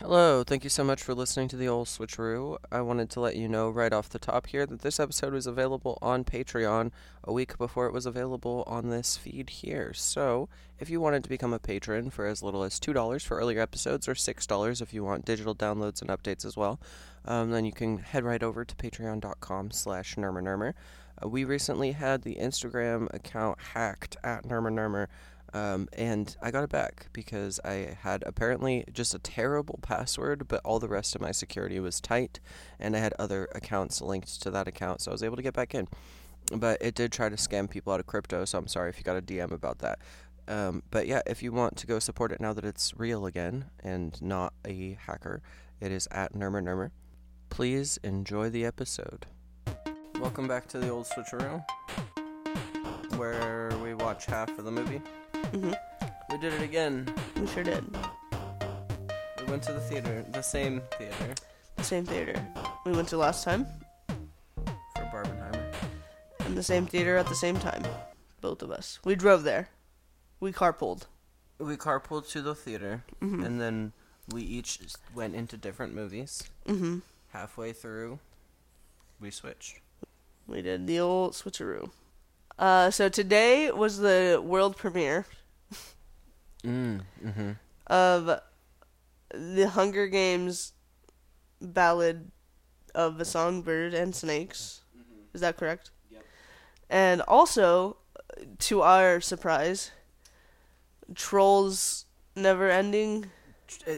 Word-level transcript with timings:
Hello, 0.00 0.42
thank 0.42 0.64
you 0.64 0.70
so 0.70 0.82
much 0.82 1.04
for 1.04 1.14
listening 1.14 1.46
to 1.46 1.56
the 1.56 1.68
old 1.68 1.86
switcheroo. 1.86 2.56
I 2.72 2.80
wanted 2.80 3.10
to 3.10 3.20
let 3.20 3.36
you 3.36 3.48
know 3.48 3.70
right 3.70 3.92
off 3.92 4.08
the 4.08 4.18
top 4.18 4.48
here 4.48 4.66
that 4.66 4.80
this 4.80 4.98
episode 4.98 5.32
was 5.32 5.46
available 5.46 5.98
on 6.02 6.24
Patreon 6.24 6.90
a 7.22 7.32
week 7.32 7.56
before 7.56 7.86
it 7.86 7.92
was 7.92 8.04
available 8.04 8.64
on 8.66 8.90
this 8.90 9.16
feed 9.16 9.50
here. 9.50 9.94
So, 9.94 10.48
if 10.80 10.90
you 10.90 11.00
wanted 11.00 11.22
to 11.22 11.28
become 11.28 11.52
a 11.52 11.60
patron 11.60 12.10
for 12.10 12.26
as 12.26 12.42
little 12.42 12.64
as 12.64 12.80
$2 12.80 13.22
for 13.22 13.38
earlier 13.38 13.60
episodes 13.60 14.08
or 14.08 14.14
$6 14.14 14.82
if 14.82 14.92
you 14.92 15.04
want 15.04 15.24
digital 15.24 15.54
downloads 15.54 16.02
and 16.02 16.10
updates 16.10 16.44
as 16.44 16.56
well, 16.56 16.80
um, 17.24 17.52
then 17.52 17.64
you 17.64 17.72
can 17.72 17.98
head 17.98 18.24
right 18.24 18.42
over 18.42 18.64
to 18.64 18.74
patreon.com 18.74 19.70
slash 19.70 20.16
nurmurnurmur. 20.16 20.74
Uh, 21.22 21.28
we 21.28 21.44
recently 21.44 21.92
had 21.92 22.22
the 22.22 22.34
Instagram 22.34 23.12
account 23.14 23.60
hacked 23.74 24.16
at 24.24 24.42
nurmurnurmur. 24.42 25.06
Um, 25.54 25.88
and 25.92 26.36
I 26.42 26.50
got 26.50 26.64
it 26.64 26.70
back 26.70 27.06
because 27.12 27.60
I 27.64 27.96
had 28.00 28.24
apparently 28.26 28.84
just 28.92 29.14
a 29.14 29.20
terrible 29.20 29.78
password, 29.82 30.48
but 30.48 30.60
all 30.64 30.80
the 30.80 30.88
rest 30.88 31.14
of 31.14 31.20
my 31.20 31.30
security 31.30 31.78
was 31.78 32.00
tight, 32.00 32.40
and 32.80 32.96
I 32.96 32.98
had 32.98 33.14
other 33.20 33.48
accounts 33.54 34.02
linked 34.02 34.42
to 34.42 34.50
that 34.50 34.66
account, 34.66 35.00
so 35.00 35.12
I 35.12 35.14
was 35.14 35.22
able 35.22 35.36
to 35.36 35.42
get 35.42 35.54
back 35.54 35.72
in. 35.72 35.86
But 36.52 36.82
it 36.82 36.96
did 36.96 37.12
try 37.12 37.28
to 37.28 37.36
scam 37.36 37.70
people 37.70 37.92
out 37.92 38.00
of 38.00 38.06
crypto, 38.06 38.44
so 38.44 38.58
I'm 38.58 38.66
sorry 38.66 38.90
if 38.90 38.98
you 38.98 39.04
got 39.04 39.16
a 39.16 39.22
DM 39.22 39.52
about 39.52 39.78
that. 39.78 40.00
Um, 40.48 40.82
but 40.90 41.06
yeah, 41.06 41.22
if 41.24 41.40
you 41.40 41.52
want 41.52 41.76
to 41.76 41.86
go 41.86 42.00
support 42.00 42.32
it 42.32 42.40
now 42.40 42.52
that 42.52 42.64
it's 42.64 42.92
real 42.96 43.24
again 43.24 43.66
and 43.80 44.20
not 44.20 44.54
a 44.64 44.98
hacker, 45.06 45.40
it 45.80 45.92
is 45.92 46.08
at 46.10 46.34
Nurmur 46.34 46.62
Nurmur. 46.62 46.90
Please 47.48 47.96
enjoy 48.02 48.50
the 48.50 48.64
episode. 48.64 49.26
Welcome 50.20 50.48
back 50.48 50.66
to 50.68 50.78
the 50.78 50.88
old 50.88 51.06
switcheroo, 51.06 51.64
where 53.16 53.70
we 53.82 53.94
watch 53.94 54.26
half 54.26 54.50
of 54.58 54.64
the 54.64 54.72
movie. 54.72 55.00
Hmm 55.52 55.72
We 56.30 56.38
did 56.38 56.52
it 56.54 56.62
again. 56.62 57.12
We 57.40 57.46
sure 57.46 57.62
did. 57.64 57.84
We 59.38 59.44
went 59.50 59.62
to 59.64 59.72
the 59.72 59.80
theater, 59.80 60.24
the 60.32 60.42
same 60.42 60.80
theater 60.98 61.34
The 61.76 61.84
same 61.84 62.04
theater 62.06 62.34
we 62.86 62.92
went 62.92 63.08
to 63.08 63.16
last 63.16 63.44
time, 63.44 63.66
for 64.56 65.02
Barbenheimer. 65.12 65.72
and 66.40 66.56
the 66.56 66.62
same 66.62 66.86
theater 66.86 67.16
at 67.16 67.26
the 67.28 67.34
same 67.34 67.58
time. 67.58 67.82
Both 68.40 68.62
of 68.62 68.70
us. 68.70 68.98
We 69.04 69.14
drove 69.14 69.42
there. 69.42 69.68
We 70.40 70.52
carpooled. 70.52 71.06
We 71.58 71.76
carpooled 71.76 72.28
to 72.30 72.42
the 72.42 72.54
theater, 72.54 73.04
hmm 73.20 73.42
and 73.44 73.60
then 73.60 73.92
we 74.32 74.42
each 74.42 74.78
went 75.14 75.34
into 75.34 75.56
different 75.56 75.94
movies. 75.94 76.42
hmm 76.66 76.98
Halfway 77.32 77.72
through, 77.72 78.18
we 79.20 79.30
switched. 79.30 79.80
We 80.46 80.62
did 80.62 80.86
the 80.86 81.00
old 81.00 81.32
switcheroo. 81.32 81.90
Uh, 82.58 82.90
so 82.90 83.08
today 83.08 83.70
was 83.72 83.98
the 83.98 84.40
world 84.44 84.76
premiere 84.76 85.26
Mm. 86.64 87.00
Mm-hmm. 87.24 87.50
of 87.88 88.40
the 89.32 89.68
Hunger 89.68 90.06
Games 90.06 90.72
ballad 91.60 92.30
of 92.94 93.18
the 93.18 93.24
songbird 93.24 93.94
and 93.94 94.14
snakes. 94.14 94.82
Is 95.32 95.40
that 95.40 95.56
correct? 95.56 95.90
Yep. 96.10 96.22
And 96.88 97.20
also, 97.22 97.96
to 98.60 98.82
our 98.82 99.20
surprise, 99.20 99.90
Trolls 101.14 102.06
Never 102.36 102.70
Ending. 102.70 103.26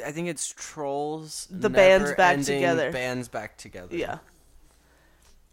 I 0.04 0.10
think 0.12 0.28
it's 0.28 0.48
Trolls. 0.56 1.46
The 1.50 1.68
band's 1.68 2.10
back 2.10 2.36
Never-Ending 2.38 2.54
together. 2.56 2.92
Bands 2.92 3.28
back 3.28 3.58
together. 3.58 3.94
Yeah. 3.94 4.18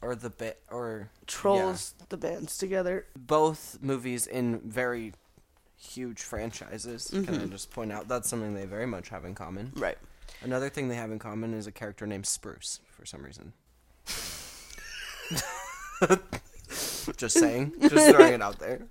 Or 0.01 0.15
the 0.15 0.29
ba- 0.29 0.55
or 0.71 1.09
Trolls, 1.27 1.95
the 2.09 2.17
band's 2.17 2.57
together. 2.57 3.05
both 3.15 3.77
movies 3.81 4.27
in 4.27 4.59
very 4.59 5.13
huge 5.83 6.21
franchises. 6.21 7.09
Can 7.11 7.27
I 7.29 7.31
Mhm. 7.39 7.51
just 7.51 7.69
point 7.71 7.91
out 7.91 8.07
that's 8.07 8.29
something 8.29 8.53
they 8.53 8.65
very 8.65 8.85
much 8.87 9.09
have 9.09 9.25
in 9.25 9.35
common. 9.35 9.71
Right. 9.75 9.97
Another 10.41 10.69
thing 10.69 10.87
they 10.89 10.95
have 10.95 11.11
in 11.11 11.19
common 11.19 11.53
is 11.53 11.67
a 11.67 11.71
character 11.71 12.07
named 12.07 12.25
Spruce 12.25 12.79
for 12.89 13.05
some 13.05 13.23
reason. 13.23 13.53
just 17.17 17.37
saying. 17.39 17.73
Just 17.81 18.09
throwing 18.11 18.33
it 18.33 18.41
out 18.41 18.59
there. 18.59 18.81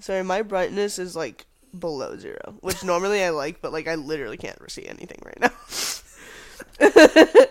Sorry, 0.00 0.22
my 0.24 0.42
brightness 0.42 0.98
is 0.98 1.14
like 1.14 1.46
below 1.78 2.16
zero, 2.18 2.56
which 2.60 2.82
normally 2.84 3.22
I 3.22 3.30
like, 3.30 3.60
but 3.60 3.72
like 3.72 3.86
I 3.88 3.94
literally 3.96 4.36
can't 4.36 4.58
see 4.70 4.86
anything 4.86 5.20
right 5.24 5.40
now. 5.40 5.50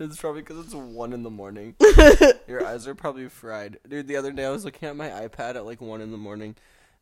It's 0.00 0.18
probably 0.18 0.42
because 0.42 0.64
it's 0.64 0.74
one 0.74 1.12
in 1.12 1.24
the 1.24 1.30
morning. 1.30 1.74
Your 2.46 2.64
eyes 2.64 2.86
are 2.86 2.94
probably 2.94 3.28
fried. 3.28 3.80
Dude, 3.88 4.06
the 4.06 4.14
other 4.14 4.30
day 4.30 4.44
I 4.44 4.50
was 4.50 4.64
looking 4.64 4.88
at 4.88 4.94
my 4.94 5.08
iPad 5.08 5.56
at 5.56 5.64
like 5.66 5.80
one 5.80 6.00
in 6.00 6.12
the 6.12 6.16
morning 6.18 6.54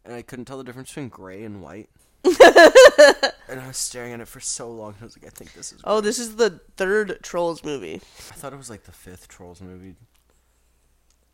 and 0.06 0.14
I 0.14 0.22
couldn't 0.22 0.44
tell 0.46 0.58
the 0.58 0.64
difference 0.64 0.88
between 0.90 1.08
gray 1.08 1.42
and 1.44 1.60
white. 1.62 1.90
and 2.24 3.60
I 3.60 3.66
was 3.68 3.76
staring 3.76 4.12
at 4.12 4.20
it 4.20 4.28
for 4.28 4.40
so 4.40 4.70
long. 4.70 4.94
I 5.00 5.04
was 5.04 5.16
like, 5.16 5.26
I 5.26 5.30
think 5.30 5.52
this 5.52 5.72
is. 5.72 5.80
oh, 5.84 6.00
this 6.00 6.18
is 6.18 6.36
the 6.36 6.60
third 6.76 7.18
Trolls 7.22 7.62
movie. 7.62 7.96
I 7.96 8.34
thought 8.34 8.52
it 8.52 8.56
was 8.56 8.70
like 8.70 8.84
the 8.84 8.92
fifth 8.92 9.28
Trolls 9.28 9.60
movie. 9.60 9.94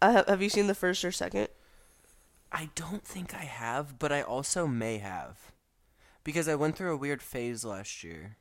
Ha- 0.03 0.25
have 0.29 0.43
you 0.43 0.49
seen 0.49 0.67
the 0.67 0.75
first 0.75 1.05
or 1.05 1.13
second? 1.13 1.49
I 2.51 2.69
don't 2.75 3.05
think 3.05 3.35
I 3.35 3.45
have, 3.45 3.99
but 3.99 4.13
I 4.13 4.21
also 4.23 4.67
may 4.67 4.99
have. 4.99 5.39
Because 6.25 6.49
I 6.49 6.55
went 6.55 6.77
through 6.77 6.93
a 6.93 6.97
weird 6.97 7.23
phase 7.23 7.65
last 7.65 8.05
year. 8.05 8.37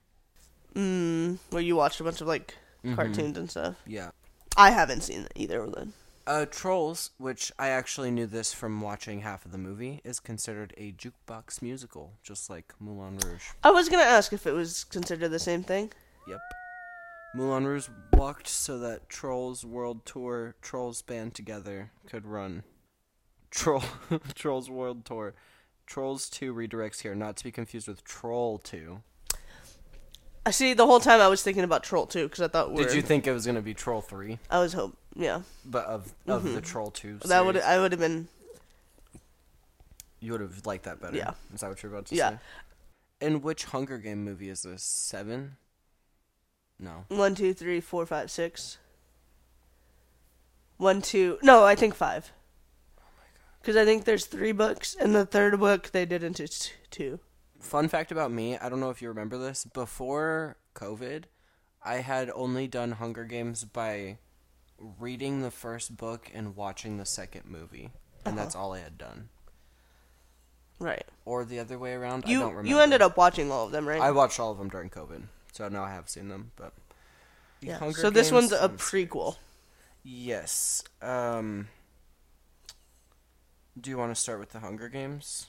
Mm, 0.75 1.37
where 1.49 1.61
you 1.63 1.75
watched 1.75 1.99
a 1.99 2.03
bunch 2.03 2.21
of 2.21 2.27
like 2.27 2.55
Mhm. 2.83 2.95
cartoons 2.95 3.37
and 3.37 3.49
stuff. 3.49 3.75
Yeah. 3.85 4.11
I 4.57 4.71
haven't 4.71 5.01
seen 5.01 5.27
either 5.35 5.61
of 5.63 5.71
them. 5.73 5.93
Uh, 6.27 6.45
Trolls, 6.45 7.11
which 7.17 7.51
I 7.57 7.69
actually 7.69 8.11
knew 8.11 8.27
this 8.27 8.53
from 8.53 8.79
watching 8.81 9.21
half 9.21 9.45
of 9.45 9.51
the 9.51 9.57
movie, 9.57 10.01
is 10.03 10.19
considered 10.19 10.73
a 10.77 10.91
jukebox 10.91 11.61
musical, 11.61 12.13
just 12.23 12.49
like 12.49 12.73
Moulin 12.79 13.17
Rouge. 13.17 13.49
I 13.63 13.71
was 13.71 13.89
gonna 13.89 14.03
ask 14.03 14.31
if 14.31 14.45
it 14.45 14.51
was 14.51 14.83
considered 14.83 15.29
the 15.29 15.39
same 15.39 15.63
thing. 15.63 15.91
Yep. 16.27 16.39
Moulin 17.33 17.65
Rouge 17.65 17.89
walked 18.13 18.47
so 18.47 18.77
that 18.79 19.09
Trolls 19.09 19.65
World 19.65 20.05
Tour, 20.05 20.55
Trolls 20.61 21.01
band 21.01 21.33
together, 21.33 21.91
could 22.07 22.25
run. 22.25 22.63
Troll, 23.49 23.83
Trolls 24.35 24.69
World 24.69 25.05
Tour. 25.05 25.33
Trolls 25.87 26.29
2 26.29 26.53
redirects 26.53 27.01
here, 27.01 27.15
not 27.15 27.35
to 27.37 27.43
be 27.43 27.51
confused 27.51 27.87
with 27.87 28.03
Troll 28.03 28.57
2. 28.59 29.01
I 30.45 30.51
see. 30.51 30.73
The 30.73 30.85
whole 30.85 30.99
time 30.99 31.21
I 31.21 31.27
was 31.27 31.43
thinking 31.43 31.63
about 31.63 31.83
Troll 31.83 32.05
too, 32.05 32.23
because 32.23 32.41
I 32.41 32.47
thought 32.47 32.71
we're, 32.71 32.85
Did 32.85 32.95
you 32.95 33.01
think 33.01 33.27
it 33.27 33.31
was 33.31 33.45
going 33.45 33.55
to 33.55 33.61
be 33.61 33.73
Troll 33.73 34.01
3? 34.01 34.39
I 34.49 34.59
was 34.59 34.73
hope. 34.73 34.97
Yeah, 35.15 35.41
But 35.65 35.85
of 35.85 36.13
of 36.25 36.43
the 36.43 36.49
mm-hmm. 36.49 36.59
Troll 36.61 36.89
2 36.89 37.19
that 37.25 37.45
would? 37.45 37.57
I 37.57 37.79
would 37.79 37.91
have 37.91 37.99
been. 37.99 38.27
You 40.19 40.31
would 40.31 40.41
have 40.41 40.65
liked 40.65 40.85
that 40.85 41.01
better. 41.01 41.17
Yeah. 41.17 41.33
Is 41.53 41.61
that 41.61 41.69
what 41.69 41.83
you're 41.83 41.91
about 41.91 42.05
to 42.07 42.15
Yeah. 42.15 42.29
say? 42.31 42.37
And 43.21 43.43
which 43.43 43.65
Hunger 43.65 43.97
Game 43.97 44.23
movie 44.23 44.49
is 44.49 44.63
this? 44.63 44.83
Seven? 44.83 45.57
No. 46.79 47.05
One, 47.09 47.35
two, 47.35 47.53
three, 47.53 47.79
four, 47.79 48.05
five, 48.05 48.31
six. 48.31 48.77
One, 50.77 51.01
two. 51.01 51.37
No, 51.43 51.63
I 51.63 51.75
think 51.75 51.93
five. 51.93 52.31
Oh 52.97 53.03
because 53.61 53.77
I 53.77 53.85
think 53.85 54.05
there's 54.05 54.25
three 54.25 54.51
books, 54.51 54.95
and 54.99 55.13
the 55.13 55.25
third 55.25 55.59
book 55.59 55.91
they 55.91 56.05
did 56.05 56.23
into 56.23 56.47
two. 56.89 57.19
Fun 57.61 57.87
fact 57.87 58.11
about 58.11 58.31
me, 58.31 58.57
I 58.57 58.67
don't 58.69 58.79
know 58.79 58.89
if 58.89 59.01
you 59.01 59.07
remember 59.07 59.37
this. 59.37 59.63
Before 59.65 60.57
COVID, 60.75 61.25
I 61.83 61.95
had 61.97 62.29
only 62.35 62.67
done 62.67 62.93
Hunger 62.93 63.23
Games 63.23 63.63
by 63.63 64.17
reading 64.99 65.41
the 65.41 65.51
first 65.51 65.95
book 65.95 66.29
and 66.33 66.55
watching 66.55 66.97
the 66.97 67.05
second 67.05 67.45
movie. 67.45 67.91
And 68.25 68.33
Uh-huh. 68.35 68.43
that's 68.43 68.55
all 68.55 68.73
I 68.73 68.79
had 68.79 68.97
done. 68.97 69.29
Right. 70.79 71.05
Or 71.25 71.45
the 71.45 71.59
other 71.59 71.77
way 71.77 71.93
around, 71.93 72.25
I 72.25 72.29
You 72.31 72.39
don't 72.39 72.49
remember. 72.49 72.69
you 72.69 72.79
ended 72.79 73.01
up 73.01 73.15
watching 73.15 73.51
all 73.51 73.65
of 73.65 73.71
them, 73.71 73.87
right? 73.87 74.01
I 74.01 74.11
watched 74.11 74.39
all 74.39 74.51
of 74.51 74.57
them 74.57 74.69
during 74.69 74.89
COVID. 74.89 75.23
So 75.53 75.67
now 75.69 75.83
I 75.83 75.91
have 75.91 76.09
seen 76.09 76.29
them, 76.29 76.51
but 76.55 76.73
yeah. 77.61 77.77
Hunger 77.77 78.01
So 78.01 78.09
this 78.09 78.31
Games 78.31 78.51
one's 78.51 78.63
a 78.63 78.69
prequel. 78.69 79.37
Yes. 80.03 80.83
Um 81.01 81.67
Do 83.79 83.89
you 83.91 83.97
want 83.97 84.13
to 84.13 84.19
start 84.19 84.39
with 84.39 84.49
the 84.49 84.59
Hunger 84.59 84.89
Games? 84.89 85.47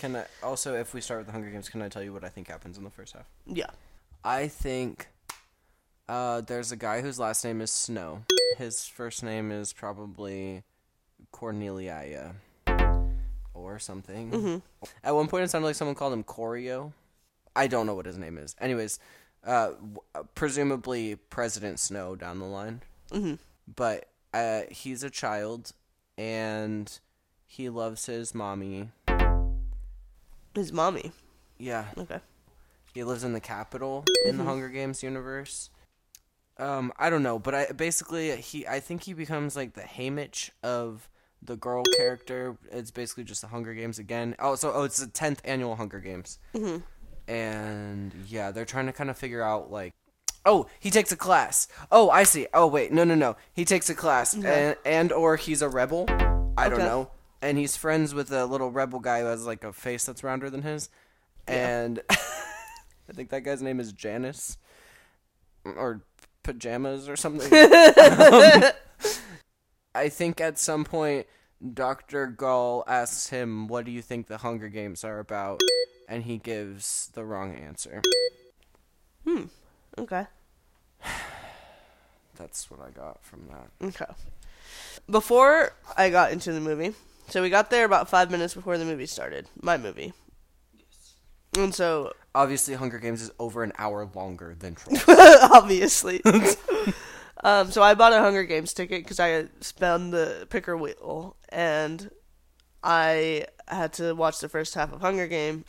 Can 0.00 0.16
I 0.16 0.24
also 0.42 0.74
if 0.74 0.94
we 0.94 1.00
start 1.02 1.20
with 1.20 1.26
the 1.26 1.32
Hunger 1.32 1.50
Games, 1.50 1.68
can 1.68 1.82
I 1.82 1.88
tell 1.90 2.02
you 2.02 2.12
what 2.12 2.24
I 2.24 2.28
think 2.30 2.48
happens 2.48 2.78
in 2.78 2.84
the 2.84 2.90
first 2.90 3.12
half? 3.12 3.26
Yeah. 3.46 3.66
I 4.24 4.48
think 4.48 5.08
uh, 6.08 6.40
there's 6.40 6.72
a 6.72 6.76
guy 6.76 7.02
whose 7.02 7.18
last 7.18 7.44
name 7.44 7.60
is 7.60 7.70
Snow. 7.70 8.24
His 8.56 8.86
first 8.86 9.22
name 9.22 9.50
is 9.52 9.72
probably 9.74 10.62
Cornelia 11.32 12.34
or 13.54 13.78
something. 13.78 14.30
hmm 14.30 14.56
At 15.04 15.14
one 15.14 15.28
point, 15.28 15.44
it 15.44 15.50
sounded 15.50 15.66
like 15.66 15.76
someone 15.76 15.94
called 15.94 16.12
him 16.14 16.24
Corio. 16.24 16.92
I 17.54 17.66
don't 17.66 17.86
know 17.86 17.94
what 17.94 18.06
his 18.06 18.16
name 18.16 18.38
is. 18.38 18.56
Anyways, 18.58 18.98
uh, 19.44 19.72
presumably 20.34 21.16
President 21.16 21.78
Snow 21.78 22.16
down 22.16 22.38
the 22.38 22.46
line. 22.46 22.80
hmm 23.12 23.34
But 23.76 24.06
uh, 24.32 24.62
he's 24.70 25.02
a 25.02 25.10
child, 25.10 25.72
and 26.16 26.90
he 27.46 27.68
loves 27.68 28.06
his 28.06 28.34
mommy. 28.34 28.90
His 30.54 30.72
mommy. 30.72 31.12
Yeah, 31.58 31.86
Okay. 31.96 32.20
He 32.92 33.04
lives 33.04 33.22
in 33.22 33.32
the 33.34 33.40
Capitol 33.40 34.04
in 34.26 34.36
the 34.36 34.42
Mhm. 34.42 34.46
Hunger 34.46 34.68
Games 34.68 35.02
universe. 35.02 35.70
Um, 36.58 36.92
I 36.98 37.08
don't 37.08 37.22
know, 37.22 37.38
but 37.38 37.54
I 37.54 37.66
basically 37.72 38.34
he 38.36 38.66
I 38.66 38.80
think 38.80 39.04
he 39.04 39.12
becomes 39.12 39.54
like 39.56 39.74
the 39.74 39.82
Haymitch 39.82 40.50
of 40.62 41.08
the 41.40 41.56
girl 41.56 41.84
character. 41.96 42.56
It's 42.70 42.90
basically 42.90 43.24
just 43.24 43.40
the 43.42 43.46
Hunger 43.48 43.74
Games 43.74 43.98
again. 43.98 44.34
Oh, 44.40 44.56
so 44.56 44.72
oh, 44.74 44.82
it's 44.82 44.98
the 44.98 45.06
tenth 45.06 45.40
annual 45.44 45.76
Hunger 45.76 46.00
Games, 46.00 46.38
hmm 46.54 46.78
and 47.28 48.12
yeah, 48.26 48.50
they're 48.50 48.64
trying 48.64 48.86
to 48.86 48.92
kind 48.92 49.08
of 49.08 49.16
figure 49.16 49.42
out 49.42 49.70
like, 49.70 49.92
oh, 50.44 50.66
he 50.80 50.90
takes 50.90 51.12
a 51.12 51.16
class. 51.16 51.68
Oh, 51.92 52.10
I 52.10 52.24
see. 52.24 52.48
Oh 52.52 52.66
wait, 52.66 52.92
no, 52.92 53.04
no, 53.04 53.14
no, 53.14 53.36
he 53.52 53.64
takes 53.64 53.88
a 53.88 53.94
class, 53.94 54.34
and 54.34 54.76
and 54.84 55.12
or 55.12 55.36
he's 55.36 55.62
a 55.62 55.68
rebel. 55.68 56.06
I 56.58 56.68
don't 56.68 56.80
know, 56.80 57.10
and 57.42 57.58
he's 57.58 57.76
friends 57.76 58.14
with 58.14 58.32
a 58.32 58.46
little 58.46 58.70
rebel 58.70 59.00
guy 59.00 59.20
who 59.20 59.26
has 59.26 59.46
like 59.46 59.64
a 59.64 59.72
face 59.72 60.04
that's 60.04 60.24
rounder 60.24 60.50
than 60.50 60.62
his, 60.62 60.88
and 61.46 62.00
I 62.10 63.12
think 63.12 63.30
that 63.30 63.42
guy's 63.42 63.62
name 63.62 63.80
is 63.80 63.92
Janice, 63.92 64.58
or 65.64 66.02
pajamas 66.42 67.08
or 67.08 67.16
something. 67.16 67.52
Um, 67.52 68.64
I 69.94 70.08
think 70.08 70.40
at 70.40 70.58
some 70.58 70.84
point 70.84 71.26
Dr. 71.74 72.26
Gaul 72.26 72.84
asks 72.86 73.28
him, 73.28 73.68
What 73.68 73.84
do 73.84 73.90
you 73.90 74.02
think 74.02 74.26
the 74.26 74.38
Hunger 74.38 74.68
Games 74.68 75.04
are 75.04 75.18
about? 75.18 75.60
And 76.08 76.24
he 76.24 76.38
gives 76.38 77.10
the 77.14 77.24
wrong 77.24 77.54
answer. 77.54 78.02
Hmm. 79.26 79.44
Okay. 79.98 80.26
That's 82.36 82.70
what 82.70 82.80
I 82.80 82.90
got 82.90 83.22
from 83.22 83.48
that. 83.48 83.86
Okay. 83.86 84.12
Before 85.08 85.72
I 85.96 86.10
got 86.10 86.32
into 86.32 86.52
the 86.52 86.60
movie, 86.60 86.94
so 87.30 87.42
we 87.42 87.50
got 87.50 87.70
there 87.70 87.84
about 87.84 88.08
five 88.08 88.30
minutes 88.30 88.54
before 88.54 88.78
the 88.78 88.84
movie 88.84 89.06
started. 89.06 89.46
My 89.62 89.76
movie. 89.76 90.12
And 91.56 91.74
so, 91.74 92.12
Obviously, 92.34 92.74
Hunger 92.74 92.98
Games 92.98 93.22
is 93.22 93.30
over 93.38 93.64
an 93.64 93.72
hour 93.76 94.08
longer 94.14 94.54
than 94.58 94.76
Trolls. 94.76 95.02
obviously. 95.08 96.22
um, 97.44 97.70
so 97.72 97.82
I 97.82 97.94
bought 97.94 98.12
a 98.12 98.20
Hunger 98.20 98.44
Games 98.44 98.72
ticket 98.72 99.02
because 99.02 99.18
I 99.18 99.46
spun 99.60 100.10
the 100.10 100.46
picker 100.48 100.76
wheel 100.76 101.36
and 101.48 102.10
I 102.84 103.46
had 103.66 103.92
to 103.94 104.14
watch 104.14 104.38
the 104.38 104.48
first 104.48 104.74
half 104.74 104.92
of 104.92 105.00
Hunger 105.00 105.26
Game. 105.26 105.64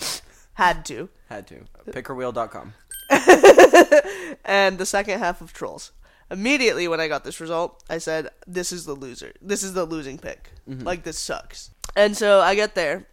Had 0.54 0.86
to. 0.86 1.10
Had 1.30 1.48
to. 1.48 1.66
Pickerwheel.com. 1.88 2.74
and 4.46 4.78
the 4.78 4.86
second 4.86 5.20
half 5.20 5.42
of 5.42 5.54
Trolls. 5.54 5.92
Immediately 6.32 6.88
when 6.88 7.00
I 7.02 7.08
got 7.08 7.24
this 7.24 7.40
result, 7.42 7.84
I 7.90 7.98
said, 7.98 8.30
"This 8.48 8.72
is 8.72 8.86
the 8.86 8.94
loser. 8.96 9.34
This 9.42 9.62
is 9.64 9.74
the 9.74 9.86
losing 9.86 10.18
pick. 10.18 10.52
Like 10.66 11.04
this 11.04 11.20
sucks." 11.20 11.72
And 11.96 12.16
so 12.16 12.40
I 12.40 12.56
get 12.56 12.74
there, 12.74 13.06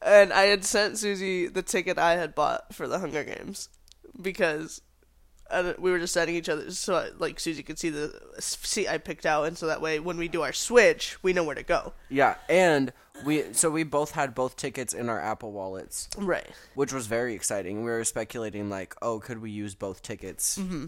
and 0.00 0.32
I 0.32 0.42
had 0.44 0.64
sent 0.64 0.96
Susie 0.98 1.48
the 1.48 1.62
ticket 1.62 1.98
I 1.98 2.16
had 2.16 2.34
bought 2.34 2.72
for 2.72 2.86
the 2.86 3.00
Hunger 3.00 3.24
Games 3.24 3.68
because 4.22 4.80
we 5.78 5.90
were 5.90 5.98
just 5.98 6.14
sending 6.14 6.34
each 6.36 6.48
other 6.48 6.70
so 6.70 6.96
I, 6.96 7.08
like 7.18 7.38
Susie 7.38 7.62
could 7.62 7.78
see 7.78 7.90
the 7.90 8.18
seat 8.38 8.88
I 8.88 8.98
picked 8.98 9.26
out, 9.26 9.46
and 9.46 9.58
so 9.58 9.66
that 9.66 9.80
way 9.80 9.98
when 9.98 10.16
we 10.16 10.28
do 10.28 10.42
our 10.42 10.52
switch, 10.52 11.16
we 11.22 11.32
know 11.32 11.44
where 11.44 11.54
to 11.54 11.62
go. 11.62 11.92
Yeah, 12.08 12.36
and 12.48 12.92
we 13.24 13.52
so 13.52 13.70
we 13.70 13.82
both 13.82 14.12
had 14.12 14.34
both 14.34 14.56
tickets 14.56 14.94
in 14.94 15.08
our 15.08 15.20
Apple 15.20 15.52
wallets, 15.52 16.08
Right. 16.16 16.48
which 16.74 16.92
was 16.92 17.06
very 17.08 17.34
exciting. 17.34 17.84
We 17.84 17.90
were 17.90 18.04
speculating 18.04 18.70
like, 18.70 18.94
oh, 19.02 19.18
could 19.20 19.40
we 19.42 19.50
use 19.50 19.74
both 19.74 20.02
tickets? 20.02 20.58
Mm-hmm. 20.58 20.86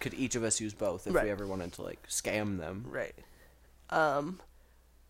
Could 0.00 0.14
each 0.14 0.34
of 0.34 0.44
us 0.44 0.60
use 0.60 0.74
both 0.74 1.06
if 1.06 1.14
Right. 1.14 1.24
we 1.24 1.30
ever 1.30 1.46
wanted 1.46 1.72
to 1.74 1.82
like 1.82 2.06
scam 2.08 2.58
them? 2.58 2.86
Right. 2.88 3.14
Um, 3.90 4.40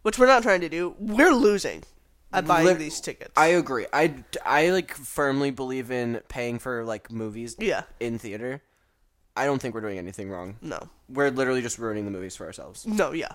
which 0.02 0.18
we're 0.18 0.26
not 0.26 0.42
trying 0.42 0.60
to 0.62 0.68
do. 0.68 0.94
We're 0.98 1.34
losing 1.34 1.84
at 2.32 2.46
buying 2.46 2.78
these 2.78 3.00
tickets. 3.00 3.32
I 3.36 3.48
agree. 3.48 3.86
I, 3.92 4.24
I 4.44 4.70
like 4.70 4.94
firmly 4.94 5.50
believe 5.50 5.90
in 5.90 6.20
paying 6.28 6.58
for 6.58 6.84
like 6.84 7.10
movies 7.10 7.56
yeah. 7.58 7.82
in 8.00 8.18
theater. 8.18 8.62
I 9.36 9.46
don't 9.46 9.60
think 9.60 9.74
we're 9.74 9.80
doing 9.80 9.98
anything 9.98 10.30
wrong. 10.30 10.56
No. 10.60 10.88
We're 11.08 11.30
literally 11.30 11.62
just 11.62 11.78
ruining 11.78 12.04
the 12.04 12.10
movies 12.10 12.36
for 12.36 12.46
ourselves. 12.46 12.86
No. 12.86 13.12
Yeah. 13.12 13.32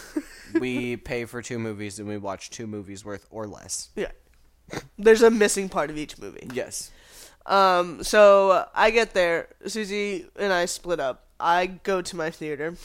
we 0.60 0.96
pay 0.96 1.24
for 1.24 1.42
two 1.42 1.58
movies 1.58 1.98
and 1.98 2.08
we 2.08 2.16
watch 2.16 2.50
two 2.50 2.66
movies 2.66 3.04
worth 3.04 3.26
or 3.30 3.46
less. 3.46 3.88
Yeah. 3.96 4.12
There's 4.98 5.22
a 5.22 5.30
missing 5.30 5.68
part 5.68 5.90
of 5.90 5.98
each 5.98 6.18
movie. 6.18 6.48
Yes. 6.52 6.90
Um, 7.46 8.02
so 8.02 8.66
I 8.74 8.90
get 8.90 9.14
there. 9.14 9.48
Susie 9.66 10.26
and 10.36 10.52
I 10.52 10.64
split 10.66 11.00
up. 11.00 11.26
I 11.38 11.66
go 11.66 12.00
to 12.02 12.16
my 12.16 12.30
theater 12.30 12.76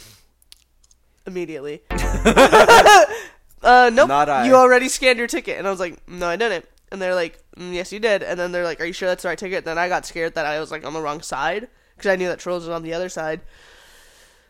immediately. 1.26 1.82
uh, 1.92 3.06
nope. 3.94 4.08
Not 4.08 4.30
I. 4.30 4.48
You 4.48 4.56
already 4.56 4.90
scanned 4.90 5.18
your 5.20 5.28
ticket, 5.28 5.58
and 5.58 5.68
I 5.68 5.72
was 5.72 5.80
like, 5.80 6.08
no, 6.08 6.28
I 6.28 6.36
didn't. 6.36 6.66
And 6.92 7.02
they're 7.02 7.16
like, 7.16 7.40
mm, 7.56 7.74
yes, 7.74 7.92
you 7.94 8.00
did. 8.00 8.24
And 8.24 8.40
then 8.40 8.52
they're 8.52 8.64
like, 8.64 8.82
are 8.82 8.86
you 8.86 8.94
sure 8.94 9.08
that's 9.08 9.24
the 9.24 9.30
right 9.30 9.38
ticket? 9.38 9.60
And 9.60 9.66
then 9.68 9.78
I 9.78 9.88
got 9.90 10.06
scared 10.06 10.36
that 10.36 10.46
I 10.46 10.60
was 10.60 10.72
like 10.72 10.86
on 10.86 10.94
the 10.94 11.02
wrong 11.02 11.22
side 11.22 11.68
because 11.96 12.12
I 12.12 12.16
knew 12.16 12.28
that 12.28 12.40
Trolls 12.40 12.64
was 12.64 12.70
on 12.76 12.84
the 12.84 12.94
other 12.94 13.10
side. 13.10 13.42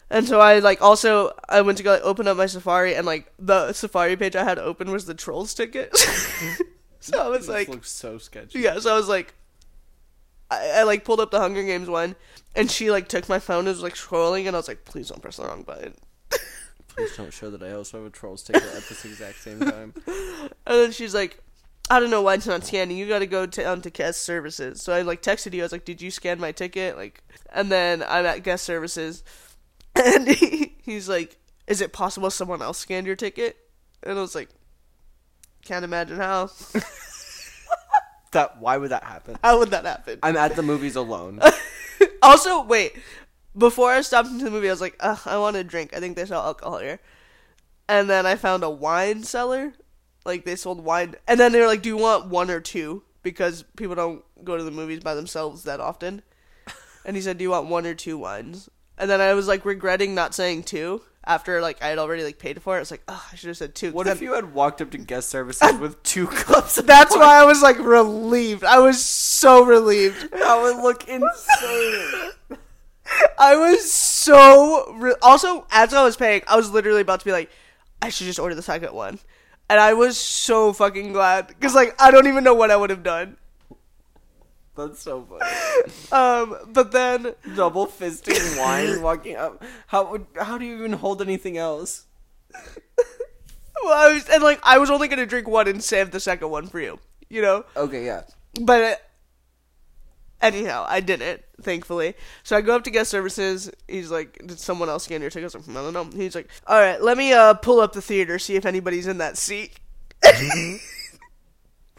And 0.10 0.26
so 0.28 0.40
I 0.40 0.58
like 0.60 0.82
also 0.82 1.34
I 1.48 1.62
went 1.62 1.78
to 1.80 1.84
go 1.84 1.92
like, 1.92 2.02
open 2.02 2.28
up 2.28 2.36
my 2.38 2.48
Safari 2.48 2.96
and 2.96 3.06
like 3.06 3.32
the 3.38 3.74
Safari 3.74 4.16
page 4.16 4.36
I 4.36 4.44
had 4.44 4.58
open 4.58 4.90
was 4.90 5.06
the 5.06 5.14
Trolls 5.14 5.54
ticket. 5.54 5.96
so 7.00 7.20
I 7.24 7.28
was 7.28 7.42
This 7.42 7.50
like, 7.50 7.68
looks 7.68 7.92
so 7.92 8.18
sketchy. 8.18 8.60
yeah, 8.60 8.80
so 8.80 8.92
I 8.92 8.98
was 8.98 9.08
like, 9.10 9.36
I, 10.50 10.80
I 10.80 10.84
like 10.84 11.06
pulled 11.06 11.20
up 11.20 11.32
the 11.32 11.40
Hunger 11.40 11.64
Games 11.64 11.90
one, 11.90 12.16
and 12.56 12.70
she 12.70 12.92
like 12.92 13.08
took 13.08 13.30
my 13.30 13.40
phone 13.40 13.60
and 13.60 13.70
was 13.70 13.84
like 13.84 13.96
scrolling, 13.96 14.48
and 14.48 14.56
I 14.56 14.60
was 14.60 14.68
like, 14.68 14.86
please 14.86 15.10
don't 15.10 15.22
press 15.22 15.38
the 15.38 15.46
wrong 15.46 15.64
button. 15.64 15.96
Please 16.88 17.16
don't 17.16 17.32
show 17.32 17.50
that 17.52 17.64
I 17.64 17.72
also 17.72 17.98
have 17.98 18.08
a 18.08 18.10
Trolls 18.10 18.44
ticket 18.44 18.64
at 18.64 18.84
this 18.90 19.06
exact 19.06 19.40
same 19.42 19.60
time. 19.60 19.94
And 20.06 20.52
then 20.66 20.92
she's 20.92 21.14
like, 21.14 21.40
I 21.90 22.00
don't 22.00 22.10
know 22.10 22.22
why 22.22 22.34
it's 22.34 22.48
not 22.48 22.66
scanning. 22.66 22.98
You 22.98 23.08
got 23.08 23.20
to 23.20 23.28
go 23.28 23.46
to 23.46 23.66
on 23.66 23.82
to 23.84 23.90
guest 23.90 24.24
services. 24.24 24.82
So 24.82 24.92
I 24.92 25.02
like 25.02 25.22
texted 25.22 25.54
you. 25.54 25.62
I 25.62 25.64
was 25.66 25.72
like, 25.72 25.86
did 25.86 26.02
you 26.02 26.12
scan 26.12 26.40
my 26.40 26.52
ticket? 26.52 26.98
Like, 26.98 27.24
and 27.54 27.72
then 27.72 28.04
I'm 28.08 28.26
at 28.26 28.44
guest 28.44 28.66
services, 28.66 29.24
and 29.96 30.28
he, 30.28 30.76
he's 30.84 31.08
like, 31.08 31.38
is 31.68 31.80
it 31.82 31.94
possible 31.94 32.30
someone 32.30 32.62
else 32.62 32.80
scanned 32.80 33.08
your 33.08 33.16
ticket? 33.16 33.58
And 34.04 34.18
I 34.18 34.22
was 34.22 34.36
like, 34.36 34.50
can't 35.64 35.86
imagine 35.86 36.18
how. 36.18 36.50
That 38.32 38.60
why 38.60 38.78
would 38.78 38.92
that 38.92 39.04
happen? 39.04 39.38
How 39.44 39.60
would 39.60 39.72
that 39.72 39.86
happen? 39.86 40.20
I'm 40.22 40.38
at 40.38 40.56
the 40.56 40.64
movies 40.64 40.96
alone. 40.96 41.40
also, 42.22 42.64
wait. 42.64 42.94
Before 43.58 43.92
I 43.92 44.02
stopped 44.02 44.30
into 44.30 44.46
the 44.46 44.52
movie, 44.52 44.70
I 44.70 44.72
was 44.72 44.82
like, 44.82 44.96
Ugh, 45.00 45.20
I 45.26 45.38
want 45.38 45.56
a 45.56 45.64
drink. 45.64 45.96
I 45.96 46.00
think 46.00 46.16
they 46.16 46.26
sell 46.26 46.44
alcohol 46.44 46.80
here. 46.80 47.00
And 47.88 48.10
then 48.10 48.26
I 48.26 48.36
found 48.36 48.64
a 48.64 48.70
wine 48.70 49.24
cellar. 49.24 49.74
Like, 50.26 50.46
they 50.46 50.56
sold 50.56 50.84
wine. 50.84 51.16
And 51.28 51.40
then 51.40 51.52
they 51.52 51.60
were 51.60 51.66
like, 51.66 51.82
Do 51.82 51.90
you 51.90 51.98
want 51.98 52.28
one 52.28 52.52
or 52.52 52.60
two? 52.60 53.04
Because 53.24 53.64
people 53.76 53.96
don't 53.96 54.24
go 54.44 54.56
to 54.56 54.64
the 54.64 54.72
movies 54.72 55.00
by 55.00 55.16
themselves 55.16 55.64
that 55.64 55.80
often. 55.80 56.22
And 57.06 57.16
he 57.16 57.22
said, 57.22 57.38
Do 57.38 57.44
you 57.44 57.50
want 57.50 57.68
one 57.68 57.88
or 57.88 57.96
two 57.96 58.18
wines? 58.18 58.70
And 58.98 59.10
then 59.10 59.22
I 59.22 59.34
was 59.34 59.48
like 59.48 59.66
regretting 59.66 60.14
not 60.14 60.36
saying 60.36 60.64
two 60.64 61.02
after 61.26 61.62
like 61.62 61.82
I 61.84 61.88
had 61.88 62.00
already 62.00 62.24
like 62.24 62.40
paid 62.40 62.62
for 62.62 62.76
it. 62.76 62.78
I 62.78 62.80
was 62.82 62.92
like, 62.92 63.04
oh, 63.08 63.28
I 63.32 63.36
should 63.36 63.48
have 63.50 63.58
said 63.58 63.76
two. 63.76 63.92
What 63.92 64.08
if 64.08 64.22
you 64.22 64.34
had 64.34 64.54
walked 64.54 64.82
up 64.82 64.92
to 64.92 64.98
guest 64.98 65.30
services 65.30 65.74
with 65.80 66.02
two 66.04 66.28
cups? 66.28 66.78
Of 66.78 66.88
That's 66.88 67.16
why 67.16 67.42
I 67.42 67.46
was 67.46 67.62
like 67.62 67.78
relieved. 67.80 68.64
I 68.64 68.80
was 68.80 69.04
so 69.04 69.64
relieved. 69.66 70.30
That 70.40 70.62
would 70.62 70.78
look 70.82 71.08
insane. 71.08 72.32
I 73.40 73.56
was 73.56 73.92
so 73.92 74.94
re- 74.94 75.16
also 75.22 75.66
as 75.72 75.94
I 75.94 76.04
was 76.04 76.16
paying, 76.16 76.42
I 76.48 76.56
was 76.56 76.72
literally 76.72 77.02
about 77.02 77.20
to 77.20 77.26
be 77.26 77.32
like, 77.32 77.50
I 78.02 78.10
should 78.10 78.26
just 78.26 78.40
order 78.40 78.56
the 78.56 78.62
second 78.62 78.94
one, 78.94 79.20
and 79.70 79.80
I 79.80 79.94
was 79.94 80.18
so 80.18 80.74
fucking 80.74 81.12
glad 81.14 81.48
because 81.48 81.76
like 81.76 82.00
I 82.02 82.12
don't 82.12 82.28
even 82.28 82.44
know 82.44 82.54
what 82.54 82.72
I 82.72 82.78
would 82.78 82.90
have 82.90 83.04
done. 83.04 83.38
That's 84.80 85.02
so 85.02 85.22
funny. 85.24 85.52
Um, 86.12 86.58
but 86.68 86.92
then 86.92 87.36
Double 87.56 87.88
fisting 87.88 88.58
wine, 88.60 89.02
walking 89.02 89.36
up. 89.36 89.64
How 89.88 90.12
would? 90.12 90.26
How 90.36 90.58
do 90.58 90.66
you 90.66 90.76
even 90.76 90.94
hold 90.94 91.22
anything 91.22 91.58
else? 91.58 92.06
well, 93.84 93.94
I 93.94 94.14
was 94.14 94.28
and 94.30 94.44
like 94.44 94.60
I 94.64 94.78
was 94.78 94.90
only 94.90 95.08
gonna 95.08 95.26
drink 95.26 95.48
one 95.48 95.68
and 95.68 95.84
save 95.84 96.12
the 96.12 96.20
second 96.20 96.50
one 96.50 96.68
for 96.68 96.80
you, 96.80 97.00
you 97.30 97.42
know. 97.42 97.64
Okay, 97.78 98.06
yeah. 98.06 98.24
But 98.60 98.84
uh, 98.84 98.96
anyhow, 100.42 100.86
I 100.88 101.00
didn't, 101.00 101.42
thankfully. 101.62 102.16
So 102.44 102.58
I 102.58 102.62
go 102.62 102.76
up 102.76 102.84
to 102.86 102.92
guest 102.92 103.12
services. 103.12 103.72
He's 103.88 104.12
like, 104.12 104.38
"Did 104.46 104.60
someone 104.60 104.90
else 104.90 105.06
scan 105.06 105.22
your 105.22 105.30
ticket?" 105.30 105.56
I 105.56 105.58
was 105.58 105.68
like, 105.68 105.78
"I 105.78 105.92
don't 105.92 105.94
know." 105.94 106.18
He's 106.18 106.36
like, 106.36 106.50
"All 106.68 106.80
right, 106.80 107.02
let 107.02 107.18
me 107.18 107.34
uh 107.34 107.54
pull 107.54 107.80
up 107.80 107.94
the 107.94 108.02
theater, 108.02 108.40
see 108.40 108.56
if 108.56 108.66
anybody's 108.66 109.08
in 109.08 109.20
that 109.20 109.38
seat." 109.38 109.80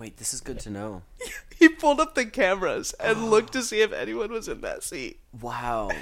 Wait, 0.01 0.17
this 0.17 0.33
is 0.33 0.41
good 0.41 0.59
to 0.59 0.71
know. 0.71 1.03
he 1.59 1.69
pulled 1.69 2.01
up 2.01 2.15
the 2.15 2.25
cameras 2.25 2.95
and 2.99 3.31
looked 3.31 3.53
to 3.53 3.63
see 3.63 3.83
if 3.83 3.93
anyone 3.93 4.33
was 4.33 4.49
in 4.49 4.63
that 4.63 4.83
seat. 4.83 5.21
Wow. 5.39 5.91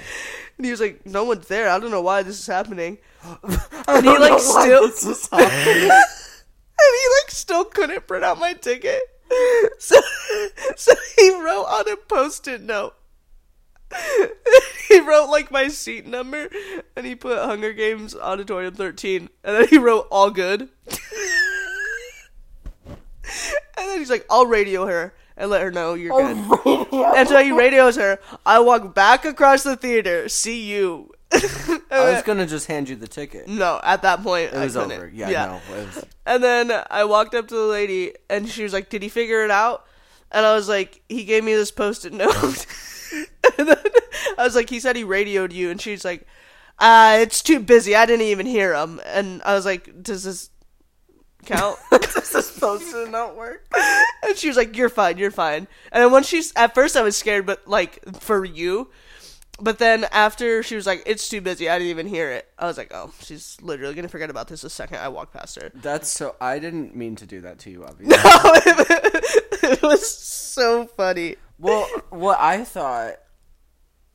And 0.57 0.65
he 0.65 0.71
was 0.71 0.81
like, 0.81 1.05
"No 1.05 1.23
one's 1.23 1.47
there. 1.47 1.69
I 1.69 1.79
don't 1.79 1.89
know 1.89 2.01
why 2.01 2.21
this 2.21 2.37
is 2.37 2.45
happening." 2.45 2.97
and 3.87 4.05
he 4.05 4.17
like 4.17 4.41
still, 4.41 4.83
and 5.31 5.51
he 5.71 5.87
like 5.87 7.29
still 7.29 7.63
couldn't 7.63 8.07
print 8.07 8.25
out 8.25 8.39
my 8.39 8.51
ticket. 8.51 8.99
So, 9.77 9.95
so 10.75 10.91
he 11.17 11.29
wrote 11.39 11.63
on 11.63 11.89
a 11.89 11.95
post-it 11.95 12.59
note. 12.61 12.93
he 14.89 14.99
wrote 14.99 15.29
like 15.29 15.49
my 15.49 15.69
seat 15.69 16.05
number, 16.05 16.49
and 16.97 17.05
he 17.05 17.15
put 17.15 17.37
Hunger 17.37 17.71
Games 17.71 18.13
Auditorium 18.13 18.75
13, 18.75 19.29
and 19.45 19.55
then 19.55 19.67
he 19.69 19.77
wrote 19.77 20.07
all 20.11 20.29
good. 20.29 20.67
And 23.77 23.89
then 23.89 23.99
he's 23.99 24.09
like, 24.09 24.25
"I'll 24.29 24.45
radio 24.45 24.85
her 24.85 25.13
and 25.37 25.49
let 25.49 25.61
her 25.61 25.71
know 25.71 25.93
you're 25.93 26.17
good." 26.17 26.87
And 27.15 27.27
so 27.27 27.41
he 27.43 27.51
radios 27.51 27.95
her. 27.95 28.19
I 28.45 28.59
walk 28.59 28.93
back 28.93 29.25
across 29.25 29.63
the 29.63 29.75
theater. 29.75 30.29
See 30.29 30.63
you. 30.63 31.11
I 31.31 32.11
was 32.11 32.23
gonna 32.23 32.47
just 32.47 32.67
hand 32.67 32.89
you 32.89 32.95
the 32.95 33.07
ticket. 33.07 33.47
no, 33.47 33.79
at 33.83 34.01
that 34.01 34.23
point 34.23 34.53
It 34.53 34.59
was 34.59 34.75
over. 34.75 35.11
Yeah, 35.13 35.29
no. 35.29 35.61
Was, 35.75 36.05
And 36.25 36.43
then 36.43 36.71
I 36.89 37.03
walked 37.05 37.35
up 37.35 37.47
to 37.49 37.55
the 37.55 37.61
lady, 37.63 38.13
and 38.29 38.49
she 38.49 38.63
was 38.63 38.73
like, 38.73 38.89
"Did 38.89 39.03
he 39.03 39.09
figure 39.09 39.43
it 39.43 39.51
out?" 39.51 39.85
and 40.31 40.45
I 40.45 40.53
was 40.53 40.69
like, 40.69 41.01
he 41.09 41.23
gave 41.23 41.43
me 41.43 41.53
this 41.55 41.71
post-it 41.71 42.13
note. 42.13 42.65
and 43.57 43.67
then 43.67 43.77
I 44.37 44.43
was 44.43 44.55
like, 44.55 44.69
he 44.69 44.79
said 44.79 44.95
he 44.95 45.03
radioed 45.03 45.51
you, 45.51 45.69
and 45.69 45.81
she's 45.81 46.05
like, 46.05 46.27
uh, 46.77 47.17
it's 47.19 47.41
too 47.41 47.59
busy. 47.59 47.95
I 47.95 48.05
didn't 48.05 48.27
even 48.27 48.45
hear 48.45 48.73
him. 48.73 49.01
And 49.05 49.41
I 49.43 49.53
was 49.53 49.65
like, 49.65 50.01
does 50.01 50.23
this 50.23 50.49
count? 51.45 51.79
Does 51.91 52.13
this 52.31 52.49
supposed 52.49 52.91
to 52.91 53.09
not 53.09 53.35
work? 53.35 53.65
and 54.23 54.37
she 54.37 54.47
was 54.47 54.57
like, 54.57 54.75
"You're 54.75 54.89
fine, 54.89 55.17
you're 55.17 55.31
fine." 55.31 55.67
And 55.91 56.03
then 56.03 56.11
when 56.11 56.23
she's 56.23 56.53
at 56.55 56.73
first, 56.75 56.95
I 56.95 57.01
was 57.01 57.17
scared, 57.17 57.45
but 57.45 57.67
like 57.67 57.99
for 58.19 58.43
you. 58.45 58.89
But 59.61 59.77
then 59.77 60.05
after 60.11 60.63
she 60.63 60.75
was 60.75 60.85
like, 60.85 61.03
"It's 61.05 61.27
too 61.27 61.41
busy. 61.41 61.69
I 61.69 61.77
didn't 61.77 61.89
even 61.89 62.07
hear 62.07 62.31
it." 62.31 62.47
I 62.57 62.65
was 62.65 62.77
like, 62.77 62.91
"Oh, 62.93 63.11
she's 63.21 63.57
literally 63.61 63.93
gonna 63.93 64.07
forget 64.07 64.29
about 64.29 64.47
this 64.47 64.61
the 64.61 64.69
second 64.69 64.99
I 64.99 65.09
walk 65.09 65.33
past 65.33 65.61
her." 65.61 65.71
That's 65.75 66.09
so. 66.09 66.35
I 66.39 66.59
didn't 66.59 66.95
mean 66.95 67.15
to 67.17 67.25
do 67.25 67.41
that 67.41 67.59
to 67.59 67.69
you, 67.69 67.83
obviously. 67.83 68.17
it 69.69 69.81
was 69.81 70.07
so 70.17 70.87
funny. 70.87 71.35
Well, 71.57 71.87
what 72.09 72.39
I 72.39 72.63
thought, 72.63 73.15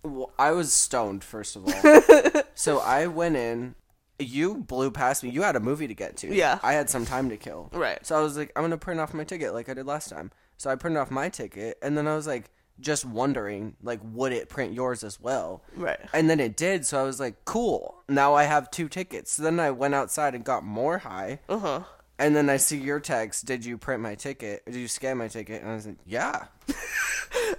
well, 0.02 0.33
I 0.38 0.52
was 0.52 0.73
stoned 0.73 1.23
first 1.23 1.57
of 1.57 1.66
all. 1.66 2.43
so 2.54 2.78
I 2.81 3.07
went 3.07 3.37
in. 3.37 3.75
You 4.18 4.56
blew 4.56 4.90
past 4.90 5.25
me. 5.25 5.30
You 5.30 5.42
had 5.42 5.56
a 5.56 5.61
movie 5.61 5.88
to 5.88 5.94
get 5.94 6.16
to. 6.18 6.33
Yeah. 6.35 6.59
I 6.62 6.75
had 6.75 6.88
some 6.88 7.04
time 7.04 7.28
to 7.30 7.37
kill. 7.37 7.71
Right. 7.73 8.04
So 8.06 8.16
I 8.16 8.21
was 8.21 8.37
like, 8.37 8.52
I'm 8.56 8.62
gonna 8.62 8.78
print 8.78 9.00
off 9.00 9.14
my 9.14 9.25
ticket 9.25 9.52
like 9.54 9.68
I 9.68 9.75
did 9.75 9.87
last 9.87 10.09
time. 10.09 10.30
So 10.56 10.71
I 10.71 10.76
printed 10.76 11.00
off 11.00 11.11
my 11.11 11.28
ticket, 11.28 11.78
and 11.83 11.99
then 11.99 12.06
I 12.06 12.14
was 12.14 12.26
like, 12.26 12.50
just 12.80 13.04
wondering, 13.04 13.76
like, 13.83 14.00
would 14.02 14.33
it 14.33 14.49
print 14.49 14.73
yours 14.73 15.04
as 15.04 15.21
well? 15.21 15.62
Right. 15.76 15.99
And 16.12 16.28
then 16.28 16.40
it 16.40 16.56
did. 16.56 16.87
So 16.87 17.00
I 17.00 17.04
was 17.04 17.21
like, 17.21 17.44
cool. 17.44 18.02
Now 18.09 18.35
I 18.35 18.44
have 18.44 18.71
two 18.71 18.88
tickets. 18.88 19.33
So 19.33 19.42
then 19.42 19.61
I 19.61 19.71
went 19.71 19.94
outside 19.94 20.35
and 20.35 20.44
got 20.44 20.64
more 20.64 20.99
high. 20.99 21.40
Uh 21.49 21.59
huh. 21.59 21.80
And 22.18 22.35
then 22.37 22.49
I 22.49 22.56
see 22.59 22.78
your 22.78 23.00
text. 23.00 23.44
Did 23.47 23.64
you 23.64 23.76
print 23.76 24.00
my 24.00 24.14
ticket? 24.14 24.64
Did 24.66 24.76
you 24.76 24.87
scan 24.88 25.18
my 25.18 25.28
ticket? 25.28 25.62
And 25.62 25.71
I 25.71 25.75
was 25.75 25.87
like, 25.87 25.97
yeah. 26.06 26.44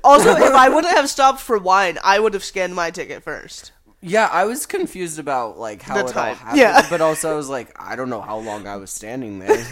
Also, 0.04 0.30
if 0.36 0.54
I 0.54 0.70
wouldn't 0.70 0.96
have 0.96 1.10
stopped 1.10 1.42
for 1.42 1.58
wine, 1.58 1.98
I 2.04 2.20
would 2.20 2.34
have 2.34 2.44
scanned 2.44 2.74
my 2.76 2.92
ticket 2.92 3.24
first. 3.24 3.72
Yeah, 4.08 4.30
I 4.32 4.46
was 4.46 4.68
confused 4.68 5.18
about 5.18 5.58
like 5.58 5.82
how 5.82 5.96
The 5.96 6.00
it 6.02 6.04
all 6.06 6.12
time. 6.14 6.36
happened, 6.36 6.60
Yeah. 6.60 6.86
but 6.92 7.02
also 7.02 7.32
I 7.32 7.36
was 7.36 7.50
like, 7.50 7.76
I 7.82 7.96
don't 7.96 8.10
know 8.10 8.22
how 8.22 8.38
long 8.38 8.68
I 8.68 8.76
was 8.76 8.92
standing 8.92 9.40
there. 9.40 9.66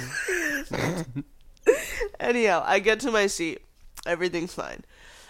Anyhow, 2.20 2.64
I 2.66 2.80
get 2.80 3.00
to 3.02 3.12
my 3.12 3.28
seat. 3.28 3.62
Everything's 4.06 4.54
fine. 4.54 4.84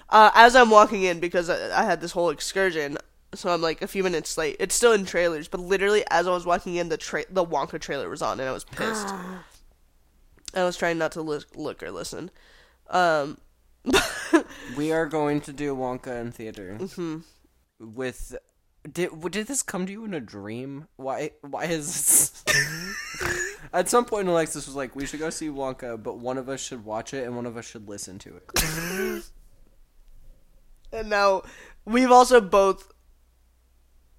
Uh, 0.09 0.31
as 0.35 0.55
I'm 0.55 0.69
walking 0.69 1.03
in, 1.03 1.19
because 1.19 1.49
I, 1.49 1.81
I 1.81 1.83
had 1.83 2.01
this 2.01 2.11
whole 2.11 2.29
excursion, 2.29 2.97
so 3.33 3.49
I'm 3.49 3.61
like 3.61 3.81
a 3.81 3.87
few 3.87 4.03
minutes 4.03 4.37
late. 4.37 4.55
It's 4.59 4.75
still 4.75 4.93
in 4.93 5.05
trailers, 5.05 5.47
but 5.47 5.59
literally 5.59 6.03
as 6.09 6.27
I 6.27 6.31
was 6.31 6.45
walking 6.45 6.75
in, 6.75 6.89
the 6.89 6.97
tra- 6.97 7.25
the 7.29 7.45
Wonka 7.45 7.79
trailer 7.81 8.09
was 8.09 8.21
on, 8.21 8.39
and 8.39 8.47
I 8.47 8.51
was 8.53 8.63
pissed. 8.63 9.07
I 10.55 10.63
was 10.63 10.77
trying 10.77 10.97
not 10.99 11.11
to 11.13 11.21
look, 11.21 11.45
look 11.55 11.81
or 11.83 11.91
listen. 11.91 12.29
Um, 12.89 13.37
we 14.77 14.91
are 14.91 15.07
going 15.07 15.41
to 15.41 15.53
do 15.53 15.75
Wonka 15.75 16.21
in 16.21 16.31
theater 16.31 16.77
Mm-hmm. 16.79 17.17
with. 17.79 18.35
Did 18.91 19.09
did 19.31 19.47
this 19.47 19.63
come 19.63 19.85
to 19.85 19.91
you 19.91 20.03
in 20.05 20.13
a 20.13 20.19
dream? 20.19 20.87
Why 20.97 21.31
why 21.41 21.65
is 21.65 21.87
this? 21.87 22.43
At 23.73 23.89
some 23.89 24.05
point, 24.05 24.27
Alexis 24.27 24.67
was 24.67 24.75
like, 24.75 24.95
"We 24.95 25.05
should 25.05 25.19
go 25.21 25.29
see 25.29 25.47
Wonka, 25.47 26.01
but 26.01 26.17
one 26.19 26.37
of 26.37 26.49
us 26.49 26.61
should 26.61 26.83
watch 26.83 27.13
it 27.13 27.25
and 27.25 27.35
one 27.35 27.45
of 27.45 27.55
us 27.57 27.65
should 27.65 27.87
listen 27.87 28.19
to 28.19 28.35
it." 28.35 29.23
and 30.91 31.09
now 31.09 31.43
we've 31.85 32.11
also 32.11 32.41
both 32.41 32.91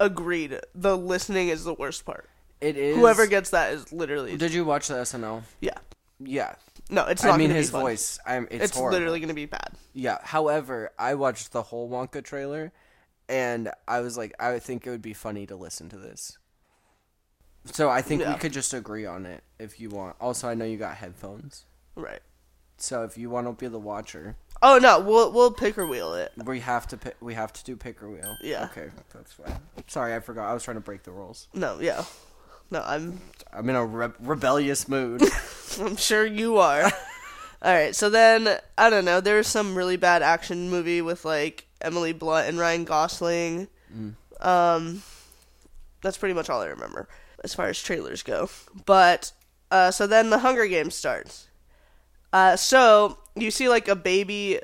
agreed 0.00 0.58
the 0.74 0.96
listening 0.96 1.48
is 1.48 1.64
the 1.64 1.74
worst 1.74 2.04
part. 2.04 2.28
It 2.60 2.76
is. 2.76 2.96
Whoever 2.96 3.26
gets 3.26 3.50
that 3.50 3.72
is 3.74 3.92
literally 3.92 4.36
Did 4.36 4.54
you 4.54 4.64
watch 4.64 4.88
the 4.88 4.94
SNL? 4.94 5.42
yeah. 5.60 5.78
Yeah. 6.20 6.54
No, 6.90 7.06
it's 7.06 7.22
not. 7.24 7.34
I 7.34 7.36
mean, 7.36 7.50
his 7.50 7.70
voice. 7.70 8.18
I'm. 8.26 8.46
It's, 8.50 8.64
It's 8.66 8.76
horrible. 8.76 8.98
literally 8.98 9.20
gonna 9.20 9.34
be 9.34 9.46
bad. 9.46 9.70
Yeah. 9.92 10.18
However, 10.22 10.92
I 10.98 11.14
watched 11.16 11.52
the 11.52 11.62
whole 11.62 11.90
Wonka 11.90 12.22
trailer, 12.24 12.72
and 13.28 13.70
I 13.88 14.00
was 14.00 14.16
like, 14.16 14.34
I 14.40 14.58
think 14.58 14.86
it 14.86 14.90
would 14.90 15.02
be 15.02 15.14
funny 15.14 15.46
to 15.46 15.56
listen 15.56 15.88
to 15.90 15.96
this. 15.96 16.38
So 17.66 17.88
I 17.88 18.02
think 18.02 18.20
Yeah. 18.22 18.34
we 18.34 18.38
could 18.38 18.52
just 18.52 18.74
agree 18.74 19.06
on 19.06 19.24
it 19.26 19.42
if 19.58 19.80
you 19.80 19.88
want. 19.90 20.16
Also, 20.20 20.48
I 20.48 20.54
know 20.54 20.64
you 20.64 20.76
got 20.76 20.96
headphones, 20.96 21.64
Right. 21.96 22.20
so 22.76 23.04
if 23.04 23.16
you 23.16 23.30
want 23.30 23.46
to 23.46 23.52
be 23.52 23.68
the 23.68 23.78
watcher, 23.78 24.36
Oh 24.62 24.78
no, 24.78 24.98
we'll 25.00 25.30
we'll 25.32 25.50
picker 25.50 25.84
wheel 25.86 26.14
it. 26.14 26.32
we 26.44 26.60
have 26.60 26.86
to 26.88 26.96
pick, 26.96 27.16
we 27.20 27.34
have 27.34 27.52
to 27.54 27.64
do 27.64 27.76
picker 27.76 28.08
wheel. 28.08 28.36
Yeah. 28.42 28.64
Okay, 28.66 28.90
that's 29.12 29.32
fine. 29.32 29.58
Sorry, 29.88 30.14
I 30.14 30.20
forgot. 30.20 30.48
I 30.48 30.54
was 30.54 30.62
trying 30.62 30.76
to 30.76 30.80
break 30.82 31.02
the 31.02 31.10
rules. 31.10 31.48
No, 31.52 31.80
yeah. 31.80 32.04
No, 32.70 32.82
I'm 32.84 33.20
I'm 33.52 33.68
in 33.68 33.76
a 33.76 33.84
re- 33.84 34.12
rebellious 34.20 34.88
mood. 34.88 35.22
I'm 35.80 35.96
sure 35.96 36.24
you 36.24 36.58
are. 36.58 36.84
All 37.62 37.72
right, 37.74 37.94
so 37.94 38.08
then 38.10 38.58
I 38.78 38.90
don't 38.90 39.04
know. 39.04 39.20
There 39.20 39.36
was 39.36 39.46
some 39.48 39.74
really 39.74 39.96
bad 39.96 40.22
action 40.22 40.70
movie 40.70 41.02
with 41.02 41.24
like 41.24 41.66
Emily 41.84 42.12
Blunt 42.12 42.48
and 42.48 42.58
Ryan 42.58 42.84
Gosling. 42.84 43.68
Um, 44.40 45.02
that's 46.02 46.18
pretty 46.18 46.34
much 46.34 46.50
all 46.50 46.60
I 46.60 46.66
remember 46.66 47.08
as 47.44 47.54
far 47.54 47.66
as 47.68 47.80
trailers 47.80 48.22
go. 48.22 48.48
But 48.86 49.32
uh, 49.70 49.90
so 49.90 50.06
then 50.06 50.30
the 50.30 50.38
Hunger 50.38 50.66
Games 50.66 50.94
starts. 50.94 51.48
Uh, 52.32 52.56
so 52.56 53.18
you 53.36 53.50
see 53.50 53.68
like 53.68 53.86
a 53.88 53.94
baby. 53.96 54.58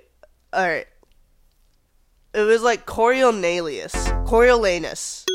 All 0.52 0.66
right. 0.66 0.86
It 2.32 2.42
was 2.42 2.62
like 2.62 2.86
Coriolanus. 2.86 3.92
Coriolanus. 4.26 5.26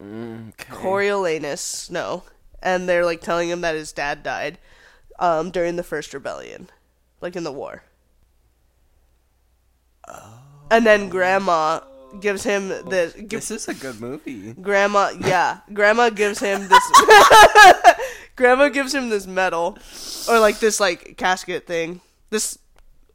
okay. 0.00 0.72
Coriolanus, 0.74 1.90
no. 1.90 2.24
And 2.62 2.88
they're 2.88 3.04
like 3.04 3.20
telling 3.20 3.48
him 3.48 3.60
that 3.60 3.74
his 3.74 3.92
dad 3.92 4.22
died 4.22 4.58
um, 5.18 5.50
during 5.50 5.76
the 5.76 5.82
first 5.82 6.14
rebellion, 6.14 6.70
like 7.20 7.36
in 7.36 7.44
the 7.44 7.52
war. 7.52 7.82
And 10.70 10.84
then 10.86 11.08
grandma 11.08 11.80
gives 12.20 12.42
him 12.44 12.68
this. 12.68 13.12
Gives, 13.14 13.48
this 13.48 13.50
is 13.50 13.68
a 13.68 13.74
good 13.74 14.00
movie. 14.00 14.52
grandma, 14.54 15.10
yeah, 15.20 15.60
grandma 15.72 16.10
gives 16.10 16.38
him 16.40 16.68
this. 16.68 16.90
grandma 18.36 18.68
gives 18.68 18.94
him 18.94 19.08
this 19.08 19.26
medal, 19.26 19.78
or 20.28 20.38
like 20.40 20.58
this 20.58 20.80
like 20.80 21.16
casket 21.16 21.66
thing. 21.66 22.00
This, 22.30 22.58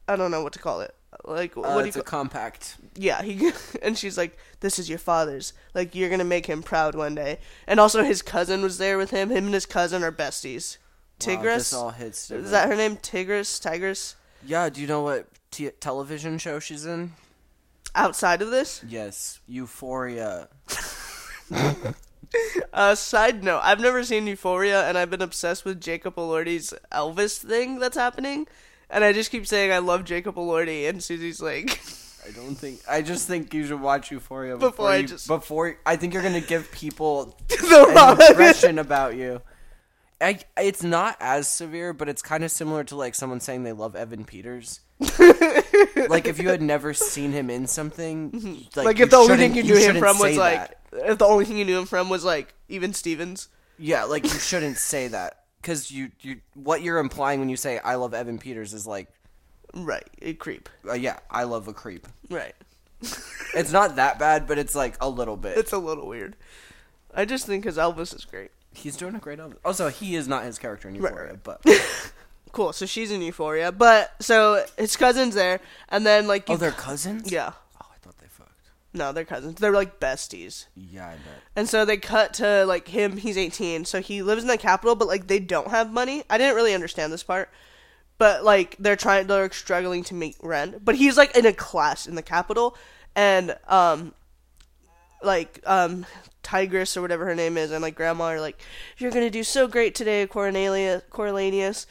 I 0.08 0.16
don't 0.16 0.30
know 0.30 0.42
what 0.42 0.52
to 0.54 0.58
call 0.58 0.80
it. 0.80 0.94
Like 1.24 1.56
Uh, 1.56 1.60
what 1.60 1.78
do 1.78 1.80
you 1.80 1.86
it's 1.88 1.96
a 1.96 2.02
compact. 2.02 2.76
yeah, 2.94 3.20
he 3.22 3.52
and 3.82 3.98
she's 3.98 4.16
like, 4.16 4.38
"This 4.60 4.78
is 4.78 4.88
your 4.88 4.98
father's. 4.98 5.52
Like 5.74 5.94
you're 5.94 6.08
gonna 6.08 6.24
make 6.24 6.46
him 6.46 6.62
proud 6.62 6.94
one 6.94 7.14
day." 7.14 7.38
And 7.66 7.78
also, 7.78 8.02
his 8.02 8.22
cousin 8.22 8.62
was 8.62 8.78
there 8.78 8.96
with 8.96 9.10
him. 9.10 9.28
Him 9.30 9.44
and 9.46 9.54
his 9.54 9.66
cousin 9.66 10.02
are 10.02 10.12
besties. 10.12 10.78
Wow, 10.78 10.86
Tigris, 11.18 11.56
this 11.70 11.72
all 11.74 11.90
hits 11.90 12.28
different. 12.28 12.46
is 12.46 12.50
that 12.52 12.68
her 12.68 12.76
name? 12.76 12.96
Tigris, 12.96 13.58
Tigris. 13.58 14.14
Yeah, 14.46 14.70
do 14.70 14.80
you 14.80 14.86
know 14.86 15.02
what 15.02 15.26
t- 15.50 15.68
television 15.80 16.38
show 16.38 16.58
she's 16.58 16.86
in? 16.86 17.12
Outside 17.94 18.42
of 18.42 18.50
this, 18.50 18.82
Yes, 18.88 19.40
Euphoria. 19.48 20.48
uh, 22.72 22.94
side 22.94 23.42
note: 23.42 23.60
I've 23.62 23.80
never 23.80 24.04
seen 24.04 24.26
Euphoria, 24.26 24.86
and 24.88 24.96
I've 24.96 25.10
been 25.10 25.22
obsessed 25.22 25.64
with 25.64 25.80
Jacob 25.80 26.16
Elordi's 26.16 26.72
Elvis 26.92 27.38
thing 27.38 27.78
that's 27.78 27.96
happening. 27.96 28.46
And 28.88 29.04
I 29.04 29.12
just 29.12 29.30
keep 29.30 29.46
saying 29.46 29.70
I 29.72 29.78
love 29.78 30.04
Jacob 30.04 30.34
Elordi, 30.36 30.88
and 30.88 31.02
Susie's 31.02 31.40
like, 31.40 31.80
I 32.26 32.30
don't 32.32 32.56
think. 32.56 32.80
I 32.88 33.02
just 33.02 33.26
think 33.28 33.54
you 33.54 33.66
should 33.66 33.80
watch 33.80 34.10
Euphoria 34.10 34.54
before, 34.56 34.70
Before 34.70 34.88
I 34.88 34.96
you, 34.96 35.06
just- 35.08 35.26
before. 35.28 35.78
I 35.86 35.96
think 35.96 36.14
you're 36.14 36.22
gonna 36.22 36.40
give 36.40 36.70
people 36.72 37.36
the 37.48 37.86
an 37.88 37.94
wrong. 37.94 38.20
impression 38.20 38.78
about 38.78 39.16
you. 39.16 39.42
I, 40.22 40.38
it's 40.58 40.82
not 40.82 41.16
as 41.18 41.48
severe, 41.48 41.94
but 41.94 42.06
it's 42.08 42.20
kind 42.20 42.44
of 42.44 42.50
similar 42.50 42.84
to 42.84 42.96
like 42.96 43.14
someone 43.14 43.40
saying 43.40 43.62
they 43.62 43.72
love 43.72 43.96
Evan 43.96 44.24
Peters. 44.24 44.80
like 46.08 46.26
if 46.26 46.38
you 46.40 46.48
had 46.50 46.62
never 46.62 46.92
seen 46.94 47.32
him 47.32 47.50
in 47.50 47.66
something, 47.66 48.30
like, 48.32 48.42
Mm-hmm. 48.42 48.80
like 48.80 49.00
if 49.00 49.10
the 49.10 49.16
only 49.16 49.36
thing 49.36 49.54
you 49.54 49.62
knew 49.62 49.76
him 49.76 49.96
from 49.98 50.18
was 50.18 50.36
like, 50.36 50.68
that. 50.90 51.10
if 51.10 51.18
the 51.18 51.24
only 51.24 51.44
thing 51.44 51.56
you 51.56 51.64
knew 51.64 51.78
him 51.78 51.86
from 51.86 52.08
was 52.08 52.24
like 52.24 52.54
even 52.68 52.92
Stevens. 52.92 53.48
yeah, 53.78 54.04
like 54.04 54.24
you 54.24 54.30
shouldn't 54.38 54.76
say 54.76 55.08
that 55.08 55.44
because 55.62 55.90
you 55.90 56.10
you 56.20 56.40
what 56.54 56.82
you're 56.82 56.98
implying 56.98 57.40
when 57.40 57.48
you 57.48 57.56
say 57.56 57.78
I 57.78 57.94
love 57.96 58.12
Evan 58.14 58.38
Peters 58.38 58.74
is 58.74 58.86
like, 58.86 59.08
Right, 59.74 60.08
a 60.20 60.34
creep. 60.34 60.68
uh, 60.88 60.94
yeah, 60.94 61.18
I 61.30 61.44
love 61.44 61.68
a 61.68 61.72
creep. 61.72 62.06
Right. 62.28 62.54
It's 63.54 63.72
not 63.72 63.96
that 63.96 64.18
bad, 64.18 64.46
but 64.46 64.58
it's 64.58 64.74
like 64.74 64.96
a 65.00 65.08
little 65.08 65.36
bit. 65.36 65.56
It's 65.56 65.72
a 65.72 65.78
little 65.78 66.06
weird. 66.06 66.36
I 67.14 67.24
just 67.24 67.46
think 67.46 67.64
his 67.64 67.76
Elvis 67.78 68.14
is 68.14 68.24
great. 68.24 68.50
He's 68.74 68.96
doing 68.96 69.14
a 69.14 69.18
great 69.18 69.38
job. 69.38 69.56
Also, 69.64 69.88
he 69.88 70.14
is 70.14 70.28
not 70.28 70.44
his 70.44 70.58
character 70.58 70.88
in 70.88 70.94
Right, 71.00 71.10
Euphoria, 71.10 71.32
right. 71.32 71.42
but 71.42 71.64
Cool. 72.52 72.72
So 72.72 72.86
she's 72.86 73.10
in 73.10 73.22
Euphoria, 73.22 73.70
but 73.72 74.12
so 74.20 74.64
his 74.76 74.96
cousin's 74.96 75.34
there, 75.34 75.60
and 75.88 76.04
then 76.04 76.26
like 76.26 76.48
you, 76.48 76.54
oh, 76.54 76.58
they're 76.58 76.72
cousins. 76.72 77.30
yeah, 77.30 77.52
Oh, 77.80 77.86
I 77.90 77.96
thought 78.02 78.18
they 78.18 78.26
fucked. 78.26 78.50
no, 78.92 79.12
they're 79.12 79.24
cousins. 79.24 79.60
They're 79.60 79.70
like 79.72 80.00
besties, 80.00 80.66
Yeah, 80.74 81.06
I 81.06 81.12
bet. 81.12 81.42
and 81.54 81.68
so 81.68 81.84
they 81.84 81.96
cut 81.96 82.34
to 82.34 82.64
like 82.66 82.88
him. 82.88 83.16
He's 83.18 83.38
eighteen, 83.38 83.84
so 83.84 84.00
he 84.00 84.22
lives 84.22 84.42
in 84.42 84.48
the 84.48 84.58
Capitol, 84.58 84.96
but 84.96 85.06
like 85.08 85.26
they 85.28 85.38
don't 85.38 85.68
have 85.68 85.92
money. 85.92 86.24
I 86.28 86.38
didn't 86.38 86.56
really 86.56 86.74
understand 86.74 87.12
this 87.12 87.22
part, 87.22 87.50
but 88.18 88.42
like 88.44 88.76
they're 88.80 88.96
trying, 88.96 89.28
they're 89.28 89.50
struggling 89.52 90.02
to 90.04 90.14
make 90.14 90.36
rent. 90.42 90.84
But 90.84 90.96
he's 90.96 91.16
like 91.16 91.36
in 91.36 91.46
a 91.46 91.52
class 91.52 92.06
in 92.08 92.16
the 92.16 92.22
Capitol, 92.22 92.76
and 93.14 93.56
um, 93.68 94.12
like 95.22 95.60
um 95.66 96.04
Tigris 96.42 96.96
or 96.96 97.02
whatever 97.02 97.26
her 97.26 97.34
name 97.34 97.56
is, 97.56 97.70
and 97.70 97.82
like 97.82 97.94
grandma 97.94 98.24
are 98.24 98.40
like, 98.40 98.60
"You're 98.98 99.10
gonna 99.12 99.30
do 99.30 99.44
so 99.44 99.68
great 99.68 99.94
today, 99.94 100.26
Cornelius, 100.26 101.02
Cornelius," 101.10 101.86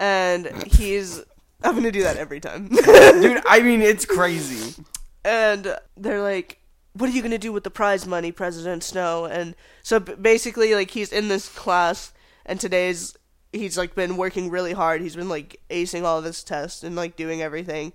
and 0.00 0.64
he's 0.66 1.22
I'm 1.62 1.74
gonna 1.74 1.92
do 1.92 2.02
that 2.02 2.16
every 2.16 2.40
time. 2.40 2.68
Dude, 2.68 3.42
I 3.46 3.60
mean, 3.60 3.82
it's 3.82 4.06
crazy. 4.06 4.82
and 5.24 5.76
they're 5.96 6.22
like, 6.22 6.58
"What 6.94 7.10
are 7.10 7.12
you 7.12 7.22
gonna 7.22 7.38
do 7.38 7.52
with 7.52 7.62
the 7.64 7.70
prize 7.70 8.06
money, 8.06 8.32
President 8.32 8.82
Snow?" 8.82 9.26
And 9.26 9.54
so 9.82 10.00
basically, 10.00 10.74
like 10.74 10.90
he's 10.90 11.12
in 11.12 11.28
this 11.28 11.48
class, 11.48 12.12
and 12.46 12.58
today's 12.58 13.14
he's 13.52 13.76
like 13.76 13.94
been 13.94 14.16
working 14.16 14.50
really 14.50 14.72
hard. 14.72 15.02
He's 15.02 15.16
been 15.16 15.28
like 15.28 15.60
acing 15.70 16.04
all 16.04 16.18
of 16.18 16.24
his 16.24 16.42
tests 16.42 16.82
and 16.82 16.96
like 16.96 17.16
doing 17.16 17.42
everything. 17.42 17.92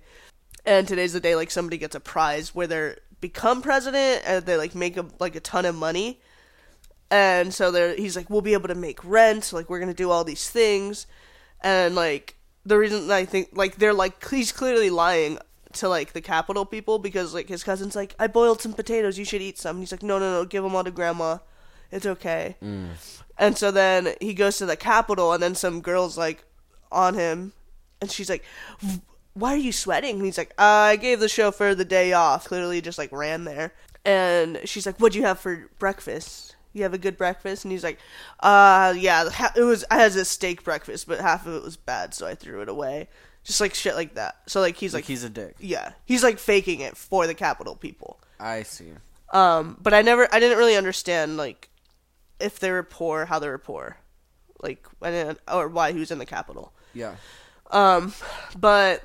And 0.64 0.86
today's 0.86 1.12
the 1.12 1.20
day 1.20 1.34
like 1.36 1.50
somebody 1.50 1.78
gets 1.78 1.94
a 1.94 2.00
prize 2.00 2.54
where 2.54 2.66
they're 2.66 2.98
become 3.20 3.62
president 3.62 4.22
and 4.26 4.44
they 4.44 4.56
like 4.56 4.74
make 4.74 4.96
a 4.96 5.06
like 5.18 5.34
a 5.34 5.40
ton 5.40 5.64
of 5.64 5.74
money. 5.74 6.20
And 7.10 7.54
so 7.54 7.70
they're 7.70 7.96
he's 7.96 8.16
like, 8.16 8.30
we'll 8.30 8.42
be 8.42 8.52
able 8.52 8.68
to 8.68 8.74
make 8.74 9.04
rent. 9.04 9.52
Like 9.52 9.68
we're 9.70 9.80
gonna 9.80 9.94
do 9.94 10.10
all 10.10 10.24
these 10.24 10.48
things, 10.48 11.06
and 11.66 11.96
like 11.96 12.36
the 12.64 12.78
reason 12.78 13.10
I 13.10 13.24
think 13.24 13.48
like 13.52 13.76
they're 13.76 13.92
like 13.92 14.28
he's 14.28 14.52
clearly 14.52 14.88
lying 14.88 15.38
to 15.74 15.88
like 15.88 16.12
the 16.12 16.20
Capitol 16.20 16.64
people 16.64 17.00
because 17.00 17.34
like 17.34 17.48
his 17.48 17.64
cousin's 17.64 17.96
like 17.96 18.14
I 18.20 18.28
boiled 18.28 18.62
some 18.62 18.72
potatoes. 18.72 19.18
You 19.18 19.24
should 19.24 19.42
eat 19.42 19.58
some. 19.58 19.76
And 19.76 19.82
he's 19.82 19.90
like 19.90 20.04
no 20.04 20.18
no 20.18 20.32
no. 20.32 20.44
Give 20.44 20.62
them 20.62 20.76
all 20.76 20.84
to 20.84 20.92
grandma. 20.92 21.38
It's 21.90 22.06
okay. 22.06 22.56
Mm. 22.62 22.90
And 23.36 23.58
so 23.58 23.70
then 23.70 24.14
he 24.20 24.32
goes 24.32 24.58
to 24.58 24.66
the 24.66 24.76
Capitol 24.76 25.32
and 25.32 25.42
then 25.42 25.56
some 25.56 25.80
girls 25.80 26.16
like 26.16 26.44
on 26.92 27.14
him. 27.14 27.52
And 28.00 28.10
she's 28.10 28.30
like 28.30 28.44
why 29.34 29.52
are 29.52 29.58
you 29.58 29.72
sweating? 29.72 30.16
And 30.16 30.24
he's 30.24 30.38
like 30.38 30.54
I 30.56 30.96
gave 30.96 31.18
the 31.18 31.28
chauffeur 31.28 31.74
the 31.74 31.84
day 31.84 32.12
off. 32.12 32.46
Clearly 32.46 32.80
just 32.80 32.98
like 32.98 33.10
ran 33.10 33.44
there. 33.44 33.72
And 34.04 34.60
she's 34.64 34.86
like 34.86 34.98
what'd 34.98 35.16
you 35.16 35.24
have 35.24 35.40
for 35.40 35.68
breakfast 35.80 36.55
you 36.76 36.82
have 36.82 36.94
a 36.94 36.98
good 36.98 37.16
breakfast 37.16 37.64
and 37.64 37.72
he's 37.72 37.82
like 37.82 37.98
uh 38.40 38.92
yeah 38.96 39.28
it 39.56 39.62
was 39.62 39.84
i 39.90 39.96
had 39.96 40.14
a 40.14 40.24
steak 40.24 40.62
breakfast 40.62 41.08
but 41.08 41.18
half 41.20 41.46
of 41.46 41.54
it 41.54 41.62
was 41.62 41.76
bad 41.76 42.12
so 42.14 42.26
i 42.26 42.34
threw 42.34 42.60
it 42.60 42.68
away 42.68 43.08
just 43.44 43.60
like 43.60 43.74
shit 43.74 43.94
like 43.94 44.14
that 44.14 44.36
so 44.46 44.60
like 44.60 44.76
he's 44.76 44.92
like, 44.92 45.04
Like 45.04 45.08
he's 45.08 45.24
a 45.24 45.30
dick. 45.30 45.56
yeah 45.58 45.92
he's 46.04 46.22
like 46.22 46.38
faking 46.38 46.80
it 46.80 46.96
for 46.96 47.26
the 47.26 47.34
Capitol 47.34 47.74
people 47.76 48.20
I 48.38 48.62
see. 48.62 48.92
um 49.32 49.76
but 49.80 49.94
i 49.94 50.02
never 50.02 50.28
i 50.32 50.38
didn't 50.38 50.58
really 50.58 50.76
understand 50.76 51.36
like 51.36 51.68
if 52.38 52.58
they 52.60 52.70
were 52.70 52.82
poor 52.82 53.24
how 53.24 53.38
they 53.38 53.48
were 53.48 53.58
poor 53.58 53.96
like 54.62 54.86
or 55.50 55.68
why 55.68 55.92
he 55.92 55.98
was 55.98 56.10
in 56.10 56.18
the 56.18 56.26
Capitol 56.26 56.72
Yeah. 56.94 57.16
um, 57.70 58.12
but 58.58 59.02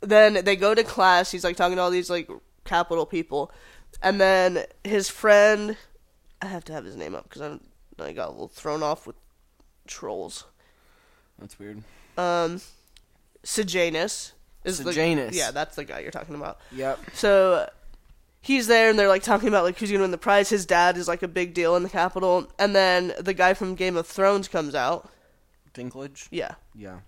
then 0.00 0.44
they 0.44 0.54
go 0.56 0.74
to 0.74 0.84
class. 0.84 1.30
He's 1.30 1.44
like 1.44 1.56
talking 1.56 1.76
to 1.76 1.82
all 1.82 1.90
these 1.90 2.10
like 2.10 2.28
capital 2.64 3.06
people, 3.06 3.50
and 4.02 4.20
then 4.20 4.64
his 4.84 5.08
friend. 5.08 5.76
I 6.42 6.46
have 6.46 6.64
to 6.66 6.72
have 6.72 6.84
his 6.84 6.96
name 6.96 7.14
up 7.14 7.24
because 7.28 7.42
I 7.42 8.02
I 8.04 8.12
got 8.12 8.28
a 8.28 8.32
little 8.32 8.48
thrown 8.48 8.82
off 8.82 9.06
with 9.06 9.16
trolls. 9.86 10.44
That's 11.38 11.58
weird. 11.58 11.82
Um, 12.18 12.60
Sejanus 13.42 14.32
is 14.64 14.78
Sejanus. 14.78 15.30
the 15.32 15.36
yeah 15.36 15.50
that's 15.50 15.76
the 15.76 15.84
guy 15.84 16.00
you're 16.00 16.10
talking 16.10 16.34
about. 16.34 16.58
Yep. 16.72 16.98
So 17.14 17.68
he's 18.40 18.66
there 18.66 18.90
and 18.90 18.98
they're 18.98 19.08
like 19.08 19.22
talking 19.22 19.48
about 19.48 19.64
like 19.64 19.78
who's 19.78 19.90
gonna 19.90 20.02
win 20.02 20.10
the 20.10 20.18
prize. 20.18 20.48
His 20.48 20.66
dad 20.66 20.96
is 20.96 21.08
like 21.08 21.22
a 21.22 21.28
big 21.28 21.54
deal 21.54 21.76
in 21.76 21.82
the 21.82 21.88
Capitol, 21.88 22.50
and 22.58 22.74
then 22.74 23.12
the 23.20 23.34
guy 23.34 23.54
from 23.54 23.74
Game 23.74 23.96
of 23.96 24.06
Thrones 24.06 24.48
comes 24.48 24.74
out. 24.74 25.10
Dinklage. 25.74 26.28
Yeah, 26.30 26.54
Yeah. 26.74 27.00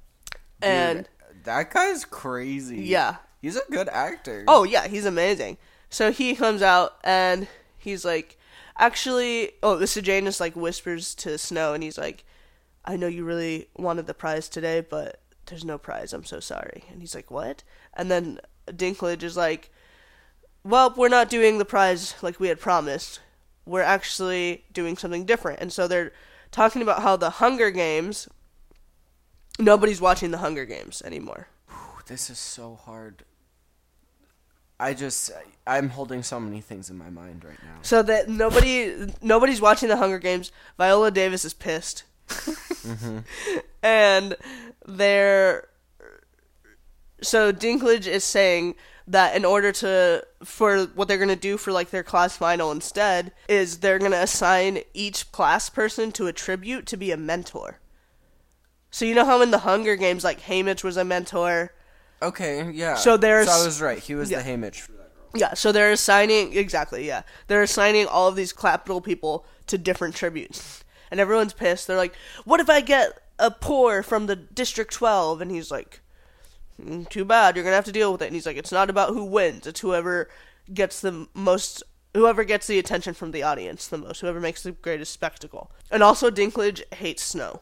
and 0.61 1.09
that 1.45 1.73
guy's 1.73 2.05
crazy. 2.05 2.79
yeah. 2.83 3.17
He's 3.43 3.57
a 3.57 3.63
good 3.71 3.89
actor. 3.89 4.45
Oh 4.49 4.65
yeah, 4.65 4.89
he's 4.89 5.05
amazing. 5.05 5.57
So 5.89 6.11
he 6.11 6.35
comes 6.35 6.63
out 6.63 6.97
and 7.05 7.47
he's 7.79 8.05
like, 8.05 8.37
actually, 8.79 9.53
oh, 9.63 9.77
the 9.77 9.87
Sejanus 9.87 10.41
like 10.41 10.57
whispers 10.57 11.15
to 11.17 11.39
Snow, 11.39 11.75
and 11.75 11.83
he's 11.83 11.99
like, 11.99 12.25
I 12.85 12.97
know 12.97 13.09
you 13.09 13.25
really 13.25 13.69
wanted 13.77 14.07
the 14.07 14.15
prize 14.15 14.49
today, 14.49 14.81
but 14.81 15.21
there's 15.47 15.65
no 15.65 15.79
prize. 15.79 16.13
I'm 16.13 16.25
so 16.25 16.41
sorry. 16.41 16.85
And 16.91 17.01
he's 17.01 17.15
like, 17.15 17.31
what? 17.31 17.63
And 17.95 18.11
then 18.11 18.41
Dinklage 18.69 19.23
is 19.23 19.37
like, 19.37 19.71
well, 20.65 20.93
we're 20.97 21.09
not 21.09 21.31
doing 21.31 21.59
the 21.59 21.65
prize 21.65 22.15
like 22.23 22.41
we 22.41 22.49
had 22.49 22.61
promised. 22.61 23.21
We're 23.65 23.83
actually 23.83 24.65
doing 24.73 24.97
something 24.97 25.25
different. 25.25 25.61
And 25.61 25.73
so 25.73 25.89
they're 25.89 26.13
talking 26.51 26.83
about 26.83 27.03
how 27.03 27.17
the 27.17 27.31
Hunger 27.31 27.71
Games. 27.71 28.29
Nobody's 29.59 30.01
watching 30.01 30.33
the 30.33 30.39
Hunger 30.39 30.65
Games 30.65 31.03
anymore. 31.05 31.49
This 32.07 32.31
is 32.31 32.39
so 32.39 32.77
hard. 32.77 33.25
I 34.79 34.95
just 34.95 35.31
I'm 35.67 35.89
holding 35.91 36.23
so 36.23 36.39
many 36.39 36.61
things 36.61 36.91
in 36.91 36.99
my 36.99 37.11
mind 37.11 37.45
right 37.45 37.59
now. 37.63 37.79
So 37.83 38.03
that 38.03 38.29
nobody 38.29 39.13
nobody's 39.23 39.61
watching 39.61 39.89
the 39.89 39.97
Hunger 39.97 40.19
Games. 40.19 40.53
Viola 40.77 41.11
Davis 41.11 41.45
is 41.45 41.55
pissed. 41.55 42.05
Mm-hmm. 42.29 43.19
and 43.83 44.37
they're 44.87 45.69
so 47.23 47.53
Dinklage 47.53 48.07
is 48.07 48.25
saying 48.25 48.75
that 49.09 49.37
in 49.37 49.45
order 49.45 49.73
to 49.73 50.27
for 50.45 50.85
what 50.95 51.09
they're 51.09 51.17
going 51.17 51.29
to 51.29 51.37
do 51.37 51.57
for 51.57 51.73
like 51.73 51.91
their 51.91 52.03
class 52.03 52.37
final 52.37 52.71
instead 52.71 53.33
is 53.49 53.79
they're 53.79 53.99
going 53.99 54.11
to 54.11 54.23
assign 54.23 54.81
each 54.95 55.31
class 55.33 55.71
person 55.71 56.13
to 56.13 56.27
a 56.27 56.33
tribute 56.33 56.87
to 56.87 56.97
be 56.97 57.11
a 57.11 57.17
mentor. 57.17 57.79
So 58.91 59.05
you 59.05 59.15
know 59.15 59.25
how 59.25 59.43
in 59.43 59.51
the 59.51 59.59
Hunger 59.59 59.97
Games 59.97 60.25
like 60.25 60.43
Haymitch 60.43 60.83
was 60.83 60.97
a 60.97 61.05
mentor? 61.05 61.73
Okay, 62.23 62.71
yeah. 62.73 62.95
So 62.97 63.17
there's- 63.17 63.47
So 63.47 63.53
I 63.53 63.65
was 63.65 63.81
right. 63.81 63.99
He 63.99 64.15
was 64.15 64.31
Yeah. 64.31 64.41
the 64.43 64.49
Haymitch 64.51 64.81
for 64.81 64.93
that 64.93 65.15
girl. 65.15 65.31
Yeah, 65.35 65.55
so 65.55 65.71
they're 65.73 65.93
assigning 65.93 66.57
exactly, 66.57 67.07
yeah. 67.07 67.23
They're 67.47 67.63
assigning 67.63 68.07
all 68.07 68.29
of 68.29 68.37
these 68.37 68.53
Capitol 68.53 69.01
people 69.01 69.45
to 69.67 69.77
different 69.79 70.15
tributes. 70.15 70.83
And 71.11 71.21
everyone's 71.21 71.53
pissed. 71.53 71.87
They're 71.87 71.97
like, 71.97 72.15
"What 72.45 72.59
if 72.61 72.69
I 72.71 72.81
get 72.81 73.21
a 73.39 73.51
poor 73.51 74.03
from 74.03 74.27
the 74.27 74.35
District 74.37 74.93
12?" 74.93 75.41
And 75.41 75.51
he's 75.51 75.71
like, 75.71 76.01
"Mm, 76.83 77.09
"Too 77.09 77.25
bad. 77.25 77.55
You're 77.55 77.63
going 77.65 77.73
to 77.73 77.77
have 77.77 77.85
to 77.85 77.93
deal 77.93 78.11
with 78.13 78.23
it." 78.23 78.27
And 78.27 78.35
he's 78.35 78.47
like, 78.47 78.57
"It's 78.57 78.73
not 78.73 78.91
about 78.91 79.11
who 79.11 79.23
wins. 79.25 79.67
It's 79.67 79.81
whoever 79.81 80.29
gets 80.73 81.01
the 81.01 81.29
most 81.35 81.83
whoever 82.15 82.45
gets 82.45 82.67
the 82.67 82.79
attention 82.79 83.13
from 83.13 83.31
the 83.31 83.43
audience 83.43 83.87
the 83.87 83.99
most, 83.99 84.21
whoever 84.21 84.41
makes 84.41 84.63
the 84.63 84.73
greatest 84.73 85.13
spectacle." 85.13 85.71
And 85.91 86.03
also 86.03 86.31
Dinklage 86.31 86.83
hates 86.95 87.23
snow. 87.23 87.61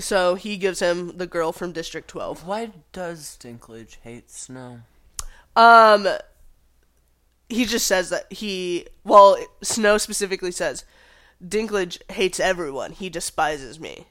So 0.00 0.34
he 0.34 0.56
gives 0.56 0.80
him 0.80 1.16
the 1.16 1.26
girl 1.26 1.52
from 1.52 1.72
District 1.72 2.08
12. 2.08 2.46
Why 2.46 2.70
does 2.92 3.38
Dinklage 3.40 3.96
hate 4.02 4.30
snow? 4.30 4.80
Um, 5.54 6.06
he 7.48 7.64
just 7.64 7.86
says 7.86 8.10
that 8.10 8.30
he, 8.32 8.86
well, 9.04 9.36
Snow 9.62 9.98
specifically 9.98 10.52
says, 10.52 10.84
Dinklage 11.44 11.98
hates 12.12 12.40
everyone. 12.40 12.92
He 12.92 13.08
despises 13.08 13.78
me. 13.78 14.06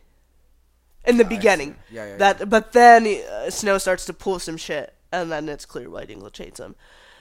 In 1.05 1.17
the 1.17 1.25
beginning, 1.25 1.75
see. 1.89 1.95
Yeah, 1.95 2.07
yeah, 2.07 2.17
that, 2.17 2.49
but 2.49 2.71
then 2.71 3.05
uh, 3.05 3.51
Snow 3.51 3.77
starts 3.77 4.05
to 4.05 4.13
pull 4.13 4.39
some 4.39 4.57
shit, 4.57 4.91
and 5.11 5.31
then 5.31 5.47
it's 5.49 5.65
clear 5.65 5.87
why 5.87 6.05
Dinklage 6.05 6.37
hates 6.37 6.59
him. 6.59 6.73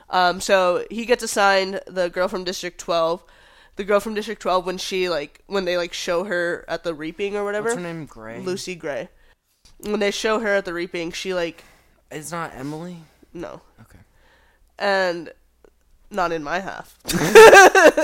Um, 0.08 0.40
so 0.40 0.86
he 0.90 1.04
gets 1.04 1.22
assigned 1.22 1.80
the 1.86 2.08
girl 2.08 2.28
from 2.28 2.44
District 2.44 2.78
Twelve. 2.78 3.22
The 3.76 3.84
girl 3.84 4.00
from 4.00 4.14
District 4.14 4.40
Twelve 4.40 4.66
when 4.66 4.78
she 4.78 5.08
like 5.08 5.42
when 5.46 5.64
they 5.64 5.76
like 5.76 5.92
show 5.92 6.24
her 6.24 6.64
at 6.68 6.84
the 6.84 6.94
reaping 6.94 7.36
or 7.36 7.44
whatever. 7.44 7.70
What's 7.70 7.76
her 7.76 7.82
name? 7.82 8.06
Gray. 8.06 8.40
Lucy 8.40 8.74
Gray. 8.74 9.08
When 9.80 10.00
they 10.00 10.10
show 10.10 10.38
her 10.40 10.54
at 10.54 10.64
the 10.64 10.72
reaping, 10.72 11.10
she 11.12 11.34
like 11.34 11.64
It's 12.10 12.30
not 12.30 12.52
Emily. 12.54 12.98
no, 13.32 13.60
Okay. 13.80 13.98
and 14.78 15.32
not 16.10 16.30
in 16.32 16.44
my 16.44 16.60
half. 16.60 16.96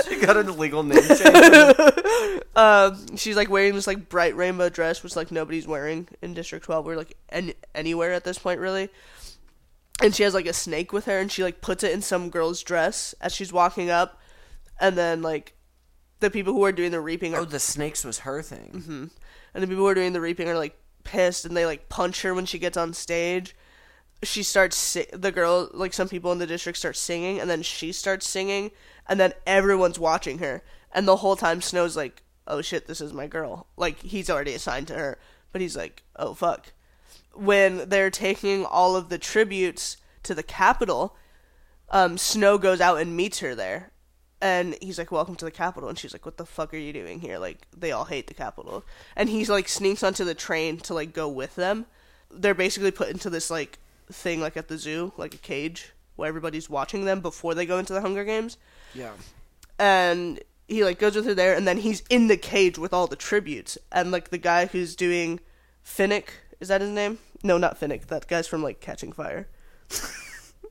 She 0.07 0.19
got 0.19 0.35
an 0.37 0.47
illegal 0.49 0.83
name 0.83 1.01
change. 1.01 1.75
Um, 2.55 3.15
she's 3.17 3.37
like 3.37 3.49
wearing 3.49 3.73
this 3.75 3.87
like 3.87 4.09
bright 4.09 4.35
rainbow 4.35 4.67
dress, 4.69 5.01
which 5.03 5.15
like 5.15 5.31
nobody's 5.31 5.65
wearing 5.65 6.07
in 6.21 6.33
District 6.33 6.65
12 6.65 6.87
or 6.87 6.95
like 6.97 7.15
any- 7.29 7.53
anywhere 7.73 8.11
at 8.11 8.25
this 8.25 8.37
point, 8.37 8.59
really. 8.59 8.89
And 10.03 10.13
she 10.13 10.23
has 10.23 10.33
like 10.33 10.45
a 10.45 10.53
snake 10.53 10.91
with 10.91 11.05
her, 11.05 11.17
and 11.17 11.31
she 11.31 11.43
like 11.43 11.61
puts 11.61 11.83
it 11.83 11.93
in 11.93 12.01
some 12.01 12.29
girl's 12.29 12.61
dress 12.61 13.15
as 13.21 13.33
she's 13.33 13.53
walking 13.53 13.89
up, 13.89 14.19
and 14.79 14.97
then 14.97 15.21
like 15.21 15.53
the 16.21 16.29
people 16.29 16.53
who 16.53 16.63
are 16.63 16.71
doing 16.71 16.91
the 16.91 17.01
reaping 17.01 17.35
are, 17.35 17.41
oh, 17.41 17.45
the 17.45 17.59
snakes 17.59 18.05
was 18.05 18.19
her 18.19 18.41
thing. 18.41 18.71
Mm-hmm. 18.73 19.05
and 19.53 19.63
the 19.63 19.67
people 19.67 19.83
who 19.83 19.87
are 19.87 19.95
doing 19.95 20.13
the 20.13 20.21
reaping 20.21 20.47
are 20.47 20.57
like 20.57 20.77
pissed, 21.03 21.45
and 21.45 21.57
they 21.57 21.65
like 21.65 21.89
punch 21.89 22.21
her 22.21 22.33
when 22.33 22.45
she 22.45 22.59
gets 22.59 22.77
on 22.77 22.93
stage. 22.93 23.55
She 24.23 24.43
starts 24.43 24.77
si- 24.77 25.07
the 25.11 25.31
girl 25.31 25.69
like 25.73 25.93
some 25.93 26.07
people 26.07 26.31
in 26.31 26.37
the 26.37 26.47
district 26.47 26.77
start 26.77 26.95
singing, 26.95 27.39
and 27.39 27.49
then 27.49 27.63
she 27.63 27.91
starts 27.91 28.27
singing, 28.27 28.71
and 29.09 29.19
then 29.19 29.33
everyone's 29.45 29.99
watching 29.99 30.37
her, 30.37 30.63
and 30.93 31.07
the 31.07 31.17
whole 31.17 31.35
time 31.35 31.59
Snow's 31.59 31.97
like, 31.97 32.23
"Oh 32.47 32.61
shit, 32.61 32.87
this 32.87 33.01
is 33.01 33.13
my 33.13 33.27
girl." 33.27 33.67
Like 33.75 33.99
he's 34.01 34.29
already 34.29 34.53
assigned 34.53 34.87
to 34.89 34.93
her, 34.95 35.17
but 35.51 35.61
he's 35.61 35.75
like, 35.75 36.03
"Oh 36.15 36.33
fuck." 36.35 36.71
When 37.33 37.89
they're 37.89 38.11
taking 38.11 38.65
all 38.65 38.95
of 38.95 39.09
the 39.09 39.17
tributes 39.17 39.97
to 40.23 40.35
the 40.35 40.43
Capitol, 40.43 41.15
um, 41.89 42.17
Snow 42.17 42.57
goes 42.57 42.79
out 42.81 42.99
and 42.99 43.17
meets 43.17 43.39
her 43.39 43.55
there. 43.55 43.91
And 44.41 44.75
he's 44.81 44.97
like, 44.97 45.11
"Welcome 45.11 45.35
to 45.35 45.45
the 45.45 45.51
Capitol," 45.51 45.87
and 45.87 45.99
she's 45.99 46.13
like, 46.13 46.25
"What 46.25 46.37
the 46.37 46.45
fuck 46.45 46.73
are 46.73 46.77
you 46.77 46.91
doing 46.91 47.19
here?" 47.19 47.37
Like, 47.37 47.59
they 47.77 47.91
all 47.91 48.05
hate 48.05 48.27
the 48.27 48.33
Capitol. 48.33 48.83
And 49.15 49.29
he's 49.29 49.49
like 49.49 49.69
sneaks 49.69 50.01
onto 50.01 50.23
the 50.23 50.33
train 50.33 50.77
to 50.79 50.93
like 50.93 51.13
go 51.13 51.29
with 51.29 51.55
them. 51.55 51.85
They're 52.31 52.55
basically 52.55 52.91
put 52.91 53.09
into 53.09 53.29
this 53.29 53.51
like 53.51 53.77
thing 54.11 54.41
like 54.41 54.57
at 54.57 54.67
the 54.67 54.77
zoo, 54.77 55.13
like 55.17 55.33
a 55.35 55.37
cage 55.37 55.93
where 56.15 56.27
everybody's 56.27 56.69
watching 56.69 57.05
them 57.05 57.21
before 57.21 57.53
they 57.53 57.65
go 57.65 57.77
into 57.77 57.93
the 57.93 58.01
Hunger 58.01 58.23
Games. 58.23 58.57
Yeah. 58.93 59.11
And 59.77 60.41
he 60.67 60.83
like 60.83 60.99
goes 60.99 61.15
with 61.15 61.25
her 61.25 61.33
there, 61.33 61.53
and 61.55 61.67
then 61.67 61.77
he's 61.77 62.01
in 62.09 62.27
the 62.27 62.37
cage 62.37 62.77
with 62.77 62.93
all 62.93 63.07
the 63.07 63.15
tributes. 63.15 63.77
And 63.91 64.11
like 64.11 64.29
the 64.29 64.37
guy 64.37 64.65
who's 64.65 64.95
doing 64.95 65.39
Finnick, 65.85 66.29
is 66.59 66.69
that 66.69 66.81
his 66.81 66.89
name? 66.89 67.19
No, 67.43 67.57
not 67.57 67.79
Finnick. 67.79 68.07
That 68.07 68.27
guy's 68.27 68.47
from 68.47 68.63
like 68.63 68.79
Catching 68.79 69.11
Fire. 69.11 69.47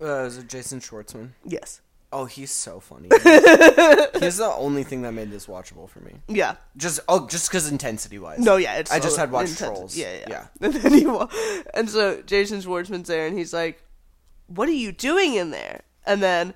Uh, 0.01 0.25
is 0.25 0.39
it 0.39 0.49
Jason 0.49 0.81
Schwartzman? 0.81 1.31
Yes. 1.45 1.83
Oh, 2.13 2.25
he's 2.25 2.51
so 2.51 2.81
funny. 2.81 3.09
he's 4.19 4.39
the 4.39 4.53
only 4.57 4.83
thing 4.83 5.03
that 5.03 5.13
made 5.13 5.31
this 5.31 5.47
watchable 5.47 5.89
for 5.89 6.01
me. 6.01 6.15
Yeah. 6.27 6.57
Just 6.77 6.99
oh, 7.09 7.29
just 7.29 7.49
because 7.49 7.71
intensity 7.71 8.19
wise. 8.19 8.41
No, 8.41 8.57
yeah, 8.57 8.77
it's. 8.79 8.91
I 8.91 8.99
just 8.99 9.17
had 9.17 9.31
watched 9.31 9.51
intense. 9.51 9.71
Trolls. 9.71 9.97
Yeah, 9.97 10.13
yeah. 10.13 10.27
Yeah. 10.29 10.47
And 10.61 10.75
then 10.75 10.93
he, 10.93 11.07
wa- 11.07 11.29
and 11.73 11.89
so 11.89 12.21
Jason 12.23 12.61
Schwartzman's 12.61 13.07
there, 13.07 13.27
and 13.29 13.39
he's 13.39 13.53
like, 13.53 13.83
"What 14.49 14.69
are 14.69 14.73
you 14.73 14.91
doing 14.91 15.35
in 15.35 15.51
there?" 15.51 15.83
And 16.05 16.21
then, 16.21 16.55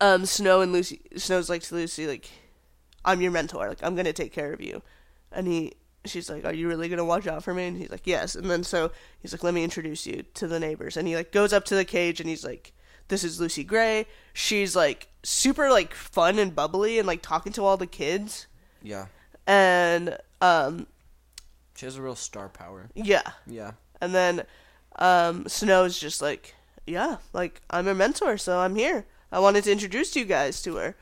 um, 0.00 0.24
Snow 0.24 0.60
and 0.60 0.72
Lucy, 0.72 1.00
Snow's 1.16 1.50
like 1.50 1.62
to 1.62 1.74
Lucy, 1.74 2.06
like, 2.06 2.30
"I'm 3.04 3.20
your 3.20 3.32
mentor. 3.32 3.68
Like, 3.68 3.82
I'm 3.82 3.96
gonna 3.96 4.12
take 4.12 4.32
care 4.32 4.52
of 4.52 4.60
you." 4.60 4.82
And 5.32 5.48
he, 5.48 5.72
she's 6.04 6.30
like, 6.30 6.44
"Are 6.44 6.54
you 6.54 6.68
really 6.68 6.88
gonna 6.88 7.04
watch 7.04 7.26
out 7.26 7.42
for 7.42 7.52
me?" 7.54 7.66
And 7.66 7.76
he's 7.76 7.90
like, 7.90 8.06
"Yes." 8.06 8.36
And 8.36 8.48
then 8.48 8.62
so 8.62 8.92
he's 9.18 9.32
like, 9.32 9.42
"Let 9.42 9.54
me 9.54 9.64
introduce 9.64 10.06
you 10.06 10.22
to 10.34 10.46
the 10.46 10.60
neighbors." 10.60 10.96
And 10.96 11.08
he 11.08 11.16
like 11.16 11.32
goes 11.32 11.52
up 11.52 11.64
to 11.66 11.74
the 11.74 11.84
cage, 11.84 12.20
and 12.20 12.28
he's 12.30 12.44
like, 12.44 12.72
"This 13.08 13.24
is 13.24 13.40
Lucy 13.40 13.64
Gray. 13.64 14.06
She's 14.32 14.76
like 14.76 15.08
super 15.22 15.70
like 15.70 15.94
fun 15.94 16.38
and 16.38 16.54
bubbly, 16.54 16.98
and 16.98 17.06
like 17.06 17.22
talking 17.22 17.52
to 17.52 17.64
all 17.64 17.76
the 17.76 17.86
kids." 17.86 18.46
Yeah. 18.82 19.06
And 19.46 20.18
um, 20.40 20.86
She 21.76 21.86
has 21.86 21.96
a 21.96 22.02
real 22.02 22.14
star 22.14 22.48
power. 22.48 22.90
yeah. 22.94 23.22
Yeah. 23.46 23.72
And 24.00 24.14
then 24.14 24.42
um, 24.96 25.48
Snow's 25.48 25.98
just 25.98 26.20
like, 26.22 26.54
yeah, 26.86 27.16
like 27.32 27.60
I'm 27.70 27.86
her 27.86 27.94
mentor, 27.94 28.36
so 28.38 28.60
I'm 28.60 28.76
here. 28.76 29.06
I 29.32 29.40
wanted 29.40 29.64
to 29.64 29.72
introduce 29.72 30.14
you 30.16 30.24
guys 30.24 30.62
to 30.62 30.76
her. 30.76 30.96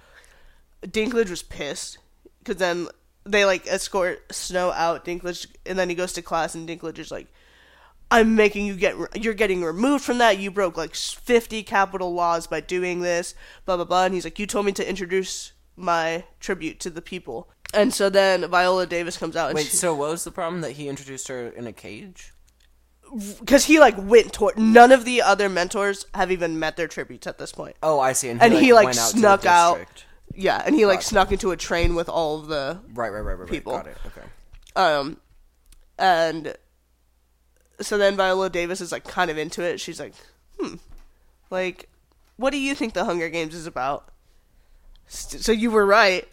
Dinklage 0.82 1.30
was 1.30 1.42
pissed 1.42 1.98
because 2.38 2.56
then 2.56 2.88
they 3.24 3.44
like 3.44 3.66
escort 3.66 4.32
Snow 4.32 4.70
out. 4.72 5.04
Dinklage, 5.04 5.46
and 5.66 5.78
then 5.78 5.88
he 5.88 5.94
goes 5.94 6.12
to 6.14 6.22
class, 6.22 6.54
and 6.54 6.68
Dinklage 6.68 6.98
is 6.98 7.10
like, 7.10 7.26
"I'm 8.10 8.34
making 8.34 8.66
you 8.66 8.76
get, 8.76 8.94
you're 9.16 9.34
getting 9.34 9.62
removed 9.62 10.04
from 10.04 10.18
that. 10.18 10.38
You 10.38 10.50
broke 10.50 10.76
like 10.76 10.94
50 10.94 11.62
Capitol 11.62 12.12
laws 12.14 12.46
by 12.46 12.60
doing 12.60 13.00
this, 13.00 13.34
blah 13.64 13.76
blah 13.76 13.84
blah." 13.84 14.04
And 14.04 14.14
he's 14.14 14.24
like, 14.24 14.38
"You 14.38 14.46
told 14.46 14.66
me 14.66 14.72
to 14.72 14.88
introduce 14.88 15.52
my 15.76 16.24
tribute 16.40 16.80
to 16.80 16.90
the 16.90 17.02
people." 17.02 17.48
And 17.74 17.92
so 17.92 18.08
then 18.08 18.48
Viola 18.48 18.86
Davis 18.86 19.16
comes 19.16 19.36
out, 19.36 19.48
and 19.48 19.56
Wait, 19.56 19.66
she, 19.66 19.76
so 19.76 19.94
what 19.94 20.10
was 20.10 20.24
the 20.24 20.30
problem 20.30 20.60
that 20.62 20.72
he 20.72 20.88
introduced 20.88 21.28
her 21.28 21.48
in 21.48 21.66
a 21.66 21.72
cage? 21.72 22.32
because 23.38 23.64
he 23.66 23.78
like 23.78 23.94
went 23.96 24.32
toward 24.32 24.58
none 24.58 24.92
of 24.92 25.04
the 25.04 25.22
other 25.22 25.48
mentors 25.48 26.06
have 26.14 26.32
even 26.32 26.58
met 26.58 26.76
their 26.76 26.88
tributes 26.88 27.26
at 27.26 27.38
this 27.38 27.52
point. 27.52 27.76
Oh, 27.82 28.00
I 28.00 28.12
see. 28.12 28.28
And 28.28 28.42
And 28.42 28.54
he, 28.54 28.72
like, 28.72 28.86
went 28.86 28.98
out 28.98 29.10
to 29.10 29.14
the 29.14 29.20
snuck 29.20 29.46
out. 29.46 30.04
Yeah, 30.34 30.62
and 30.66 30.74
he 30.74 30.86
like 30.86 30.98
Gotcha. 30.98 31.08
snuck 31.08 31.32
into 31.32 31.50
a 31.52 31.56
train 31.56 31.94
with 31.94 32.08
all 32.08 32.40
of 32.40 32.48
the 32.48 32.80
Right, 32.92 33.10
right, 33.10 33.20
right, 33.20 33.32
right, 33.32 33.38
right. 33.38 33.48
People. 33.48 33.72
Got 33.74 33.86
it. 33.86 33.96
Okay. 34.06 34.26
um 34.74 35.18
and 35.98 36.54
so 37.80 37.98
then 37.98 38.16
Viola 38.16 38.50
Davis 38.50 38.80
is 38.80 38.92
like 38.92 39.04
kind 39.04 39.30
of 39.30 39.38
into 39.38 39.62
it. 39.62 39.80
She's 39.80 40.00
like, 40.00 40.14
"Hmm. 40.58 40.74
Like 41.50 41.88
what 42.36 42.50
do 42.50 42.58
you 42.58 42.74
think 42.74 42.94
the 42.94 43.04
Hunger 43.04 43.28
Games 43.28 43.54
is 43.54 43.66
about?" 43.66 44.08
So 45.08 45.52
you 45.52 45.70
were 45.70 45.86
right. 45.86 46.26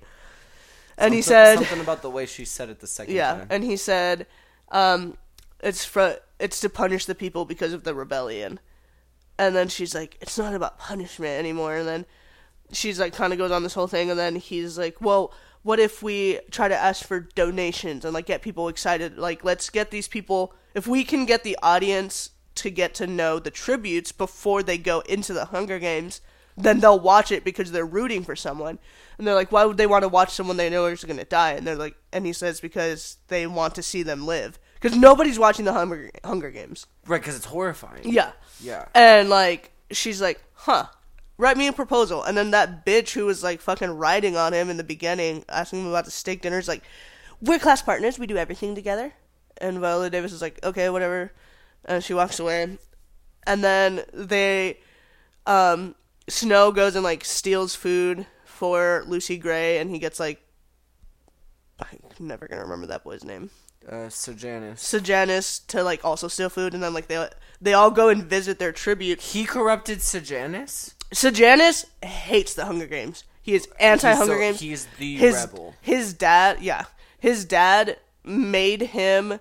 And 0.98 1.14
he 1.14 1.22
said 1.22 1.56
something 1.56 1.82
about 1.82 2.02
the 2.02 2.10
way 2.10 2.26
she 2.26 2.46
said 2.46 2.70
it 2.70 2.80
the 2.80 2.88
second 2.88 3.16
Yeah, 3.16 3.34
time. 3.34 3.48
and 3.50 3.64
he 3.64 3.78
said, 3.78 4.28
um, 4.72 5.18
"It's 5.60 5.86
for 5.86 6.18
it's 6.40 6.60
to 6.62 6.70
punish 6.70 7.06
the 7.06 7.16
people 7.16 7.46
because 7.46 7.74
of 7.74 7.84
the 7.84 7.94
rebellion." 7.96 8.60
And 9.38 9.56
then 9.56 9.68
she's 9.70 9.96
like, 9.96 10.18
"It's 10.22 10.38
not 10.38 10.54
about 10.54 10.78
punishment 10.78 11.40
anymore." 11.40 11.76
And 11.78 11.88
then 11.88 12.06
she's 12.72 13.00
like, 13.00 13.14
kind 13.14 13.34
of 13.34 13.40
goes 13.40 13.52
on 13.52 13.64
this 13.64 13.74
whole 13.74 13.88
thing, 13.88 14.10
and 14.12 14.20
then 14.20 14.36
he's 14.36 14.78
like, 14.78 15.02
"Well, 15.02 15.34
what 15.64 15.80
if 15.80 16.04
we 16.04 16.40
try 16.52 16.68
to 16.68 16.76
ask 16.78 17.06
for 17.06 17.22
donations 17.22 18.06
and 18.06 18.14
like 18.14 18.28
get 18.28 18.42
people 18.44 18.68
excited? 18.68 19.18
Like, 19.18 19.44
let's 19.44 19.70
get 19.72 19.90
these 19.92 20.08
people. 20.08 20.54
If 20.74 20.88
we 20.88 21.04
can 21.04 21.26
get 21.26 21.44
the 21.44 21.58
audience 21.62 22.32
to 22.56 22.70
get 22.70 22.94
to 22.96 23.08
know 23.08 23.40
the 23.40 23.52
tributes 23.52 24.12
before 24.12 24.62
they 24.64 24.78
go 24.78 25.00
into 25.02 25.34
the 25.34 25.46
Hunger 25.46 25.80
Games." 25.80 26.22
Then 26.56 26.82
they'll 26.82 27.00
watch 27.00 27.32
it 27.32 27.44
because 27.44 27.72
they're 27.72 27.84
rooting 27.84 28.24
for 28.24 28.36
someone, 28.36 28.78
and 29.18 29.26
they're 29.26 29.34
like, 29.34 29.52
"Why 29.52 29.66
would 29.66 29.78
they 29.78 29.88
want 29.88 30.04
to 30.04 30.08
watch 30.08 30.32
someone 30.32 30.56
they 30.56 30.70
know 30.70 30.86
is 30.86 31.04
going 31.04 31.18
to 31.18 31.24
die?" 31.26 31.54
And 31.54 31.66
they're 31.66 31.76
like, 31.76 31.96
and 32.12 32.28
he 32.28 32.32
says 32.34 32.62
because 32.62 33.18
they 33.28 33.48
want 33.48 33.74
to 33.74 33.82
see 33.82 34.04
them 34.04 34.28
live, 34.28 34.60
because 34.76 34.96
nobody's 34.96 35.40
watching 35.40 35.66
the 35.66 35.74
Hunger 35.74 36.12
Hunger 36.24 36.52
Games. 36.52 36.86
right, 37.08 37.20
because 37.20 37.36
it's 37.36 37.46
horrifying. 37.48 38.04
Yeah, 38.04 38.34
Yeah. 38.60 38.86
and 38.94 39.32
like 39.32 39.72
she's 39.90 40.22
like, 40.22 40.44
"Huh, 40.54 40.90
write 41.40 41.58
me 41.58 41.66
a 41.66 41.74
proposal." 41.74 42.22
And 42.22 42.38
then 42.38 42.52
that 42.52 42.86
bitch 42.86 43.14
who 43.14 43.26
was 43.26 43.42
like 43.42 43.60
fucking 43.60 43.90
riding 43.90 44.38
on 44.38 44.54
him 44.54 44.70
in 44.70 44.78
the 44.78 44.84
beginning, 44.84 45.46
asking 45.50 45.80
him 45.82 45.88
about 45.88 46.06
the 46.06 46.12
steak 46.12 46.44
dinner, 46.44 46.60
is 46.60 46.68
like, 46.68 46.84
"We're 47.42 47.58
class 47.58 47.82
partners. 47.82 48.20
We 48.20 48.28
do 48.28 48.38
everything 48.38 48.76
together." 48.76 49.14
And 49.64 49.80
Viola 49.80 50.10
Davis 50.10 50.34
is 50.34 50.42
like, 50.42 50.60
"Okay, 50.64 50.90
whatever," 50.90 51.32
and 51.86 52.04
she 52.04 52.14
walks 52.14 52.40
away. 52.40 52.78
And 53.48 53.64
then 53.64 54.04
they, 54.14 54.80
um, 55.46 55.96
Snow 56.28 56.72
goes 56.72 56.96
and 56.96 57.04
like 57.04 57.24
steals 57.26 57.74
food 57.76 58.26
for 58.46 59.04
Lucy 59.08 59.38
Gray, 59.38 59.78
and 59.78 59.90
he 59.90 60.00
gets 60.00 60.20
like, 60.20 60.42
I'm 61.80 62.28
never 62.28 62.48
gonna 62.48 62.62
remember 62.62 62.88
that 62.88 63.04
boy's 63.04 63.24
name. 63.24 63.50
Uh, 63.90 64.08
Sejanus. 64.10 64.82
Sejanus 64.82 65.60
to 65.60 65.84
like 65.84 66.06
also 66.06 66.28
steal 66.28 66.50
food, 66.50 66.74
and 66.74 66.82
then 66.82 66.94
like 66.94 67.08
they 67.08 67.28
they 67.62 67.74
all 67.74 67.92
go 67.92 68.10
and 68.10 68.24
visit 68.24 68.60
their 68.60 68.72
tribute. 68.72 69.20
He 69.22 69.46
corrupted 69.46 70.02
Sejanus? 70.02 70.96
Sejanus 71.12 71.86
hates 72.02 72.54
the 72.54 72.66
Hunger 72.66 72.88
Games. 72.88 73.24
He 73.42 73.56
is 73.56 73.68
anti 73.80 74.14
Hunger 74.14 74.34
so 74.34 74.40
Games. 74.40 74.60
he's 74.60 74.88
the 74.98 75.16
his 75.16 75.36
rebel. 75.36 75.76
his 75.82 76.14
dad, 76.14 76.62
yeah, 76.62 76.86
his 77.20 77.44
dad 77.46 77.98
made 78.24 78.82
him 78.82 79.40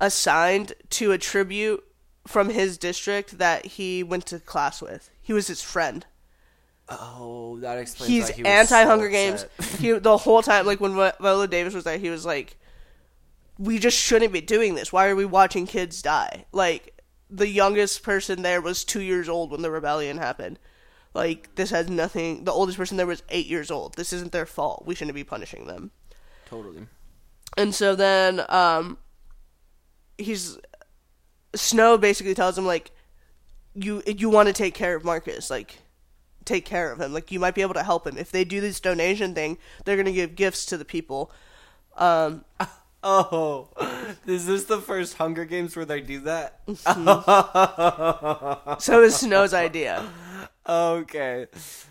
assigned 0.00 0.72
to 0.90 1.12
a 1.12 1.18
tribute 1.18 1.84
from 2.26 2.48
his 2.48 2.78
district 2.78 3.38
that 3.38 3.66
he 3.66 4.02
went 4.02 4.26
to 4.26 4.40
class 4.40 4.82
with. 4.82 5.10
He 5.20 5.32
was 5.32 5.46
his 5.46 5.62
friend. 5.62 6.06
Oh, 6.88 7.58
that 7.60 7.78
explains 7.78 8.08
He's 8.08 8.28
why 8.28 8.32
he 8.32 8.42
was 8.42 8.50
anti 8.50 8.82
Hunger 8.82 9.06
so 9.06 9.10
Games. 9.10 9.46
He 9.78 9.92
the 9.92 10.16
whole 10.16 10.42
time, 10.42 10.66
like 10.66 10.80
when 10.80 10.94
Vi- 10.94 11.12
Viola 11.20 11.46
Davis 11.46 11.74
was 11.74 11.84
there, 11.84 11.98
he 11.98 12.10
was 12.10 12.26
like, 12.26 12.56
"We 13.58 13.78
just 13.78 13.96
shouldn't 13.96 14.32
be 14.32 14.40
doing 14.40 14.74
this. 14.74 14.92
Why 14.92 15.08
are 15.08 15.14
we 15.14 15.24
watching 15.24 15.66
kids 15.66 16.02
die?" 16.02 16.46
Like 16.50 17.00
the 17.30 17.46
youngest 17.46 18.02
person 18.02 18.42
there 18.42 18.60
was 18.60 18.84
two 18.84 19.02
years 19.02 19.28
old 19.28 19.52
when 19.52 19.62
the 19.62 19.70
rebellion 19.70 20.18
happened. 20.18 20.58
Like 21.14 21.54
this 21.54 21.70
has 21.70 21.88
nothing. 21.88 22.44
The 22.44 22.52
oldest 22.52 22.76
person 22.76 22.96
there 22.96 23.06
was 23.06 23.22
eight 23.28 23.46
years 23.46 23.70
old. 23.70 23.94
This 23.94 24.12
isn't 24.12 24.32
their 24.32 24.46
fault. 24.46 24.84
We 24.84 24.96
shouldn't 24.96 25.14
be 25.14 25.24
punishing 25.24 25.68
them. 25.68 25.92
Totally. 26.46 26.86
And 27.56 27.72
so 27.74 27.94
then, 27.94 28.44
um, 28.48 28.98
he's 30.20 30.58
Snow 31.54 31.98
basically 31.98 32.34
tells 32.34 32.56
him 32.56 32.66
like, 32.66 32.90
you 33.74 34.02
you 34.06 34.30
want 34.30 34.48
to 34.48 34.52
take 34.52 34.74
care 34.74 34.94
of 34.94 35.04
Marcus, 35.04 35.50
like, 35.50 35.78
take 36.44 36.64
care 36.64 36.92
of 36.92 37.00
him. 37.00 37.12
Like 37.12 37.32
you 37.32 37.40
might 37.40 37.54
be 37.54 37.62
able 37.62 37.74
to 37.74 37.82
help 37.82 38.06
him 38.06 38.16
if 38.16 38.30
they 38.30 38.44
do 38.44 38.60
this 38.60 38.80
donation 38.80 39.34
thing. 39.34 39.58
They're 39.84 39.96
gonna 39.96 40.12
give 40.12 40.34
gifts 40.34 40.66
to 40.66 40.76
the 40.76 40.84
people. 40.84 41.32
Um, 41.96 42.44
Oh, 43.02 43.70
is 44.26 44.46
this 44.46 44.64
the 44.64 44.78
first 44.78 45.16
Hunger 45.16 45.46
Games 45.46 45.74
where 45.74 45.86
they 45.86 46.02
do 46.02 46.20
that? 46.20 46.60
so 48.78 49.02
it's 49.02 49.16
Snow's 49.16 49.54
idea. 49.54 50.06
okay. 50.68 51.46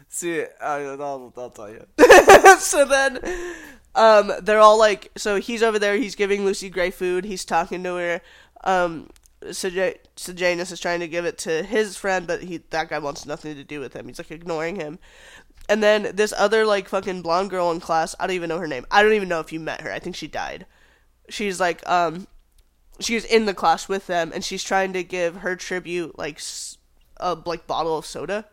See, 0.08 0.44
I, 0.62 0.82
I'll, 0.82 1.34
I'll 1.36 1.50
tell 1.50 1.72
you. 1.72 1.84
so 2.60 2.86
then, 2.86 3.18
um, 4.00 4.32
they're 4.42 4.60
all 4.60 4.80
like, 4.80 5.12
so 5.18 5.36
he's 5.42 5.62
over 5.62 5.78
there. 5.78 5.98
He's 5.98 6.16
giving 6.16 6.46
Lucy 6.46 6.70
Gray 6.70 6.90
food. 6.90 7.26
He's 7.26 7.44
talking 7.44 7.84
to 7.84 7.96
her. 7.96 8.22
Um, 8.64 9.10
Sej- 9.52 10.00
Sejanus 10.16 10.72
is 10.72 10.80
trying 10.80 11.02
to 11.02 11.08
give 11.08 11.26
it 11.26 11.38
to 11.40 11.64
his 11.64 11.98
friend, 11.98 12.26
but 12.26 12.44
he 12.44 12.58
that 12.70 12.90
guy 12.90 13.00
wants 13.00 13.26
nothing 13.26 13.56
to 13.56 13.64
do 13.64 13.80
with 13.80 13.94
him. 13.94 14.08
He's 14.08 14.18
like 14.18 14.32
ignoring 14.32 14.78
him. 14.78 15.00
And 15.68 15.84
then 15.84 16.16
this 16.16 16.34
other 16.38 16.66
like 16.66 16.88
fucking 16.90 17.22
blonde 17.22 17.50
girl 17.50 17.72
in 17.72 17.80
class, 17.80 18.16
I 18.20 18.26
don't 18.26 18.36
even 18.36 18.50
know 18.50 18.60
her 18.60 18.68
name. 18.68 18.86
I 18.90 19.04
don't 19.04 19.14
even 19.14 19.30
know 19.30 19.40
if 19.42 19.52
you 19.52 19.60
met 19.60 19.82
her. 19.82 19.92
I 19.92 20.00
think 20.00 20.16
she 20.16 20.28
died. 20.28 20.66
She's 21.30 21.60
like 21.60 21.88
um 21.88 22.28
she 23.00 23.16
was 23.16 23.26
in 23.26 23.46
the 23.46 23.54
class 23.54 23.88
with 23.88 24.08
them 24.08 24.32
and 24.34 24.44
she's 24.44 24.64
trying 24.64 24.94
to 24.94 25.04
give 25.04 25.38
her 25.38 25.56
tribute 25.56 26.18
like 26.18 26.42
a 27.18 27.38
like 27.46 27.68
bottle 27.68 27.98
of 27.98 28.06
soda. 28.06 28.46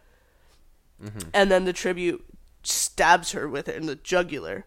And 1.34 1.50
then 1.50 1.64
the 1.64 1.72
tribute 1.72 2.24
stabs 2.62 3.32
her 3.32 3.48
with 3.48 3.68
it 3.68 3.76
in 3.76 3.86
the 3.86 3.96
jugular. 3.96 4.66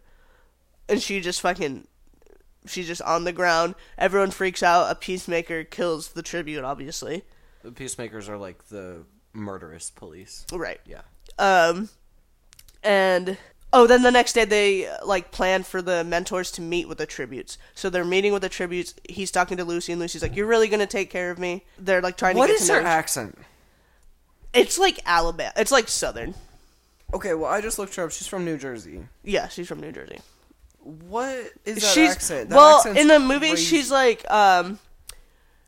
And 0.89 1.01
she 1.01 1.21
just 1.21 1.41
fucking 1.41 1.87
she's 2.65 2.87
just 2.87 3.01
on 3.03 3.23
the 3.23 3.31
ground. 3.31 3.75
Everyone 3.97 4.31
freaks 4.31 4.61
out. 4.63 4.91
A 4.91 4.95
peacemaker 4.95 5.63
kills 5.63 6.09
the 6.09 6.21
tribute 6.23 6.63
obviously. 6.63 7.23
The 7.63 7.71
peacemakers 7.71 8.27
are 8.27 8.37
like 8.37 8.67
the 8.69 9.03
murderous 9.33 9.91
police. 9.91 10.45
Right. 10.51 10.79
Yeah. 10.85 11.01
Um, 11.37 11.89
and 12.83 13.37
oh, 13.71 13.87
then 13.87 14.01
the 14.03 14.11
next 14.11 14.33
day 14.33 14.45
they 14.45 14.89
like 15.05 15.31
plan 15.31 15.63
for 15.63 15.81
the 15.81 16.03
mentors 16.03 16.51
to 16.53 16.61
meet 16.61 16.87
with 16.87 16.97
the 16.97 17.05
tributes. 17.05 17.57
So 17.75 17.89
they're 17.89 18.05
meeting 18.05 18.33
with 18.33 18.41
the 18.41 18.49
tributes. 18.49 18.93
He's 19.07 19.31
talking 19.31 19.57
to 19.57 19.65
Lucy, 19.65 19.91
and 19.91 20.01
Lucy's 20.01 20.21
like, 20.21 20.35
"You're 20.35 20.47
really 20.47 20.67
gonna 20.67 20.87
take 20.87 21.09
care 21.09 21.31
of 21.31 21.39
me." 21.39 21.65
They're 21.77 22.01
like 22.01 22.17
trying 22.17 22.37
What 22.37 22.47
to 22.47 22.53
get 22.53 22.61
is 22.61 22.67
to 22.67 22.75
her 22.75 22.81
accent? 22.81 23.37
it's 24.53 24.77
like 24.79 24.99
Alabama. 25.05 25.53
It's 25.55 25.71
like 25.71 25.87
Southern. 25.87 26.33
Okay, 27.13 27.33
well, 27.33 27.51
I 27.51 27.61
just 27.61 27.79
looked 27.79 27.95
her 27.95 28.03
up. 28.05 28.11
She's 28.11 28.27
from 28.27 28.45
New 28.45 28.57
Jersey. 28.57 29.05
Yeah, 29.23 29.47
she's 29.47 29.67
from 29.67 29.79
New 29.79 29.91
Jersey. 29.91 30.19
What 31.07 31.51
is 31.65 31.75
that 31.75 31.81
she's 31.93 32.11
accent? 32.11 32.49
That 32.49 32.55
well 32.55 32.83
in 32.87 33.07
the 33.07 33.19
movie. 33.19 33.49
crazy. 33.49 33.63
She's 33.65 33.91
like 33.91 34.29
um, 34.31 34.79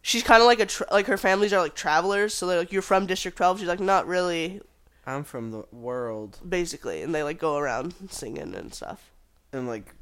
she's 0.02 0.24
kind 0.24 0.42
of 0.42 0.48
like 0.48 0.60
a 0.60 0.66
tra- 0.66 0.88
like 0.92 1.08
her 1.08 1.18
families 1.18 1.54
are 1.54 1.62
like 1.62 1.76
travelers, 1.76 2.34
so 2.34 2.48
they're 2.48 2.60
like 2.60 2.72
you're 2.72 2.82
from 2.82 3.06
District 3.06 3.38
12. 3.38 3.60
She's 3.60 3.68
like 3.68 3.80
not 3.80 4.08
really, 4.08 4.62
I'm 5.06 5.24
from 5.24 5.52
the 5.52 5.64
world 5.72 6.40
basically, 6.48 7.02
and 7.02 7.14
they 7.14 7.24
like 7.24 7.40
go 7.40 7.58
around 7.58 7.94
singing 8.10 8.56
and 8.56 8.74
stuff. 8.74 9.12
and 9.54 9.68
like 9.68 9.94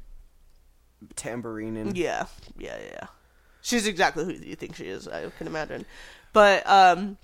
tambourine 1.16 1.76
and 1.76 1.96
Yeah, 1.96 2.26
yeah, 2.58 2.76
yeah. 2.80 2.88
yeah. 2.92 3.06
She's 3.62 3.86
exactly 3.86 4.24
who 4.24 4.32
you 4.32 4.56
think 4.56 4.76
she 4.76 4.84
is. 4.86 5.06
I 5.06 5.28
can 5.36 5.46
imagine, 5.46 5.84
but 6.32 6.66
um, 6.68 7.18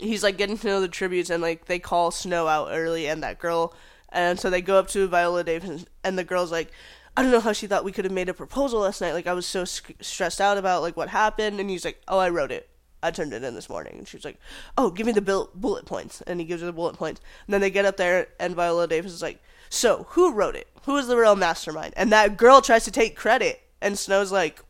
he's 0.00 0.22
like 0.24 0.36
getting 0.36 0.58
to 0.58 0.66
know 0.66 0.80
the 0.80 0.88
tributes, 0.88 1.30
and 1.30 1.40
like 1.40 1.66
they 1.66 1.78
call 1.78 2.10
Snow 2.10 2.48
out 2.48 2.68
early, 2.72 3.06
and 3.06 3.22
that 3.22 3.38
girl, 3.38 3.72
and 4.08 4.38
so 4.40 4.50
they 4.50 4.62
go 4.62 4.78
up 4.80 4.88
to 4.88 5.06
Viola 5.06 5.44
Davis, 5.44 5.84
and 6.02 6.18
the 6.18 6.24
girl's 6.24 6.50
like. 6.50 6.72
I 7.16 7.22
don't 7.22 7.32
know 7.32 7.40
how 7.40 7.52
she 7.52 7.66
thought 7.66 7.84
we 7.84 7.92
could 7.92 8.04
have 8.04 8.12
made 8.12 8.28
a 8.28 8.34
proposal 8.34 8.80
last 8.80 9.00
night. 9.00 9.12
Like 9.12 9.26
I 9.26 9.32
was 9.32 9.46
so 9.46 9.64
sc- 9.64 9.92
stressed 10.00 10.40
out 10.40 10.58
about 10.58 10.82
like 10.82 10.96
what 10.96 11.08
happened, 11.08 11.60
and 11.60 11.68
he's 11.68 11.84
like, 11.84 12.00
"Oh, 12.08 12.18
I 12.18 12.30
wrote 12.30 12.52
it. 12.52 12.68
I 13.02 13.10
turned 13.10 13.32
it 13.32 13.42
in 13.42 13.54
this 13.54 13.68
morning." 13.68 13.96
And 13.98 14.08
she's 14.08 14.24
like, 14.24 14.38
"Oh, 14.78 14.90
give 14.90 15.06
me 15.06 15.12
the 15.12 15.20
bullet 15.20 15.86
points." 15.86 16.20
And 16.22 16.40
he 16.40 16.46
gives 16.46 16.62
her 16.62 16.66
the 16.66 16.72
bullet 16.72 16.96
points. 16.96 17.20
And 17.46 17.54
then 17.54 17.60
they 17.60 17.70
get 17.70 17.84
up 17.84 17.96
there, 17.96 18.28
and 18.38 18.54
Viola 18.54 18.86
Davis 18.86 19.12
is 19.12 19.22
like, 19.22 19.42
"So 19.68 20.06
who 20.10 20.32
wrote 20.32 20.56
it? 20.56 20.68
Who 20.84 20.96
is 20.96 21.08
the 21.08 21.16
real 21.16 21.36
mastermind?" 21.36 21.94
And 21.96 22.12
that 22.12 22.36
girl 22.36 22.60
tries 22.60 22.84
to 22.84 22.90
take 22.90 23.16
credit, 23.16 23.60
and 23.80 23.98
Snow's 23.98 24.32
like, 24.32 24.62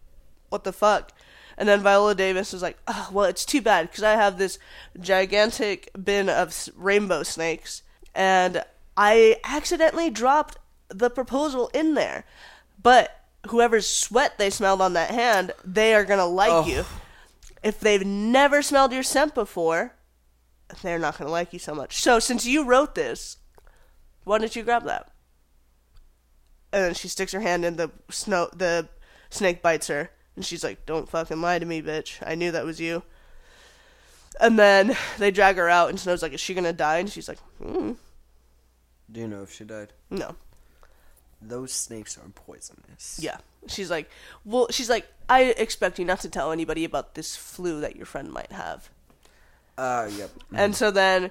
"What 0.48 0.64
the 0.64 0.72
fuck?" 0.72 1.12
And 1.59 1.68
then 1.68 1.83
Viola 1.83 2.14
Davis 2.14 2.55
is 2.55 2.62
like, 2.62 2.79
oh, 2.88 3.11
"Well, 3.12 3.26
it's 3.26 3.44
too 3.44 3.61
bad 3.61 3.90
because 3.90 4.03
I 4.03 4.12
have 4.12 4.38
this 4.38 4.59
gigantic 4.98 5.90
bin 6.03 6.31
of 6.31 6.70
rainbow 6.74 7.22
snakes, 7.22 7.83
and 8.14 8.64
I 8.96 9.38
accidentally 9.44 10.09
dropped 10.09 10.57
the 10.90 11.11
proposal 11.11 11.68
in 11.72 11.94
there. 11.94 12.24
But 12.83 13.16
whoever's 13.48 13.88
sweat 13.88 14.37
they 14.38 14.50
smelled 14.50 14.81
on 14.83 14.92
that 14.94 15.11
hand, 15.11 15.53
they 15.64 15.94
are 15.94 16.05
gonna 16.05 16.26
like 16.26 16.50
Oh. 16.53 16.66
you. 16.66 16.85
If 17.62 17.81
they've 17.81 18.05
never 18.07 18.62
smelled 18.62 18.92
your 18.92 19.03
scent 19.03 19.35
before, 19.35 19.94
they're 20.83 20.98
not 20.98 21.18
gonna 21.18 21.31
like 21.31 21.53
you 21.53 21.59
so 21.59 21.74
much. 21.74 22.00
So 22.03 22.18
since 22.18 22.46
you 22.46 22.64
wrote 22.64 22.94
this, 22.94 23.37
why 24.24 24.38
don't 24.38 24.55
you 24.55 24.62
grab 24.62 24.85
that?" 24.85 25.11
And 26.72 26.85
then 26.85 26.94
she 26.94 27.09
sticks 27.09 27.33
her 27.33 27.40
hand 27.40 27.64
in 27.64 27.76
the 27.76 27.90
snow. 28.11 28.48
The 28.55 28.88
snake 29.29 29.61
bites 29.62 29.88
her, 29.88 30.11
and 30.37 30.44
she's 30.44 30.62
like, 30.64 30.87
"Don't 30.87 31.09
fucking 31.09 31.40
lie 31.40 31.59
to 31.59 31.66
me, 31.66 31.83
bitch. 31.83 32.18
I 32.26 32.35
knew 32.35 32.50
that 32.53 32.64
was 32.64 32.81
you." 32.81 33.03
And 34.38 34.59
then 34.59 34.96
they 35.18 35.31
drag 35.31 35.57
her 35.57 35.68
out, 35.68 35.90
and 35.90 35.98
Snow's 36.00 36.22
like, 36.22 36.33
"Is 36.33 36.40
she 36.40 36.55
gonna 36.55 36.72
die?" 36.72 36.98
And 36.98 37.11
she's 37.11 37.29
like, 37.29 37.38
mm, 37.61 37.96
Do 39.11 39.20
you 39.20 39.26
know 39.29 39.42
if 39.42 39.53
she 39.53 39.64
died? 39.64 39.92
"No." 40.09 40.37
Those 41.42 41.72
snakes 41.72 42.18
are 42.18 42.29
poisonous. 42.35 43.18
Yeah. 43.22 43.38
She's 43.66 43.90
like, 43.90 44.11
"Well, 44.44 44.68
she's 44.70 44.90
like, 44.90 45.07
I 45.29 45.44
expect 45.44 45.98
you 45.98 46.05
not 46.05 46.20
to 46.20 46.29
tell 46.29 46.53
anybody 46.53 46.85
about 46.85 47.14
this 47.14 47.37
flu 47.37 47.81
that 47.81 47.96
your 47.96 48.07
friend 48.07 48.33
might 48.33 48.53
have." 48.53 48.90
Uh, 49.79 50.11
yep. 50.16 50.31
And 50.55 50.76
so 50.76 50.90
then 50.90 51.31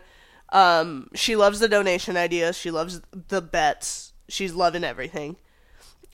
um, 0.52 1.10
she 1.14 1.36
loves 1.36 1.60
the 1.60 1.68
donation 1.68 2.18
idea. 2.18 2.54
She 2.54 2.72
loves 2.72 3.02
the 3.12 3.42
bets. 3.42 4.14
She's 4.28 4.54
loving 4.54 4.84
everything. 4.84 5.38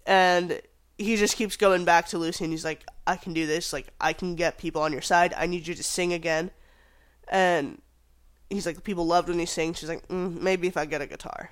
And 0.05 0.61
he 0.97 1.15
just 1.15 1.35
keeps 1.35 1.57
going 1.57 1.85
back 1.85 2.07
to 2.07 2.17
Lucy 2.17 2.43
and 2.43 2.53
he's 2.53 2.65
like, 2.65 2.85
I 3.07 3.15
can 3.15 3.33
do 3.33 3.45
this. 3.47 3.73
Like, 3.73 3.87
I 3.99 4.13
can 4.13 4.35
get 4.35 4.57
people 4.57 4.81
on 4.81 4.91
your 4.91 5.01
side. 5.01 5.33
I 5.35 5.47
need 5.47 5.67
you 5.67 5.75
to 5.75 5.83
sing 5.83 6.13
again. 6.13 6.51
And 7.27 7.81
he's 8.49 8.65
like, 8.65 8.83
people 8.83 9.05
loved 9.05 9.29
when 9.29 9.39
he 9.39 9.45
sings. 9.45 9.79
She's 9.79 9.89
like, 9.89 10.07
mm, 10.07 10.39
maybe 10.39 10.67
if 10.67 10.77
I 10.77 10.85
get 10.85 11.01
a 11.01 11.07
guitar. 11.07 11.51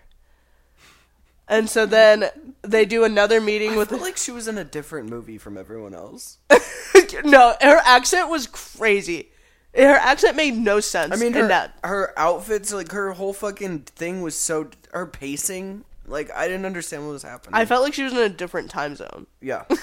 And 1.48 1.70
so 1.70 1.86
then 1.86 2.30
they 2.62 2.86
do 2.86 3.04
another 3.04 3.42
meeting 3.42 3.76
with. 3.76 3.92
I 3.92 3.98
like 3.98 4.18
she 4.18 4.32
was 4.32 4.48
in 4.48 4.58
a 4.58 4.64
different 4.64 5.10
movie 5.10 5.38
from 5.38 5.58
everyone 5.58 5.94
else. 5.94 6.38
no, 7.26 7.56
her 7.62 7.82
accent 7.86 8.30
was 8.30 8.48
crazy. 8.48 9.30
Her 9.76 9.96
accent 9.96 10.38
made 10.38 10.56
no 10.56 10.80
sense. 10.80 11.12
I 11.12 11.16
mean, 11.16 11.34
her, 11.34 11.48
that. 11.48 11.78
her 11.84 12.14
outfits, 12.18 12.72
like 12.72 12.92
her 12.92 13.12
whole 13.12 13.34
fucking 13.34 13.80
thing 13.80 14.22
was 14.22 14.36
so 14.36 14.70
her 14.94 15.06
pacing. 15.06 15.84
Like 16.06 16.32
I 16.34 16.48
didn't 16.48 16.66
understand 16.66 17.06
what 17.06 17.14
was 17.14 17.24
happening. 17.24 17.56
I 17.56 17.66
felt 17.66 17.84
like 17.84 17.94
she 17.94 18.04
was 18.04 18.14
in 18.14 18.20
a 18.20 18.30
different 18.30 18.70
time 18.70 18.96
zone. 18.96 19.28
yeah. 19.42 19.64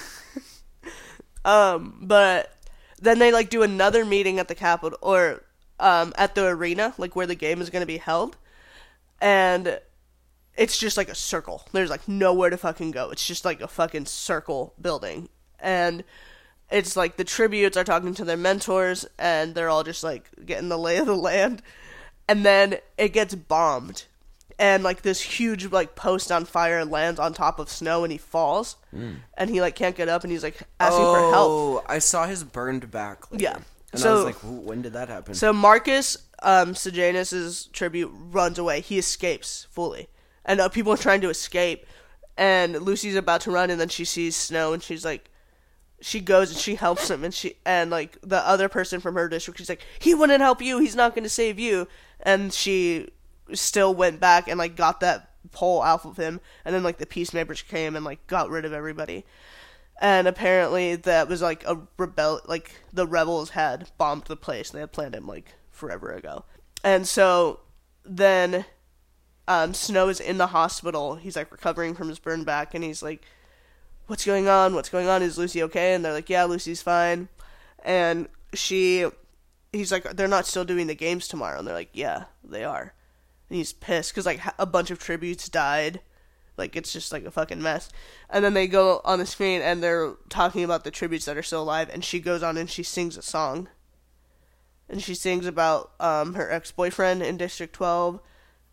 Um, 1.43 1.97
but 2.01 2.55
then 3.01 3.19
they 3.19 3.31
like 3.31 3.49
do 3.49 3.63
another 3.63 4.05
meeting 4.05 4.39
at 4.39 4.47
the 4.47 4.55
Capitol 4.55 4.99
or 5.01 5.43
um 5.79 6.13
at 6.17 6.35
the 6.35 6.45
arena, 6.45 6.93
like 6.97 7.15
where 7.15 7.25
the 7.25 7.35
game 7.35 7.61
is 7.61 7.69
going 7.69 7.81
to 7.81 7.87
be 7.87 7.97
held, 7.97 8.37
and 9.19 9.79
it's 10.55 10.77
just 10.77 10.97
like 10.97 11.09
a 11.09 11.15
circle. 11.15 11.65
There's 11.71 11.89
like 11.89 12.07
nowhere 12.07 12.49
to 12.49 12.57
fucking 12.57 12.91
go. 12.91 13.09
It's 13.09 13.25
just 13.25 13.45
like 13.45 13.61
a 13.61 13.67
fucking 13.67 14.05
circle 14.05 14.73
building, 14.79 15.29
and 15.59 16.03
it's 16.69 16.95
like 16.95 17.17
the 17.17 17.23
tributes 17.23 17.77
are 17.77 17.83
talking 17.83 18.13
to 18.15 18.25
their 18.25 18.37
mentors, 18.37 19.05
and 19.17 19.55
they're 19.55 19.69
all 19.69 19.83
just 19.83 20.03
like 20.03 20.29
getting 20.45 20.69
the 20.69 20.77
lay 20.77 20.97
of 20.97 21.05
the 21.05 21.15
land, 21.15 21.61
and 22.27 22.45
then 22.45 22.77
it 22.97 23.09
gets 23.13 23.35
bombed. 23.35 24.05
And 24.59 24.83
like 24.83 25.01
this 25.01 25.21
huge 25.21 25.71
like 25.71 25.95
post 25.95 26.31
on 26.31 26.45
fire 26.45 26.85
lands 26.85 27.19
on 27.19 27.33
top 27.33 27.57
of 27.57 27.67
snow 27.67 28.03
and 28.03 28.11
he 28.11 28.19
falls, 28.19 28.75
and 28.93 29.49
he 29.49 29.59
like 29.59 29.73
can't 29.73 29.95
get 29.95 30.07
up 30.07 30.23
and 30.23 30.31
he's 30.31 30.43
like 30.43 30.61
asking 30.79 31.03
for 31.03 31.17
help. 31.17 31.33
Oh, 31.33 31.83
I 31.87 31.97
saw 31.97 32.27
his 32.27 32.43
burned 32.43 32.91
back. 32.91 33.31
later. 33.31 33.43
Yeah. 33.43 33.57
And 33.91 34.03
I 34.05 34.13
was 34.13 34.23
like, 34.23 34.35
when 34.35 34.83
did 34.83 34.93
that 34.93 35.09
happen? 35.09 35.33
So 35.33 35.51
Marcus 35.51 36.15
um, 36.41 36.75
Sejanus's 36.75 37.65
tribute 37.67 38.11
runs 38.13 38.57
away. 38.57 38.81
He 38.81 38.97
escapes 38.97 39.67
fully, 39.71 40.09
and 40.45 40.59
uh, 40.59 40.69
people 40.69 40.93
are 40.93 40.97
trying 40.97 41.21
to 41.21 41.29
escape. 41.29 41.85
And 42.37 42.81
Lucy's 42.81 43.15
about 43.15 43.41
to 43.41 43.51
run, 43.51 43.69
and 43.69 43.79
then 43.79 43.89
she 43.89 44.05
sees 44.05 44.35
Snow, 44.35 44.73
and 44.73 44.81
she's 44.81 45.05
like, 45.05 45.29
she 45.99 46.19
goes 46.19 46.49
and 46.49 46.59
she 46.59 46.75
helps 46.75 47.09
him, 47.09 47.23
and 47.23 47.33
she 47.33 47.55
and 47.65 47.91
like 47.91 48.17
the 48.21 48.39
other 48.47 48.67
person 48.69 48.99
from 48.99 49.15
her 49.15 49.29
district, 49.29 49.59
she's 49.59 49.69
like, 49.69 49.85
he 49.99 50.15
wouldn't 50.15 50.41
help 50.41 50.61
you. 50.61 50.79
He's 50.79 50.95
not 50.95 51.13
going 51.13 51.23
to 51.23 51.29
save 51.29 51.59
you. 51.59 51.87
And 52.21 52.51
she 52.51 53.09
still 53.53 53.93
went 53.93 54.19
back 54.19 54.47
and 54.47 54.57
like 54.57 54.75
got 54.75 54.99
that 55.01 55.29
pole 55.51 55.79
off 55.79 56.05
of 56.05 56.17
him, 56.17 56.39
and 56.65 56.73
then 56.73 56.83
like 56.83 56.97
the 56.97 57.05
peacemakers 57.05 57.61
came 57.61 57.95
and 57.95 58.05
like 58.05 58.25
got 58.27 58.49
rid 58.49 58.65
of 58.65 58.73
everybody 58.73 59.25
and 60.01 60.27
apparently 60.27 60.95
that 60.95 61.29
was 61.29 61.41
like 61.41 61.63
a 61.65 61.79
rebel 61.97 62.41
like 62.47 62.81
the 62.91 63.05
rebels 63.05 63.51
had 63.51 63.89
bombed 63.97 64.23
the 64.25 64.35
place 64.35 64.71
and 64.71 64.77
they 64.77 64.81
had 64.81 64.91
planned 64.91 65.15
it 65.15 65.23
like 65.23 65.53
forever 65.69 66.11
ago 66.11 66.43
and 66.83 67.07
so 67.07 67.59
then 68.03 68.65
um, 69.47 69.73
snow 69.73 70.09
is 70.09 70.19
in 70.19 70.37
the 70.37 70.47
hospital 70.47 71.15
he's 71.15 71.35
like 71.35 71.51
recovering 71.51 71.93
from 71.93 72.09
his 72.09 72.19
burn 72.19 72.43
back 72.43 72.73
and 72.73 72.83
he's 72.83 73.01
like 73.01 73.23
what's 74.07 74.25
going 74.25 74.47
on 74.47 74.73
what's 74.73 74.89
going 74.89 75.07
on 75.07 75.21
is 75.21 75.37
lucy 75.37 75.63
okay 75.63 75.93
and 75.93 76.03
they're 76.03 76.13
like 76.13 76.29
yeah 76.29 76.43
lucy's 76.43 76.81
fine 76.81 77.27
and 77.83 78.27
she 78.53 79.05
he's 79.71 79.91
like 79.91 80.03
they're 80.15 80.27
not 80.27 80.45
still 80.45 80.65
doing 80.65 80.87
the 80.87 80.95
games 80.95 81.27
tomorrow 81.27 81.59
and 81.59 81.67
they're 81.67 81.73
like 81.73 81.89
yeah 81.93 82.25
they 82.43 82.63
are 82.63 82.93
and 83.49 83.57
he's 83.57 83.73
pissed 83.73 84.11
because 84.11 84.25
like 84.25 84.41
a 84.59 84.65
bunch 84.65 84.91
of 84.91 84.99
tributes 84.99 85.49
died 85.49 86.01
like 86.61 86.75
it's 86.75 86.93
just 86.93 87.11
like 87.11 87.25
a 87.25 87.31
fucking 87.31 87.61
mess. 87.61 87.89
And 88.29 88.45
then 88.45 88.53
they 88.53 88.67
go 88.67 89.01
on 89.03 89.19
the 89.19 89.25
screen 89.25 89.61
and 89.61 89.81
they're 89.81 90.13
talking 90.29 90.63
about 90.63 90.83
the 90.83 90.91
tributes 90.91 91.25
that 91.25 91.35
are 91.35 91.43
still 91.43 91.63
alive. 91.63 91.89
And 91.91 92.05
she 92.05 92.19
goes 92.19 92.43
on 92.43 92.55
and 92.55 92.69
she 92.69 92.83
sings 92.83 93.17
a 93.17 93.21
song. 93.21 93.67
And 94.87 95.01
she 95.01 95.15
sings 95.15 95.45
about 95.45 95.91
um, 95.99 96.35
her 96.35 96.51
ex 96.51 96.71
boyfriend 96.71 97.23
in 97.23 97.37
District 97.37 97.73
Twelve. 97.73 98.19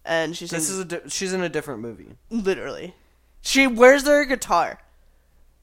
And 0.09 0.35
she 0.35 0.47
sings 0.47 0.63
this 0.63 0.71
is 0.71 0.79
a 0.81 0.85
di- 0.87 1.09
she's 1.09 1.35
in 1.35 1.43
a 1.43 1.49
different 1.51 1.81
movie. 1.81 2.17
literally. 2.31 2.95
She 3.43 3.67
where's 3.67 4.05
their 4.05 4.25
guitar? 4.25 4.79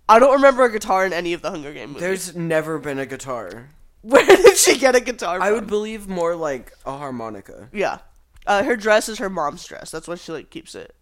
I 0.08 0.20
don't 0.20 0.34
remember 0.34 0.64
a 0.64 0.72
guitar 0.72 1.04
in 1.06 1.14
any 1.14 1.34
of 1.34 1.42
the 1.42 1.50
Hunger 1.50 1.74
Game 1.74 1.90
movies. 1.90 2.02
There's 2.02 2.36
never 2.36 2.78
been 2.78 3.00
a 3.00 3.08
guitar. 3.08 3.70
Where 4.04 4.24
did 4.24 4.56
she 4.56 4.78
get 4.78 4.96
a 4.96 5.00
guitar? 5.00 5.42
I 5.42 5.52
would 5.52 5.66
believe 5.66 6.08
more 6.08 6.36
like 6.36 6.72
a 6.86 6.96
harmonica. 6.96 7.70
Yeah. 7.74 7.98
Uh, 8.46 8.62
her 8.64 8.76
dress 8.76 9.10
is 9.10 9.18
her 9.18 9.32
mom's 9.32 9.66
dress. 9.66 9.90
That's 9.90 10.08
why 10.08 10.14
she 10.14 10.32
like 10.32 10.52
keeps 10.52 10.76
it, 10.76 10.94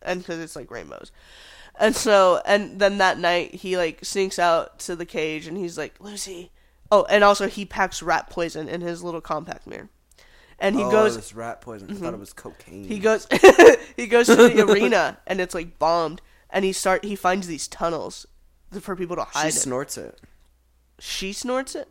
and 0.00 0.20
because 0.20 0.38
it's 0.38 0.56
like 0.56 0.70
rainbows. 0.70 1.12
And 1.78 1.94
so, 1.94 2.40
and 2.46 2.80
then 2.80 2.96
that 2.98 3.18
night 3.18 3.54
he 3.56 3.76
like 3.76 4.02
sneaks 4.02 4.38
out 4.38 4.78
to 4.80 4.96
the 4.96 5.04
cage, 5.04 5.46
and 5.46 5.58
he's 5.58 5.76
like 5.76 5.96
Lucy. 6.00 6.50
Oh, 6.90 7.04
and 7.10 7.22
also 7.22 7.48
he 7.48 7.66
packs 7.66 8.02
rat 8.02 8.30
poison 8.30 8.66
in 8.66 8.80
his 8.80 9.02
little 9.04 9.20
compact 9.20 9.66
mirror, 9.66 9.90
and 10.58 10.76
he 10.76 10.82
oh, 10.82 10.90
goes. 10.90 11.16
this 11.16 11.34
rat 11.34 11.60
poison. 11.60 11.90
I 11.90 11.94
thought 11.94 12.08
it 12.08 12.10
mm-hmm. 12.12 12.20
was 12.20 12.32
cocaine. 12.32 12.84
He 12.84 12.98
goes. 12.98 13.26
he 13.96 14.06
goes 14.06 14.26
to 14.26 14.36
the 14.36 14.62
arena, 14.68 15.18
and 15.26 15.40
it's 15.40 15.54
like 15.54 15.78
bombed. 15.78 16.20
And 16.50 16.64
he 16.64 16.72
start. 16.72 17.04
He 17.04 17.14
finds 17.14 17.46
these 17.46 17.68
tunnels 17.68 18.26
for 18.80 18.96
people 18.96 19.16
to 19.16 19.26
she 19.32 19.38
hide. 19.38 19.46
in. 19.46 19.52
snorts 19.52 19.98
it. 19.98 20.20
she 20.98 21.32
snorts 21.32 21.74
it. 21.74 21.88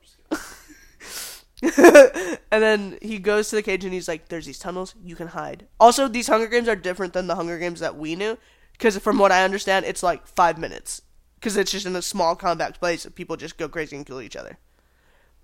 and 2.51 2.61
then 2.63 2.97
he 3.01 3.17
goes 3.17 3.49
to 3.49 3.55
the 3.55 3.63
cage 3.63 3.83
and 3.83 3.93
he's 3.93 4.07
like, 4.07 4.27
"There's 4.27 4.45
these 4.45 4.59
tunnels 4.59 4.95
you 5.03 5.15
can 5.15 5.27
hide." 5.27 5.67
Also, 5.79 6.07
these 6.07 6.27
Hunger 6.27 6.47
Games 6.47 6.67
are 6.67 6.75
different 6.75 7.13
than 7.13 7.27
the 7.27 7.35
Hunger 7.35 7.57
Games 7.57 7.79
that 7.79 7.95
we 7.95 8.15
knew, 8.15 8.37
because 8.73 8.97
from 8.97 9.17
what 9.17 9.31
I 9.31 9.43
understand, 9.43 9.85
it's 9.85 10.03
like 10.03 10.27
five 10.27 10.57
minutes, 10.57 11.01
because 11.35 11.55
it's 11.55 11.71
just 11.71 11.85
in 11.85 11.95
a 11.95 12.01
small 12.01 12.35
compact 12.35 12.79
place. 12.79 13.07
People 13.15 13.37
just 13.37 13.57
go 13.57 13.69
crazy 13.69 13.95
and 13.95 14.05
kill 14.05 14.21
each 14.21 14.35
other. 14.35 14.59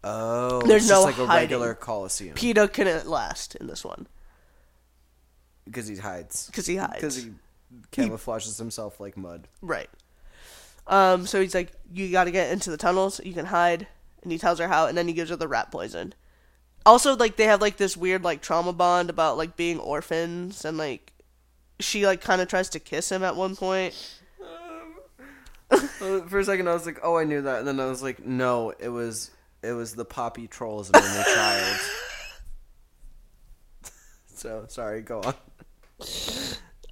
Oh, 0.04 0.62
There's 0.66 0.84
it's 0.84 0.90
no 0.92 1.06
just 1.06 1.18
like 1.18 1.18
a 1.18 1.28
hiding. 1.28 1.44
regular 1.44 1.74
coliseum 1.76 2.36
Peeta 2.36 2.72
couldn't 2.72 3.08
last 3.08 3.56
in 3.56 3.68
this 3.68 3.86
one 3.86 4.08
because 5.66 5.88
he 5.88 5.96
hides. 5.96 6.48
because 6.48 6.66
he 6.68 6.76
hides. 6.76 6.96
Because 6.96 7.16
he 7.24 7.32
camouflages 7.92 8.58
himself 8.58 9.00
like 9.00 9.16
mud. 9.16 9.48
Right. 9.62 9.90
Um. 10.88 11.26
So 11.26 11.40
he's 11.42 11.56
like, 11.56 11.72
"You 11.94 12.12
got 12.12 12.26
to 12.26 12.32
get 12.32 12.52
into 12.52 12.70
the 12.70 12.78
tunnels. 12.78 13.22
You 13.24 13.34
can 13.34 13.46
hide." 13.46 13.88
and 14.24 14.32
he 14.32 14.38
tells 14.38 14.58
her 14.60 14.68
how, 14.70 14.88
and 14.88 14.98
then 14.98 15.08
he 15.08 15.14
gives 15.14 15.30
her 15.30 15.36
the 15.36 15.48
rat 15.50 15.70
poison. 15.72 16.14
Also, 16.86 17.16
like 17.16 17.36
they 17.36 17.46
have 17.46 17.62
like 17.62 17.78
this 17.78 17.96
weird 17.96 18.24
like 18.24 18.42
trauma 18.42 18.74
bond 18.74 19.10
about 19.10 19.38
like 19.38 19.56
being 19.56 19.80
orphans, 19.80 20.66
and 20.66 20.78
like 20.78 21.14
she 21.80 22.06
like 22.06 22.22
kind 22.22 22.42
of 22.42 22.48
tries 22.48 22.70
to 22.70 22.80
kiss 22.80 23.12
him 23.12 23.24
at 23.24 23.36
one 23.36 23.56
point. 23.56 23.94
For 26.28 26.40
a 26.40 26.44
second, 26.46 26.68
I 26.68 26.74
was 26.74 26.86
like, 26.86 27.00
"Oh, 27.04 27.18
I 27.18 27.24
knew 27.24 27.42
that," 27.42 27.60
and 27.60 27.68
then 27.68 27.80
I 27.80 27.86
was 27.86 28.04
like, 28.04 28.26
"No, 28.26 28.74
it 28.80 28.90
was 28.90 29.32
it 29.64 29.74
was 29.74 29.96
the 29.96 30.06
poppy 30.06 30.48
trolls 30.48 30.90
an 30.90 30.98
only 30.98 31.24
child." 31.24 31.80
so 34.36 34.66
sorry, 34.68 35.02
go 35.02 35.22
on. 35.22 35.36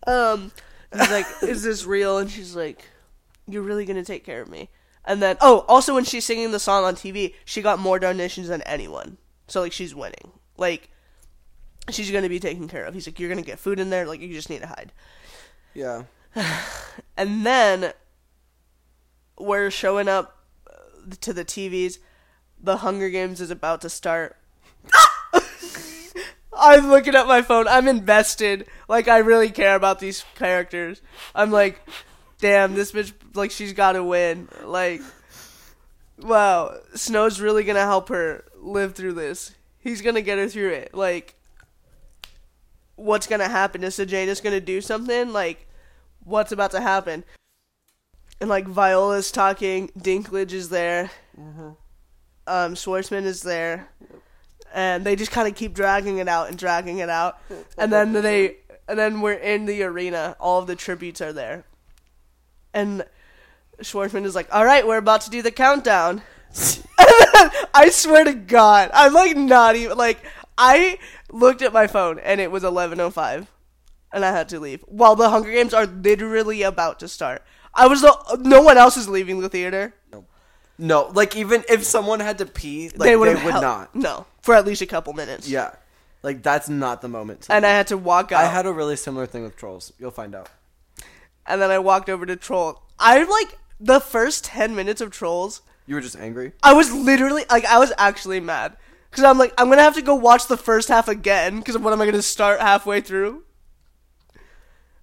Um, 0.07 0.51
he's 0.93 1.12
like, 1.12 1.25
"Is 1.43 1.63
this 1.63 1.86
real?" 1.86 2.17
And 2.17 2.29
she's 2.29 2.55
like, 2.55 2.86
"You're 3.47 3.62
really 3.62 3.86
gonna 3.86 4.03
take 4.03 4.23
care 4.23 4.41
of 4.41 4.49
me." 4.49 4.69
And 5.05 5.21
then, 5.21 5.38
oh, 5.41 5.65
also 5.67 5.95
when 5.95 6.03
she's 6.03 6.25
singing 6.25 6.51
the 6.51 6.60
song 6.60 6.84
on 6.84 6.95
TV, 6.95 7.34
she 7.43 7.62
got 7.62 7.79
more 7.79 7.99
donations 7.99 8.47
than 8.47 8.62
anyone. 8.63 9.17
So 9.47 9.62
like, 9.62 9.71
she's 9.71 9.95
winning. 9.95 10.31
Like, 10.57 10.89
she's 11.89 12.12
gonna 12.12 12.29
be 12.29 12.39
taken 12.39 12.67
care 12.67 12.86
of. 12.86 12.93
He's 12.93 13.07
like, 13.07 13.19
"You're 13.19 13.29
gonna 13.29 13.41
get 13.41 13.60
food 13.60 13.79
in 13.79 13.89
there. 13.89 14.05
Like, 14.05 14.21
you 14.21 14.34
just 14.34 14.49
need 14.49 14.62
to 14.62 14.67
hide." 14.67 14.91
Yeah. 15.73 16.03
And 17.17 17.45
then 17.45 17.93
we're 19.38 19.69
showing 19.69 20.07
up 20.07 20.38
uh, 20.69 21.13
to 21.21 21.34
the 21.34 21.45
TVs. 21.45 21.99
The 22.63 22.78
Hunger 22.78 23.10
Games 23.10 23.41
is 23.41 23.52
about 23.52 23.82
to 23.82 23.89
start. 23.89 24.38
I'm 26.54 26.89
looking 26.89 27.15
at 27.15 27.28
my 27.28 27.41
phone. 27.41 27.67
I'm 27.67 27.88
invested. 27.88 28.67
Like 28.88 29.08
I 29.08 29.19
really 29.19 29.50
care 29.50 29.76
about 29.76 30.00
these 30.00 30.24
characters. 30.36 31.02
I'm 31.34 31.52
like, 31.52 31.82
damn, 32.39 32.76
this 32.76 32.91
bitch 32.91 33.13
like 33.34 33.52
she's 33.52 33.74
got 33.74 33.93
to 33.93 34.04
win. 34.04 34.47
Like 34.63 35.02
wow, 36.19 36.78
Snow's 36.93 37.41
really 37.41 37.63
to 37.76 37.82
help 37.82 38.10
her 38.10 38.43
live 38.56 38.95
through 38.95 39.13
this. 39.13 39.56
He's 39.80 40.02
to 40.15 40.21
get 40.21 40.38
her 40.38 40.47
through 40.47 40.71
it. 40.71 40.93
Like 40.93 41.36
what's 42.95 43.28
to 43.41 43.47
happen? 43.47 43.84
Is 43.84 43.95
Sejanus 43.95 44.41
to 44.54 44.62
do 44.62 44.82
something? 44.82 45.34
Like 45.34 45.67
what's 46.24 46.52
about 46.52 46.71
to 46.71 46.82
happen? 46.82 47.24
And 48.39 48.50
like 48.50 48.67
Viola's 48.67 49.32
talking, 49.32 49.89
Dinklage 49.97 50.52
is 50.52 50.69
there. 50.69 51.12
Mm-hmm. 51.39 51.69
Um 52.51 52.75
Schwartzman 52.75 53.23
is 53.23 53.41
there 53.41 53.87
and 54.73 55.05
they 55.05 55.15
just 55.15 55.31
kind 55.31 55.47
of 55.47 55.55
keep 55.55 55.73
dragging 55.73 56.17
it 56.17 56.27
out 56.27 56.49
and 56.49 56.57
dragging 56.57 56.99
it 56.99 57.09
out, 57.09 57.39
and 57.77 57.91
then 57.91 58.13
they 58.13 58.57
and 58.87 58.97
then 58.97 59.21
we're 59.21 59.33
in 59.33 59.65
the 59.65 59.83
arena. 59.83 60.35
All 60.39 60.59
of 60.59 60.67
the 60.67 60.75
tributes 60.75 61.21
are 61.21 61.33
there, 61.33 61.65
and 62.73 63.05
Schwartzman 63.81 64.25
is 64.25 64.35
like, 64.35 64.47
"All 64.53 64.65
right, 64.65 64.85
we're 64.85 64.97
about 64.97 65.21
to 65.21 65.29
do 65.29 65.41
the 65.41 65.51
countdown." 65.51 66.21
I 67.73 67.89
swear 67.91 68.23
to 68.25 68.33
God, 68.33 68.91
I'm 68.93 69.13
like 69.13 69.35
not 69.35 69.75
even 69.75 69.97
like 69.97 70.19
I 70.57 70.99
looked 71.31 71.61
at 71.61 71.73
my 71.73 71.87
phone 71.87 72.19
and 72.19 72.39
it 72.41 72.51
was 72.51 72.63
11:05, 72.63 73.47
and 74.13 74.25
I 74.25 74.31
had 74.31 74.49
to 74.49 74.59
leave 74.59 74.83
while 74.87 75.15
the 75.15 75.29
Hunger 75.29 75.51
Games 75.51 75.73
are 75.73 75.85
literally 75.85 76.61
about 76.61 76.99
to 76.99 77.07
start. 77.07 77.43
I 77.73 77.87
was 77.87 78.01
the 78.01 78.39
no 78.41 78.61
one 78.61 78.77
else 78.77 78.97
is 78.97 79.07
leaving 79.07 79.39
the 79.39 79.49
theater. 79.49 79.95
No, 80.77 81.12
like 81.13 81.36
even 81.36 81.63
if 81.69 81.84
someone 81.84 82.19
had 82.19 82.38
to 82.39 82.45
pee, 82.45 82.89
like 82.89 82.97
they 82.99 83.10
they, 83.10 83.15
would 83.15 83.43
would 83.43 83.53
not. 83.53 83.93
No, 83.95 84.25
for 84.41 84.55
at 84.55 84.65
least 84.65 84.81
a 84.81 84.86
couple 84.88 85.13
minutes. 85.13 85.47
Yeah, 85.47 85.75
like 86.23 86.41
that's 86.41 86.69
not 86.69 87.01
the 87.01 87.07
moment. 87.07 87.41
To 87.41 87.53
And 87.53 87.65
I 87.65 87.69
had 87.71 87.88
to 87.88 87.97
walk 87.97 88.31
out. 88.31 88.43
I 88.43 88.47
had 88.47 88.65
a 88.65 88.73
really 88.73 88.95
similar 88.95 89.25
thing 89.27 89.43
with 89.43 89.55
trolls. 89.55 89.93
You'll 89.99 90.12
find 90.12 90.34
out. 90.36 90.49
and 91.45 91.62
then 91.62 91.69
I 91.71 91.79
walked 91.79 92.10
over 92.10 92.25
to 92.25 92.36
Troll. 92.36 92.81
I 92.99 93.23
like 93.23 93.57
the 93.79 93.99
first 93.99 94.45
ten 94.45 94.75
minutes 94.75 95.01
of 95.01 95.12
Trolls. 95.12 95.62
You 95.88 95.95
were 95.95 96.01
just 96.01 96.15
angry. 96.17 96.53
I 96.63 96.73
was 96.73 96.93
literally 96.93 97.43
like, 97.49 97.65
I 97.65 97.77
was 97.79 97.91
actually 97.97 98.39
mad 98.39 98.77
because 99.10 99.23
I'm 99.23 99.38
like, 99.38 99.53
I'm 99.57 99.69
gonna 99.69 99.81
have 99.81 99.95
to 99.95 100.01
go 100.01 100.15
watch 100.15 100.47
the 100.47 100.57
first 100.57 100.88
half 100.88 101.07
again 101.07 101.57
because 101.60 101.77
what 101.77 101.91
am 101.93 102.01
I 102.01 102.05
gonna 102.05 102.21
start 102.21 102.62
halfway 102.62 103.01
through? 103.01 103.43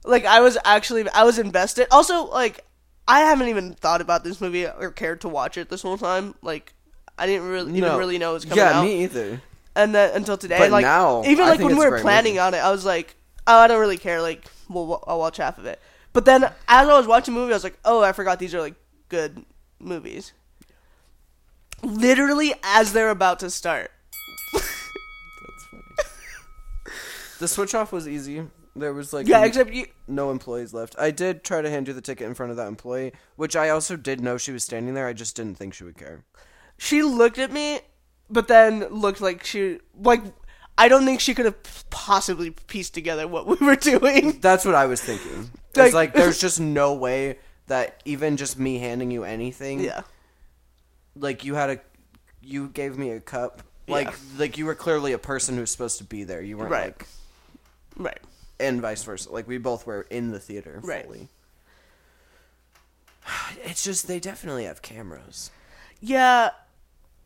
Like 0.05 0.25
I 0.25 0.41
was 0.41 0.57
actually, 0.65 1.09
I 1.11 1.25
was 1.25 1.39
invested. 1.39 1.89
Also, 1.91 2.25
like 2.27 2.65
I 3.09 3.21
haven't 3.21 3.49
even 3.49 3.73
thought 3.75 4.01
about 4.03 4.23
this 4.23 4.41
movie 4.41 4.67
or 4.67 4.91
cared 4.93 5.23
to 5.23 5.29
watch 5.29 5.57
it 5.57 5.71
this 5.71 5.83
whole 5.83 5.97
time. 5.99 6.35
Like 6.43 6.75
I 7.19 7.27
didn't 7.27 7.49
really 7.49 7.71
even 7.73 7.89
No. 7.89 7.99
really 7.99 8.19
know 8.19 8.31
it 8.33 8.35
was 8.35 8.45
coming 8.45 8.59
yeah, 8.59 8.71
out. 8.79 8.83
Yeah, 8.85 8.89
me 8.89 9.03
either. 9.05 9.41
and 9.75 9.95
then 9.95 10.15
until 10.15 10.37
today, 10.37 10.59
But 10.59 10.71
like 10.71 10.83
now, 10.83 11.25
even 11.25 11.47
like 11.47 11.59
when 11.59 11.77
we 11.79 11.87
were 11.89 12.01
planning 12.01 12.35
movie. 12.35 12.41
on 12.41 12.55
it, 12.55 12.59
I 12.59 12.71
was 12.71 12.85
like, 12.85 13.17
oh, 13.47 13.59
I 13.59 13.67
don't 13.67 13.81
really 13.81 13.97
care. 13.97 14.21
Like, 14.23 14.45
we'll 14.69 15.03
I'll 15.07 15.19
watch 15.19 15.39
half 15.39 15.57
of 15.59 15.65
it. 15.67 15.81
But 16.13 16.27
then 16.27 16.45
as 16.45 16.53
I 16.89 16.97
was 16.99 17.07
watching 17.07 17.35
the 17.35 17.41
movie, 17.41 17.53
I 17.53 17.57
was 17.57 17.65
like, 17.65 17.79
oh, 17.85 18.03
I 18.03 18.13
forgot 18.13 18.39
these 18.39 18.55
are 18.55 18.61
like 18.61 18.75
good 19.09 19.45
movies. 19.81 20.33
Literally 21.83 22.55
as 22.63 22.93
they're 22.93 23.11
about 23.11 23.39
to 23.41 23.51
start. 23.51 23.91
That's 24.53 24.67
funny. 25.71 25.83
the 27.39 27.49
switch 27.49 27.75
off 27.75 27.93
was 27.93 28.07
easy. 28.09 28.43
There 28.79 28.93
was 28.95 29.13
like 29.13 29.27
Yeah, 29.27 29.45
except 29.45 29.73
you. 29.73 29.87
no 30.07 30.31
employees 30.31 30.73
left. 30.73 30.95
I 30.99 31.11
did 31.11 31.45
try 31.45 31.63
to 31.63 31.71
hand 31.71 31.89
you 31.89 31.95
the 31.95 32.01
ticket 32.01 32.27
in 32.27 32.35
front 32.35 32.51
of 32.51 32.57
that 32.57 32.69
employee, 32.69 33.13
which 33.37 33.57
I 33.57 33.69
also 33.71 33.97
did 33.97 34.21
know 34.21 34.39
she 34.39 34.53
was 34.53 34.65
standing 34.65 34.95
there. 34.95 35.07
I 35.07 35.13
just 35.13 35.37
didn't 35.37 35.57
think 35.59 35.75
she 35.75 35.85
would 35.85 35.97
care. 35.99 36.25
She 36.79 37.03
looked 37.03 37.39
at 37.39 37.51
me, 37.53 37.81
but 38.31 38.49
then 38.49 38.87
looked 38.91 39.21
like 39.21 39.45
she 39.45 39.79
like. 40.01 40.23
I 40.81 40.87
don't 40.87 41.05
think 41.05 41.19
she 41.19 41.35
could 41.35 41.45
have 41.45 41.57
possibly 41.91 42.51
pieced 42.53 42.95
together 42.95 43.27
what 43.27 43.49
we 43.49 43.57
were 43.67 43.75
doing. 43.93 44.39
That's 44.41 44.65
what 44.65 44.77
I 44.77 44.87
was 44.87 45.01
thinking. 45.01 45.51
Like- 45.75 45.87
It's 45.87 45.95
like 45.95 46.15
there's 46.15 46.39
just 46.47 46.61
no 46.61 46.95
way 46.95 47.39
that 47.67 48.01
even 48.05 48.37
just 48.37 48.59
me 48.61 48.79
handing 48.79 49.11
you 49.11 49.25
anything, 49.25 49.81
Yeah. 49.81 50.03
like 51.17 51.45
you 51.45 51.55
had 51.57 51.71
a, 51.71 51.81
you 52.41 52.69
gave 52.69 52.97
me 52.97 53.11
a 53.11 53.21
cup, 53.21 53.63
like 53.89 54.07
Yeah. 54.07 54.17
like 54.39 54.57
you 54.57 54.67
were 54.67 54.75
clearly 54.77 55.13
a 55.13 55.19
person 55.19 55.57
who's 55.57 55.71
supposed 55.73 55.99
to 55.99 56.05
be 56.05 56.23
there. 56.25 56.41
You 56.43 56.57
weren't 56.59 56.71
Right. 56.71 56.87
like, 56.97 57.07
Right. 57.97 58.21
And 58.61 58.81
vice 58.81 59.05
versa. 59.05 59.33
Like 59.33 59.47
we 59.49 59.59
both 59.59 59.87
were 59.87 60.03
in 60.11 60.31
the 60.31 60.41
theater 60.41 60.81
Right. 60.83 61.07
It's 63.63 63.85
just 63.85 64.09
they 64.09 64.21
definitely 64.21 64.65
have 64.65 64.83
cameras. 64.83 65.51
Yeah. 66.01 66.51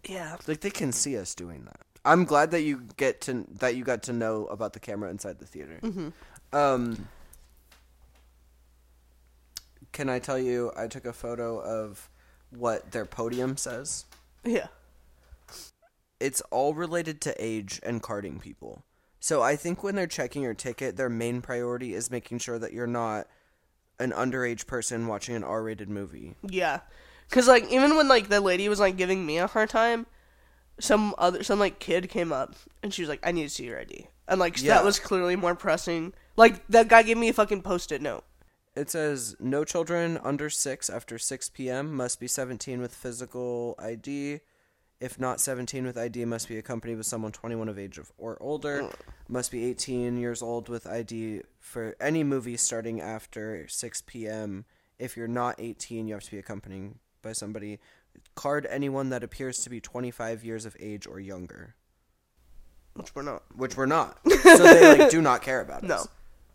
Yeah. 0.05 0.37
Like 0.47 0.61
they 0.61 0.71
can 0.71 0.93
see 0.93 1.17
us 1.17 1.35
doing 1.35 1.65
that. 1.65 1.81
I'm 2.05 2.25
glad 2.25 2.51
that 2.51 2.63
you 2.63 2.83
get 2.97 3.21
to 3.23 3.47
that 3.59 3.77
you 3.77 3.85
got 3.85 4.03
to 4.05 4.13
know 4.13 4.47
about 4.47 4.73
the 4.73 4.81
camera 4.81 5.11
inside 5.11 5.39
the 5.39 5.47
theater. 5.47 5.79
Hmm. 5.81 6.09
Um, 6.53 7.09
can 9.93 10.09
I 10.09 10.19
tell 10.19 10.39
you? 10.39 10.73
I 10.77 10.89
took 10.89 11.05
a 11.07 11.13
photo 11.13 11.61
of 11.61 12.09
what 12.51 12.91
their 12.93 13.05
podium 13.05 13.57
says. 13.57 14.05
Yeah. 14.45 14.67
It's 16.19 16.41
all 16.51 16.75
related 16.75 17.21
to 17.23 17.35
age 17.39 17.81
and 17.83 18.03
carding 18.03 18.39
people. 18.41 18.85
So 19.23 19.41
I 19.41 19.55
think 19.55 19.85
when 19.85 19.95
they're 19.95 20.09
checking 20.09 20.43
your 20.43 20.53
ticket, 20.53 20.97
their 20.97 21.09
main 21.09 21.43
priority 21.43 21.95
is 21.95 22.11
making 22.11 22.39
sure 22.41 22.59
that 22.59 22.73
you're 22.73 22.89
not 22.89 23.29
an 24.01 24.11
underage 24.11 24.67
person 24.67 25.07
watching 25.07 25.37
an 25.37 25.45
R-rated 25.45 25.89
movie. 25.89 26.35
Yeah, 26.43 26.81
cause 27.31 27.47
like 27.47 27.71
even 27.71 27.95
when 27.95 28.09
like 28.09 28.29
the 28.29 28.41
lady 28.41 28.69
was 28.69 28.81
like 28.81 28.97
giving 28.97 29.25
me 29.25 29.39
a 29.39 29.47
hard 29.47 29.71
time, 29.71 30.07
some 30.81 31.15
other 31.19 31.45
some 31.45 31.61
like 31.61 31.79
kid 31.79 32.11
came 32.11 32.33
up 32.33 32.57
and 32.83 32.93
she 32.93 33.01
was 33.03 33.09
like, 33.09 33.21
"I 33.23 33.31
need 33.31 33.45
to 33.45 33.49
see 33.49 33.67
your 33.67 33.79
ID," 33.79 34.09
and 34.27 34.41
like 34.41 34.61
Yeah. 34.61 34.75
that 34.75 34.85
was 34.85 34.99
clearly 34.99 35.37
more 35.37 35.55
pressing. 35.55 36.15
Like 36.35 36.67
that 36.67 36.89
guy 36.89 37.05
gave 37.05 37.17
me 37.17 37.29
a 37.29 37.33
fucking 37.33 37.63
post-it 37.63 38.03
note. 38.03 38.25
It 38.75 38.91
says 38.91 39.37
no 39.39 39.63
children 39.63 40.19
under 40.25 40.51
6 40.51 40.91
after 40.91 41.17
6 41.17 41.49
p.m. 41.51 41.95
must 41.95 42.19
be 42.19 42.27
17 42.27 42.81
with 42.81 42.93
physical 42.93 43.77
ID. 43.79 44.41
If 45.03 45.19
not 45.19 45.41
17 45.41 45.85
with 45.85 45.99
ID, 45.99 46.25
must 46.27 46.47
be 46.49 46.59
accompanied 46.59 46.95
with 46.95 47.07
someone 47.07 47.33
21 47.33 47.69
of 47.69 47.77
age 47.77 47.99
of, 47.99 48.13
or 48.19 48.37
older. 48.41 48.83
Mm. 48.83 48.93
Must 49.29 49.51
be 49.51 49.65
18 49.65 50.17
years 50.17 50.43
old 50.43 50.69
with 50.69 50.87
ID 50.87 51.41
for 51.59 51.97
any 52.01 52.23
movie 52.23 52.57
starting 52.57 53.01
after 53.01 53.67
6 53.67 54.03
p.m. 54.07 54.65
If 55.01 55.17
you're 55.17 55.27
not 55.27 55.57
18, 55.59 56.07
you 56.07 56.15
have 56.15 56.23
to 56.23 56.31
be 56.31 56.39
accompanied 56.39 56.95
by 57.21 57.33
somebody. 57.33 57.81
Card 58.37 58.65
anyone 58.71 59.11
that 59.11 59.25
appears 59.25 59.65
to 59.65 59.71
be 59.71 59.81
25 59.81 60.45
years 60.45 60.65
of 60.67 60.77
age 60.79 61.09
or 61.09 61.19
younger, 61.19 61.75
Which 62.95 63.13
we're 63.15 63.23
not. 63.23 63.43
which 63.57 63.77
we're 63.77 63.87
not. 63.87 64.19
So 64.45 64.59
they 64.59 64.99
like 64.99 65.11
do 65.11 65.21
not 65.21 65.43
care 65.43 65.61
about 65.63 65.83
No. 65.83 65.95
us. 65.97 66.05
No. 66.05 66.11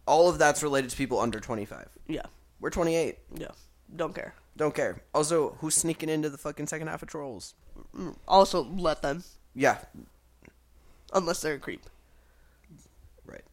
All 0.06 0.30
of 0.30 0.38
that's 0.38 0.64
related 0.64 0.90
to 0.92 0.96
people 0.96 1.20
under 1.20 1.42
25. 1.42 1.90
Yeah. 2.08 2.22
We're 2.62 2.70
28. 2.70 3.18
Yeah. 3.38 3.48
Don't 3.94 4.16
care. 4.16 4.36
Don't 4.56 4.74
care. 4.74 5.02
Also, 5.14 5.58
who's 5.60 5.76
sneaking 5.76 6.08
into 6.10 6.30
the 6.30 6.38
fucking 6.38 6.68
second 6.68 6.88
half 6.88 7.02
of 7.02 7.10
Trolls? 7.10 7.54
Also, 8.28 8.64
let 8.64 9.02
them 9.02 9.24
Yeah, 9.54 9.78
unless 11.14 11.42
they're 11.42 11.56
a 11.56 11.60
creep. 11.60 11.82
right. 13.26 13.44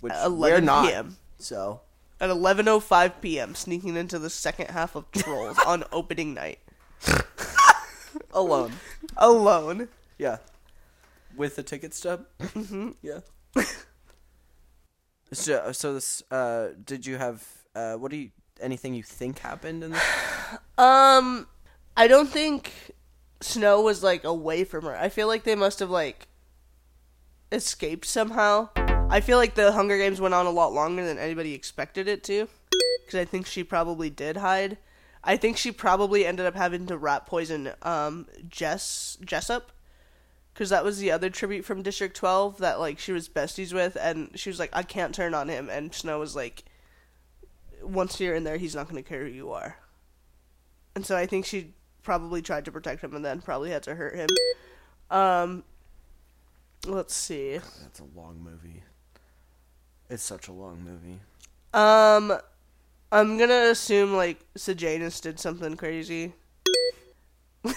Which 0.00 0.12
At 0.12 0.30
we're 0.32 0.58
11 0.58 0.64
not. 0.64 0.86
p.m. 0.88 1.16
So 1.38 1.80
At 2.20 2.30
11:05 2.30 3.20
p.m., 3.20 3.54
sneaking 3.54 3.96
into 3.96 4.18
the 4.18 4.30
second 4.30 4.70
half 4.70 4.94
of 4.96 5.10
Trolls 5.12 5.58
on 5.66 5.84
opening 5.92 6.34
night 6.34 6.58
alone. 8.32 8.72
alone. 9.16 9.88
Yeah, 10.18 10.38
with 11.36 11.56
the 11.56 11.62
ticket 11.62 11.92
stub. 11.94 12.26
Mm-hmm. 12.40 12.90
Yeah. 13.02 13.20
so, 15.32 15.72
so 15.72 15.94
this. 15.94 16.22
Uh, 16.30 16.68
did 16.84 17.04
you 17.06 17.16
have? 17.18 17.44
Uh, 17.74 17.94
what 17.94 18.10
do 18.10 18.16
you? 18.16 18.30
Anything 18.60 18.94
you 18.94 19.02
think 19.02 19.40
happened 19.40 19.84
in 19.84 19.92
this? 19.92 20.02
Um, 20.78 21.48
I 21.96 22.06
don't 22.06 22.28
think 22.28 22.72
Snow 23.40 23.80
was 23.82 24.02
like 24.02 24.24
away 24.24 24.64
from 24.64 24.84
her. 24.84 24.96
I 24.96 25.08
feel 25.08 25.26
like 25.26 25.44
they 25.44 25.54
must 25.54 25.80
have 25.80 25.90
like 25.90 26.26
escaped 27.52 28.06
somehow. 28.06 28.70
I 29.08 29.20
feel 29.20 29.38
like 29.38 29.54
the 29.54 29.72
Hunger 29.72 29.98
Games 29.98 30.20
went 30.20 30.34
on 30.34 30.46
a 30.46 30.50
lot 30.50 30.72
longer 30.72 31.04
than 31.04 31.18
anybody 31.18 31.54
expected 31.54 32.08
it 32.08 32.24
to. 32.24 32.48
Because 33.04 33.20
I 33.20 33.24
think 33.24 33.46
she 33.46 33.62
probably 33.62 34.10
did 34.10 34.38
hide. 34.38 34.78
I 35.22 35.36
think 35.36 35.56
she 35.56 35.70
probably 35.70 36.26
ended 36.26 36.46
up 36.46 36.54
having 36.54 36.86
to 36.86 36.96
rat 36.96 37.26
poison 37.26 37.72
um, 37.82 38.26
Jess 38.48 39.16
Jessup. 39.24 39.72
Because 40.52 40.70
that 40.70 40.84
was 40.84 40.98
the 40.98 41.10
other 41.10 41.28
tribute 41.28 41.64
from 41.64 41.82
District 41.82 42.16
12 42.16 42.58
that 42.58 42.80
like 42.80 42.98
she 42.98 43.12
was 43.12 43.28
besties 43.28 43.72
with. 43.72 43.96
And 44.00 44.30
she 44.34 44.48
was 44.48 44.58
like, 44.58 44.70
I 44.72 44.82
can't 44.82 45.14
turn 45.14 45.34
on 45.34 45.48
him. 45.48 45.68
And 45.70 45.94
Snow 45.94 46.18
was 46.18 46.34
like, 46.34 46.64
once 47.82 48.18
you're 48.18 48.34
in 48.34 48.44
there, 48.44 48.56
he's 48.56 48.74
not 48.74 48.88
going 48.88 49.02
to 49.02 49.08
care 49.08 49.24
who 49.24 49.30
you 49.30 49.52
are. 49.52 49.76
And 50.94 51.04
so 51.04 51.14
I 51.14 51.26
think 51.26 51.44
she 51.44 51.74
probably 52.06 52.40
tried 52.40 52.64
to 52.64 52.72
protect 52.72 53.02
him 53.02 53.14
and 53.14 53.22
then 53.24 53.42
probably 53.42 53.70
had 53.70 53.82
to 53.82 53.94
hurt 53.94 54.14
him. 54.14 54.28
Um, 55.10 55.64
let's 56.86 57.14
see. 57.14 57.58
That's 57.82 57.98
a 58.00 58.04
long 58.18 58.38
movie. 58.42 58.82
It's 60.08 60.22
such 60.22 60.46
a 60.48 60.52
long 60.52 60.78
movie. 60.84 61.18
Um, 61.74 62.38
I'm 63.12 63.36
gonna 63.36 63.70
assume 63.70 64.14
like 64.14 64.38
Sejanus 64.56 65.20
did 65.20 65.38
something 65.40 65.76
crazy. 65.76 66.32
um, 67.64 67.74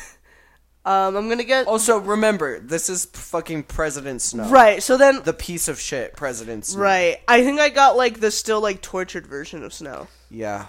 I'm 0.86 1.28
gonna 1.28 1.44
get 1.44 1.68
Also, 1.68 1.98
remember, 1.98 2.60
this 2.60 2.88
is 2.90 3.06
fucking 3.06 3.64
President 3.64 4.22
Snow. 4.22 4.48
right. 4.50 4.82
So 4.82 4.96
then, 4.96 5.22
The 5.24 5.34
piece 5.34 5.68
of 5.68 5.80
shit 5.80 6.16
President 6.16 6.66
Snow. 6.66 6.82
right. 6.84 7.18
I 7.28 7.44
think 7.44 7.60
I 7.60 7.70
got 7.70 7.98
like 7.98 8.20
the 8.20 8.30
still 8.32 8.62
like 8.62 8.82
tortured 8.82 9.26
version 9.28 9.64
of 9.64 9.74
Snow, 9.74 10.08
Yeah. 10.30 10.68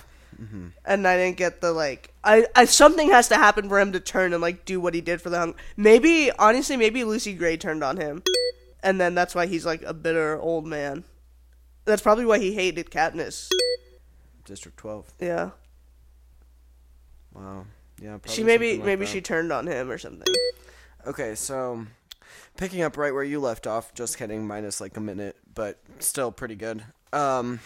And 0.84 1.07
I 1.07 1.16
didn't 1.16 1.36
get 1.36 1.61
the 1.61 1.72
like. 1.72 2.12
I, 2.24 2.47
I 2.55 2.64
something 2.64 3.11
has 3.11 3.28
to 3.28 3.36
happen 3.36 3.68
for 3.68 3.78
him 3.78 3.93
to 3.93 4.01
turn 4.01 4.32
and 4.32 4.43
like 4.43 4.64
do 4.64 4.80
what 4.80 4.95
he 4.95 5.01
did 5.01 5.20
for 5.20 5.30
the 5.30 5.38
hung. 5.38 5.55
Maybe 5.76 6.30
honestly, 6.38 6.76
maybe 6.76 7.05
Lucy 7.05 7.34
Gray 7.34 7.57
turned 7.57 7.84
on 7.84 7.97
him, 7.97 8.22
and 8.82 9.01
then 9.01 9.14
that's 9.14 9.34
why 9.34 9.47
he's 9.47 9.66
like 9.66 9.82
a 9.82 9.95
bitter 9.95 10.41
old 10.41 10.66
man. 10.66 11.05
That's 11.84 12.03
probably 12.03 12.24
why 12.24 12.38
he 12.38 12.55
hated 12.55 12.91
Katniss. 12.91 13.51
District 14.45 14.76
12. 14.78 15.12
Yeah. 15.20 15.51
Wow. 17.32 17.66
Yeah. 18.01 18.18
She 18.26 18.43
maybe 18.43 18.76
like 18.76 18.86
maybe 18.86 19.05
that. 19.05 19.11
she 19.11 19.20
turned 19.20 19.53
on 19.53 19.66
him 19.66 19.91
or 19.91 19.99
something. 19.99 20.26
Okay, 21.07 21.34
so 21.34 21.86
picking 22.57 22.82
up 22.82 22.97
right 22.97 23.12
where 23.12 23.24
you 23.24 23.41
left 23.41 23.66
off, 23.66 23.95
just 23.95 24.18
kidding, 24.18 24.47
minus 24.47 24.80
like 24.80 24.97
a 24.97 25.01
minute, 25.01 25.36
but 25.55 25.78
still 25.99 26.32
pretty 26.32 26.57
good. 26.57 26.82
Um 27.12 27.61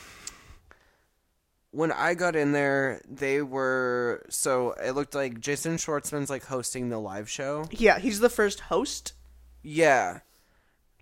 when 1.74 1.90
I 1.92 2.14
got 2.14 2.36
in 2.36 2.52
there, 2.52 3.00
they 3.08 3.42
were 3.42 4.24
so 4.28 4.72
it 4.82 4.92
looked 4.92 5.14
like 5.14 5.40
Jason 5.40 5.76
Schwartzman's 5.76 6.30
like 6.30 6.44
hosting 6.44 6.88
the 6.88 6.98
live 6.98 7.28
show. 7.28 7.66
Yeah, 7.70 7.98
he's 7.98 8.20
the 8.20 8.30
first 8.30 8.60
host. 8.60 9.12
Yeah. 9.62 10.20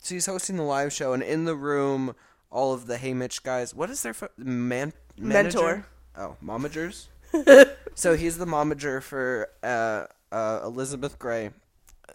So 0.03 0.15
he's 0.15 0.27
hosting 0.27 0.57
the 0.57 0.63
live 0.63 0.93
show 0.93 1.13
and 1.13 1.23
in 1.23 1.45
the 1.45 1.55
room 1.55 2.15
all 2.51 2.73
of 2.73 2.87
the 2.87 2.97
Haymitch 2.97 3.43
guys. 3.43 3.75
What 3.75 3.91
is 3.91 4.03
their 4.03 4.15
fo- 4.15 4.29
man 4.37 4.93
manager? 5.19 5.59
Mentor. 5.59 5.87
Oh, 6.17 6.37
momagers. 6.45 7.07
so 7.95 8.15
he's 8.17 8.39
the 8.39 8.47
momager 8.47 9.03
for 9.03 9.49
uh, 9.63 10.07
uh, 10.35 10.61
Elizabeth 10.65 11.19
Gray. 11.19 11.51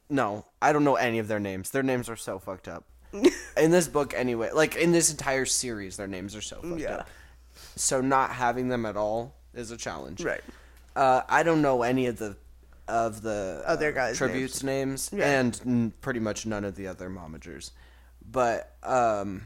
No, 0.10 0.46
I 0.62 0.72
don't 0.74 0.84
know 0.84 0.96
any 0.96 1.20
of 1.20 1.28
their 1.28 1.40
names. 1.40 1.72
Their 1.72 1.84
names 1.84 2.10
are 2.10 2.16
so 2.16 2.40
fucked 2.40 2.68
up. 2.68 2.86
in 3.58 3.72
this 3.72 3.88
book, 3.88 4.14
anyway, 4.16 4.52
like 4.54 4.76
in 4.76 4.92
this 4.92 5.10
entire 5.12 5.46
series, 5.46 5.98
their 5.98 6.08
names 6.08 6.36
are 6.36 6.42
so 6.42 6.62
fucked 6.62 6.82
Yeah. 6.82 6.96
up. 6.98 7.10
So 7.78 8.02
not 8.02 8.32
having 8.32 8.68
them 8.70 8.86
at 8.86 8.98
all 8.98 9.36
is 9.54 9.72
a 9.72 9.78
challenge. 9.78 10.24
Right. 10.24 10.42
Uh, 10.96 11.22
I 11.30 11.44
don't 11.44 11.62
know 11.62 11.84
any 11.84 12.08
of 12.08 12.18
the 12.18 12.36
of 12.88 13.22
the 13.22 13.62
Other 13.66 13.90
uh, 13.90 13.92
guys' 13.92 14.18
tributes 14.18 14.64
names, 14.64 15.10
Yeah. 15.14 15.40
and 15.40 15.60
n- 15.66 15.94
pretty 16.02 16.20
much 16.22 16.46
none 16.46 16.64
of 16.64 16.76
the 16.76 16.88
other 16.88 17.10
momagers. 17.10 17.72
But 18.30 18.74
um, 18.84 19.44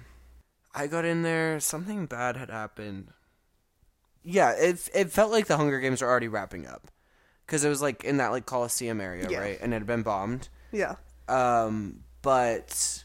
I 0.75 0.87
got 0.87 1.05
in 1.05 1.23
there. 1.23 1.59
Something 1.59 2.05
bad 2.05 2.37
had 2.37 2.49
happened. 2.49 3.09
Yeah, 4.23 4.51
it 4.51 4.89
it 4.93 5.11
felt 5.11 5.31
like 5.31 5.47
the 5.47 5.57
Hunger 5.57 5.79
Games 5.79 6.01
were 6.01 6.07
already 6.07 6.27
wrapping 6.27 6.67
up 6.67 6.91
because 7.45 7.63
it 7.63 7.69
was 7.69 7.81
like 7.81 8.03
in 8.03 8.17
that 8.17 8.29
like 8.31 8.45
Coliseum 8.45 9.01
area, 9.01 9.27
Yeah. 9.29 9.39
right? 9.39 9.57
And 9.61 9.73
it 9.73 9.77
had 9.77 9.87
been 9.87 10.03
bombed. 10.03 10.47
Yeah. 10.71 10.95
Um, 11.27 12.03
but 12.21 13.03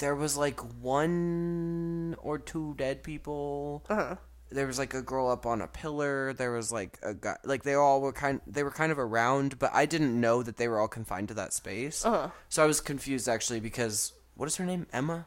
there 0.00 0.14
was 0.16 0.36
like 0.36 0.60
one 0.82 2.16
or 2.20 2.38
two 2.38 2.74
dead 2.76 3.02
people 3.02 3.84
Uh 3.88 3.94
huh. 3.94 4.16
there 4.50 4.66
was 4.66 4.78
like 4.78 4.92
a 4.94 5.02
girl 5.02 5.28
up 5.30 5.46
on 5.46 5.60
a 5.62 5.66
pillar 5.68 6.32
there 6.32 6.50
was 6.52 6.72
like 6.72 6.98
a 7.02 7.14
guy 7.14 7.36
like 7.44 7.62
they 7.62 7.74
all 7.74 8.00
were 8.00 8.12
kind 8.12 8.40
they 8.46 8.62
were 8.64 8.70
kind 8.72 8.90
of 8.92 8.98
around 8.98 9.58
but 9.58 9.70
i 9.72 9.86
didn't 9.86 10.18
know 10.20 10.42
that 10.42 10.56
they 10.56 10.66
were 10.68 10.78
all 10.80 10.88
confined 10.88 11.28
to 11.28 11.34
that 11.34 11.52
space 11.52 12.04
Uh 12.04 12.10
huh. 12.10 12.28
so 12.48 12.62
i 12.62 12.66
was 12.66 12.80
confused 12.80 13.28
actually 13.28 13.60
because 13.60 14.12
what 14.34 14.46
is 14.48 14.56
her 14.56 14.66
name 14.66 14.86
emma 14.92 15.26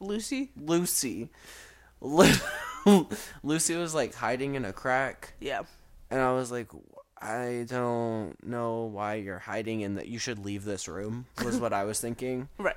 Lucy. 0.00 0.50
lucy 0.56 1.30
lucy 3.42 3.74
was 3.76 3.94
like 3.94 4.14
hiding 4.14 4.54
in 4.54 4.64
a 4.64 4.72
crack 4.72 5.34
Yeah. 5.40 5.62
and 6.10 6.20
i 6.20 6.32
was 6.32 6.50
like 6.50 6.68
i 7.20 7.64
don't 7.68 8.34
know 8.44 8.84
why 8.84 9.14
you're 9.14 9.38
hiding 9.38 9.80
in 9.82 9.94
that 9.94 10.08
you 10.08 10.18
should 10.18 10.38
leave 10.44 10.64
this 10.64 10.88
room 10.88 11.26
was 11.44 11.58
what 11.60 11.72
i 11.72 11.84
was 11.84 12.00
thinking 12.00 12.48
Right. 12.58 12.76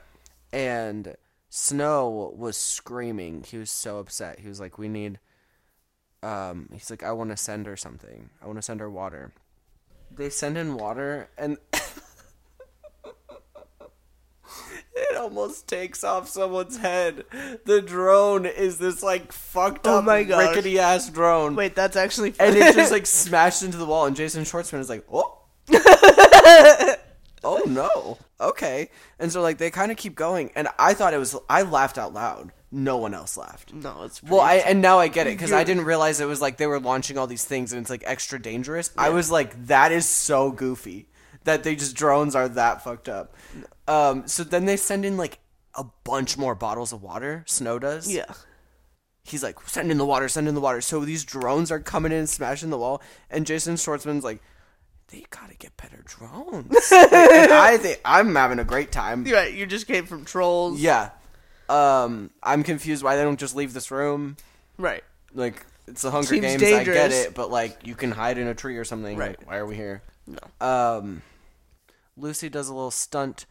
and 0.54 1.16
Snow 1.58 2.34
was 2.36 2.58
screaming. 2.58 3.42
He 3.48 3.58
was 3.58 3.70
so 3.72 4.00
upset. 4.00 4.40
He 4.42 4.50
was 4.50 4.60
like, 4.60 4.78
"We 4.78 4.90
need." 4.90 5.20
Um, 6.22 6.68
he's 6.74 6.90
like, 6.90 7.02
"I 7.02 7.14
want 7.14 7.30
to 7.30 7.38
send 7.38 7.66
her 7.66 7.78
something. 7.78 8.30
I 8.42 8.46
want 8.46 8.58
to 8.58 8.62
send 8.62 8.82
her 8.82 8.90
water." 8.90 9.32
They 10.14 10.30
send 10.30 10.58
in 10.58 10.76
water, 10.76 11.30
and 11.38 11.58
it 14.96 15.16
almost 15.18 15.68
takes 15.70 16.04
off 16.04 16.28
someone's 16.28 16.78
head. 16.78 17.24
The 17.64 17.82
drone 17.82 18.46
is 18.46 18.78
this 18.78 19.02
like 19.02 19.32
fucked 19.32 19.88
Oh 19.88 20.00
up, 20.00 20.04
my 20.06 20.24
gosh. 20.24 20.56
rickety 20.56 20.78
ass 20.78 21.10
drone, 21.10 21.56
Wait, 21.56 21.74
that's 21.74 21.96
actually. 21.96 22.34
and 22.38 22.56
it 22.56 22.76
just 22.76 22.92
like 22.98 23.06
smashed 23.06 23.64
into 23.64 23.78
the 23.78 23.86
wall. 23.86 24.06
And 24.06 24.16
Jason 24.16 24.44
Schwartzman 24.44 24.80
is 24.80 24.90
like, 24.90 25.06
"Oh." 25.12 25.35
No 27.76 28.18
okay. 28.40 28.90
And 29.20 29.32
so 29.32 29.42
like 29.42 29.58
they 29.58 29.70
kind 29.70 29.92
of 29.92 29.98
keep 29.98 30.16
going 30.16 30.52
and 30.56 30.68
i 30.80 30.94
thought 30.94 31.14
it 31.14 31.18
was 31.18 31.36
i 31.50 31.62
laughed 31.62 31.98
out 31.98 32.14
loud. 32.14 32.52
No 32.72 32.98
one 32.98 33.14
else 33.14 33.38
laughed. 33.38 33.74
No, 33.74 34.04
it's 34.04 34.22
well 34.24 34.42
i 34.42 34.56
and 34.56 34.82
now 34.82 35.00
i 35.00 35.08
get 35.08 35.28
it 35.28 35.32
because 35.38 35.54
i 35.54 35.64
didn't 35.64 35.86
realize 35.86 36.20
it 36.20 36.26
was 36.28 36.42
like 36.42 36.58
they 36.58 36.68
were 36.68 36.80
launching 36.80 37.18
all 37.18 37.28
these 37.28 37.46
things 37.46 37.72
and 37.72 37.82
it's 37.82 37.90
like 37.90 38.04
extra 38.06 38.42
dangerous. 38.42 38.92
I 38.98 39.10
was 39.10 39.32
like 39.32 39.68
that 39.68 39.92
is 39.92 40.06
so 40.08 40.52
goofy 40.52 41.08
that 41.44 41.64
they 41.64 41.76
just 41.76 41.96
drones 41.96 42.36
are 42.36 42.50
that 42.50 42.84
fucked 42.84 43.08
up. 43.08 43.36
Um 43.88 44.28
so 44.28 44.44
then 44.44 44.66
they 44.66 44.78
send 44.78 45.06
in 45.06 45.16
like 45.18 45.40
a 45.76 45.86
bunch 46.04 46.38
more 46.38 46.56
bottles 46.56 46.92
of 46.94 47.04
water. 47.04 47.44
Snow 47.48 47.80
does. 47.80 48.12
Yeah. 48.12 48.32
he's 49.24 49.44
like, 49.44 49.60
send 49.68 49.92
in 49.92 49.98
the 49.98 50.06
water, 50.06 50.28
send 50.30 50.48
in 50.48 50.56
the 50.56 50.62
water. 50.62 50.82
So 50.82 51.04
these 51.04 51.24
drones 51.26 51.72
are 51.72 51.80
coming 51.80 52.12
in 52.12 52.20
and 52.20 52.30
smashing 52.30 52.70
the 52.70 52.78
wall, 52.78 53.02
and 53.30 53.46
Jason 53.46 53.76
Schwartzman's 53.76 54.24
like, 54.24 54.42
they 55.10 55.26
gotta 55.30 55.56
get 55.56 55.76
better 55.78 56.02
drones. 56.06 56.92
Like, 56.92 57.14
and 57.14 57.52
I 57.52 57.78
think 57.78 58.02
I'm 58.04 58.34
having 58.36 58.60
a 58.60 58.64
great 58.64 58.92
time. 58.92 59.26
You're 59.26 59.38
right. 59.38 59.54
You 59.54 59.66
just 59.66 59.88
came 59.88 60.06
from 60.06 60.26
trolls. 60.26 60.80
Yeah. 60.80 61.12
Um, 61.70 62.32
I'm 62.44 62.64
confused 62.64 63.04
why 63.04 63.16
they 63.16 63.24
don't 63.24 63.40
just 63.40 63.56
leave 63.56 63.74
this 63.74 63.92
room. 63.92 64.38
Right. 64.78 65.04
Like, 65.34 65.66
it's 65.88 66.02
the 66.02 66.12
Hunger 66.12 66.28
Seems 66.28 66.42
Games, 66.46 66.64
I 66.64 66.84
get 66.84 67.12
it, 67.12 67.34
but 67.36 67.50
like, 67.52 67.86
you 67.86 67.96
can 67.96 68.12
hide 68.12 68.38
in 68.38 68.48
a 68.48 68.56
tree 68.56 68.78
or 68.78 68.84
something. 68.84 69.18
Right. 69.18 69.38
Like, 69.40 69.48
why 69.48 69.58
are 69.58 69.66
we 69.66 69.76
here? 69.76 70.02
No. 70.28 70.66
Um, 70.66 71.22
Lucy 72.18 72.50
does 72.50 72.70
a 72.70 72.74
little 72.74 72.92
stunt 72.92 73.46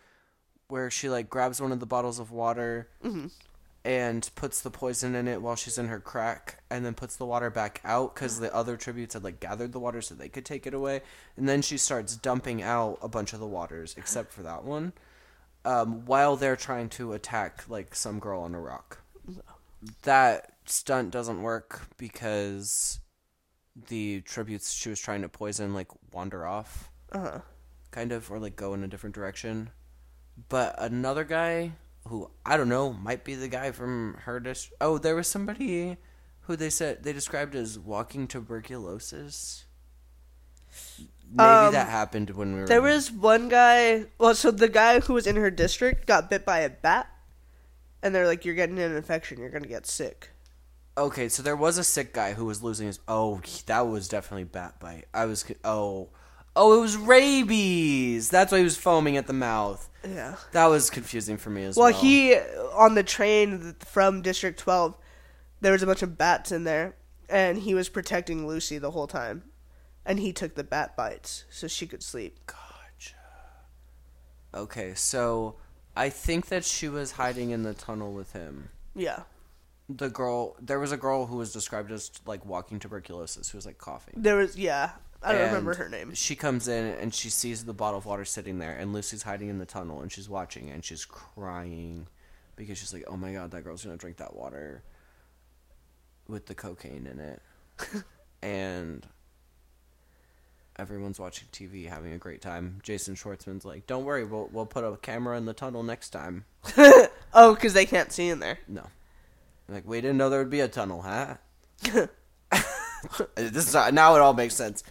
where 0.69 0.91
she 0.91 1.09
like 1.09 1.29
grabs 1.29 1.61
one 1.61 1.73
of 1.73 1.81
the 1.81 1.87
bottles 1.87 2.19
of 2.19 2.31
water 2.31 2.89
Mm-hmm. 3.05 3.27
And 3.85 4.31
puts 4.35 4.63
the 4.63 4.71
poison 4.71 5.15
in 5.15 5.29
it 5.29 5.43
while 5.43 5.57
she's 5.57 5.77
in 5.79 5.89
her 5.89 6.01
crack, 6.01 6.63
and 6.71 6.85
then 6.85 6.95
puts 6.95 7.17
the 7.17 7.27
water 7.27 7.51
back 7.51 7.81
out 7.85 8.15
because 8.15 8.41
the 8.41 8.55
other 8.55 8.77
tributes 8.77 9.15
had 9.15 9.25
like 9.25 9.41
gathered 9.41 9.73
the 9.73 9.81
water 9.81 10.01
so 10.01 10.15
they 10.15 10.29
could 10.29 10.45
take 10.45 10.67
it 10.67 10.75
away, 10.75 11.03
and 11.37 11.49
then 11.49 11.61
she 11.63 11.77
starts 11.77 12.17
dumping 12.17 12.63
out 12.63 12.99
a 13.03 13.09
bunch 13.09 13.33
of 13.33 13.41
the 13.41 13.47
waters 13.47 13.95
except 13.99 14.33
for 14.33 14.43
that 14.43 14.65
one, 14.65 14.93
um, 15.65 16.05
while 16.07 16.37
they're 16.37 16.57
trying 16.57 16.89
to 16.89 17.13
attack 17.13 17.65
like 17.69 17.95
some 17.95 18.19
girl 18.19 18.41
on 18.41 18.55
a 18.55 18.61
rock. 18.61 18.99
That 20.03 20.53
stunt 20.65 21.11
doesn't 21.11 21.43
work 21.43 21.89
because 21.99 23.01
the 23.89 24.23
tributes 24.23 24.73
she 24.73 24.89
was 24.89 25.01
trying 25.01 25.23
to 25.23 25.29
poison 25.29 25.75
like 25.75 25.89
wander 26.13 26.47
off 26.47 26.91
Uh 27.13 27.19
huh. 27.19 27.41
kind 27.91 28.13
of, 28.13 28.31
or 28.31 28.39
like 28.39 28.57
go 28.57 28.73
in 28.73 28.83
a 28.83 28.89
different 28.89 29.15
direction. 29.15 29.71
But 30.49 30.75
another 30.79 31.25
guy 31.25 31.73
who 32.09 32.31
I 32.45 32.57
don't 32.57 32.69
know 32.69 32.93
might 32.93 33.25
be 33.25 33.35
the 33.35 33.49
guy 33.49 33.71
from 33.73 34.17
her 34.25 34.41
dis- 34.41 34.71
Oh, 34.81 34.99
there 34.99 35.15
was 35.17 35.27
somebody 35.29 35.97
who 36.43 36.57
they 36.57 36.71
said 36.71 37.03
they 37.03 37.13
described 37.13 37.55
as 37.55 37.79
walking 37.79 38.27
tuberculosis. 38.27 39.65
Maybe 41.31 41.49
Um, 41.49 41.73
that 41.73 41.89
happened 41.89 42.31
when 42.31 42.55
we 42.55 42.61
were. 42.61 42.67
There 42.67 42.83
was 42.83 43.11
one 43.11 43.49
guy. 43.49 44.07
Well, 44.19 44.35
so 44.35 44.51
the 44.51 44.69
guy 44.69 45.01
who 45.01 45.15
was 45.15 45.27
in 45.27 45.37
her 45.37 45.51
district 45.51 46.07
got 46.07 46.29
bit 46.31 46.45
by 46.45 46.61
a 46.61 46.69
bat, 46.71 47.09
and 48.03 48.15
they're 48.15 48.27
like, 48.27 48.45
"You're 48.45 48.55
getting 48.55 48.79
an 48.79 48.95
infection. 48.95 49.39
You're 49.41 49.51
gonna 49.51 49.67
get 49.67 49.87
sick." 49.87 50.31
Okay, 50.97 51.29
so 51.29 51.43
there 51.43 51.57
was 51.57 51.77
a 51.79 51.83
sick 51.85 52.13
guy 52.13 52.35
who 52.35 52.45
was 52.45 52.63
losing 52.63 52.87
his. 52.87 53.01
Oh, 53.09 53.41
that 53.67 53.89
was 53.89 54.07
definitely 54.09 54.45
bat 54.45 54.79
bite. 54.79 55.07
I 55.15 55.25
was. 55.25 55.45
Oh, 55.65 56.11
Oh, 56.57 56.77
it 56.79 56.81
was 56.81 56.97
rabies. 56.97 58.29
That's 58.31 58.53
why 58.53 58.59
he 58.59 58.65
was 58.65 58.77
foaming 58.77 59.17
at 59.17 59.27
the 59.27 59.33
mouth. 59.33 59.89
Yeah. 60.07 60.37
That 60.53 60.67
was 60.67 60.91
confusing 60.91 61.37
for 61.37 61.51
me 61.51 61.65
as 61.65 61.77
well. 61.77 61.91
Well, 61.91 62.01
he 62.01 62.35
on 62.75 62.95
the 62.95 63.03
train 63.03 63.77
from 63.81 64.23
District 64.23 64.59
12, 64.59 64.97
there 65.61 65.73
was 65.73 65.83
a 65.83 65.87
bunch 65.87 66.03
of 66.03 66.19
bats 66.19 66.53
in 66.53 66.65
there, 66.65 66.97
and 67.29 67.59
he 67.59 67.75
was 67.75 67.89
protecting 67.89 68.47
Lucy 68.47 68.79
the 68.79 68.91
whole 68.91 69.07
time, 69.07 69.45
and 70.05 70.19
he 70.21 70.33
took 70.33 70.55
the 70.55 70.65
bat 70.65 70.97
bites 70.97 71.45
so 71.51 71.67
she 71.67 71.87
could 71.87 72.03
sleep. 72.03 72.39
Gotcha. 72.47 73.15
Okay, 74.55 74.95
so 74.95 75.57
I 75.97 76.09
think 76.11 76.47
that 76.47 76.65
she 76.65 76.89
was 76.89 77.13
hiding 77.13 77.51
in 77.51 77.63
the 77.63 77.75
tunnel 77.75 78.13
with 78.13 78.33
him. 78.33 78.71
Yeah. 78.95 79.23
The 79.89 80.09
girl, 80.09 80.57
there 80.61 80.81
was 80.81 80.93
a 80.93 80.97
girl 80.97 81.27
who 81.27 81.37
was 81.37 81.53
described 81.53 81.93
as 81.93 82.11
like 82.27 82.45
walking 82.47 82.79
tuberculosis, 82.79 83.51
who 83.51 83.59
was 83.59 83.67
like 83.67 83.79
coughing. 83.79 84.15
There 84.17 84.37
was 84.37 84.57
yeah. 84.57 84.93
I 85.25 85.33
don't 85.33 85.47
remember 85.47 85.75
her 85.75 85.89
name. 85.89 86.15
She 86.15 86.37
comes 86.37 86.69
in 86.69 86.85
and 86.85 87.15
she 87.15 87.31
sees 87.31 87.65
the 87.65 87.73
bottle 87.73 87.99
of 87.99 88.07
water 88.07 88.25
sitting 88.25 88.59
there, 88.59 88.77
and 88.77 88.93
Lucy's 88.93 89.23
hiding 89.23 89.49
in 89.49 89.59
the 89.59 89.67
tunnel, 89.67 90.01
and 90.01 90.13
she's 90.13 90.29
watching, 90.29 90.71
and 90.71 90.85
she's 90.85 91.05
crying 91.05 92.07
because 92.57 92.79
she's 92.79 92.93
like, 92.93 93.05
"Oh 93.07 93.17
my 93.17 93.33
god, 93.33 93.51
that 93.53 93.63
girl's 93.63 93.85
gonna 93.85 93.97
drink 93.97 94.19
that 94.19 94.37
water 94.37 94.83
with 96.29 96.47
the 96.47 96.55
cocaine 96.55 97.07
in 97.07 97.19
it," 97.19 97.43
and 98.43 99.07
everyone's 100.77 101.19
watching 101.19 101.49
TV, 101.53 101.89
having 101.89 102.13
a 102.13 102.19
great 102.19 102.43
time. 102.43 102.81
Jason 102.83 103.15
Schwartzman's 103.15 103.65
like, 103.65 103.87
"Don't 103.87 104.05
worry, 104.05 104.25
we'll 104.25 104.49
we'll 104.53 104.67
put 104.67 104.85
a 104.85 104.97
camera 104.99 105.37
in 105.39 105.47
the 105.47 105.55
tunnel 105.55 105.83
next 105.83 106.11
time." 106.11 106.45
Oh, 107.37 107.53
because 107.53 107.73
they 107.73 107.85
can't 107.85 108.13
see 108.13 108.29
in 108.29 108.39
there. 108.39 108.61
No, 108.69 108.87
like 109.69 109.85
we 109.89 110.01
didn't 110.01 110.19
know 110.19 110.31
there 110.31 110.39
would 110.39 110.51
be 110.51 110.61
a 110.61 110.69
tunnel, 110.69 111.03
huh? 111.03 111.35
this 113.35 113.75
is 113.75 113.75
now 113.93 114.15
it 114.15 114.21
all 114.21 114.35
makes 114.35 114.55
sense. 114.55 114.85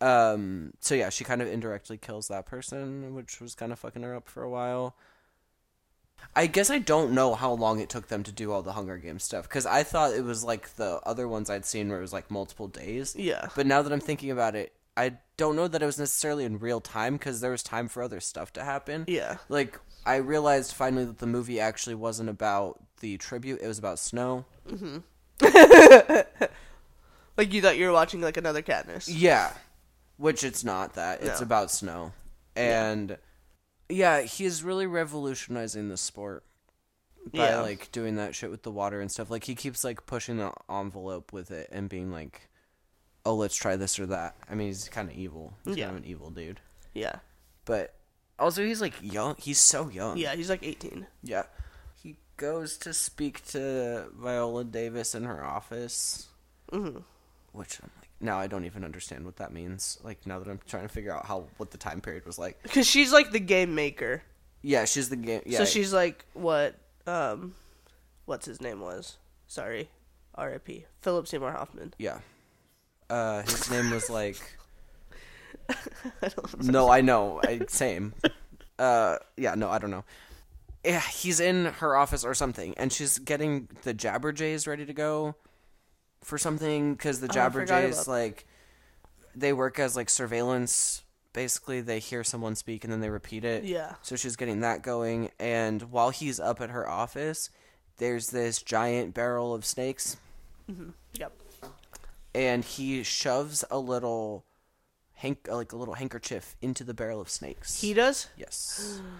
Um, 0.00 0.72
so 0.80 0.94
yeah, 0.94 1.10
she 1.10 1.24
kind 1.24 1.42
of 1.42 1.48
indirectly 1.48 1.96
kills 1.96 2.28
that 2.28 2.46
person, 2.46 3.14
which 3.14 3.40
was 3.40 3.54
kind 3.54 3.72
of 3.72 3.78
fucking 3.78 4.02
her 4.02 4.14
up 4.14 4.28
for 4.28 4.42
a 4.42 4.50
while. 4.50 4.96
I 6.34 6.46
guess 6.46 6.68
I 6.68 6.78
don't 6.78 7.12
know 7.12 7.34
how 7.34 7.52
long 7.52 7.80
it 7.80 7.88
took 7.88 8.08
them 8.08 8.22
to 8.24 8.32
do 8.32 8.52
all 8.52 8.62
the 8.62 8.72
Hunger 8.72 8.98
Games 8.98 9.22
stuff 9.22 9.48
because 9.48 9.66
I 9.66 9.82
thought 9.82 10.14
it 10.14 10.24
was 10.24 10.42
like 10.44 10.74
the 10.76 11.00
other 11.04 11.28
ones 11.28 11.48
I'd 11.48 11.64
seen 11.64 11.88
where 11.88 11.98
it 11.98 12.02
was 12.02 12.12
like 12.12 12.30
multiple 12.30 12.68
days. 12.68 13.14
Yeah. 13.16 13.48
But 13.54 13.66
now 13.66 13.82
that 13.82 13.92
I'm 13.92 14.00
thinking 14.00 14.30
about 14.30 14.56
it, 14.56 14.72
I 14.96 15.18
don't 15.36 15.54
know 15.54 15.68
that 15.68 15.80
it 15.80 15.86
was 15.86 15.98
necessarily 15.98 16.44
in 16.44 16.58
real 16.58 16.80
time 16.80 17.14
because 17.14 17.40
there 17.40 17.52
was 17.52 17.62
time 17.62 17.86
for 17.88 18.02
other 18.02 18.18
stuff 18.18 18.52
to 18.54 18.64
happen. 18.64 19.04
Yeah. 19.06 19.36
Like 19.48 19.78
I 20.04 20.16
realized 20.16 20.72
finally 20.72 21.04
that 21.04 21.18
the 21.18 21.26
movie 21.26 21.60
actually 21.60 21.94
wasn't 21.94 22.30
about 22.30 22.82
the 23.00 23.16
tribute; 23.18 23.60
it 23.62 23.68
was 23.68 23.78
about 23.78 24.00
Snow. 24.00 24.44
Like 27.38 27.52
you 27.52 27.62
thought 27.62 27.78
you 27.78 27.86
were 27.86 27.92
watching 27.92 28.20
like 28.20 28.36
another 28.36 28.62
Katniss. 28.62 29.08
Yeah, 29.08 29.52
which 30.18 30.44
it's 30.44 30.62
not 30.62 30.92
that. 30.94 31.22
It's 31.22 31.40
No. 31.40 31.44
about 31.46 31.70
Snow, 31.70 32.12
and 32.54 33.16
yeah. 33.88 34.20
he's 34.22 34.62
really 34.62 34.86
revolutionizing 34.86 35.88
the 35.88 35.96
sport 35.96 36.44
by 37.32 37.48
Yeah. 37.50 37.60
like 37.60 37.90
doing 37.92 38.16
that 38.16 38.34
shit 38.34 38.50
with 38.50 38.62
the 38.62 38.70
water 38.70 39.00
and 39.00 39.10
stuff. 39.10 39.30
Like 39.30 39.44
he 39.44 39.54
keeps 39.54 39.82
like 39.84 40.04
pushing 40.06 40.36
the 40.36 40.52
envelope 40.68 41.32
with 41.32 41.50
it 41.50 41.68
and 41.72 41.88
being 41.88 42.10
like, 42.12 42.48
"Oh, 43.24 43.34
let's 43.34 43.56
try 43.56 43.76
this 43.76 43.98
or 43.98 44.06
that." 44.06 44.36
I 44.48 44.54
mean, 44.54 44.68
he's 44.68 44.88
kind 44.88 45.08
of 45.10 45.16
evil. 45.16 45.54
He's 45.64 45.76
Yeah. 45.76 45.86
kind 45.86 45.98
of 45.98 46.04
an 46.04 46.08
evil 46.10 46.30
dude, 46.30 46.60
Yeah. 46.94 47.20
but 47.64 47.94
also 48.38 48.64
he's 48.64 48.80
like 48.80 48.94
young. 49.02 49.34
He's 49.38 49.58
so 49.58 49.88
young. 49.88 50.16
Yeah, 50.16 50.34
he's 50.34 50.48
like 50.50 50.62
18. 50.62 51.06
Yeah. 51.22 51.44
He 52.02 52.16
goes 52.36 52.76
to 52.78 52.94
speak 52.94 53.44
to 53.48 54.10
Viola 54.14 54.64
Davis 54.64 55.14
in 55.14 55.24
her 55.24 55.44
office. 55.44 56.28
Mhm. 56.72 57.02
Which 57.52 57.80
I'm 57.82 57.90
like, 58.00 58.07
now 58.20 58.38
I 58.38 58.46
don't 58.46 58.64
even 58.64 58.84
understand 58.84 59.24
what 59.24 59.36
that 59.36 59.52
means. 59.52 59.98
Like 60.02 60.26
now 60.26 60.38
that 60.38 60.48
I'm 60.48 60.60
trying 60.66 60.82
to 60.84 60.88
figure 60.88 61.14
out 61.14 61.26
how 61.26 61.46
what 61.56 61.70
the 61.70 61.78
time 61.78 62.00
period 62.00 62.26
was 62.26 62.38
like. 62.38 62.62
Cuz 62.70 62.86
she's 62.86 63.12
like 63.12 63.30
the 63.30 63.40
game 63.40 63.74
maker. 63.74 64.22
Yeah, 64.62 64.84
she's 64.84 65.08
the 65.08 65.16
game. 65.16 65.42
Yeah, 65.46 65.58
So 65.58 65.64
she's 65.64 65.92
like 65.92 66.24
what 66.34 66.76
um 67.06 67.54
what's 68.24 68.46
his 68.46 68.60
name 68.60 68.80
was? 68.80 69.16
Sorry. 69.46 69.90
R.I.P. 70.34 70.84
Philip 71.00 71.26
Seymour 71.26 71.52
Hoffman. 71.52 71.94
yeah. 71.98 72.20
Uh, 73.10 73.42
his 73.42 73.70
name 73.70 73.90
was 73.90 74.10
like. 74.10 74.36
I 75.68 76.28
don't. 76.28 76.62
No, 76.64 76.90
I 76.90 77.00
know. 77.00 77.40
I, 77.42 77.60
same. 77.68 78.14
Uh, 78.78 79.16
yeah, 79.36 79.56
no, 79.56 79.68
I 79.68 79.78
don't 79.78 79.90
know. 79.90 80.04
Yeah, 80.84 81.00
he's 81.00 81.40
in 81.40 81.64
her 81.64 81.96
office 81.96 82.22
or 82.24 82.32
something, 82.32 82.74
and 82.76 82.92
she's 82.92 83.18
getting 83.18 83.66
the 83.82 83.92
Jabberjays 83.92 84.68
ready 84.68 84.86
to 84.86 84.92
go 84.92 85.34
for 86.22 86.38
something 86.38 86.94
because 86.94 87.20
the 87.20 87.26
Oh, 87.26 87.40
I 87.46 87.50
forgot 87.50 87.82
Jabberjays 87.82 87.92
about- 88.02 88.08
like 88.08 88.46
they 89.34 89.52
work 89.52 89.78
as 89.78 89.96
like 89.96 90.10
surveillance. 90.10 91.02
Basically, 91.32 91.80
they 91.80 91.98
hear 92.00 92.24
someone 92.24 92.56
speak 92.56 92.82
and 92.84 92.92
then 92.92 93.00
they 93.00 93.10
repeat 93.10 93.44
it. 93.44 93.62
Yeah. 93.64 93.94
So 94.02 94.16
she's 94.16 94.34
getting 94.36 94.60
that 94.60 94.82
going, 94.82 95.30
and 95.38 95.82
while 95.92 96.10
he's 96.10 96.40
up 96.40 96.60
at 96.60 96.70
her 96.70 96.88
office, 96.88 97.50
there's 97.98 98.28
this 98.30 98.62
giant 98.62 99.14
barrel 99.14 99.54
of 99.54 99.64
snakes, 99.64 100.16
mm-hmm. 100.68 100.90
Yep. 101.14 101.32
and 102.34 102.64
he 102.64 103.02
shoves 103.04 103.64
a 103.70 103.78
little 103.78 104.44
hank 105.14 105.46
like 105.50 105.72
a 105.72 105.76
little 105.76 105.94
handkerchief 105.94 106.56
into 106.62 106.82
the 106.82 106.94
barrel 106.94 107.20
of 107.20 107.28
snakes. 107.28 107.80
He 107.80 107.92
does? 107.94 108.28
Yes. 108.36 109.00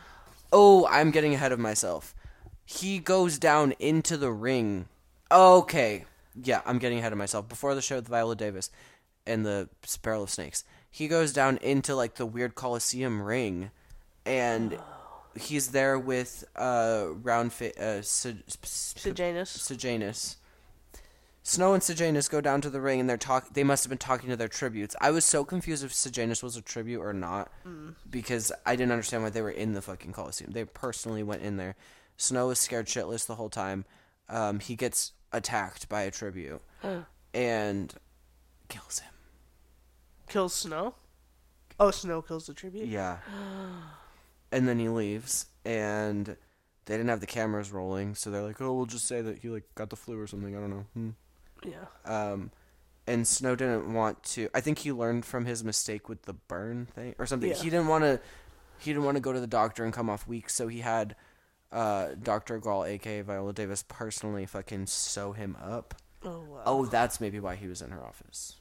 Oh, 0.51 0.87
I'm 0.87 1.11
getting 1.11 1.35
ahead 1.35 1.53
of 1.53 1.59
myself. 1.59 2.15
He 2.65 3.01
goes 3.01 3.39
down 3.39 3.73
into 3.73 4.17
the 4.17 4.33
ring. 4.33 4.89
Okay. 5.31 6.07
Yeah, 6.43 6.61
I'm 6.67 6.79
getting 6.79 6.99
ahead 6.99 7.13
of 7.13 7.19
myself. 7.19 7.49
Before 7.49 7.75
the 7.75 7.83
show 7.83 7.97
with 7.97 8.09
Viola 8.09 8.37
Davis 8.37 8.71
and 9.27 9.45
the 9.45 9.69
Barrel 10.03 10.23
of 10.23 10.31
Snakes, 10.31 10.65
he 10.91 11.09
goes 11.09 11.33
down 11.33 11.59
into 11.59 11.95
like 11.95 12.15
the 12.15 12.27
weird 12.27 12.55
Coliseum 12.55 13.21
ring, 13.23 13.71
and 14.25 14.79
he's 15.39 15.69
there 15.69 15.99
with 15.99 16.45
uh 16.57 17.07
round 17.23 17.53
fa- 17.53 17.79
uh 17.83 18.03
Sejanus. 18.03 18.95
Sejanus. 19.51 20.37
Snow 21.43 21.73
and 21.73 21.83
Sejanus 21.83 22.29
go 22.29 22.43
down 22.43 22.61
to 22.61 22.69
the 22.69 22.81
ring 22.81 23.01
and 23.01 23.09
they're 23.09 23.17
talk. 23.17 23.55
They 23.55 23.65
must 23.65 23.83
have 23.85 23.89
been 23.89 23.97
talking 23.97 24.29
to 24.29 24.37
their 24.37 24.49
tributes. 24.49 24.95
I 25.01 25.11
was 25.11 25.25
so 25.25 25.45
confused 25.47 25.83
if 25.83 25.95
Sejanus 25.95 26.43
was 26.43 26.57
a 26.57 26.61
tribute 26.63 27.01
or 27.01 27.15
not 27.15 27.51
because 28.11 28.53
I 28.67 28.77
didn't 28.77 28.93
understand 28.93 29.23
why 29.23 29.31
they 29.31 29.41
were 29.41 29.51
in 29.51 29.73
the 29.73 29.81
fucking 29.81 30.13
Coliseum. 30.13 30.51
They 30.53 30.65
personally 30.67 31.23
went 31.23 31.41
in 31.43 31.57
there. 31.57 31.75
Snow 32.19 32.51
is 32.51 32.59
scared 32.59 32.87
shitless 32.87 33.25
the 33.27 33.37
whole 33.37 33.49
time. 33.49 33.87
Um, 34.29 34.61
he 34.61 34.77
gets 34.77 35.13
attacked 35.33 35.89
by 35.89 36.03
a 36.03 36.11
tribute 36.11 36.61
and 37.35 37.95
kills 38.69 39.01
him. 39.01 39.13
Kills 40.29 40.55
Snow? 40.55 40.95
Oh, 41.81 41.91
Snow 41.91 42.23
kills 42.23 42.47
the 42.47 42.55
tribute? 42.55 42.89
Yeah. 42.89 43.19
and 44.53 44.69
then 44.69 44.79
he 44.79 44.89
leaves 44.89 45.47
and 45.65 46.37
they 46.89 46.97
didn't 46.97 47.11
have 47.11 47.21
the 47.21 47.27
cameras 47.27 47.71
rolling, 47.71 48.15
so 48.15 48.31
they're 48.31 48.43
like, 48.43 48.61
"Oh, 48.63 48.73
we'll 48.73 48.87
just 48.87 49.07
say 49.07 49.21
that 49.21 49.41
he 49.41 49.51
like 49.51 49.65
got 49.75 49.91
the 49.91 49.97
flu 49.97 50.19
or 50.19 50.27
something." 50.27 50.57
I 50.57 50.61
don't 50.61 50.71
know. 50.71 50.87
Hmm. 50.95 51.11
Yeah. 51.63 51.85
Um, 52.07 52.51
and 53.07 53.27
Snow 53.27 53.55
didn't 53.55 53.93
want 53.93 54.23
to. 54.23 54.49
I 54.55 54.63
think 54.63 54.79
he 54.79 54.91
learned 54.91 55.27
from 55.27 55.45
his 55.45 55.63
mistake 55.63 56.09
with 56.09 56.23
the 56.23 56.33
burn 56.33 56.87
thing 56.87 57.15
or 57.19 57.27
something. 57.27 57.51
Yeah. 57.51 57.57
He 57.57 57.69
didn't 57.69 57.89
want 57.89 58.05
to. 58.05 58.21
He 58.79 58.91
didn't 58.91 59.05
want 59.05 59.17
to 59.17 59.21
go 59.21 59.35
to 59.35 59.41
the 59.41 59.47
doctor 59.47 59.85
and 59.85 59.93
come 59.93 60.09
off 60.09 60.27
weak, 60.27 60.49
so 60.49 60.69
he 60.69 60.81
had 60.81 61.15
uh, 61.73 62.09
Doctor 62.23 62.59
Gaul, 62.59 62.85
aka 62.85 63.21
Viola 63.21 63.53
Davis, 63.53 63.85
personally 63.87 64.47
fucking 64.47 64.87
sew 64.87 65.33
him 65.33 65.57
up. 65.63 65.95
Oh, 66.25 66.41
wow. 66.49 66.63
Oh, 66.67 66.87
that's 66.87 67.21
maybe 67.21 67.41
why 67.41 67.55
he 67.57 67.69
was 67.69 67.83
in 67.83 67.91
her 67.91 68.05
office. 68.05 68.57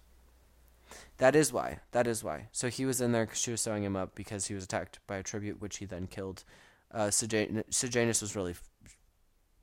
That 1.18 1.36
is 1.36 1.52
why. 1.52 1.80
That 1.92 2.08
is 2.08 2.24
why. 2.24 2.48
So 2.52 2.70
he 2.70 2.86
was 2.86 3.02
in 3.02 3.12
there 3.12 3.26
because 3.26 3.40
she 3.42 3.52
was 3.52 3.62
sewing 3.62 3.84
him 3.84 3.96
up 3.96 4.16
because 4.16 4.48
he 4.48 4.54
was 4.54 4.64
attacked 4.64 5.00
by 5.08 5.18
a 5.18 5.24
tribute, 5.24 5.60
which 5.62 5.78
he 5.78 5.86
then 5.86 6.08
killed. 6.08 6.44
Uh, 6.92 7.08
Sejan- 7.08 7.64
Sejanus 7.70 8.22
was 8.22 8.36
really 8.36 8.52
f- 8.52 8.70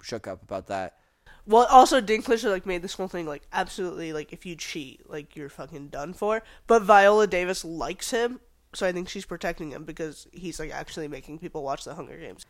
shook 0.02 0.26
up 0.26 0.42
about 0.42 0.66
that. 0.66 0.98
Well, 1.46 1.66
also 1.70 2.00
Dinklage 2.00 2.48
like 2.50 2.66
made 2.66 2.82
this 2.82 2.94
whole 2.94 3.08
thing 3.08 3.26
like 3.26 3.46
absolutely 3.52 4.12
like 4.12 4.32
if 4.32 4.44
you 4.46 4.56
cheat, 4.56 5.08
like 5.08 5.36
you're 5.36 5.48
fucking 5.48 5.88
done 5.88 6.12
for. 6.14 6.42
But 6.66 6.82
Viola 6.82 7.26
Davis 7.26 7.64
likes 7.64 8.10
him, 8.10 8.40
so 8.74 8.86
I 8.86 8.92
think 8.92 9.08
she's 9.08 9.26
protecting 9.26 9.70
him 9.70 9.84
because 9.84 10.26
he's 10.32 10.58
like 10.58 10.70
actually 10.70 11.08
making 11.08 11.38
people 11.38 11.62
watch 11.62 11.84
the 11.84 11.94
Hunger 11.94 12.16
Games. 12.16 12.44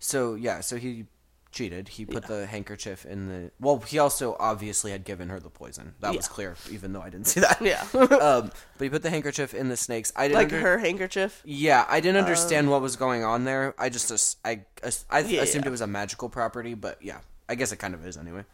So 0.00 0.34
yeah, 0.34 0.60
so 0.60 0.76
he 0.76 1.04
cheated. 1.52 1.88
He 1.88 2.06
put 2.06 2.26
the 2.26 2.46
handkerchief 2.46 3.04
in 3.04 3.28
the. 3.28 3.50
Well, 3.60 3.78
he 3.80 3.98
also 3.98 4.34
obviously 4.40 4.92
had 4.92 5.04
given 5.04 5.28
her 5.28 5.38
the 5.38 5.50
poison. 5.50 5.94
That 6.00 6.14
was 6.16 6.26
clear, 6.26 6.56
even 6.70 6.92
though 6.92 7.02
I 7.02 7.10
didn't 7.10 7.26
see 7.28 7.40
that. 7.40 7.60
Yeah, 7.60 7.84
um, 7.94 8.50
but 8.78 8.84
he 8.84 8.88
put 8.88 9.02
the 9.02 9.10
handkerchief 9.10 9.52
in 9.52 9.68
the 9.68 9.76
snakes. 9.76 10.12
I 10.16 10.28
didn't 10.28 10.36
like 10.36 10.44
under- 10.52 10.60
her 10.60 10.78
handkerchief. 10.78 11.42
Yeah, 11.44 11.84
I 11.88 12.00
didn't 12.00 12.18
understand 12.18 12.70
what 12.70 12.80
was 12.82 12.96
going 12.96 13.24
on 13.24 13.44
there. 13.44 13.74
I 13.78 13.88
just 13.90 14.38
I 14.44 14.62
I 15.10 15.20
Yeah, 15.20 15.42
assumed 15.42 15.64
yeah. 15.64 15.68
it 15.68 15.70
was 15.70 15.80
a 15.82 15.86
magical 15.86 16.28
property, 16.28 16.74
but 16.74 17.02
yeah, 17.02 17.18
I 17.48 17.54
guess 17.54 17.70
it 17.72 17.76
kind 17.76 17.94
of 17.94 18.06
is 18.06 18.16
anyway. 18.16 18.44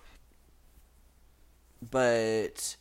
But 1.91 2.77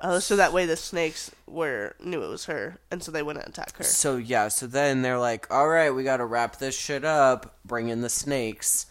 Uh, 0.00 0.20
so 0.20 0.36
that 0.36 0.52
way 0.52 0.66
the 0.66 0.76
snakes 0.76 1.30
were 1.46 1.94
knew 2.00 2.22
it 2.22 2.28
was 2.28 2.44
her, 2.44 2.76
and 2.90 3.02
so 3.02 3.10
they 3.10 3.22
wouldn't 3.22 3.48
attack 3.48 3.76
her. 3.78 3.84
so 3.84 4.16
yeah, 4.16 4.48
so 4.48 4.66
then 4.66 5.00
they're 5.02 5.18
like, 5.18 5.50
"All 5.50 5.68
right, 5.68 5.90
we 5.90 6.04
got 6.04 6.18
to 6.18 6.26
wrap 6.26 6.58
this 6.58 6.78
shit 6.78 7.04
up. 7.04 7.56
Bring 7.64 7.88
in 7.88 8.02
the 8.02 8.10
snakes." 8.10 8.86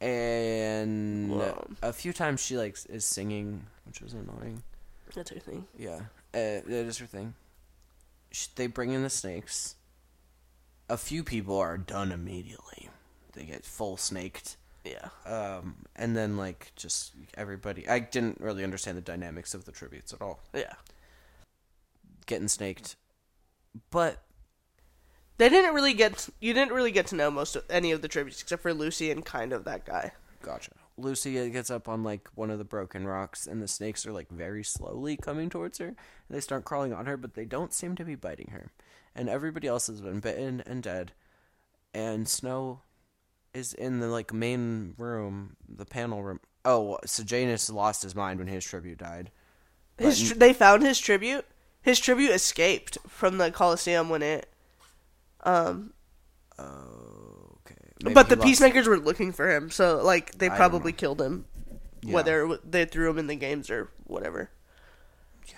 And 0.00 1.30
Whoa. 1.32 1.66
a 1.82 1.92
few 1.92 2.12
times 2.12 2.40
she 2.40 2.56
like 2.56 2.76
is 2.88 3.04
singing, 3.04 3.66
which 3.84 4.00
was 4.00 4.12
annoying. 4.12 4.62
That's 5.14 5.30
her 5.30 5.40
thing. 5.40 5.66
Yeah, 5.76 5.96
uh, 6.32 6.62
that 6.64 6.86
is 6.86 6.98
her 6.98 7.06
thing. 7.06 7.34
sh- 8.30 8.46
they 8.54 8.68
bring 8.68 8.92
in 8.92 9.02
the 9.02 9.10
snakes. 9.10 9.74
A 10.88 10.96
few 10.96 11.24
people 11.24 11.58
are 11.58 11.76
done 11.76 12.12
immediately. 12.12 12.90
They 13.32 13.44
get 13.44 13.64
full 13.64 13.96
snaked. 13.96 14.56
Yeah. 14.88 15.08
Um, 15.26 15.76
and 15.96 16.16
then 16.16 16.36
like 16.36 16.72
just 16.76 17.12
everybody. 17.36 17.88
I 17.88 17.98
didn't 17.98 18.40
really 18.40 18.64
understand 18.64 18.96
the 18.96 19.02
dynamics 19.02 19.54
of 19.54 19.64
the 19.64 19.72
tributes 19.72 20.12
at 20.12 20.22
all. 20.22 20.40
Yeah. 20.54 20.72
Getting 22.26 22.48
snaked, 22.48 22.96
but 23.90 24.22
They 25.38 25.48
didn't 25.48 25.74
really 25.74 25.94
get 25.94 26.28
you 26.40 26.52
didn't 26.52 26.72
really 26.74 26.90
get 26.92 27.06
to 27.08 27.16
know 27.16 27.30
most 27.30 27.56
of 27.56 27.64
any 27.70 27.92
of 27.92 28.02
the 28.02 28.08
tributes 28.08 28.42
except 28.42 28.62
for 28.62 28.74
Lucy 28.74 29.10
and 29.10 29.24
kind 29.24 29.52
of 29.52 29.64
that 29.64 29.84
guy. 29.86 30.12
gotcha. 30.42 30.72
Lucy 30.96 31.38
uh, 31.38 31.46
gets 31.46 31.70
up 31.70 31.88
on 31.88 32.02
like 32.02 32.28
one 32.34 32.50
of 32.50 32.58
the 32.58 32.64
broken 32.64 33.06
rocks, 33.06 33.46
and 33.46 33.62
the 33.62 33.68
snakes 33.68 34.04
are 34.04 34.12
like 34.12 34.28
very 34.30 34.64
slowly 34.64 35.16
coming 35.16 35.48
towards 35.48 35.78
her. 35.78 35.94
They 36.28 36.40
start 36.40 36.64
crawling 36.64 36.92
on 36.92 37.06
her, 37.06 37.16
but 37.16 37.34
they 37.34 37.44
don't 37.44 37.72
seem 37.72 37.94
to 37.96 38.04
be 38.04 38.16
biting 38.16 38.48
her. 38.50 38.72
And 39.14 39.28
everybody 39.28 39.68
else 39.68 39.86
has 39.86 40.00
been 40.00 40.18
bitten 40.20 40.60
and 40.66 40.82
dead. 40.82 41.12
And 41.94 42.28
Snow 42.28 42.80
is 43.54 43.72
in 43.74 44.00
the 44.00 44.08
like 44.08 44.32
main 44.32 44.94
room, 44.98 45.56
the 45.68 45.84
panel 45.86 46.22
room. 46.22 46.40
Oh, 46.64 46.98
Sejanus 47.04 47.70
lost 47.70 48.02
his 48.02 48.14
mind 48.14 48.38
when 48.38 48.48
his 48.48 48.64
tribute 48.64 48.98
died. 48.98 49.30
His 49.98 50.20
But- 50.22 50.28
tr- 50.34 50.38
they 50.38 50.52
found 50.52 50.82
his 50.82 50.98
tribute. 51.00 51.44
His 51.82 51.98
tribute 52.00 52.30
escaped 52.32 52.98
from 53.08 53.38
the 53.38 53.50
Coliseum 53.50 54.08
when 54.08 54.22
it 54.22 54.48
um 55.44 55.92
Okay. 56.58 57.74
Maybe 58.02 58.14
but 58.14 58.28
the 58.28 58.36
peacemakers 58.36 58.86
were 58.88 58.98
looking 58.98 59.32
for 59.32 59.50
him, 59.50 59.70
so 59.70 60.02
like 60.02 60.36
they 60.38 60.48
probably 60.50 60.92
killed 60.92 61.20
him, 61.20 61.46
Yeah. 62.02 62.14
whether 62.14 62.58
they 62.64 62.84
threw 62.84 63.10
him 63.10 63.18
in 63.18 63.26
the 63.28 63.36
games 63.36 63.70
or 63.70 63.90
whatever. 64.04 64.50
Yeah. 65.46 65.54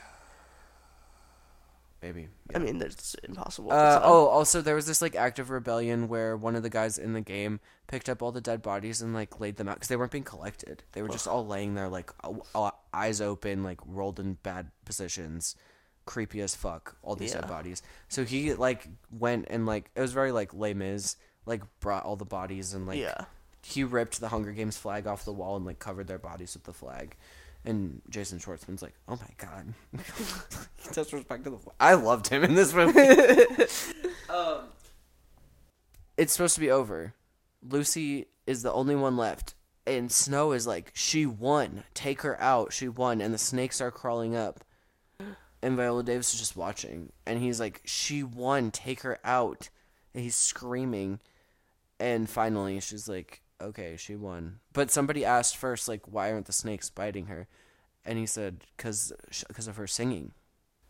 Maybe. 2.02 2.28
I 2.54 2.58
mean, 2.58 2.80
it's 2.82 3.14
impossible. 3.22 3.72
Uh, 3.72 4.00
oh, 4.02 4.26
also 4.26 4.60
there 4.60 4.74
was 4.74 4.86
this 4.86 5.00
like 5.02 5.14
act 5.14 5.38
of 5.38 5.50
rebellion 5.50 6.08
where 6.08 6.36
one 6.36 6.56
of 6.56 6.62
the 6.62 6.70
guys 6.70 6.98
in 6.98 7.12
the 7.12 7.20
game 7.20 7.60
picked 7.86 8.08
up 8.08 8.22
all 8.22 8.32
the 8.32 8.40
dead 8.40 8.62
bodies 8.62 9.00
and 9.02 9.14
like 9.14 9.40
laid 9.40 9.56
them 9.56 9.68
out 9.68 9.76
because 9.76 9.88
they 9.88 9.96
weren't 9.96 10.12
being 10.12 10.24
collected. 10.24 10.82
They 10.92 11.02
were 11.02 11.08
just 11.08 11.26
all 11.28 11.46
laying 11.46 11.74
there 11.74 11.88
like 11.88 12.10
o- 12.24 12.42
o- 12.54 12.72
eyes 12.94 13.20
open, 13.20 13.62
like 13.62 13.78
rolled 13.86 14.18
in 14.20 14.34
bad 14.42 14.70
positions, 14.84 15.56
creepy 16.06 16.40
as 16.40 16.54
fuck. 16.54 16.96
All 17.02 17.16
these 17.16 17.32
Yeah. 17.34 17.40
dead 17.42 17.50
bodies. 17.50 17.82
So 18.08 18.24
he 18.24 18.54
like 18.54 18.86
went 19.10 19.46
and 19.48 19.66
like 19.66 19.90
it 19.94 20.00
was 20.00 20.12
very 20.12 20.32
like 20.32 20.52
Les 20.54 20.74
Mis, 20.74 21.16
like 21.46 21.62
brought 21.80 22.04
all 22.04 22.16
the 22.16 22.24
bodies 22.24 22.74
and 22.74 22.86
like 22.86 22.98
yeah, 22.98 23.24
he 23.62 23.84
ripped 23.84 24.20
the 24.20 24.28
Hunger 24.28 24.52
Games 24.52 24.76
flag 24.76 25.06
off 25.06 25.24
the 25.24 25.32
wall 25.32 25.56
and 25.56 25.64
like 25.66 25.78
covered 25.78 26.06
their 26.06 26.18
bodies 26.18 26.54
with 26.54 26.64
the 26.64 26.72
flag. 26.72 27.16
And 27.64 28.00
Jason 28.08 28.38
Schwartzman's 28.38 28.82
like, 28.82 28.94
"Oh 29.06 29.16
my 29.16 29.28
god, 29.36 29.74
he 29.92 30.88
disrespected 30.88 31.44
the." 31.44 31.58
I 31.78 31.94
loved 31.94 32.28
him 32.28 32.42
in 32.42 32.54
this 32.54 32.72
movie. 32.72 33.00
um, 34.30 34.60
it's 36.16 36.32
supposed 36.32 36.54
to 36.54 36.60
be 36.60 36.70
over. 36.70 37.14
Lucy 37.62 38.26
is 38.46 38.62
the 38.62 38.72
only 38.72 38.96
one 38.96 39.18
left, 39.18 39.54
and 39.86 40.10
Snow 40.10 40.52
is 40.52 40.66
like, 40.66 40.90
"She 40.94 41.26
won. 41.26 41.84
Take 41.92 42.22
her 42.22 42.40
out. 42.40 42.72
She 42.72 42.88
won." 42.88 43.20
And 43.20 43.34
the 43.34 43.38
snakes 43.38 43.82
are 43.82 43.90
crawling 43.90 44.34
up, 44.34 44.64
and 45.62 45.76
Viola 45.76 46.02
Davis 46.02 46.32
is 46.32 46.40
just 46.40 46.56
watching, 46.56 47.12
and 47.26 47.40
he's 47.40 47.60
like, 47.60 47.82
"She 47.84 48.22
won. 48.22 48.70
Take 48.70 49.02
her 49.02 49.18
out." 49.22 49.68
And 50.14 50.24
he's 50.24 50.34
screaming, 50.34 51.20
and 52.00 52.28
finally 52.28 52.80
she's 52.80 53.06
like, 53.06 53.42
"Okay, 53.60 53.96
she 53.96 54.16
won." 54.16 54.60
But 54.72 54.90
somebody 54.90 55.24
asked 55.24 55.56
first, 55.56 55.88
like, 55.88 56.06
"Why 56.06 56.32
aren't 56.32 56.46
the 56.46 56.52
snakes 56.52 56.90
biting 56.90 57.26
her?" 57.26 57.46
And 58.04 58.18
he 58.18 58.26
said, 58.26 58.64
"Cause, 58.78 59.12
cause 59.52 59.68
of 59.68 59.76
her 59.76 59.86
singing." 59.86 60.32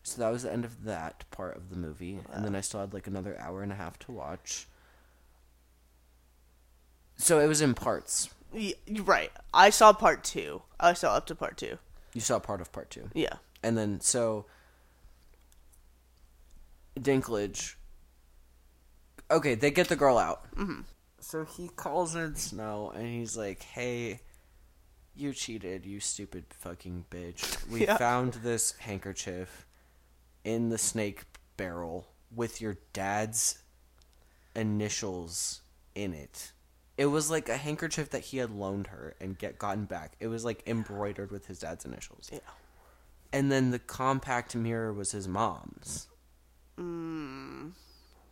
So 0.02 0.20
that 0.22 0.30
was 0.30 0.44
the 0.44 0.52
end 0.52 0.64
of 0.64 0.84
that 0.84 1.24
part 1.30 1.56
of 1.56 1.68
the 1.70 1.76
movie, 1.76 2.20
and 2.32 2.44
then 2.44 2.54
I 2.56 2.60
still 2.62 2.80
had 2.80 2.94
like 2.94 3.06
another 3.06 3.38
hour 3.38 3.62
and 3.62 3.70
a 3.70 3.74
half 3.76 3.98
to 4.00 4.12
watch. 4.12 4.66
So 7.16 7.38
it 7.38 7.46
was 7.46 7.60
in 7.60 7.74
parts. 7.74 8.30
Y- 8.52 8.74
you're 8.86 9.04
right. 9.04 9.30
I 9.52 9.68
saw 9.70 9.92
part 9.92 10.24
two. 10.24 10.62
I 10.78 10.94
saw 10.94 11.14
up 11.14 11.26
to 11.26 11.34
part 11.34 11.58
two. 11.58 11.78
You 12.14 12.20
saw 12.22 12.38
part 12.38 12.60
of 12.60 12.72
part 12.72 12.90
two, 12.90 13.10
Yeah, 13.14 13.34
and 13.62 13.76
then 13.76 14.00
so 14.00 14.46
Dinklage. 16.98 17.74
Okay, 19.30 19.54
they 19.54 19.70
get 19.70 19.88
the 19.88 19.96
girl 19.96 20.18
out. 20.18 20.50
Mm-hmm. 20.56 20.80
So 21.30 21.44
he 21.44 21.68
calls 21.68 22.16
in 22.16 22.34
Snow, 22.34 22.90
and 22.94 23.06
he's 23.06 23.36
like, 23.36 23.62
"Hey, 23.62 24.20
you 25.14 25.32
cheated, 25.32 25.86
you 25.86 26.00
stupid 26.00 26.44
fucking 26.50 27.04
bitch. 27.08 27.68
We 27.68 27.82
Yeah. 27.86 27.96
found 27.98 28.34
this 28.34 28.72
handkerchief 28.78 29.64
in 30.42 30.70
the 30.70 30.78
snake 30.78 31.22
barrel 31.56 32.08
with 32.34 32.60
your 32.60 32.78
dad's 32.92 33.58
initials 34.56 35.60
in 35.94 36.14
it. 36.14 36.50
It 36.96 37.06
was 37.06 37.30
like 37.30 37.48
a 37.48 37.56
handkerchief 37.56 38.10
that 38.10 38.24
he 38.24 38.38
had 38.38 38.50
loaned 38.50 38.88
her 38.88 39.14
and 39.20 39.38
get 39.38 39.56
gotten 39.58 39.84
back. 39.84 40.14
It 40.20 40.26
was 40.26 40.44
like 40.44 40.62
embroidered 40.66 41.30
with 41.30 41.46
his 41.46 41.60
dad's 41.60 41.84
initials. 41.84 42.28
yeah. 42.32 42.40
And 43.32 43.52
then 43.52 43.70
the 43.70 43.78
compact 43.78 44.56
mirror 44.56 44.92
was 44.92 45.12
his 45.12 45.28
mom's. 45.28 46.08
Mm, 46.76 47.70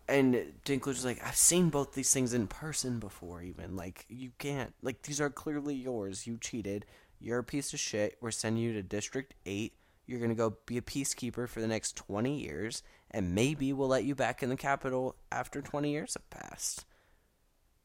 And 0.09 0.55
Dinklage 0.65 0.87
was 0.87 1.05
like, 1.05 1.21
I've 1.25 1.37
seen 1.37 1.69
both 1.69 1.93
these 1.93 2.13
things 2.13 2.33
in 2.33 2.47
person 2.47 2.99
before, 2.99 3.43
even. 3.43 3.77
Like, 3.77 4.07
you 4.09 4.31
can't. 4.39 4.73
Like, 4.81 5.03
these 5.03 5.21
are 5.21 5.29
clearly 5.29 5.75
yours. 5.75 6.27
You 6.27 6.39
cheated. 6.41 6.87
You're 7.21 7.41
a 7.41 7.45
piece 7.45 7.75
of 7.75 7.81
shit. 7.81 8.17
We're 8.21 8.31
sending 8.31 8.63
you 8.63 8.73
to 8.73 8.83
District 8.83 9.35
8. 9.45 9.75
You're 10.07 10.19
going 10.21 10.31
to 10.31 10.35
go 10.35 10.57
be 10.65 10.79
a 10.79 10.83
peacekeeper 10.83 11.47
for 11.47 11.61
the 11.61 11.67
next 11.67 11.95
20 11.97 12.41
years. 12.41 12.83
And 13.11 13.35
maybe 13.35 13.73
we'll 13.75 13.89
let 13.89 14.05
you 14.05 14.15
back 14.15 14.43
in 14.43 14.49
the 14.49 14.57
Capitol 14.57 15.15
after 15.31 15.61
20 15.61 15.91
years 15.91 16.15
have 16.15 16.31
passed. 16.31 16.87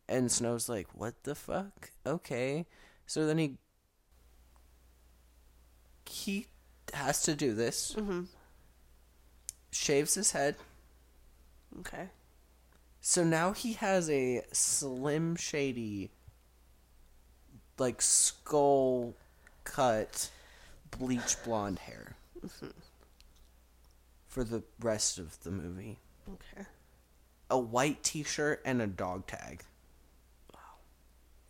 And 0.07 0.31
Snow's 0.31 0.69
like, 0.69 0.87
what 0.93 1.23
the 1.23 1.35
fuck? 1.35 1.91
Okay. 2.05 2.65
So 3.05 3.25
then 3.25 3.37
he. 3.37 3.57
He 6.09 6.47
has 6.93 7.23
to 7.23 7.35
do 7.35 7.53
this. 7.53 7.95
mhm. 7.97 8.27
Shaves 9.71 10.13
his 10.13 10.31
head. 10.31 10.55
Okay. 11.79 12.09
So 13.01 13.23
now 13.23 13.51
he 13.51 13.73
has 13.73 14.09
a 14.09 14.43
slim 14.51 15.35
shady 15.35 16.11
like 17.77 18.01
skull 18.01 19.13
cut 19.63 20.29
bleach 20.97 21.35
blonde 21.43 21.79
hair 21.79 22.15
for 24.27 24.43
the 24.43 24.63
rest 24.79 25.19
of 25.19 25.41
the 25.43 25.51
movie. 25.51 25.99
Okay. 26.27 26.65
A 27.49 27.59
white 27.59 28.03
t-shirt 28.03 28.61
and 28.65 28.81
a 28.81 28.87
dog 28.87 29.27
tag. 29.27 29.63
Wow. 30.53 30.59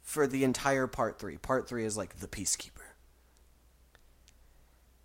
For 0.02 0.28
the 0.28 0.44
entire 0.44 0.88
part 0.88 1.20
3. 1.20 1.38
Part 1.38 1.68
3 1.68 1.86
is 1.86 1.98
like 1.98 2.20
the 2.20 2.28
peacekeeper. 2.28 2.83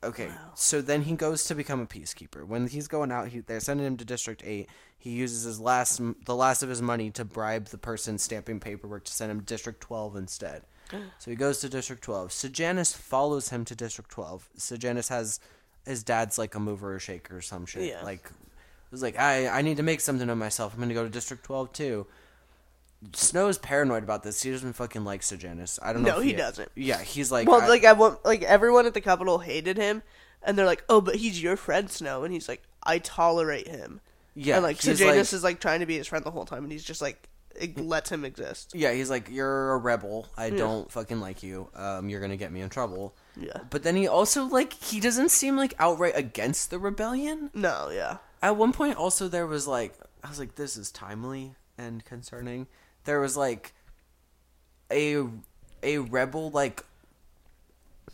Okay, 0.04 0.28
Wow. 0.28 0.52
so 0.54 0.80
then 0.80 1.02
he 1.02 1.14
goes 1.14 1.44
to 1.44 1.54
become 1.54 1.80
a 1.80 1.86
peacekeeper. 1.86 2.46
When 2.46 2.68
he's 2.68 2.86
going 2.86 3.10
out, 3.10 3.28
he, 3.28 3.40
they're 3.40 3.58
sending 3.60 3.86
him 3.86 3.96
to 3.96 4.04
District 4.04 4.42
Eight. 4.44 4.68
He 4.96 5.10
uses 5.10 5.42
his 5.42 5.58
last, 5.60 6.00
the 6.24 6.34
last 6.36 6.62
of 6.62 6.68
his 6.68 6.80
money 6.80 7.10
to 7.12 7.24
bribe 7.24 7.66
the 7.66 7.78
person 7.78 8.18
stamping 8.18 8.60
paperwork 8.60 9.04
to 9.04 9.12
send 9.12 9.30
him 9.30 9.40
to 9.40 9.46
District 9.46 9.80
Twelve 9.80 10.14
instead. 10.16 10.62
so 11.18 11.30
he 11.30 11.36
goes 11.36 11.58
to 11.60 11.68
District 11.68 12.02
Twelve. 12.02 12.32
Sejanus 12.32 12.92
follows 12.92 13.48
him 13.48 13.64
to 13.64 13.74
District 13.74 14.08
Twelve. 14.10 14.48
Sejanus 14.56 15.08
has 15.08 15.40
his 15.84 16.04
dad's 16.04 16.38
like 16.38 16.54
a 16.54 16.60
mover 16.60 16.94
or 16.94 16.98
shaker 17.00 17.38
or 17.38 17.40
some 17.40 17.66
shit. 17.66 17.88
Yeah. 17.88 18.02
Like, 18.04 18.24
it 18.26 18.92
was 18.92 19.02
like 19.02 19.18
I, 19.18 19.48
I 19.48 19.62
need 19.62 19.78
to 19.78 19.82
make 19.82 20.00
something 20.00 20.28
of 20.30 20.38
myself. 20.38 20.74
I'm 20.74 20.80
gonna 20.80 20.94
go 20.94 21.04
to 21.04 21.10
District 21.10 21.42
Twelve 21.44 21.72
too. 21.72 22.06
Snow's 23.12 23.58
paranoid 23.58 24.02
about 24.02 24.22
this. 24.22 24.42
He 24.42 24.50
doesn't 24.50 24.72
fucking 24.74 25.04
like 25.04 25.22
Sejanus. 25.22 25.78
I 25.82 25.92
don't 25.92 26.02
know. 26.02 26.12
No, 26.14 26.18
if 26.18 26.24
he 26.24 26.32
doesn't. 26.32 26.70
Yeah, 26.74 27.00
he's 27.00 27.30
like, 27.30 27.48
Well, 27.48 27.60
I- 27.62 27.68
like 27.68 27.84
I 27.84 27.92
want, 27.92 28.24
like 28.24 28.42
everyone 28.42 28.86
at 28.86 28.94
the 28.94 29.00
Capitol 29.00 29.38
hated 29.38 29.76
him, 29.76 30.02
and 30.42 30.56
they're 30.58 30.66
like, 30.66 30.84
"Oh, 30.88 31.00
but 31.00 31.16
he's 31.16 31.42
your 31.42 31.56
friend, 31.56 31.88
Snow," 31.90 32.24
and 32.24 32.32
he's 32.32 32.48
like, 32.48 32.62
"I 32.82 32.98
tolerate 32.98 33.68
him." 33.68 34.00
yeah, 34.34 34.56
and 34.56 34.62
like 34.64 34.80
Sejanus 34.80 35.32
is 35.32 35.42
like 35.44 35.60
trying 35.60 35.80
to 35.80 35.86
be 35.86 35.96
his 35.96 36.06
friend 36.06 36.24
the 36.24 36.30
whole 36.30 36.44
time, 36.44 36.62
and 36.64 36.70
he's 36.72 36.84
just 36.84 37.02
like, 37.02 37.28
it 37.60 37.78
lets 37.80 38.10
him 38.10 38.24
exist. 38.24 38.72
Yeah, 38.74 38.92
he's 38.92 39.10
like, 39.10 39.28
you're 39.30 39.72
a 39.72 39.78
rebel. 39.78 40.28
I 40.36 40.50
don't 40.50 40.90
fucking 40.92 41.20
like 41.20 41.42
you. 41.42 41.68
Um, 41.74 42.08
you're 42.08 42.20
gonna 42.20 42.36
get 42.36 42.52
me 42.52 42.60
in 42.60 42.68
trouble. 42.68 43.16
Yeah. 43.36 43.58
But 43.70 43.82
then 43.84 43.96
he 43.96 44.06
also 44.08 44.44
like 44.44 44.72
he 44.72 44.98
doesn't 45.00 45.30
seem 45.30 45.56
like 45.56 45.74
outright 45.78 46.12
against 46.16 46.70
the 46.70 46.78
rebellion. 46.78 47.50
No, 47.54 47.90
yeah. 47.92 48.18
At 48.42 48.56
one 48.56 48.72
point, 48.72 48.96
also 48.96 49.26
there 49.28 49.46
was 49.46 49.66
like 49.68 49.94
I 50.22 50.28
was 50.28 50.38
like, 50.38 50.54
this 50.56 50.76
is 50.76 50.90
timely 50.92 51.54
and 51.76 52.04
concerning. 52.04 52.66
There 53.08 53.20
was 53.20 53.38
like 53.38 53.72
a 54.92 55.24
a 55.82 55.96
rebel 55.96 56.50
like 56.50 56.84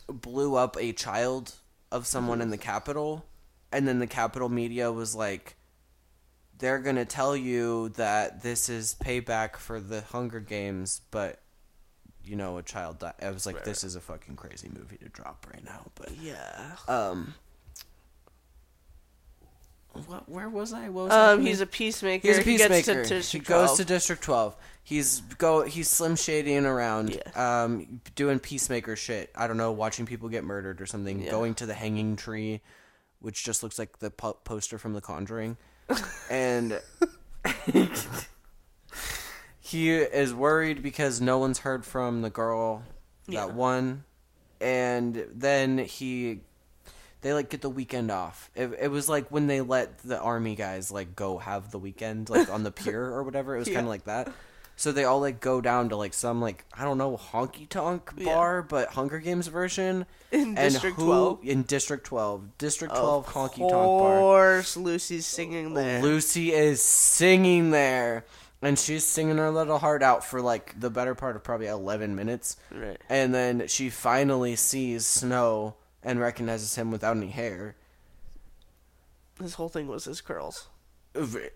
blew 0.07 0.55
up 0.55 0.77
a 0.79 0.93
child 0.93 1.53
of 1.91 2.07
someone 2.07 2.41
in 2.41 2.51
the 2.51 2.57
Capitol 2.57 3.25
and 3.73 3.89
then 3.89 3.99
the 3.99 4.07
Capitol 4.07 4.49
media 4.49 4.93
was 4.93 5.13
like, 5.13 5.57
they're 6.59 6.79
gonna 6.79 7.05
tell 7.05 7.37
you 7.37 7.89
that 7.97 8.45
this 8.45 8.69
is 8.69 8.95
payback 9.05 9.57
for 9.57 9.81
the 9.81 10.03
Hunger 10.03 10.39
Games, 10.39 11.01
but 11.11 11.41
you 12.25 12.37
know 12.37 12.57
a 12.59 12.63
child 12.63 13.01
died. 13.01 13.15
I 13.21 13.33
was 13.33 13.47
like, 13.47 13.65
this 13.65 13.83
is 13.83 13.97
a 13.97 14.01
fucking 14.01 14.37
crazy 14.37 14.71
movie 14.73 14.99
to 14.99 15.09
drop 15.09 15.45
right 15.53 15.65
now, 15.65 15.91
but 15.97 16.13
Yeah. 16.17 16.77
um 16.87 17.35
what, 20.07 20.29
where 20.29 20.49
was 20.49 20.73
I? 20.73 20.89
What 20.89 21.07
was 21.09 21.13
Um, 21.13 21.43
he's 21.47 21.61
a 21.61 21.67
peacemaker. 21.67 22.27
He's 22.29 22.39
a 22.39 22.43
He 22.43 22.57
gets 22.57 22.87
to 22.87 23.21
he 23.21 23.39
goes 23.39 23.67
12. 23.71 23.77
to 23.79 23.85
District 23.85 24.23
12. 24.23 24.57
He's 24.83 25.21
go. 25.39 25.63
He's 25.63 25.89
slim 25.89 26.15
shadying 26.15 26.67
around, 26.67 27.19
um, 27.35 28.01
doing 28.15 28.39
peacemaker 28.39 28.97
shit. 28.97 29.31
I 29.35 29.47
don't 29.47 29.57
know, 29.57 29.73
watching 29.73 30.05
people 30.05 30.29
get 30.29 30.45
murdered 30.45 30.81
or 30.81 30.87
something. 30.87 31.21
Yeah. 31.23 31.31
Going 31.31 31.55
to 31.55 31.67
the 31.67 31.73
hanging 31.73 32.17
tree, 32.17 32.61
which 33.21 33.45
just 33.45 33.63
looks 33.63 33.79
like 33.79 33.99
the 34.01 34.11
po- 34.11 34.37
poster 34.45 34.77
from 34.77 34.93
The 34.93 35.01
Conjuring, 35.01 35.57
and 36.31 36.81
he 39.61 39.91
is 39.91 40.35
worried 40.35 40.83
because 40.83 41.21
no 41.21 41.39
one's 41.39 41.61
heard 41.61 41.85
from 41.85 42.23
the 42.23 42.31
girl 42.31 42.83
Yeah. 43.27 43.47
that 43.47 43.55
won, 43.55 44.05
and 44.61 45.27
then 45.33 45.79
he 45.79 46.41
they 47.25 47.33
like 47.35 47.49
get 47.51 47.61
the 47.63 47.71
weekend 47.71 48.11
off. 48.13 48.51
It, 48.55 48.71
it 48.81 48.89
was 48.89 49.09
like 49.09 49.29
when 49.31 49.49
they 49.49 49.61
let 49.61 49.99
the 50.01 50.21
army 50.21 50.55
guys 50.55 50.93
like 50.93 51.17
go 51.17 51.39
have 51.39 51.71
the 51.73 51.79
weekend 51.79 52.31
like 52.31 52.49
on 52.49 52.63
the 52.63 52.71
pier 52.81 53.03
or 53.05 53.23
whatever. 53.25 53.57
It 53.57 53.59
was 53.61 53.69
Yeah. 53.69 53.75
kind 53.75 53.87
of 53.87 53.91
like 53.91 54.05
that. 54.05 54.33
So 54.77 54.91
they 54.93 55.05
all 55.05 55.21
like 55.21 55.41
go 55.41 55.61
down 55.61 55.89
to 55.89 55.97
like 55.97 56.15
some 56.15 56.41
like 56.41 56.65
I 56.77 56.85
don't 56.85 56.99
know 56.99 57.17
honky 57.17 57.69
tonk 57.69 58.11
Yeah. 58.17 58.27
bar, 58.27 58.63
but 58.63 58.89
Hunger 58.91 59.19
Games 59.21 59.47
version 59.47 60.05
In 60.33 60.59
and 60.59 60.73
District 60.73 60.97
who 60.97 61.05
12? 61.07 61.39
in 61.45 61.63
District 61.63 62.05
Twelve, 62.05 62.59
District 62.59 62.93
Of 62.93 62.99
Twelve 63.01 63.27
honky 63.27 63.59
tonk 63.61 63.71
bar. 63.73 64.15
Of 64.17 64.21
course, 64.21 64.77
Lucy's 64.77 65.27
singing 65.27 65.75
there. 65.75 66.03
Lucy 66.03 66.53
is 66.53 66.83
singing 66.83 67.71
there. 67.71 68.25
And 68.63 68.79
she's 68.79 69.05
singing 69.05 69.37
her 69.37 69.51
little 69.51 69.79
heart 69.79 70.03
out 70.03 70.25
for 70.25 70.41
like 70.41 70.79
the 70.81 70.89
better 70.89 71.15
part 71.15 71.37
of 71.37 71.45
probably 71.45 71.67
11 71.67 72.15
minutes. 72.17 72.57
Right. 72.71 72.97
And 73.11 73.35
then 73.35 73.67
she 73.69 73.91
finally 73.91 74.57
sees 74.57 75.07
Snow 75.07 75.75
and 76.05 76.21
recognizes 76.21 76.77
him 76.77 76.91
without 76.91 77.17
any 77.17 77.29
hair. 77.29 77.77
His 79.41 79.55
whole 79.55 79.69
thing 79.69 79.89
was 79.89 80.05
his 80.05 80.21
curls. 80.21 80.69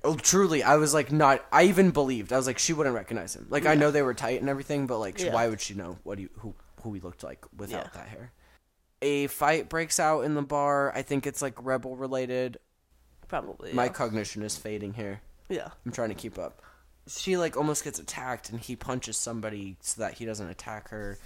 Oh, 0.05 0.15
truly, 0.15 0.63
I 0.63 0.77
was 0.77 0.95
like, 0.95 1.11
not. 1.11 1.45
I 1.53 1.65
even 1.65 1.91
believed. 1.91 2.33
I 2.33 2.37
was 2.37 2.47
like, 2.47 2.59
she 2.59 2.73
wouldn't 2.73 2.95
recognize 2.95 3.35
him. 3.35 3.47
Like, 3.51 3.67
I 3.67 3.75
know 3.75 3.91
they 3.91 4.03
were 4.03 4.15
tight 4.15 4.41
and 4.41 4.49
everything, 4.49 4.87
but 4.87 4.99
like, 4.99 5.21
Yeah. 5.21 5.33
why 5.35 5.49
would 5.49 5.61
she 5.61 5.75
know 5.75 5.99
what 6.05 6.19
he 6.19 6.29
who 6.39 6.55
who 6.83 6.95
he 6.95 7.01
looked 7.01 7.25
like 7.25 7.45
without 7.57 7.85
Yeah. 7.87 7.91
that 8.01 8.09
hair? 8.09 8.33
A 9.03 9.27
fight 9.29 9.69
breaks 9.69 9.99
out 10.01 10.21
in 10.23 10.35
the 10.35 10.43
bar. 10.43 10.93
I 10.95 11.03
think 11.03 11.27
it's 11.27 11.43
like 11.43 11.55
rebel 11.65 11.97
related. 11.97 12.59
Probably. 13.27 13.73
My 13.73 13.85
yeah. 13.85 13.93
cognition 13.93 14.43
is 14.43 14.57
fading 14.57 14.95
here. 14.95 15.21
yeah. 15.49 15.69
I'm 15.85 15.93
trying 15.93 16.09
to 16.11 16.15
keep 16.15 16.39
up. 16.39 16.63
She 17.09 17.37
like 17.37 17.57
almost 17.57 17.83
gets 17.85 17.99
attacked, 17.99 18.51
and 18.51 18.61
he 18.61 18.77
punches 18.77 19.17
somebody 19.17 19.77
so 19.81 20.01
that 20.03 20.15
he 20.15 20.25
doesn't 20.25 20.49
attack 20.49 20.89
her. 20.91 21.19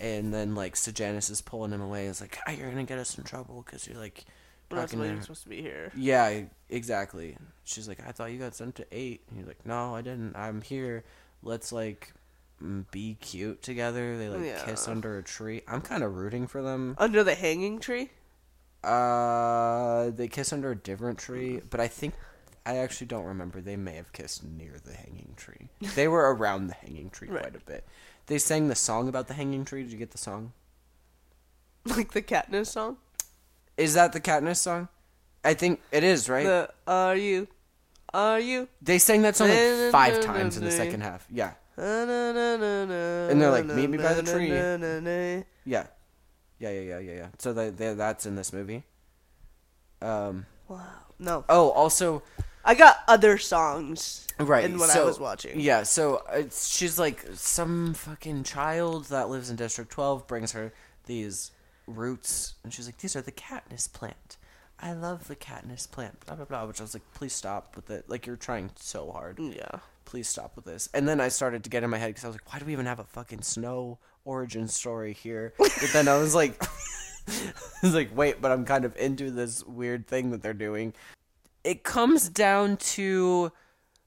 And 0.00 0.34
then 0.34 0.54
like 0.54 0.76
Sejanus 0.76 1.30
is 1.30 1.40
pulling 1.40 1.70
him 1.72 1.80
away. 1.80 2.06
It's 2.06 2.20
like, 2.20 2.38
ah, 2.46 2.50
you're 2.52 2.70
gonna 2.70 2.84
get 2.84 2.98
us 2.98 3.16
in 3.16 3.24
trouble 3.24 3.62
because 3.64 3.86
you're 3.86 3.98
like 3.98 4.24
talking 4.70 4.98
to 4.98 5.04
even 5.04 5.16
her. 5.18 5.22
supposed 5.22 5.44
to 5.44 5.48
be 5.48 5.62
here. 5.62 5.92
Yeah, 5.96 6.42
exactly. 6.68 7.36
She's 7.64 7.86
like, 7.88 8.00
I 8.06 8.10
thought 8.12 8.32
you 8.32 8.38
got 8.38 8.54
sent 8.54 8.74
to 8.76 8.86
eight. 8.92 9.22
And 9.28 9.38
he's 9.38 9.46
like, 9.46 9.64
No, 9.64 9.94
I 9.94 10.02
didn't. 10.02 10.34
I'm 10.36 10.62
here. 10.62 11.04
Let's 11.42 11.70
like 11.72 12.12
be 12.90 13.16
cute 13.20 13.62
together. 13.62 14.16
They 14.16 14.28
like 14.28 14.64
kiss 14.64 14.88
under 14.88 15.18
a 15.18 15.22
tree. 15.22 15.62
I'm 15.68 15.80
kind 15.82 16.02
of 16.02 16.16
rooting 16.16 16.46
for 16.46 16.62
them. 16.62 16.94
Under 16.98 17.22
the 17.22 17.34
hanging 17.34 17.78
tree? 17.78 18.10
Uh, 18.82 20.10
they 20.10 20.28
kiss 20.28 20.52
under 20.52 20.70
a 20.70 20.76
different 20.76 21.18
tree, 21.18 21.60
but 21.70 21.80
I 21.80 21.88
think 21.88 22.14
I 22.66 22.76
actually 22.78 23.06
don't 23.06 23.24
remember. 23.24 23.60
They 23.60 23.76
may 23.76 23.94
have 23.94 24.12
kissed 24.12 24.44
near 24.44 24.74
the 24.84 24.92
hanging 24.92 25.34
tree. 25.36 25.68
They 25.94 26.06
were 26.08 26.34
around 26.34 26.66
the 26.68 26.74
hanging 26.74 27.10
tree 27.10 27.28
Right. 27.30 27.42
quite 27.42 27.56
a 27.56 27.64
bit. 27.64 27.84
They 28.26 28.38
sang 28.38 28.68
the 28.68 28.74
song 28.74 29.08
about 29.08 29.28
the 29.28 29.34
hanging 29.34 29.64
tree. 29.64 29.82
Did 29.82 29.92
you 29.92 29.98
get 29.98 30.10
the 30.10 30.18
song? 30.18 30.52
Like 31.84 32.12
the 32.12 32.22
Katniss 32.22 32.68
song? 32.68 32.96
Is 33.76 33.94
that 33.94 34.12
the 34.12 34.20
Katniss 34.20 34.56
song? 34.56 34.88
I 35.44 35.52
think 35.54 35.82
it 35.92 36.02
is, 36.02 36.28
right? 36.30 36.44
The 36.44 36.70
Are 36.86 37.14
You? 37.16 37.46
Are 38.14 38.40
You? 38.40 38.68
They 38.80 38.98
sang 38.98 39.22
that 39.22 39.36
song 39.36 39.48
like 39.50 39.92
five 39.92 40.20
times 40.22 40.56
in 40.56 40.64
the 40.64 40.70
second 40.70 41.02
half. 41.02 41.26
Yeah. 41.30 41.52
And 41.76 42.08
they're 42.08 43.50
like, 43.50 43.66
"Meet 43.66 43.90
me 43.90 43.98
by 43.98 44.14
the 44.14 44.22
tree." 44.22 44.48
Yeah, 44.48 44.76
yeah, 45.66 45.84
yeah, 46.58 46.70
yeah, 46.70 46.98
yeah, 46.98 47.12
yeah. 47.12 47.28
So 47.38 47.52
that 47.52 47.76
that- 47.78 47.96
that's 47.98 48.26
in 48.26 48.36
this 48.36 48.52
movie. 48.52 48.84
Um. 50.00 50.46
Wow. 50.68 50.80
No. 51.18 51.44
Oh, 51.48 51.70
also, 51.70 52.22
I 52.64 52.74
got 52.74 52.98
other 53.06 53.38
songs 53.38 54.26
right. 54.38 54.64
in 54.64 54.78
what 54.78 54.90
so, 54.90 55.02
I 55.02 55.04
was 55.04 55.20
watching. 55.20 55.60
Yeah. 55.60 55.82
So 55.82 56.22
it's, 56.32 56.68
she's 56.68 56.98
like 56.98 57.24
some 57.34 57.94
fucking 57.94 58.44
child 58.44 59.06
that 59.06 59.28
lives 59.28 59.50
in 59.50 59.56
District 59.56 59.90
Twelve 59.90 60.26
brings 60.26 60.52
her 60.52 60.72
these 61.06 61.50
roots, 61.86 62.54
and 62.64 62.72
she's 62.72 62.86
like, 62.86 62.98
"These 62.98 63.16
are 63.16 63.22
the 63.22 63.32
Katniss 63.32 63.92
plant. 63.92 64.38
I 64.80 64.92
love 64.92 65.28
the 65.28 65.36
Katniss 65.36 65.90
plant." 65.90 66.24
Blah 66.24 66.36
blah 66.36 66.46
blah. 66.46 66.66
Which 66.66 66.80
I 66.80 66.84
was 66.84 66.94
like, 66.94 67.12
"Please 67.12 67.32
stop 67.32 67.76
with 67.76 67.90
it. 67.90 68.08
Like 68.08 68.26
you're 68.26 68.36
trying 68.36 68.70
so 68.76 69.10
hard. 69.12 69.38
Yeah. 69.38 69.80
Please 70.06 70.28
stop 70.28 70.56
with 70.56 70.64
this." 70.64 70.88
And 70.94 71.06
then 71.06 71.20
I 71.20 71.28
started 71.28 71.64
to 71.64 71.70
get 71.70 71.82
in 71.82 71.90
my 71.90 71.98
head 71.98 72.08
because 72.08 72.24
I 72.24 72.28
was 72.28 72.36
like, 72.36 72.52
"Why 72.52 72.58
do 72.58 72.64
we 72.64 72.72
even 72.72 72.86
have 72.86 73.00
a 73.00 73.04
fucking 73.04 73.42
snow 73.42 73.98
origin 74.24 74.68
story 74.68 75.12
here?" 75.12 75.52
But 75.58 75.90
then 75.92 76.08
I 76.08 76.16
was 76.18 76.34
like. 76.34 76.62
I 77.26 77.52
was 77.82 77.94
like, 77.94 78.14
wait, 78.14 78.42
but 78.42 78.52
I'm 78.52 78.66
kind 78.66 78.84
of 78.84 78.94
into 78.98 79.30
this 79.30 79.64
weird 79.64 80.06
thing 80.06 80.30
that 80.32 80.42
they're 80.42 80.52
doing. 80.52 80.92
It 81.64 81.82
comes 81.82 82.28
down 82.28 82.76
to 82.76 83.50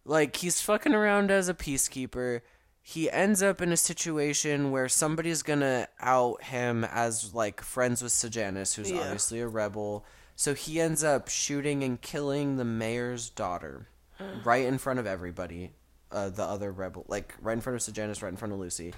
like 0.06 0.38
he's 0.38 0.62
fucking 0.62 0.94
around 0.94 1.32
as 1.32 1.50
a 1.50 1.54
peacekeeper. 1.54 2.42
He 2.82 3.12
ends 3.12 3.44
up 3.44 3.62
in 3.62 3.72
a 3.74 3.78
situation 3.78 4.72
where 4.72 4.88
somebody's 4.88 5.42
gonna 5.44 5.88
out 6.00 6.44
him 6.44 6.86
as 6.86 7.34
like 7.34 7.62
friends 7.62 8.02
with 8.02 8.12
Sejanus, 8.14 8.76
who's 8.76 8.92
Yeah. 8.92 9.02
obviously 9.02 9.42
a 9.42 9.48
rebel. 9.48 10.06
So 10.36 10.54
he 10.54 10.80
ends 10.80 11.04
up 11.04 11.28
shooting 11.30 11.84
and 11.84 12.00
killing 12.00 12.58
the 12.58 12.64
mayor's 12.64 13.30
daughter 13.30 13.88
right 14.46 14.66
in 14.66 14.78
front 14.78 15.00
of 15.00 15.08
everybody. 15.08 15.72
Uh, 16.10 16.30
the 16.30 16.44
other 16.44 16.72
rebel, 16.72 17.04
like 17.10 17.34
right 17.42 17.52
in 17.54 17.60
front 17.60 17.76
of 17.76 17.82
Sejanus, 17.82 18.22
right 18.22 18.30
in 18.30 18.38
front 18.38 18.54
of 18.54 18.60
Lucy, 18.60 18.94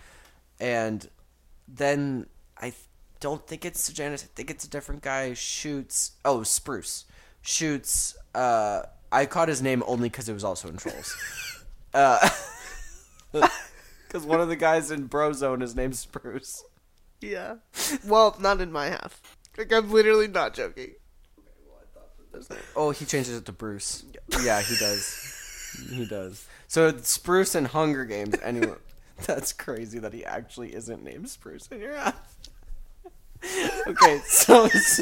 and 0.59 1.09
then 1.67 2.27
I 2.55 2.69
th- 2.69 2.75
don't 3.19 3.47
think 3.47 3.65
it's 3.65 3.79
Sejanus. 3.81 4.23
I 4.23 4.27
think 4.35 4.51
it's 4.51 4.63
a 4.63 4.69
different 4.69 5.01
guy. 5.01 5.33
Shoots. 5.33 6.11
Oh, 6.23 6.43
Spruce 6.43 7.05
shoots. 7.41 8.17
Uh, 8.33 8.83
I 9.11 9.25
caught 9.25 9.47
his 9.47 9.61
name 9.61 9.83
only 9.87 10.09
because 10.09 10.29
it 10.29 10.33
was 10.33 10.43
also 10.43 10.67
in 10.69 10.77
Trolls. 10.77 11.15
uh, 11.93 12.29
because 13.31 14.25
one 14.25 14.41
of 14.41 14.47
the 14.49 14.55
guys 14.55 14.91
in 14.91 15.07
Brozone, 15.07 15.61
his 15.61 15.75
name's 15.75 16.05
Bruce. 16.05 16.63
Yeah. 17.21 17.55
well, 18.07 18.35
not 18.39 18.61
in 18.61 18.71
my 18.71 18.87
half. 18.87 19.21
Like, 19.57 19.73
I'm 19.73 19.91
literally 19.91 20.27
not 20.27 20.53
joking. 20.53 20.91
Oh, 22.75 22.91
he 22.91 23.05
changes 23.05 23.35
it 23.35 23.45
to 23.45 23.51
Bruce. 23.51 24.05
Yeah, 24.41 24.61
he 24.61 24.75
does. 24.77 25.75
he 25.89 26.05
does. 26.05 26.47
So 26.67 26.87
it's 26.87 27.09
Spruce 27.09 27.55
in 27.55 27.65
Hunger 27.65 28.05
Games. 28.05 28.35
Anyway, 28.41 28.75
that's 29.25 29.51
crazy 29.51 29.99
that 29.99 30.13
he 30.13 30.23
actually 30.23 30.73
isn't 30.73 31.03
named 31.03 31.29
Spruce 31.29 31.67
in 31.67 31.81
your 31.81 31.95
half. 31.95 32.35
okay, 33.87 34.19
so 34.25 34.65
s- 34.65 35.01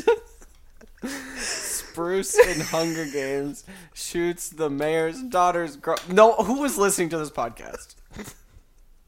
Spruce 1.38 2.38
in 2.38 2.60
Hunger 2.62 3.06
Games 3.06 3.64
shoots 3.94 4.50
the 4.50 4.70
mayor's 4.70 5.22
daughter's 5.22 5.76
girl. 5.76 5.98
No, 6.10 6.34
who 6.34 6.62
was 6.62 6.78
listening 6.78 7.10
to 7.10 7.18
this 7.18 7.30
podcast? 7.32 7.96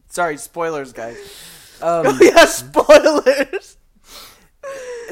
Sorry, 0.09 0.37
spoilers, 0.37 0.93
guys. 0.93 1.17
Um, 1.81 2.05
Oh, 2.07 2.17
yeah, 2.21 2.45
spoilers! 2.45 3.77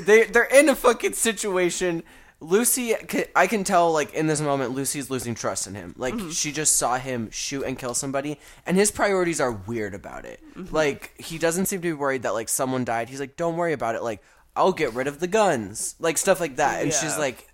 they 0.02 0.26
they're 0.26 0.44
in 0.44 0.70
a 0.70 0.76
fucking 0.76 1.14
situation. 1.14 2.04
Lucy, 2.40 2.94
I 3.36 3.48
can 3.48 3.64
tell 3.64 3.92
like 3.92 4.14
in 4.14 4.28
this 4.28 4.42
moment, 4.42 4.72
Lucy's 4.72 5.10
losing 5.10 5.34
trust 5.34 5.66
in 5.66 5.74
him. 5.74 5.96
Like 5.98 6.14
she 6.32 6.52
just 6.52 6.78
saw 6.78 6.98
him 7.00 7.32
shoot 7.32 7.64
and 7.64 7.80
kill 7.80 7.96
somebody, 7.96 8.40
and 8.68 8.78
his 8.78 8.92
priorities 8.92 9.42
are 9.42 9.52
weird 9.52 9.96
about 9.96 10.24
it. 10.26 10.40
Like 10.72 11.14
he 11.20 11.40
doesn't 11.40 11.66
seem 11.66 11.80
to 11.80 11.88
be 11.88 11.94
worried 11.94 12.24
that 12.24 12.34
like 12.36 12.50
someone 12.50 12.86
died. 12.86 13.10
He's 13.10 13.20
like, 13.20 13.38
don't 13.38 13.56
worry 13.58 13.74
about 13.74 13.96
it. 13.96 14.04
Like 14.04 14.22
I'll 14.58 14.74
get 14.74 14.94
rid 14.94 15.08
of 15.08 15.20
the 15.20 15.28
guns, 15.28 15.96
like 16.00 16.18
stuff 16.18 16.40
like 16.40 16.56
that. 16.58 16.82
And 16.84 16.92
she's 16.92 17.18
like, 17.18 17.48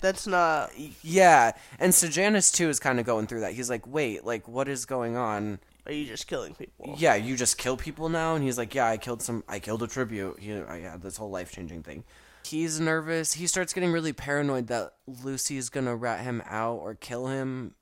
That's 0.00 0.26
not. 0.26 0.70
yeah. 1.02 1.52
And 1.78 1.94
Sejanus 1.94 2.52
too 2.52 2.68
is 2.68 2.78
kind 2.78 3.00
of 3.00 3.06
going 3.06 3.26
through 3.26 3.40
that. 3.40 3.52
He's 3.54 3.70
like, 3.70 3.86
wait, 3.86 4.24
like 4.24 4.46
what 4.46 4.68
is 4.68 4.84
going 4.84 5.16
on? 5.16 5.58
Are 5.86 5.92
you 5.92 6.06
just 6.06 6.26
killing 6.28 6.54
people? 6.54 6.94
yeah, 6.96 7.16
you 7.16 7.36
just 7.36 7.58
kill 7.58 7.76
people 7.76 8.08
now? 8.08 8.34
And 8.36 8.44
he's 8.44 8.56
like, 8.58 8.74
yeah, 8.74 8.86
I 8.86 8.98
killed 8.98 9.20
some, 9.22 9.42
I 9.48 9.58
killed 9.58 9.82
a 9.82 9.88
tribute. 9.88 10.40
You 10.40 10.64
I 10.68 10.78
had 10.78 11.02
this 11.02 11.16
whole 11.16 11.30
life 11.30 11.50
changing 11.50 11.82
thing. 11.82 12.04
He's 12.44 12.78
nervous. 12.80 13.32
He 13.34 13.46
starts 13.46 13.72
getting 13.72 13.92
really 13.92 14.12
paranoid 14.12 14.66
that 14.68 14.94
Lucy's 15.06 15.68
gonna 15.70 15.96
rat 15.96 16.20
him 16.24 16.42
out 16.46 16.76
or 16.78 16.94
kill 16.94 17.26
him. 17.28 17.74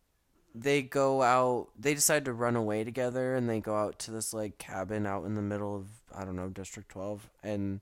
They 0.55 0.83
go 0.83 1.23
out, 1.23 1.68
they 1.79 1.95
decide 1.95 2.25
to 2.25 2.33
run 2.33 2.57
away 2.57 2.85
together 2.85 3.35
and 3.35 3.49
they 3.49 3.61
go 3.61 3.77
out 3.77 3.99
to 4.01 4.11
this 4.11 4.35
like 4.35 4.59
cabin 4.59 5.07
out 5.07 5.25
in 5.25 5.35
the 5.35 5.43
middle 5.43 5.77
of, 5.77 5.87
I 6.14 6.25
don't 6.25 6.37
know, 6.37 6.49
District 6.49 6.89
12. 6.89 7.29
And 7.43 7.81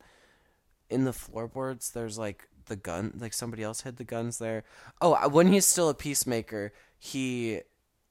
in 0.91 1.05
the 1.05 1.13
floorboards, 1.13 1.91
there's 1.91 2.19
like 2.19 2.49
the 2.67 2.77
gun, 2.77 3.13
like 3.19 3.33
somebody 3.33 3.63
else 3.63 3.83
had 3.83 3.97
the 3.97 4.05
guns 4.05 4.39
there. 4.39 4.65
Oh, 5.01 5.29
when 5.29 5.53
he's 5.53 5.67
still 5.67 5.89
a 5.89 5.95
peacemaker, 5.95 6.73
he, 6.99 7.61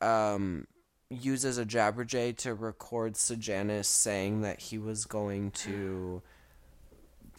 um, 0.02 0.68
uses 1.10 1.58
a 1.58 1.66
Jabberjay 1.66 2.36
to 2.38 2.54
record 2.54 3.16
Sejanus 3.16 3.88
saying 3.88 4.42
that 4.42 4.60
he 4.60 4.78
was 4.78 5.06
going 5.06 5.52
to 5.52 6.22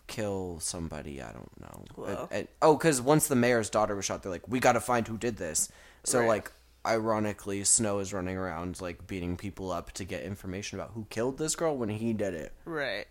kill 0.07 0.59
somebody. 0.61 1.20
I 1.20 1.32
don't 1.32 1.61
know. 1.61 1.84
And- 2.07 2.28
and- 2.30 2.49
oh, 2.62 2.76
because 2.76 3.01
once 3.01 3.26
the 3.28 3.36
mayor's 3.36 3.68
daughter 3.70 3.95
was 3.95 4.05
shot, 4.07 4.22
they're 4.22 4.32
like, 4.32 4.49
we 4.49 4.59
got 4.61 4.72
to 4.72 4.80
find 4.80 5.07
who 5.07 5.18
did 5.18 5.36
this. 5.36 5.68
So 6.05 6.20
Right. 6.20 6.28
like, 6.28 6.53
ironically, 6.86 7.62
Snow 7.64 7.99
is 7.99 8.12
running 8.14 8.36
around 8.39 8.80
like 8.80 9.07
beating 9.07 9.36
people 9.36 9.70
up 9.70 9.93
to 9.93 10.05
get 10.05 10.22
information 10.22 10.78
about 10.80 10.93
who 10.95 11.07
killed 11.11 11.36
this 11.36 11.55
girl 11.55 11.76
when 11.76 11.91
he 11.91 12.12
did 12.14 12.32
it. 12.34 12.53
Right. 12.64 13.07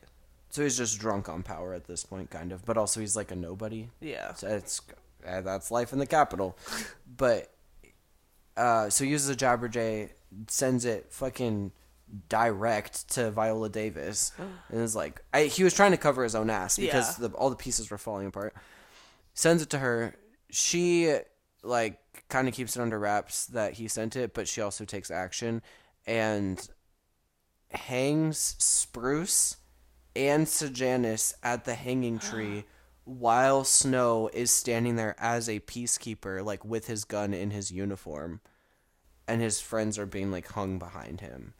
So 0.57 0.63
he's 0.63 0.75
just 0.75 0.99
drunk 0.99 1.29
on 1.29 1.43
power 1.43 1.75
at 1.75 1.85
this 1.85 2.03
point, 2.03 2.31
kind 2.31 2.51
of. 2.51 2.65
But 2.65 2.79
also, 2.79 2.99
he's 2.99 3.15
like 3.15 3.29
a 3.29 3.35
nobody. 3.35 3.89
Yeah. 4.01 4.33
So 4.33 4.47
it's 4.47 4.81
uh, 5.23 5.41
that's 5.41 5.69
life 5.69 5.93
in 5.93 5.99
the 5.99 6.07
Capitol. 6.07 6.57
But 7.15 7.53
uh, 8.57 8.89
so 8.89 9.03
he 9.03 9.11
uses 9.11 9.29
a 9.29 9.35
Jabberjay, 9.35 10.09
sends 10.47 10.83
it 10.83 11.11
fucking 11.11 11.73
direct 12.27 13.07
to 13.11 13.29
Viola 13.29 13.69
Davis, 13.69 14.31
and 14.69 14.81
is 14.81 14.95
like, 14.95 15.21
I, 15.31 15.43
he 15.43 15.63
was 15.63 15.75
trying 15.75 15.91
to 15.91 15.97
cover 15.97 16.23
his 16.23 16.33
own 16.33 16.49
ass 16.49 16.77
because 16.79 17.19
Yeah. 17.19 17.27
the, 17.27 17.35
all 17.35 17.51
the 17.51 17.55
pieces 17.55 17.91
were 17.91 17.99
falling 17.99 18.25
apart. 18.25 18.55
Sends 19.35 19.61
it 19.61 19.69
to 19.69 19.77
her. 19.77 20.15
She 20.49 21.15
like 21.61 21.99
kind 22.29 22.47
of 22.47 22.55
keeps 22.55 22.75
it 22.75 22.81
under 22.81 22.97
wraps 22.97 23.45
that 23.45 23.73
he 23.73 23.87
sent 23.87 24.15
it, 24.15 24.33
but 24.33 24.47
she 24.47 24.61
also 24.61 24.85
takes 24.85 25.11
action 25.11 25.61
and 26.07 26.67
hangs 27.73 28.55
Spruce 28.57 29.57
and 30.17 30.47
Sejanus 30.47 31.35
at 31.43 31.65
the 31.65 31.75
hanging 31.75 32.19
tree 32.19 32.65
while 33.05 33.63
Snow 33.63 34.29
is 34.33 34.51
standing 34.51 34.97
there 34.97 35.15
as 35.17 35.47
a 35.47 35.61
peacekeeper, 35.61 36.43
like 36.43 36.65
with 36.65 36.87
his 36.87 37.05
gun 37.05 37.33
in 37.33 37.51
his 37.51 37.71
uniform, 37.71 38.41
and 39.27 39.41
his 39.41 39.61
friends 39.61 39.97
are 39.97 40.05
being 40.05 40.31
like 40.31 40.47
hung 40.47 40.77
behind 40.77 41.21
him. 41.21 41.53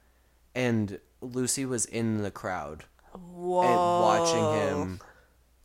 And 0.54 1.00
Lucy 1.22 1.66
was 1.66 1.86
in 1.86 2.22
the 2.24 2.32
crowd 2.32 2.86
Whoa. 3.14 3.62
and 3.62 3.76
watching 4.04 4.62
him 4.62 5.00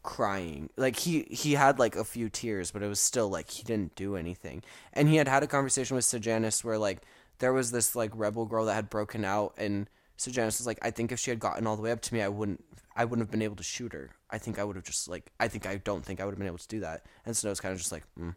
crying. 0.02 0.70
Like 0.76 0.96
he 0.96 1.22
he 1.30 1.54
had 1.54 1.78
like 1.78 1.96
a 1.96 2.04
few 2.04 2.28
tears, 2.28 2.70
but 2.70 2.82
it 2.82 2.88
was 2.88 3.00
still 3.00 3.28
like 3.28 3.50
he 3.50 3.64
didn't 3.64 3.96
do 3.96 4.16
anything. 4.16 4.62
And 4.92 5.08
he 5.08 5.16
had 5.16 5.28
had 5.28 5.42
a 5.42 5.48
conversation 5.48 5.96
with 5.96 6.04
Sejanus 6.04 6.62
where 6.62 6.78
like 6.78 7.02
there 7.38 7.52
was 7.52 7.72
this 7.72 7.96
like 7.96 8.12
rebel 8.14 8.46
girl 8.46 8.66
that 8.66 8.74
had 8.74 8.90
broken 8.90 9.24
out, 9.24 9.54
and 9.56 9.88
Sejanus 10.16 10.58
was 10.58 10.66
like, 10.66 10.78
I 10.82 10.92
think 10.92 11.10
if 11.10 11.18
she 11.18 11.30
had 11.30 11.40
gotten 11.40 11.66
all 11.66 11.76
the 11.76 11.82
way 11.82 11.90
up 11.90 12.02
to 12.02 12.14
me, 12.14 12.22
I 12.22 12.28
wouldn't 12.28 12.64
I 12.96 13.04
wouldn't 13.04 13.26
have 13.26 13.30
been 13.30 13.42
able 13.42 13.56
to 13.56 13.62
shoot 13.62 13.92
her. 13.92 14.10
I 14.30 14.38
think 14.38 14.58
I 14.58 14.64
would 14.64 14.76
have 14.76 14.84
just 14.84 15.08
like 15.08 15.30
I 15.40 15.48
think 15.48 15.66
I 15.66 15.76
don't 15.76 16.04
think 16.04 16.20
I 16.20 16.24
would 16.24 16.32
have 16.32 16.38
been 16.38 16.46
able 16.46 16.58
to 16.58 16.68
do 16.68 16.80
that. 16.80 17.04
And 17.24 17.36
Snow's 17.36 17.60
kind 17.60 17.72
of 17.72 17.78
just 17.78 17.92
like, 17.92 18.04
mm. 18.18 18.34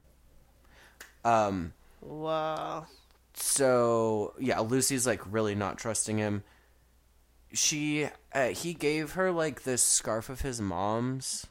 um. 1.23 1.73
Wow. 2.01 2.87
So 3.33 4.33
yeah, 4.39 4.59
Lucy's 4.59 5.05
like 5.05 5.21
really 5.31 5.55
not 5.55 5.77
trusting 5.77 6.17
him. 6.17 6.43
She 7.53 8.07
uh, 8.33 8.49
he 8.49 8.73
gave 8.73 9.13
her 9.13 9.31
like 9.31 9.63
this 9.63 9.81
scarf 9.81 10.29
of 10.29 10.41
his 10.41 10.61
mom's 10.61 11.47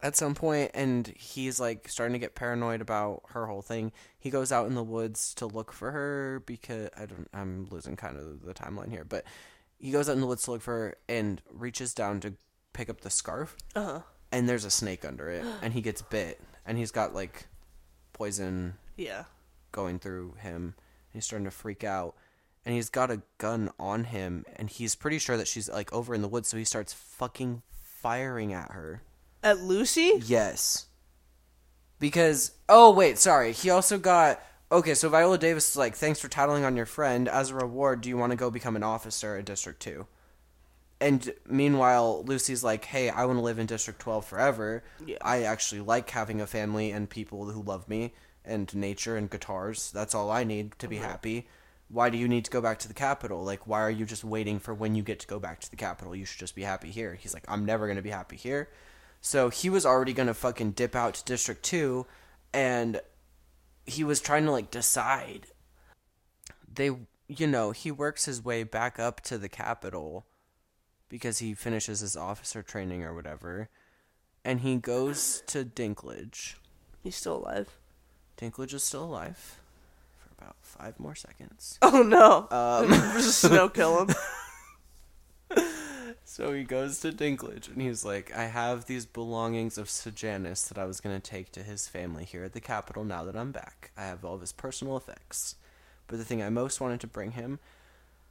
at 0.00 0.16
some 0.16 0.34
point 0.34 0.70
and 0.74 1.08
he's 1.16 1.58
like 1.58 1.88
starting 1.88 2.12
to 2.12 2.18
get 2.18 2.34
paranoid 2.34 2.80
about 2.80 3.22
her 3.30 3.46
whole 3.46 3.62
thing. 3.62 3.92
He 4.18 4.30
goes 4.30 4.52
out 4.52 4.66
in 4.66 4.74
the 4.74 4.82
woods 4.82 5.34
to 5.34 5.46
look 5.46 5.72
for 5.72 5.90
her 5.90 6.42
because 6.46 6.88
I 6.96 7.06
don't 7.06 7.28
I'm 7.32 7.66
losing 7.70 7.96
kind 7.96 8.16
of 8.16 8.44
the 8.44 8.54
timeline 8.54 8.90
here, 8.90 9.04
but 9.04 9.24
he 9.78 9.90
goes 9.90 10.08
out 10.08 10.12
in 10.14 10.20
the 10.20 10.26
woods 10.26 10.42
to 10.44 10.50
look 10.52 10.62
for 10.62 10.72
her 10.72 10.94
and 11.08 11.40
reaches 11.50 11.94
down 11.94 12.20
to 12.20 12.34
pick 12.72 12.88
up 12.90 13.00
the 13.02 13.10
scarf 13.10 13.56
Uh 13.74 13.84
huh. 13.84 14.00
and 14.32 14.48
there's 14.48 14.64
a 14.64 14.70
snake 14.70 15.04
under 15.04 15.28
it 15.30 15.44
and 15.62 15.72
he 15.72 15.80
gets 15.80 16.02
bit 16.02 16.40
and 16.66 16.76
he's 16.78 16.90
got 16.90 17.14
like 17.14 17.46
poison 18.12 18.74
Yeah. 18.96 19.24
going 19.72 19.98
through 19.98 20.34
him. 20.40 20.74
He's 21.12 21.24
starting 21.24 21.44
to 21.46 21.50
freak 21.50 21.82
out. 21.84 22.14
And 22.66 22.74
he's 22.74 22.90
got 22.90 23.10
a 23.10 23.22
gun 23.38 23.70
on 23.78 24.04
him 24.04 24.44
and 24.56 24.68
he's 24.68 24.94
pretty 24.94 25.18
sure 25.18 25.36
that 25.38 25.48
she's 25.48 25.70
like 25.70 25.90
over 25.92 26.14
in 26.14 26.20
the 26.20 26.28
woods, 26.28 26.48
so 26.48 26.56
he 26.58 26.64
starts 26.64 26.92
fucking 26.92 27.62
firing 27.70 28.52
at 28.52 28.72
her. 28.72 29.02
At 29.42 29.60
Lucy? 29.60 30.12
Yes. 30.26 30.86
Because 31.98 32.52
oh 32.68 32.90
wait, 32.90 33.18
sorry. 33.18 33.52
He 33.52 33.70
also 33.70 33.98
got 33.98 34.42
okay, 34.70 34.94
so 34.94 35.08
Viola 35.08 35.38
Davis 35.38 35.70
is 35.70 35.76
like, 35.76 35.94
Thanks 35.94 36.20
for 36.20 36.28
tattling 36.28 36.64
on 36.64 36.76
your 36.76 36.86
friend. 36.86 37.28
As 37.28 37.50
a 37.50 37.54
reward, 37.54 38.00
do 38.00 38.08
you 38.08 38.16
want 38.16 38.32
to 38.32 38.36
go 38.36 38.50
become 38.50 38.76
an 38.76 38.82
officer 38.82 39.36
at 39.36 39.44
District 39.44 39.80
Two? 39.80 40.06
And 41.00 41.32
meanwhile, 41.46 42.24
Lucy's 42.24 42.64
like, 42.64 42.84
Hey, 42.84 43.10
I 43.10 43.24
want 43.24 43.38
to 43.38 43.42
live 43.42 43.58
in 43.58 43.66
District 43.66 44.00
Twelve 44.00 44.24
forever. 44.24 44.82
Yeah. 45.04 45.18
I 45.22 45.42
actually 45.42 45.80
like 45.80 46.10
having 46.10 46.40
a 46.40 46.46
family 46.46 46.90
and 46.90 47.08
people 47.08 47.50
who 47.50 47.62
love 47.62 47.88
me 47.88 48.12
and 48.44 48.74
nature 48.74 49.16
and 49.16 49.30
guitars. 49.30 49.90
That's 49.92 50.14
all 50.14 50.30
I 50.30 50.44
need 50.44 50.78
to 50.78 50.88
be 50.88 50.96
happy. 50.96 51.48
Why 51.90 52.10
do 52.10 52.18
you 52.18 52.28
need 52.28 52.44
to 52.44 52.50
go 52.50 52.60
back 52.60 52.78
to 52.80 52.88
the 52.88 52.94
Capitol? 52.94 53.44
Like, 53.44 53.66
why 53.66 53.80
are 53.80 53.90
you 53.90 54.04
just 54.04 54.24
waiting 54.24 54.58
for 54.58 54.74
when 54.74 54.94
you 54.94 55.02
get 55.02 55.20
to 55.20 55.26
go 55.26 55.38
back 55.38 55.60
to 55.60 55.70
the 55.70 55.76
Capitol? 55.76 56.14
You 56.14 56.26
should 56.26 56.38
just 56.38 56.54
be 56.54 56.62
happy 56.62 56.90
here. 56.90 57.14
He's 57.14 57.32
like, 57.32 57.44
I'm 57.48 57.64
never 57.64 57.86
going 57.86 57.96
to 57.96 58.02
be 58.02 58.10
happy 58.10 58.36
here. 58.36 58.68
So 59.20 59.48
he 59.48 59.70
was 59.70 59.86
already 59.86 60.12
going 60.12 60.26
to 60.26 60.34
fucking 60.34 60.72
dip 60.72 60.94
out 60.94 61.14
to 61.14 61.24
District 61.24 61.62
2, 61.62 62.06
and 62.52 63.00
he 63.88 64.04
was 64.04 64.20
trying 64.20 64.44
to, 64.44 64.52
like, 64.52 64.70
decide. 64.70 65.46
They, 66.72 66.90
you 67.26 67.46
know, 67.46 67.72
he 67.72 67.90
works 67.90 68.24
his 68.26 68.44
way 68.44 68.62
back 68.62 68.98
up 68.98 69.20
to 69.22 69.38
the 69.38 69.48
Capitol 69.48 70.26
because 71.08 71.38
he 71.38 71.54
finishes 71.54 72.00
his 72.00 72.16
officer 72.16 72.62
training 72.62 73.02
or 73.02 73.14
whatever, 73.14 73.68
and 74.44 74.60
he 74.60 74.76
goes 74.76 75.42
to 75.46 75.64
Dinklage. 75.64 76.54
He's 77.02 77.16
still 77.16 77.38
alive. 77.38 77.78
Dinklage 78.36 78.74
is 78.74 78.84
still 78.84 79.04
alive 79.04 79.58
for 80.18 80.42
about 80.42 80.56
five 80.60 81.00
more 81.00 81.14
seconds. 81.14 81.78
Oh 81.82 82.02
no. 82.02 82.48
Um, 82.50 82.88
Just 83.14 83.40
snow 83.40 83.68
kill 83.68 84.04
him. 84.04 84.14
so 86.28 86.52
he 86.52 86.62
goes 86.62 87.00
to 87.00 87.10
Dinklage 87.10 87.68
and 87.72 87.80
he's 87.80 88.04
like, 88.04 88.36
I 88.36 88.44
have 88.44 88.84
these 88.84 89.06
belongings 89.06 89.78
of 89.78 89.88
Sejanus 89.88 90.68
that 90.68 90.76
I 90.76 90.84
was 90.84 91.00
going 91.00 91.18
to 91.18 91.30
take 91.30 91.50
to 91.52 91.62
his 91.62 91.88
family 91.88 92.26
here 92.26 92.44
at 92.44 92.52
the 92.52 92.60
Capitol 92.60 93.02
now 93.02 93.24
that 93.24 93.34
I'm 93.34 93.50
back. 93.50 93.92
I 93.96 94.02
have 94.02 94.26
all 94.26 94.34
of 94.34 94.42
his 94.42 94.52
personal 94.52 94.98
effects. 94.98 95.54
But 96.06 96.18
the 96.18 96.26
thing 96.26 96.42
I 96.42 96.50
most 96.50 96.82
wanted 96.82 97.00
to 97.00 97.06
bring 97.06 97.30
him, 97.30 97.60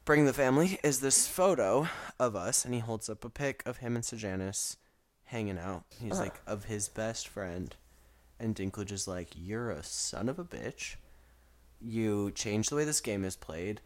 bring 0.05 0.25
the 0.25 0.31
family, 0.31 0.79
is 0.83 0.99
this 0.99 1.27
photo 1.27 1.87
of 2.19 2.35
us. 2.35 2.63
And 2.63 2.75
he 2.75 2.81
holds 2.81 3.09
up 3.09 3.25
a 3.25 3.31
pic 3.31 3.63
of 3.65 3.77
him 3.77 3.95
and 3.95 4.05
Sejanus 4.05 4.77
hanging 5.25 5.57
out. 5.57 5.85
He's 5.99 6.19
like, 6.19 6.39
of 6.45 6.65
his 6.65 6.89
best 6.89 7.27
friend. 7.27 7.75
And 8.39 8.55
Dinklage 8.55 8.91
is 8.91 9.07
like, 9.07 9.29
You're 9.35 9.71
a 9.71 9.81
son 9.81 10.29
of 10.29 10.37
a 10.37 10.43
bitch. 10.43 10.97
You 11.81 12.29
changed 12.29 12.69
the 12.69 12.75
way 12.75 12.85
this 12.85 13.01
game 13.01 13.25
is 13.25 13.35
played. 13.35 13.81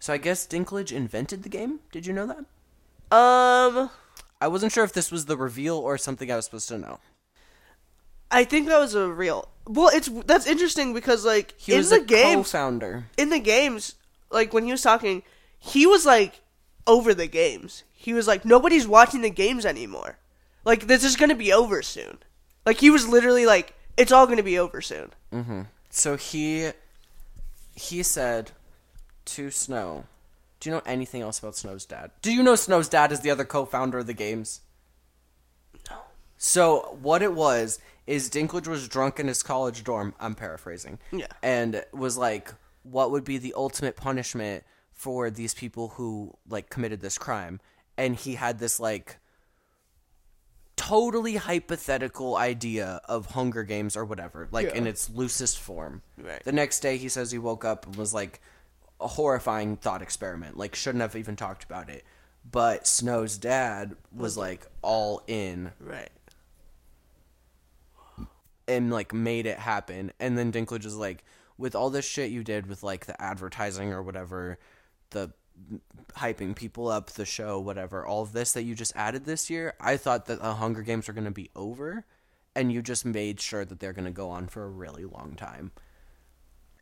So 0.00 0.12
I 0.12 0.16
guess 0.16 0.48
Dinklage 0.48 0.90
invented 0.90 1.44
the 1.44 1.48
game? 1.48 1.78
Did 1.92 2.06
you 2.06 2.12
know 2.12 2.26
that? 2.26 2.44
Um, 3.12 3.90
I 4.40 4.48
wasn't 4.48 4.72
sure 4.72 4.84
if 4.84 4.92
this 4.92 5.10
was 5.12 5.26
the 5.26 5.36
reveal 5.36 5.76
or 5.76 5.98
something 5.98 6.30
I 6.32 6.36
was 6.36 6.46
supposed 6.46 6.68
to 6.68 6.78
know. 6.78 6.98
I 8.30 8.44
think 8.44 8.68
that 8.68 8.78
was 8.78 8.94
a 8.94 9.08
real. 9.08 9.48
Well, 9.66 9.90
it's 9.92 10.08
that's 10.26 10.46
interesting 10.46 10.94
because 10.94 11.24
like 11.24 11.54
He 11.58 11.72
in 11.72 11.78
was 11.78 11.90
the 11.90 11.96
a 11.96 12.04
games, 12.04 12.46
co-founder. 12.50 13.04
in 13.18 13.28
the 13.28 13.38
games, 13.38 13.94
like 14.30 14.52
when 14.54 14.64
he 14.64 14.70
was 14.72 14.82
talking, 14.82 15.22
he 15.58 15.86
was 15.86 16.06
like 16.06 16.40
over 16.86 17.12
the 17.14 17.26
games. 17.26 17.84
He 17.92 18.14
was 18.14 18.26
like, 18.26 18.44
nobody's 18.44 18.86
watching 18.88 19.20
the 19.20 19.30
games 19.30 19.64
anymore. 19.66 20.16
Like 20.64 20.86
this 20.86 21.04
is 21.04 21.16
gonna 21.16 21.34
be 21.36 21.52
over 21.52 21.82
soon. 21.82 22.18
Like 22.64 22.78
he 22.78 22.90
was 22.90 23.06
literally 23.06 23.44
like, 23.46 23.74
it's 23.96 24.10
all 24.12 24.26
gonna 24.26 24.42
be 24.42 24.58
over 24.58 24.80
soon. 24.80 25.10
So 25.90 26.16
he 26.16 26.70
he 27.74 28.02
said 28.02 28.52
to 29.26 29.50
Snow, 29.50 30.04
"Do 30.62 30.70
you 30.70 30.76
know 30.76 30.82
anything 30.86 31.22
else 31.22 31.40
about 31.40 31.56
Snow's 31.56 31.84
dad? 31.84 32.12
Do 32.22 32.32
you 32.32 32.40
know 32.40 32.54
Snow's 32.54 32.88
dad 32.88 33.10
is 33.10 33.18
the 33.18 33.32
other 33.32 33.44
co-founder 33.44 33.98
of 33.98 34.06
the 34.06 34.14
games?" 34.14 34.60
No. 35.90 35.96
So 36.36 36.96
what 37.02 37.20
it 37.20 37.34
was 37.34 37.80
is 38.06 38.30
Dinklage 38.30 38.68
was 38.68 38.86
drunk 38.86 39.18
in 39.18 39.26
his 39.26 39.42
college 39.42 39.82
dorm. 39.82 40.14
I'm 40.20 40.36
paraphrasing. 40.36 41.00
Yeah. 41.10 41.26
And 41.42 41.84
was 41.92 42.16
like, 42.16 42.54
"What 42.84 43.10
would 43.10 43.24
be 43.24 43.38
the 43.38 43.54
ultimate 43.56 43.96
punishment 43.96 44.62
for 44.92 45.30
these 45.30 45.52
people 45.52 45.88
who 45.88 46.38
like 46.48 46.70
committed 46.70 47.00
this 47.00 47.18
crime?" 47.18 47.58
And 47.98 48.14
he 48.14 48.36
had 48.36 48.60
this 48.60 48.78
like 48.78 49.18
totally 50.76 51.36
hypothetical 51.36 52.36
idea 52.36 53.00
of 53.06 53.26
Hunger 53.26 53.64
Games 53.64 53.96
or 53.96 54.04
whatever, 54.04 54.46
like 54.52 54.72
in 54.76 54.86
its 54.86 55.10
loosest 55.10 55.58
form. 55.58 56.02
Right. 56.16 56.44
The 56.44 56.52
next 56.52 56.78
day, 56.78 56.98
he 56.98 57.08
says 57.08 57.32
he 57.32 57.38
woke 57.38 57.64
up 57.64 57.84
and 57.84 57.96
was 57.96 58.14
like 58.14 58.40
a 59.02 59.08
horrifying 59.08 59.76
thought 59.76 60.02
experiment. 60.02 60.56
Like, 60.56 60.74
shouldn't 60.74 61.02
have 61.02 61.16
even 61.16 61.36
talked 61.36 61.64
about 61.64 61.90
it. 61.90 62.04
But 62.50 62.86
Snow's 62.86 63.38
dad 63.38 63.96
was 64.14 64.36
like 64.36 64.66
all 64.82 65.22
in 65.26 65.72
Right. 65.78 66.10
and 68.66 68.90
like 68.90 69.12
made 69.12 69.46
it 69.46 69.58
happen. 69.58 70.12
And 70.18 70.36
then 70.36 70.52
Dinklage 70.52 70.84
is 70.84 70.96
like, 70.96 71.24
with 71.58 71.74
all 71.74 71.90
this 71.90 72.04
shit 72.04 72.30
you 72.30 72.42
did 72.42 72.66
with 72.66 72.82
like 72.82 73.06
the 73.06 73.20
advertising 73.20 73.92
or 73.92 74.02
whatever, 74.02 74.58
the 75.10 75.32
hyping 76.16 76.56
people 76.56 76.88
up, 76.88 77.10
the 77.10 77.24
show, 77.24 77.60
whatever, 77.60 78.04
all 78.04 78.22
of 78.22 78.32
this 78.32 78.52
that 78.52 78.62
you 78.62 78.74
just 78.74 78.96
added 78.96 79.24
this 79.24 79.50
year, 79.50 79.74
I 79.80 79.96
thought 79.96 80.26
that 80.26 80.40
the 80.40 80.54
Hunger 80.54 80.82
Games 80.82 81.06
were 81.06 81.14
going 81.14 81.24
to 81.24 81.30
be 81.30 81.50
over, 81.54 82.04
and 82.56 82.72
you 82.72 82.82
just 82.82 83.04
made 83.04 83.40
sure 83.40 83.64
that 83.64 83.78
they're 83.78 83.92
going 83.92 84.06
to 84.06 84.10
go 84.10 84.30
on 84.30 84.48
for 84.48 84.64
a 84.64 84.68
really 84.68 85.04
long 85.04 85.34
time. 85.36 85.72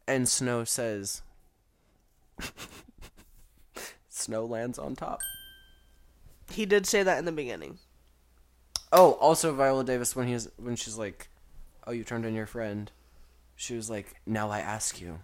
And 0.06 0.28
Snow 0.28 0.64
says, 0.64 1.22
Snow 4.08 4.44
lands 4.44 4.78
on 4.78 4.94
top. 4.96 5.20
He 6.50 6.66
did 6.66 6.86
say 6.86 7.02
that 7.02 7.18
in 7.18 7.24
the 7.24 7.32
beginning. 7.32 7.78
Oh, 8.92 9.12
also 9.12 9.54
Viola 9.54 9.84
Davis 9.84 10.16
when 10.16 10.26
he's 10.26 10.48
when 10.56 10.76
she's 10.76 10.98
like, 10.98 11.28
"Oh, 11.86 11.92
you 11.92 12.02
turned 12.04 12.24
in 12.26 12.34
your 12.34 12.46
friend," 12.46 12.90
she 13.54 13.76
was 13.76 13.88
like, 13.88 14.14
"Now 14.26 14.50
I 14.50 14.58
ask 14.60 15.00
you, 15.00 15.20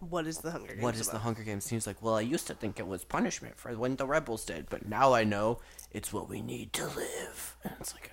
What 0.00 0.26
is 0.26 0.38
the 0.38 0.50
Hunger 0.50 0.68
Games? 0.72 0.82
what 0.82 0.94
is 0.96 1.08
the? 1.08 1.18
Hunger 1.20 1.42
Games?" 1.42 1.64
And 1.64 1.70
he 1.70 1.76
was 1.76 1.86
like, 1.86 2.02
"Well, 2.02 2.14
I 2.14 2.20
used 2.20 2.46
to 2.48 2.54
think 2.54 2.78
it 2.78 2.86
was 2.86 3.04
punishment 3.04 3.58
for 3.58 3.72
when 3.74 3.96
the 3.96 4.06
rebels 4.06 4.44
did, 4.44 4.68
but 4.68 4.86
now 4.86 5.14
I 5.14 5.24
know 5.24 5.60
it's 5.90 6.12
what 6.12 6.28
we 6.28 6.42
need 6.42 6.72
to 6.74 6.84
live." 6.86 7.56
And 7.64 7.72
it's 7.80 7.94
like. 7.94 8.12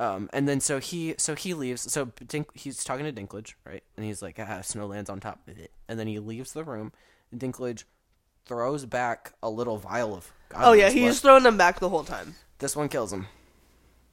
Um, 0.00 0.30
and 0.32 0.48
then 0.48 0.60
so 0.60 0.80
he 0.80 1.14
so 1.18 1.34
he 1.34 1.52
leaves. 1.52 1.92
So 1.92 2.06
Dink, 2.26 2.48
he's 2.56 2.82
talking 2.82 3.04
to 3.04 3.12
Dinklage, 3.12 3.52
right? 3.66 3.82
And 3.96 4.06
he's 4.06 4.22
like, 4.22 4.38
"Ah, 4.40 4.62
snow 4.62 4.86
lands 4.86 5.10
on 5.10 5.20
top 5.20 5.46
of 5.46 5.58
it." 5.58 5.72
And 5.88 6.00
then 6.00 6.06
he 6.06 6.18
leaves 6.18 6.54
the 6.54 6.64
room. 6.64 6.92
And 7.30 7.38
Dinklage 7.38 7.84
throws 8.46 8.86
back 8.86 9.34
a 9.42 9.50
little 9.50 9.76
vial 9.76 10.14
of. 10.14 10.32
God 10.48 10.62
Oh 10.64 10.72
yeah, 10.72 10.88
he's 10.88 11.20
throwing 11.20 11.42
them 11.42 11.58
back 11.58 11.80
the 11.80 11.90
whole 11.90 12.02
time. 12.02 12.34
This 12.60 12.74
one 12.74 12.88
kills 12.88 13.12
him. 13.12 13.26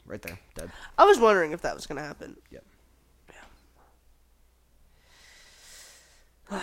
Right 0.06 0.22
there, 0.22 0.38
dead. 0.56 0.72
I 0.98 1.06
was 1.06 1.20
wondering 1.20 1.54
if 1.54 1.62
that 1.62 1.74
was 1.74 1.88
gonna 1.88 2.02
happen. 2.02 2.36
Yep. 2.52 2.66
Yeah. 6.52 6.60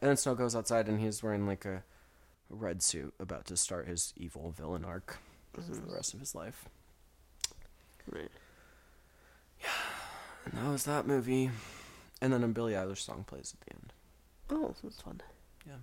and 0.00 0.10
then 0.10 0.16
Snow 0.16 0.36
goes 0.36 0.54
outside 0.54 0.86
and 0.86 1.00
he's 1.00 1.24
wearing 1.24 1.44
like 1.48 1.64
a 1.64 1.82
red 2.50 2.84
suit 2.84 3.14
about 3.18 3.46
to 3.46 3.56
start 3.56 3.88
his 3.88 4.14
evil 4.16 4.54
villain 4.56 4.84
arc 4.84 5.18
for 5.52 5.60
the 5.62 5.80
rest 5.92 6.14
of 6.14 6.20
his 6.20 6.36
life. 6.36 6.68
Right. 8.10 8.30
Yeah. 9.62 9.68
And 10.44 10.54
that 10.54 10.70
was 10.70 10.84
that 10.84 11.06
movie. 11.06 11.50
And 12.22 12.32
then 12.32 12.42
a 12.44 12.48
Billie 12.48 12.72
Eilish 12.74 12.98
song 12.98 13.24
plays 13.26 13.54
at 13.58 13.66
the 13.66 13.74
end. 13.74 13.92
Oh, 14.50 14.74
that's 14.82 15.00
fun. 15.00 15.20
Yeah. 15.66 15.74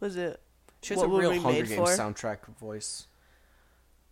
Was 0.00 0.16
it? 0.16 0.40
She 0.82 0.94
has 0.94 0.98
What 1.02 1.06
a 1.06 1.18
real 1.18 1.30
we 1.30 1.38
Hunger 1.38 1.64
Games 1.64 1.74
for? 1.74 1.86
soundtrack 1.86 2.38
voice. 2.60 3.06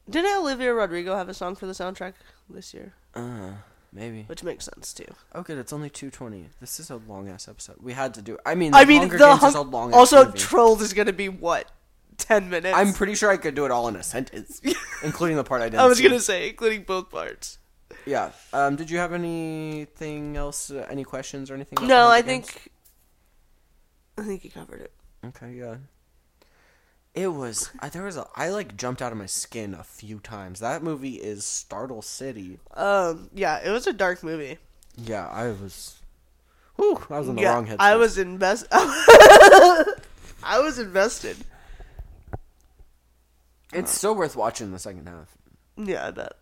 Didn't 0.09 0.37
Olivia 0.39 0.73
Rodrigo 0.73 1.17
have 1.17 1.29
a 1.29 1.35
song 1.35 1.55
for 1.57 1.67
the 1.67 1.73
soundtrack 1.73 2.15
this 2.49 2.73
year? 2.75 2.95
Uh, 3.15 3.53
maybe. 3.93 4.23
Which 4.27 4.43
makes 4.43 4.65
sense 4.65 4.93
too. 4.93 5.07
Oh, 5.35 5.43
good. 5.43 5.59
It's 5.59 5.73
only 5.73 5.91
two 5.91 6.11
twenty. 6.11 6.49
This 6.61 6.81
is 6.81 6.91
a 6.91 6.97
long 6.97 7.29
ass 7.29 7.47
episode. 7.49 7.77
We 7.81 7.93
had 7.93 8.15
to 8.15 8.23
do. 8.23 8.39
I 8.47 8.55
mean, 8.55 8.75
I 8.75 8.85
the 8.85 8.89
mean, 8.89 9.01
Hunger 9.01 9.19
the 9.19 9.27
Games 9.27 9.43
is 9.45 9.55
a 9.55 9.61
long. 9.63 9.93
also 9.93 10.25
movie. 10.27 10.39
Trolls 10.39 10.81
is 10.81 10.93
gonna 10.93 11.13
be 11.13 11.29
what, 11.29 11.71
ten 12.19 12.51
minutes? 12.51 12.77
I'm 12.77 12.93
pretty 12.93 13.15
sure 13.15 13.31
I 13.31 13.37
could 13.37 13.55
do 13.55 13.65
it 13.65 13.71
all 13.71 13.89
in 13.89 13.97
a 13.97 14.03
sentence, 14.03 14.61
including 15.03 15.37
the 15.37 15.45
part 15.45 15.63
I 15.63 15.67
didn't. 15.67 15.81
I 15.81 15.87
was 15.87 16.01
gonna 16.01 16.21
say, 16.21 16.51
including 16.51 16.83
both 16.83 17.11
parts. 17.11 17.59
Yeah. 18.05 18.31
Um. 18.53 18.77
Did 18.77 18.91
you 18.91 18.99
have 18.99 19.13
anything 19.13 20.37
else? 20.37 20.71
Uh, 20.71 20.87
any 20.91 21.05
questions 21.05 21.51
or 21.51 21.55
anything? 21.55 21.87
No, 21.87 22.07
I 22.07 22.17
Hunger 22.17 22.27
Games? 22.27 22.51
think. 22.51 22.73
I 24.19 24.23
think 24.23 24.45
you 24.45 24.51
covered 24.51 24.81
it. 24.81 24.93
Okay. 25.25 25.53
Yeah. 25.53 25.77
It 27.15 27.29
was. 27.29 27.71
I, 27.81 27.89
there 27.89 28.05
was 28.05 28.17
a. 28.17 28.27
I 28.37 28.51
like 28.51 28.77
jumped 28.77 29.01
out 29.01 29.11
of 29.11 29.19
my 29.19 29.27
skin 29.27 29.73
a 29.75 29.83
few 29.83 30.21
times. 30.21 30.61
That 30.61 30.83
movie 30.83 31.15
is 31.15 31.45
Startle 31.47 32.03
City. 32.03 32.59
Um, 32.75 33.31
yeah, 33.35 33.59
it 33.65 33.71
was 33.71 33.87
a 33.87 33.93
dark 33.93 34.23
movie. 34.23 34.59
Yeah, 34.97 35.27
I 35.29 35.49
was. 35.49 35.97
Whew, 36.77 37.03
I 37.09 37.19
was 37.19 37.29
in 37.29 37.37
the 37.37 37.43
yeah, 37.43 37.55
wrong 37.55 37.67
headspace. 37.67 37.77
I 37.79 37.97
was 37.97 38.19
invest. 38.19 38.67
I 38.71 40.61
was 40.61 40.79
invested. 40.79 41.39
It's 43.73 43.91
still 43.91 44.15
worth 44.15 44.37
watching 44.37 44.73
the 44.73 44.79
second 44.79 45.09
half. 45.09 45.37
Yeah, 45.77 46.07
I 46.07 46.11
bet. 46.11 46.33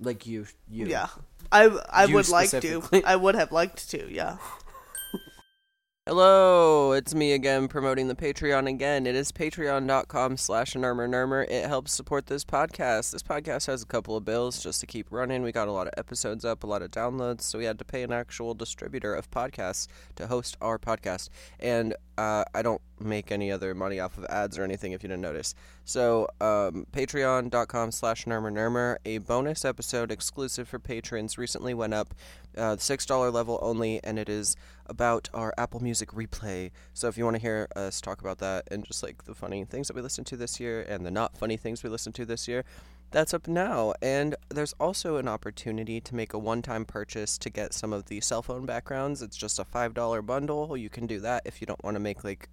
Like 0.00 0.26
you, 0.26 0.46
you. 0.68 0.86
Yeah, 0.86 1.08
I 1.50 1.66
I 1.90 2.04
You 2.04 2.14
would 2.14 2.28
like 2.28 2.50
to. 2.50 2.60
specifically. 2.60 3.04
I 3.04 3.16
would 3.16 3.34
have 3.34 3.52
liked 3.52 3.90
to. 3.90 4.12
Yeah. 4.12 4.38
Hello, 6.06 6.92
it's 6.92 7.14
me 7.14 7.32
again 7.32 7.68
promoting 7.68 8.08
the 8.08 8.14
Patreon 8.14 8.66
again. 8.66 9.06
It 9.06 9.14
is 9.14 9.30
patreon.com 9.30 10.38
slash 10.38 10.72
nermer 10.72 11.46
It 11.50 11.66
helps 11.66 11.92
support 11.92 12.28
this 12.28 12.46
podcast. 12.46 13.10
This 13.12 13.22
podcast 13.22 13.66
has 13.66 13.82
a 13.82 13.86
couple 13.86 14.16
of 14.16 14.24
bills 14.24 14.62
just 14.62 14.80
to 14.80 14.86
keep 14.86 15.08
running. 15.10 15.42
We 15.42 15.52
got 15.52 15.68
a 15.68 15.72
lot 15.72 15.86
of 15.86 15.92
episodes 15.98 16.46
up, 16.46 16.64
a 16.64 16.66
lot 16.66 16.80
of 16.80 16.90
downloads, 16.92 17.42
so 17.42 17.58
we 17.58 17.66
had 17.66 17.78
to 17.80 17.84
pay 17.84 18.02
an 18.04 18.10
actual 18.12 18.54
distributor 18.54 19.14
of 19.14 19.30
podcasts 19.30 19.86
to 20.16 20.28
host 20.28 20.56
our 20.62 20.78
podcast. 20.78 21.28
And 21.60 21.94
uh, 22.16 22.44
I 22.54 22.62
don't 22.62 22.80
make 23.00 23.30
any 23.32 23.50
other 23.50 23.74
money 23.74 24.00
off 24.00 24.18
of 24.18 24.24
ads 24.26 24.58
or 24.58 24.64
anything 24.64 24.92
if 24.92 25.02
you 25.02 25.08
didn't 25.08 25.22
notice. 25.22 25.54
So 25.84 26.28
um, 26.40 26.86
patreon.com 26.92 27.92
slash 27.92 28.24
nermer 28.24 28.96
A 29.04 29.18
bonus 29.18 29.64
episode 29.64 30.10
exclusive 30.10 30.68
for 30.68 30.78
patrons 30.78 31.38
recently 31.38 31.74
went 31.74 31.94
up 31.94 32.14
uh, 32.56 32.76
six 32.76 33.06
dollar 33.06 33.30
level 33.30 33.58
only, 33.62 34.00
and 34.02 34.18
it 34.18 34.28
is 34.28 34.56
about 34.86 35.28
our 35.32 35.54
Apple 35.56 35.80
Music 35.80 36.10
replay. 36.10 36.70
So 36.94 37.08
if 37.08 37.16
you 37.16 37.24
want 37.24 37.36
to 37.36 37.42
hear 37.42 37.68
us 37.76 38.00
talk 38.00 38.20
about 38.20 38.38
that 38.38 38.64
and 38.70 38.84
just 38.84 39.02
like 39.02 39.24
the 39.24 39.34
funny 39.34 39.64
things 39.64 39.88
that 39.88 39.96
we 39.96 40.02
listened 40.02 40.26
to 40.28 40.36
this 40.36 40.58
year 40.58 40.82
and 40.82 41.06
the 41.06 41.10
not 41.10 41.36
funny 41.36 41.56
things 41.56 41.82
we 41.82 41.90
listened 41.90 42.14
to 42.16 42.24
this 42.24 42.48
year, 42.48 42.64
that's 43.10 43.32
up 43.32 43.48
now. 43.48 43.94
And 44.02 44.34
there's 44.48 44.74
also 44.78 45.16
an 45.16 45.28
opportunity 45.28 46.00
to 46.00 46.14
make 46.14 46.32
a 46.32 46.38
one-time 46.38 46.84
purchase 46.84 47.38
to 47.38 47.50
get 47.50 47.72
some 47.72 47.92
of 47.92 48.06
the 48.06 48.20
cell 48.20 48.42
phone 48.42 48.66
backgrounds. 48.66 49.22
It's 49.22 49.36
just 49.36 49.58
a 49.58 49.64
five 49.64 49.94
dollar 49.94 50.22
bundle. 50.22 50.76
You 50.76 50.90
can 50.90 51.06
do 51.06 51.20
that 51.20 51.42
if 51.44 51.60
you 51.60 51.66
don't 51.66 51.82
want 51.82 51.94
to 51.94 52.00
make 52.00 52.24
like 52.24 52.50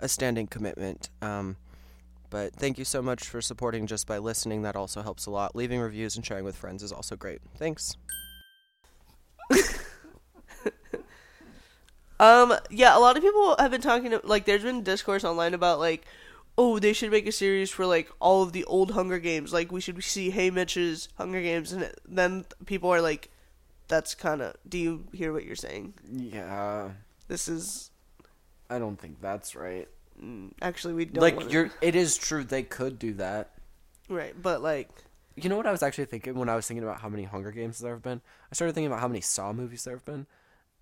a 0.00 0.08
standing 0.08 0.46
commitment. 0.46 1.10
Um, 1.22 1.56
but 2.30 2.54
thank 2.54 2.78
you 2.78 2.84
so 2.84 3.00
much 3.00 3.24
for 3.24 3.40
supporting 3.40 3.86
just 3.86 4.06
by 4.06 4.18
listening. 4.18 4.62
That 4.62 4.76
also 4.76 5.02
helps 5.02 5.26
a 5.26 5.30
lot. 5.30 5.56
Leaving 5.56 5.80
reviews 5.80 6.16
and 6.16 6.24
sharing 6.24 6.44
with 6.44 6.56
friends 6.56 6.82
is 6.82 6.92
also 6.92 7.16
great. 7.16 7.40
Thanks. 7.56 7.96
Um. 12.20 12.54
Yeah. 12.70 12.96
A 12.96 13.00
lot 13.00 13.16
of 13.16 13.22
people 13.22 13.54
have 13.58 13.70
been 13.70 13.80
talking. 13.80 14.10
To, 14.10 14.20
like, 14.24 14.44
there's 14.44 14.64
been 14.64 14.82
discourse 14.82 15.24
online 15.24 15.54
about 15.54 15.78
like, 15.78 16.04
oh, 16.56 16.78
they 16.78 16.92
should 16.92 17.10
make 17.10 17.26
a 17.26 17.32
series 17.32 17.70
for 17.70 17.86
like 17.86 18.10
all 18.20 18.42
of 18.42 18.52
the 18.52 18.64
old 18.64 18.90
Hunger 18.92 19.18
Games. 19.18 19.52
Like, 19.52 19.70
we 19.70 19.80
should 19.80 20.02
see 20.02 20.30
Haymitch's 20.30 21.08
Hunger 21.16 21.40
Games, 21.40 21.72
and 21.72 21.92
then 22.06 22.44
people 22.66 22.90
are 22.92 23.00
like, 23.00 23.30
that's 23.86 24.14
kind 24.14 24.42
of. 24.42 24.56
Do 24.68 24.78
you 24.78 25.04
hear 25.12 25.32
what 25.32 25.44
you're 25.44 25.56
saying? 25.56 25.94
Yeah, 26.10 26.90
This 27.28 27.46
is 27.46 27.90
I 28.70 28.78
don't 28.78 28.98
think 29.00 29.20
that's 29.20 29.54
right. 29.56 29.88
mm, 30.22 30.50
actually 30.60 30.94
we 30.94 31.04
don't 31.06 31.22
like 31.22 31.36
wanna- 31.36 31.50
you're 31.50 31.70
it 31.80 31.94
is 31.96 32.16
true 32.16 32.44
they 32.44 32.62
could 32.62 32.98
do 32.98 33.14
that. 33.14 33.50
Right, 34.08 34.34
but 34.40 34.62
like, 34.62 34.88
you 35.36 35.48
know 35.48 35.56
what 35.56 35.66
i 35.66 35.70
was 35.70 35.82
actually 35.82 36.06
thinking 36.06 36.34
when 36.34 36.48
i 36.48 36.56
was 36.56 36.66
thinking 36.66 36.82
about 36.82 37.00
how 37.00 37.08
many 37.08 37.22
hunger 37.24 37.52
games 37.52 37.78
there 37.78 37.92
have 37.92 38.02
been? 38.02 38.20
I 38.50 38.54
started 38.54 38.72
thinking 38.74 38.88
about 38.88 39.00
how 39.00 39.08
many 39.08 39.20
saw 39.20 39.52
movies 39.52 39.84
there 39.84 39.94
have 39.94 40.04
been. 40.04 40.26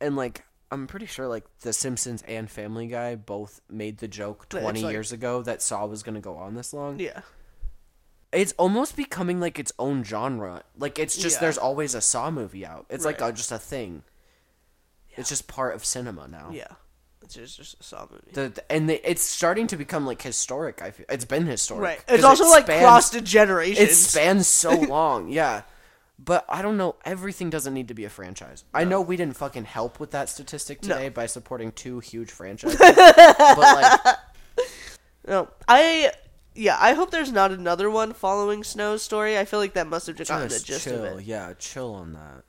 And 0.01 0.17
like 0.17 0.45
i'm 0.73 0.87
pretty 0.89 1.07
sure 1.07 1.29
like 1.29 1.45
the 1.61 1.73
simpsons 1.73 2.23
and 2.27 2.51
family 2.51 2.87
guy 2.89 3.15
both 3.15 3.61
made 3.71 3.99
the 3.99 4.09
joke 4.09 4.49
20 4.49 4.83
like- 4.83 4.93
years 4.93 5.13
ago 5.13 5.43
that 5.43 5.63
saw 5.63 5.87
was 5.87 6.03
going 6.03 6.15
to 6.17 6.21
go 6.21 6.37
on 6.37 6.55
this 6.55 6.73
long. 6.73 6.99
Yeah, 6.99 7.21
it's 8.33 8.53
almost 8.59 8.97
becoming 8.97 9.39
like 9.41 9.59
its 9.59 9.73
own 9.79 10.03
genre. 10.05 10.63
Like 10.79 10.99
it's 10.99 11.17
just 11.17 11.37
Yeah. 11.37 11.41
there's 11.43 11.59
always 11.59 11.95
a 11.95 12.01
saw 12.01 12.31
movie 12.31 12.67
out. 12.67 12.87
It's 12.91 13.05
like 13.05 13.21
a, 13.21 13.33
just 13.33 13.53
a 13.53 13.59
thing. 13.59 14.03
It's 15.17 15.29
just 15.29 15.47
part 15.49 15.75
of 15.75 15.85
cinema 15.85 16.29
now. 16.29 16.51
Yeah, 16.53 16.73
it's 17.27 17.35
just, 17.35 17.57
just 17.59 17.81
a 17.81 17.83
Saw 17.83 18.07
movie. 18.11 18.31
the, 18.33 18.49
the- 18.49 18.73
and 18.73 18.89
the, 18.89 19.11
it's 19.11 19.23
starting 19.23 19.67
to 19.69 19.77
become 19.77 20.07
like 20.07 20.23
historic. 20.23 20.81
I 20.83 20.91
feel 20.93 21.07
it's 21.11 21.25
been 21.27 21.45
historic. 21.47 21.83
right. 21.85 22.01
It's 22.09 22.25
also 22.25 22.45
it 22.45 22.49
like 22.51 22.65
spans- 22.65 22.81
crossed 22.83 23.15
a 23.15 23.21
generations. 23.21 23.91
It 23.91 23.95
spans 23.95 24.47
so 24.47 24.71
long, 24.81 25.29
yeah. 25.29 25.63
But 26.19 26.47
I 26.49 26.63
don't 26.63 26.79
know. 26.79 26.97
Everything 27.05 27.51
doesn't 27.51 27.75
need 27.75 27.89
to 27.89 27.95
be 27.95 28.05
a 28.07 28.09
franchise. 28.09 28.65
I 28.73 28.85
know 28.85 29.03
we 29.03 29.19
didn't 29.19 29.37
fucking 29.37 29.65
help 29.67 30.01
with 30.01 30.13
that 30.13 30.31
statistic 30.31 30.83
No. 30.83 30.95
today 30.95 31.09
by 31.11 31.27
supporting 31.27 31.73
two 31.73 32.01
huge 32.01 32.31
franchises. 32.39 32.79
but 32.79 33.59
like, 33.59 34.17
No, 35.29 35.49
I 35.69 36.13
yeah, 36.55 36.79
I 36.81 36.95
hope 36.95 37.11
there's 37.11 37.33
not 37.33 37.51
another 37.53 37.91
one 37.91 38.15
following 38.15 38.65
Snow's 38.65 39.03
story. 39.03 39.37
I 39.37 39.45
feel 39.45 39.59
like 39.59 39.75
that 39.75 39.89
must 39.89 40.07
have 40.07 40.17
just 40.17 40.31
gotten 40.31 40.49
the 40.49 40.59
gist 40.59 40.85
chill. 40.85 41.05
of 41.05 41.19
it. 41.19 41.25
Yeah, 41.27 41.53
chill 41.59 41.95
on 41.95 42.15
that. 42.15 42.45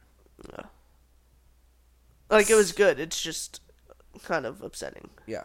Yeah. 0.49 0.65
Like 2.29 2.49
it 2.49 2.55
was 2.55 2.71
good. 2.71 2.99
It's 2.99 3.21
just 3.21 3.59
kind 4.19 4.45
of 4.45 4.61
upsetting. 4.61 5.09
Yeah. 5.25 5.43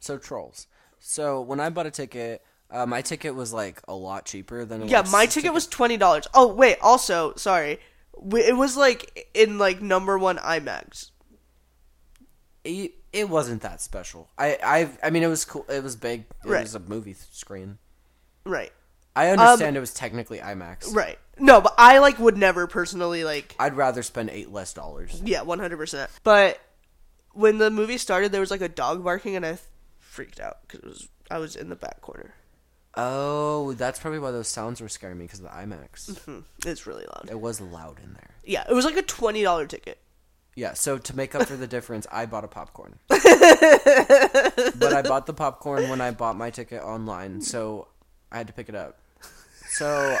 So 0.00 0.18
trolls. 0.18 0.66
So 0.98 1.40
when 1.40 1.60
I 1.60 1.70
bought 1.70 1.86
a 1.86 1.90
ticket, 1.90 2.42
uh, 2.70 2.86
my 2.86 3.02
ticket 3.02 3.34
was 3.34 3.52
like 3.52 3.80
a 3.88 3.94
lot 3.94 4.24
cheaper 4.24 4.64
than. 4.64 4.88
Yeah, 4.88 5.02
my 5.12 5.26
ticket 5.26 5.52
was 5.52 5.66
twenty 5.66 5.96
dollars. 5.96 6.26
Oh 6.34 6.52
wait, 6.54 6.78
also 6.82 7.34
sorry, 7.36 7.78
it 8.32 8.56
was 8.56 8.76
like 8.76 9.28
in 9.34 9.58
like 9.58 9.80
number 9.82 10.18
one 10.18 10.38
IMAX. 10.38 11.10
It, 12.64 12.94
it 13.12 13.28
wasn't 13.28 13.62
that 13.62 13.80
special. 13.82 14.30
I 14.38 14.58
I 14.64 14.90
I 15.06 15.10
mean 15.10 15.22
it 15.22 15.28
was 15.28 15.44
cool. 15.44 15.66
It 15.68 15.82
was 15.82 15.96
big. 15.96 16.20
It 16.44 16.48
Right. 16.48 16.62
was 16.62 16.74
a 16.74 16.80
movie 16.80 17.12
screen. 17.14 17.78
Right, 18.46 18.72
I 19.16 19.28
understand 19.28 19.76
it 19.76 19.80
was 19.80 19.94
technically 19.94 20.38
IMAX. 20.38 20.94
right. 20.94 21.18
No, 21.38 21.60
but 21.60 21.74
I 21.78 21.98
like 21.98 22.18
would 22.18 22.36
never 22.38 22.66
personally 22.66 23.24
like. 23.24 23.54
I'd 23.58 23.76
rather 23.76 24.02
spend 24.02 24.30
eight 24.30 24.50
less 24.52 24.72
dollars. 24.72 25.20
Yeah, 25.24 25.42
one 25.42 25.58
hundred 25.58 25.76
percent. 25.78 26.10
But 26.22 26.58
when 27.34 27.58
the 27.58 27.70
movie 27.70 27.98
started, 27.98 28.32
there 28.32 28.40
was 28.40 28.50
like 28.50 28.60
a 28.62 28.68
dog 28.68 29.04
barking, 29.04 29.36
and 29.36 29.44
I 29.44 29.58
freaked 29.98 30.40
out 30.40 30.58
because 30.62 30.80
it 30.80 30.86
was 30.86 31.08
I 31.30 31.38
was 31.38 31.56
in 31.56 31.68
the 31.68 31.76
back 31.76 32.00
corner. 32.00 32.34
Oh, 32.96 33.72
that's 33.72 33.98
probably 33.98 34.20
why 34.20 34.30
those 34.30 34.46
sounds 34.48 34.80
were 34.80 34.88
scaring 34.88 35.18
me 35.18 35.24
because 35.24 35.40
of 35.40 35.46
the 35.46 35.50
IMAX. 35.50 36.16
Hmm, 36.24 36.40
It's 36.64 36.86
really 36.86 37.04
loud. 37.06 37.28
It 37.28 37.40
was 37.40 37.60
loud 37.60 37.98
in 38.02 38.12
there. 38.14 38.30
Yeah, 38.44 38.64
it 38.68 38.72
was 38.72 38.84
like 38.84 38.96
a 38.96 39.02
twenty 39.02 39.42
dollar 39.42 39.66
ticket. 39.66 39.98
Yeah, 40.56 40.74
so 40.74 40.98
to 40.98 41.16
make 41.16 41.34
up 41.34 41.48
for 41.48 41.56
the 41.56 41.66
difference, 41.66 42.06
I 42.12 42.26
bought 42.26 42.44
a 42.44 42.48
popcorn. 42.48 43.00
but 43.08 43.22
I 44.92 45.02
bought 45.02 45.26
the 45.26 45.34
popcorn 45.34 45.88
when 45.88 46.00
I 46.00 46.12
bought 46.12 46.36
my 46.36 46.50
ticket 46.50 46.80
online, 46.82 47.40
so 47.40 47.88
I 48.30 48.38
had 48.38 48.46
to 48.46 48.52
pick 48.52 48.68
it 48.68 48.76
up. 48.76 48.98
So 49.70 50.16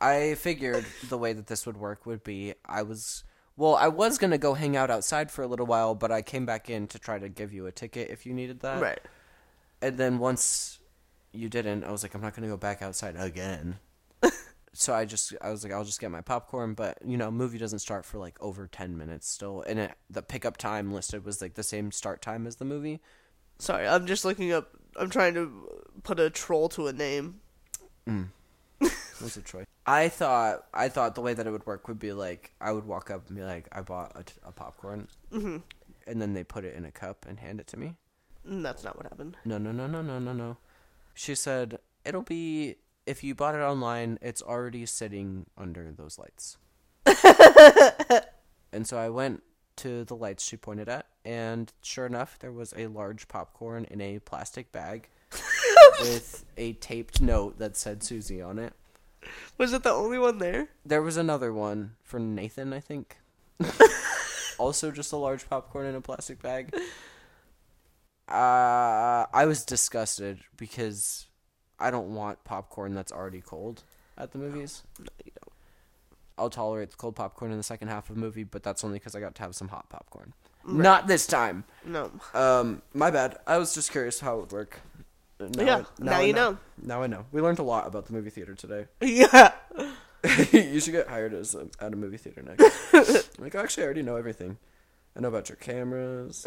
I 0.00 0.34
figured 0.34 0.86
the 1.08 1.18
way 1.18 1.32
that 1.32 1.48
this 1.48 1.66
would 1.66 1.76
work 1.76 2.06
would 2.06 2.22
be 2.22 2.54
I 2.64 2.82
was 2.82 3.24
well, 3.56 3.76
I 3.76 3.88
was 3.88 4.18
gonna 4.18 4.38
go 4.38 4.54
hang 4.54 4.76
out 4.76 4.90
outside 4.90 5.30
for 5.30 5.42
a 5.42 5.46
little 5.46 5.66
while, 5.66 5.94
but 5.94 6.10
I 6.10 6.22
came 6.22 6.46
back 6.46 6.70
in 6.70 6.86
to 6.88 6.98
try 6.98 7.18
to 7.18 7.28
give 7.28 7.52
you 7.52 7.66
a 7.66 7.72
ticket 7.72 8.10
if 8.10 8.24
you 8.24 8.32
needed 8.32 8.60
that. 8.60 8.80
Right. 8.80 9.00
And 9.80 9.98
then 9.98 10.18
once 10.18 10.78
you 11.32 11.48
didn't, 11.48 11.84
I 11.84 11.90
was 11.90 12.02
like, 12.02 12.14
I'm 12.14 12.20
not 12.20 12.34
gonna 12.34 12.48
go 12.48 12.56
back 12.56 12.82
outside 12.82 13.16
again. 13.18 13.78
so 14.72 14.94
I 14.94 15.04
just 15.04 15.34
I 15.42 15.50
was 15.50 15.64
like, 15.64 15.72
I'll 15.72 15.84
just 15.84 16.00
get 16.00 16.10
my 16.10 16.22
popcorn, 16.22 16.74
but 16.74 16.98
you 17.04 17.16
know, 17.16 17.30
movie 17.30 17.58
doesn't 17.58 17.80
start 17.80 18.04
for 18.04 18.18
like 18.18 18.40
over 18.40 18.66
ten 18.66 18.96
minutes 18.96 19.28
still, 19.28 19.62
and 19.62 19.78
it, 19.78 19.92
the 20.08 20.22
pickup 20.22 20.56
time 20.56 20.92
listed 20.92 21.24
was 21.24 21.42
like 21.42 21.54
the 21.54 21.62
same 21.62 21.92
start 21.92 22.22
time 22.22 22.46
as 22.46 22.56
the 22.56 22.64
movie. 22.64 23.00
Sorry, 23.58 23.86
I'm 23.86 24.06
just 24.06 24.24
looking 24.24 24.52
up. 24.52 24.70
I'm 24.96 25.10
trying 25.10 25.34
to 25.34 25.68
put 26.02 26.18
a 26.18 26.30
troll 26.30 26.68
to 26.70 26.86
a 26.86 26.92
name. 26.92 27.40
Mm. 28.08 28.28
Was 29.22 29.36
a 29.36 29.42
choice. 29.42 29.66
I 29.86 30.08
thought 30.08 30.64
I 30.72 30.88
thought 30.88 31.14
the 31.14 31.20
way 31.20 31.34
that 31.34 31.46
it 31.46 31.50
would 31.50 31.66
work 31.66 31.88
would 31.88 31.98
be 31.98 32.12
like 32.12 32.52
I 32.60 32.72
would 32.72 32.86
walk 32.86 33.10
up 33.10 33.28
and 33.28 33.36
be 33.36 33.42
like, 33.42 33.66
I 33.72 33.80
bought 33.80 34.12
a, 34.14 34.22
t- 34.22 34.34
a 34.44 34.52
popcorn, 34.52 35.08
mm-hmm. 35.32 35.58
and 36.06 36.22
then 36.22 36.34
they 36.34 36.44
put 36.44 36.64
it 36.64 36.74
in 36.74 36.84
a 36.84 36.92
cup 36.92 37.26
and 37.28 37.38
hand 37.40 37.60
it 37.60 37.66
to 37.68 37.78
me. 37.78 37.96
Mm, 38.48 38.62
That's 38.62 38.84
not 38.84 38.96
what 38.96 39.06
happened. 39.06 39.36
No, 39.44 39.58
no, 39.58 39.72
no, 39.72 39.86
no, 39.86 40.02
no, 40.02 40.18
no, 40.18 40.32
no. 40.32 40.56
She 41.14 41.34
said 41.34 41.78
it'll 42.04 42.22
be 42.22 42.76
if 43.06 43.24
you 43.24 43.34
bought 43.34 43.54
it 43.54 43.60
online, 43.60 44.18
it's 44.22 44.42
already 44.42 44.86
sitting 44.86 45.46
under 45.56 45.92
those 45.92 46.18
lights. 46.18 46.56
and 48.72 48.86
so 48.86 48.96
I 48.96 49.08
went 49.08 49.42
to 49.76 50.04
the 50.04 50.14
lights 50.14 50.44
she 50.44 50.56
pointed 50.56 50.88
at, 50.88 51.06
and 51.24 51.72
sure 51.82 52.06
enough, 52.06 52.38
there 52.38 52.52
was 52.52 52.72
a 52.76 52.86
large 52.86 53.26
popcorn 53.28 53.86
in 53.90 54.00
a 54.00 54.18
plastic 54.20 54.70
bag 54.70 55.08
with 56.00 56.44
a 56.56 56.74
taped 56.74 57.20
note 57.20 57.58
that 57.58 57.76
said 57.76 58.02
Susie 58.02 58.42
on 58.42 58.58
it. 58.58 58.74
Was 59.58 59.72
it 59.72 59.82
the 59.82 59.92
only 59.92 60.18
one 60.18 60.38
there? 60.38 60.68
There 60.84 61.02
was 61.02 61.16
another 61.16 61.52
one 61.52 61.96
for 62.02 62.18
Nathan, 62.18 62.72
I 62.72 62.80
think. 62.80 63.18
also, 64.58 64.90
just 64.90 65.12
a 65.12 65.16
large 65.16 65.48
popcorn 65.48 65.86
in 65.86 65.94
a 65.94 66.00
plastic 66.00 66.42
bag. 66.42 66.74
Uh, 68.28 69.26
I 69.34 69.44
was 69.44 69.62
disgusted 69.62 70.40
because 70.56 71.26
I 71.78 71.90
don't 71.90 72.14
want 72.14 72.44
popcorn 72.44 72.94
that's 72.94 73.12
already 73.12 73.42
cold 73.42 73.82
at 74.16 74.32
the 74.32 74.38
movies. 74.38 74.84
No, 74.98 75.06
you 75.22 75.32
don't. 75.34 75.52
I'll 76.38 76.48
tolerate 76.48 76.92
the 76.92 76.96
cold 76.96 77.14
popcorn 77.14 77.50
in 77.50 77.58
the 77.58 77.62
second 77.62 77.88
half 77.88 78.08
of 78.08 78.14
the 78.14 78.20
movie, 78.20 78.44
but 78.44 78.62
that's 78.62 78.84
only 78.84 78.98
because 78.98 79.14
I 79.14 79.20
got 79.20 79.34
to 79.34 79.42
have 79.42 79.54
some 79.54 79.68
hot 79.68 79.90
popcorn. 79.90 80.32
Not 80.64 81.08
this 81.08 81.26
time. 81.26 81.64
No. 81.84 82.10
Um, 82.32 82.82
my 82.94 83.10
bad. 83.10 83.36
I 83.46 83.58
was 83.58 83.74
just 83.74 83.90
curious 83.90 84.20
how 84.20 84.36
it 84.38 84.40
would 84.40 84.52
work. 84.52 84.80
Now 85.48 85.64
Yeah, 85.64 85.76
I- 85.78 86.04
now 86.04 86.18
I 86.18 86.22
you 86.22 86.32
know. 86.32 86.58
Now 86.82 87.02
I 87.02 87.06
know. 87.06 87.26
We 87.32 87.40
learned 87.40 87.58
a 87.58 87.62
lot 87.64 87.86
about 87.86 88.06
the 88.06 88.12
movie 88.12 88.30
theater 88.30 88.54
today. 88.54 88.86
Yeah. 89.00 89.52
you 90.52 90.78
should 90.78 90.92
get 90.92 91.08
hired 91.08 91.34
as 91.34 91.54
a, 91.56 91.66
at 91.80 91.92
a 91.92 91.96
movie 91.96 92.16
theater 92.16 92.42
next. 92.42 93.38
like, 93.40 93.56
actually, 93.56 93.82
I 93.82 93.86
already 93.86 94.02
know 94.02 94.14
everything. 94.16 94.56
I 95.16 95.20
know 95.20 95.26
about 95.28 95.48
your 95.48 95.56
cameras. 95.56 96.46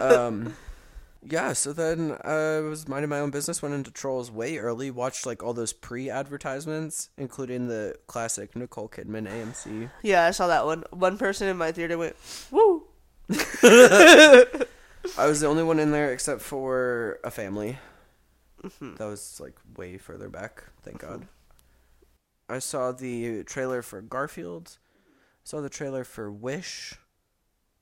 um, 0.00 0.54
yeah. 1.24 1.52
So 1.52 1.72
then 1.72 2.16
I 2.24 2.58
was 2.60 2.88
minding 2.88 3.10
my 3.10 3.20
own 3.20 3.30
business. 3.30 3.62
Went 3.62 3.76
into 3.76 3.92
Trolls 3.92 4.28
way 4.30 4.58
early. 4.58 4.90
Watched 4.90 5.24
like 5.24 5.40
all 5.42 5.54
those 5.54 5.72
pre-advertisements, 5.72 7.10
including 7.16 7.68
the 7.68 7.94
classic 8.08 8.56
Nicole 8.56 8.88
Kidman 8.88 9.28
AMC. 9.30 9.88
Yeah, 10.02 10.24
I 10.26 10.32
saw 10.32 10.48
that 10.48 10.66
one. 10.66 10.82
One 10.90 11.16
person 11.16 11.46
in 11.48 11.56
my 11.56 11.70
theater 11.70 11.96
went, 11.96 12.16
"Woo!" 12.50 12.82
I 15.18 15.26
was 15.26 15.40
the 15.40 15.46
only 15.46 15.62
one 15.62 15.78
in 15.78 15.92
there 15.92 16.12
except 16.12 16.40
for 16.40 17.18
a 17.24 17.30
family. 17.30 17.78
Mm-hmm. 18.62 18.94
That 18.96 19.06
was 19.06 19.38
like 19.40 19.54
way 19.76 19.98
further 19.98 20.28
back. 20.28 20.64
Thank 20.82 21.00
mm-hmm. 21.00 21.12
God. 21.12 21.28
I 22.48 22.58
saw 22.58 22.92
the 22.92 23.42
trailer 23.44 23.82
for 23.82 24.00
Garfield. 24.00 24.78
I 25.06 25.44
Saw 25.44 25.60
the 25.60 25.70
trailer 25.70 26.04
for 26.04 26.30
Wish, 26.30 26.94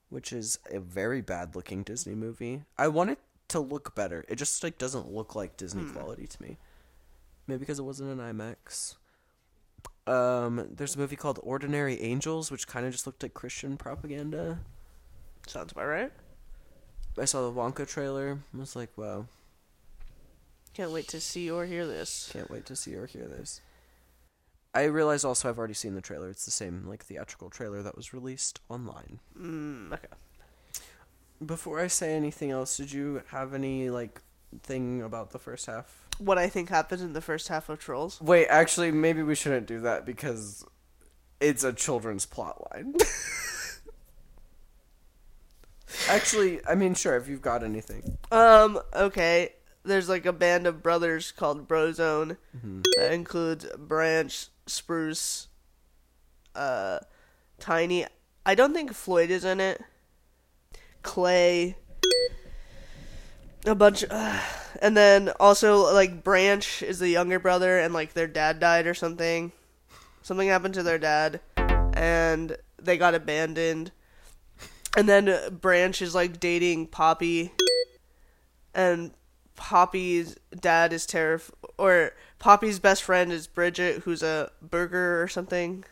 which 0.09 0.33
is 0.33 0.59
a 0.71 0.81
very 0.81 1.21
bad 1.21 1.55
looking 1.55 1.83
Disney 1.83 2.15
movie. 2.15 2.63
I 2.77 2.89
want 2.89 3.11
it 3.11 3.19
to 3.49 3.61
look 3.61 3.95
better. 3.95 4.25
It 4.29 4.37
just 4.37 4.63
like 4.63 4.79
doesn't 4.79 5.13
look 5.13 5.35
like 5.35 5.57
Disney 5.57 5.83
hmm. 5.83 5.93
quality 5.93 6.27
to 6.27 6.43
me. 6.43 6.59
Maybe 7.47 7.61
because 7.61 7.79
it 7.79 7.85
wasn't 7.85 8.19
an 8.19 8.19
IMAX. 8.19 8.97
Um, 10.07 10.69
there's 10.71 10.97
a 10.97 10.99
movie 10.99 11.17
called 11.17 11.39
Ordinary 11.43 12.01
Angels, 12.01 12.51
which 12.51 12.67
kind 12.67 12.87
of 12.87 12.93
just 12.93 13.07
looked 13.07 13.23
like 13.23 13.35
Christian 13.35 13.77
propaganda. 13.77 14.59
Sounds 15.47 15.73
about 15.73 15.87
right. 15.87 16.13
I 17.19 17.25
saw 17.27 17.43
the 17.49 17.55
Wonka 17.55 17.87
trailer. 17.87 18.39
I 18.55 18.59
was 18.59 18.75
like, 18.77 18.91
wow, 18.97 19.27
Can't 20.75 20.91
wait 20.93 21.09
to 21.09 21.21
see 21.21 21.51
or 21.51 21.67
hear 21.67 21.87
this. 21.87 22.31
can't 22.33 22.51
wait 22.51 22.65
to 22.67 22.77
see 22.77 22.95
or 22.95 23.07
hear 23.07 23.27
this. 23.27 23.61
I 24.75 24.85
realized 24.85 25.25
also 25.27 25.49
I've 25.51 25.59
already 25.59 25.75
seen 25.75 25.95
the 25.95 26.01
trailer. 26.01 26.31
It's 26.31 26.47
the 26.47 26.51
same 26.51 26.87
like 26.89 27.05
theatrical 27.05 27.51
trailer 27.51 27.83
that 27.83 27.95
was 27.97 28.15
released 28.15 28.61
online. 28.71 29.21
Mm, 29.39 29.93
okay. 29.93 30.07
Before 31.45 31.79
I 31.81 31.89
say 31.89 32.15
anything 32.15 32.51
else, 32.51 32.77
did 32.79 32.91
you 32.93 33.23
have 33.29 33.53
any 33.53 33.91
like 33.91 34.23
thing 34.63 35.03
about 35.03 35.33
the 35.33 35.39
first 35.39 35.67
half? 35.67 36.07
What 36.19 36.39
I 36.39 36.49
think 36.49 36.71
happened 36.71 37.03
in 37.03 37.13
the 37.13 37.21
first 37.21 37.49
half 37.49 37.69
of 37.69 37.81
Trolls. 37.81 38.19
Wait, 38.23 38.47
actually, 38.49 38.93
maybe 38.93 39.23
we 39.23 39.35
shouldn't 39.35 39.67
do 39.67 39.81
that 39.81 40.07
because 40.07 40.65
it's 41.41 41.65
a 41.65 41.73
children's 41.73 42.25
plot 42.27 42.71
line. 42.73 42.95
actually, 46.09 46.61
I 46.67 46.75
mean, 46.75 46.95
sure, 46.95 47.17
if 47.17 47.29
you've 47.29 47.43
got 47.43 47.63
anything. 47.63 48.19
Um. 48.31 48.81
Okay. 48.95 49.55
There's 49.85 50.09
like 50.09 50.27
a 50.27 50.33
band 50.33 50.69
of 50.69 50.81
brothers 50.81 51.33
called 51.33 51.67
Brozone 51.67 52.37
that 52.97 53.13
includes 53.13 53.67
Branch, 53.77 54.47
Spruce, 54.67 55.49
uh, 56.55 57.01
Tiny. 57.59 58.07
I 58.47 58.55
don't 58.55 58.75
think 58.75 58.93
Floyd 58.93 59.31
is 59.31 59.45
in 59.45 59.59
it. 59.59 59.83
Clay. 61.03 61.77
A 63.67 63.75
bunch, 63.75 64.05
uh, 64.09 64.41
and 64.81 64.97
then 64.97 65.31
also 65.41 65.93
like 65.93 66.23
Branch 66.23 66.83
is 66.83 67.01
the 67.01 67.09
younger 67.09 67.41
brother, 67.41 67.79
and 67.79 67.93
like 67.93 68.13
their 68.13 68.29
dad 68.29 68.61
died 68.61 68.87
or 68.87 68.95
something. 68.95 69.51
Something 70.23 70.49
happened 70.49 70.75
to 70.75 70.85
their 70.85 70.99
dad, 70.99 71.41
and 71.57 72.57
they 72.81 72.97
got 72.97 73.17
abandoned. 73.17 73.91
And 74.97 75.09
then 75.09 75.57
Branch 75.61 76.01
is 76.03 76.15
like 76.15 76.39
dating 76.39 76.89
Poppy, 76.89 77.53
and 78.75 79.13
Poppy's 79.57 80.37
dad 80.55 80.93
is 80.93 81.07
terrif 81.07 81.51
or 81.79 82.13
Poppy's 82.39 82.79
best 82.79 83.03
friend 83.03 83.33
is 83.33 83.47
Bridget, 83.47 84.03
who's 84.03 84.23
a 84.23 84.51
burger 84.61 85.23
or 85.23 85.29
something. 85.29 85.85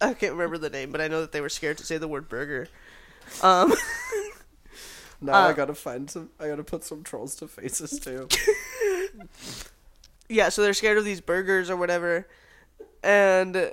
I 0.00 0.14
can't 0.14 0.32
remember 0.32 0.58
the 0.58 0.70
name, 0.70 0.92
but 0.92 1.00
I 1.00 1.08
know 1.08 1.20
that 1.20 1.32
they 1.32 1.40
were 1.40 1.48
scared 1.48 1.78
to 1.78 1.86
say 1.86 1.98
the 1.98 2.08
word 2.08 2.28
burger. 2.28 2.68
Um, 3.42 3.72
Now 5.20 5.48
I 5.48 5.52
gotta 5.52 5.74
find 5.74 6.10
some. 6.10 6.30
I 6.40 6.48
gotta 6.48 6.64
put 6.64 6.82
some 6.84 7.02
trolls 7.02 7.34
to 7.36 7.48
faces 7.48 7.98
too. 8.00 8.26
yeah, 10.28 10.48
so 10.48 10.62
they're 10.62 10.72
scared 10.72 10.96
of 10.96 11.04
these 11.04 11.20
burgers 11.20 11.68
or 11.68 11.76
whatever, 11.76 12.26
and 13.02 13.72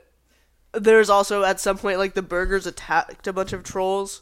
there's 0.73 1.09
also 1.09 1.43
at 1.43 1.59
some 1.59 1.77
point 1.77 1.97
like 1.99 2.13
the 2.13 2.21
burgers 2.21 2.65
attacked 2.67 3.27
a 3.27 3.33
bunch 3.33 3.53
of 3.53 3.63
trolls, 3.63 4.21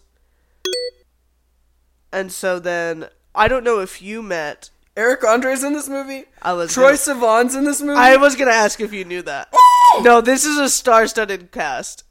and 2.11 2.31
so 2.31 2.59
then 2.59 3.07
I 3.33 3.47
don't 3.47 3.63
know 3.63 3.79
if 3.79 4.01
you 4.01 4.21
met. 4.21 4.69
Eric 4.97 5.25
Andre's 5.25 5.63
in 5.63 5.73
this 5.73 5.89
movie. 5.89 6.23
I 6.41 6.53
was 6.53 6.71
Troye 6.73 7.05
gonna- 7.05 7.19
Sivan's 7.19 7.53
in 7.55 7.65
this 7.65 7.81
movie. 7.81 7.99
I 7.99 8.15
was 8.15 8.35
gonna 8.37 8.51
ask 8.51 8.79
if 8.79 8.93
you 8.93 9.03
knew 9.03 9.21
that. 9.23 9.53
No, 10.01 10.21
this 10.21 10.45
is 10.45 10.57
a 10.57 10.69
star-studded 10.69 11.51
cast. 11.51 12.03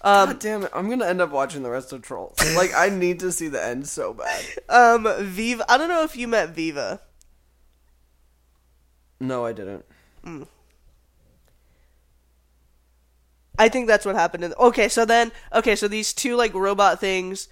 Um, 0.00 0.30
God 0.30 0.38
damn 0.38 0.62
it! 0.64 0.70
I'm 0.74 0.88
gonna 0.88 1.04
end 1.06 1.20
up 1.20 1.30
watching 1.30 1.62
the 1.62 1.68
rest 1.70 1.92
of 1.92 2.00
Trolls. 2.00 2.38
Like 2.56 2.72
I 2.74 2.88
need 2.88 3.20
to 3.20 3.30
see 3.30 3.48
the 3.48 3.62
end 3.62 3.86
so 3.86 4.14
bad. 4.14 4.42
um, 4.70 5.06
Viva. 5.26 5.70
I 5.70 5.76
don't 5.76 5.90
know 5.90 6.02
if 6.02 6.16
you 6.16 6.26
met 6.28 6.50
Viva. 6.50 7.02
No, 9.20 9.44
I 9.44 9.52
didn't. 9.52 9.84
I 13.58 13.68
think 13.68 13.86
that's 13.86 14.04
what 14.04 14.14
happened. 14.14 14.44
In 14.44 14.54
okay, 14.58 14.88
so 14.88 15.04
then 15.04 15.32
okay, 15.52 15.76
so 15.76 15.88
these 15.88 16.12
two 16.12 16.36
like 16.36 16.52
robot 16.54 17.00
things 17.00 17.48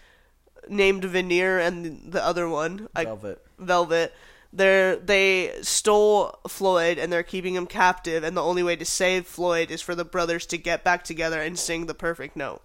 named 0.68 1.04
Veneer 1.04 1.58
and 1.58 2.12
the 2.12 2.24
other 2.24 2.48
one, 2.48 2.88
I, 2.94 3.04
Velvet. 3.04 3.44
Velvet. 3.58 4.14
They're 4.52 4.96
they 4.96 5.52
stole 5.62 6.38
Floyd 6.46 6.96
and 6.98 7.12
they're 7.12 7.22
keeping 7.24 7.54
him 7.56 7.66
captive, 7.66 8.22
and 8.22 8.36
the 8.36 8.42
only 8.42 8.62
way 8.62 8.76
to 8.76 8.84
save 8.84 9.26
Floyd 9.26 9.70
is 9.70 9.82
for 9.82 9.94
the 9.96 10.04
brothers 10.04 10.46
to 10.46 10.58
get 10.58 10.84
back 10.84 11.02
together 11.02 11.40
and 11.42 11.58
sing 11.58 11.86
the 11.86 11.94
perfect 11.94 12.36
note. 12.36 12.62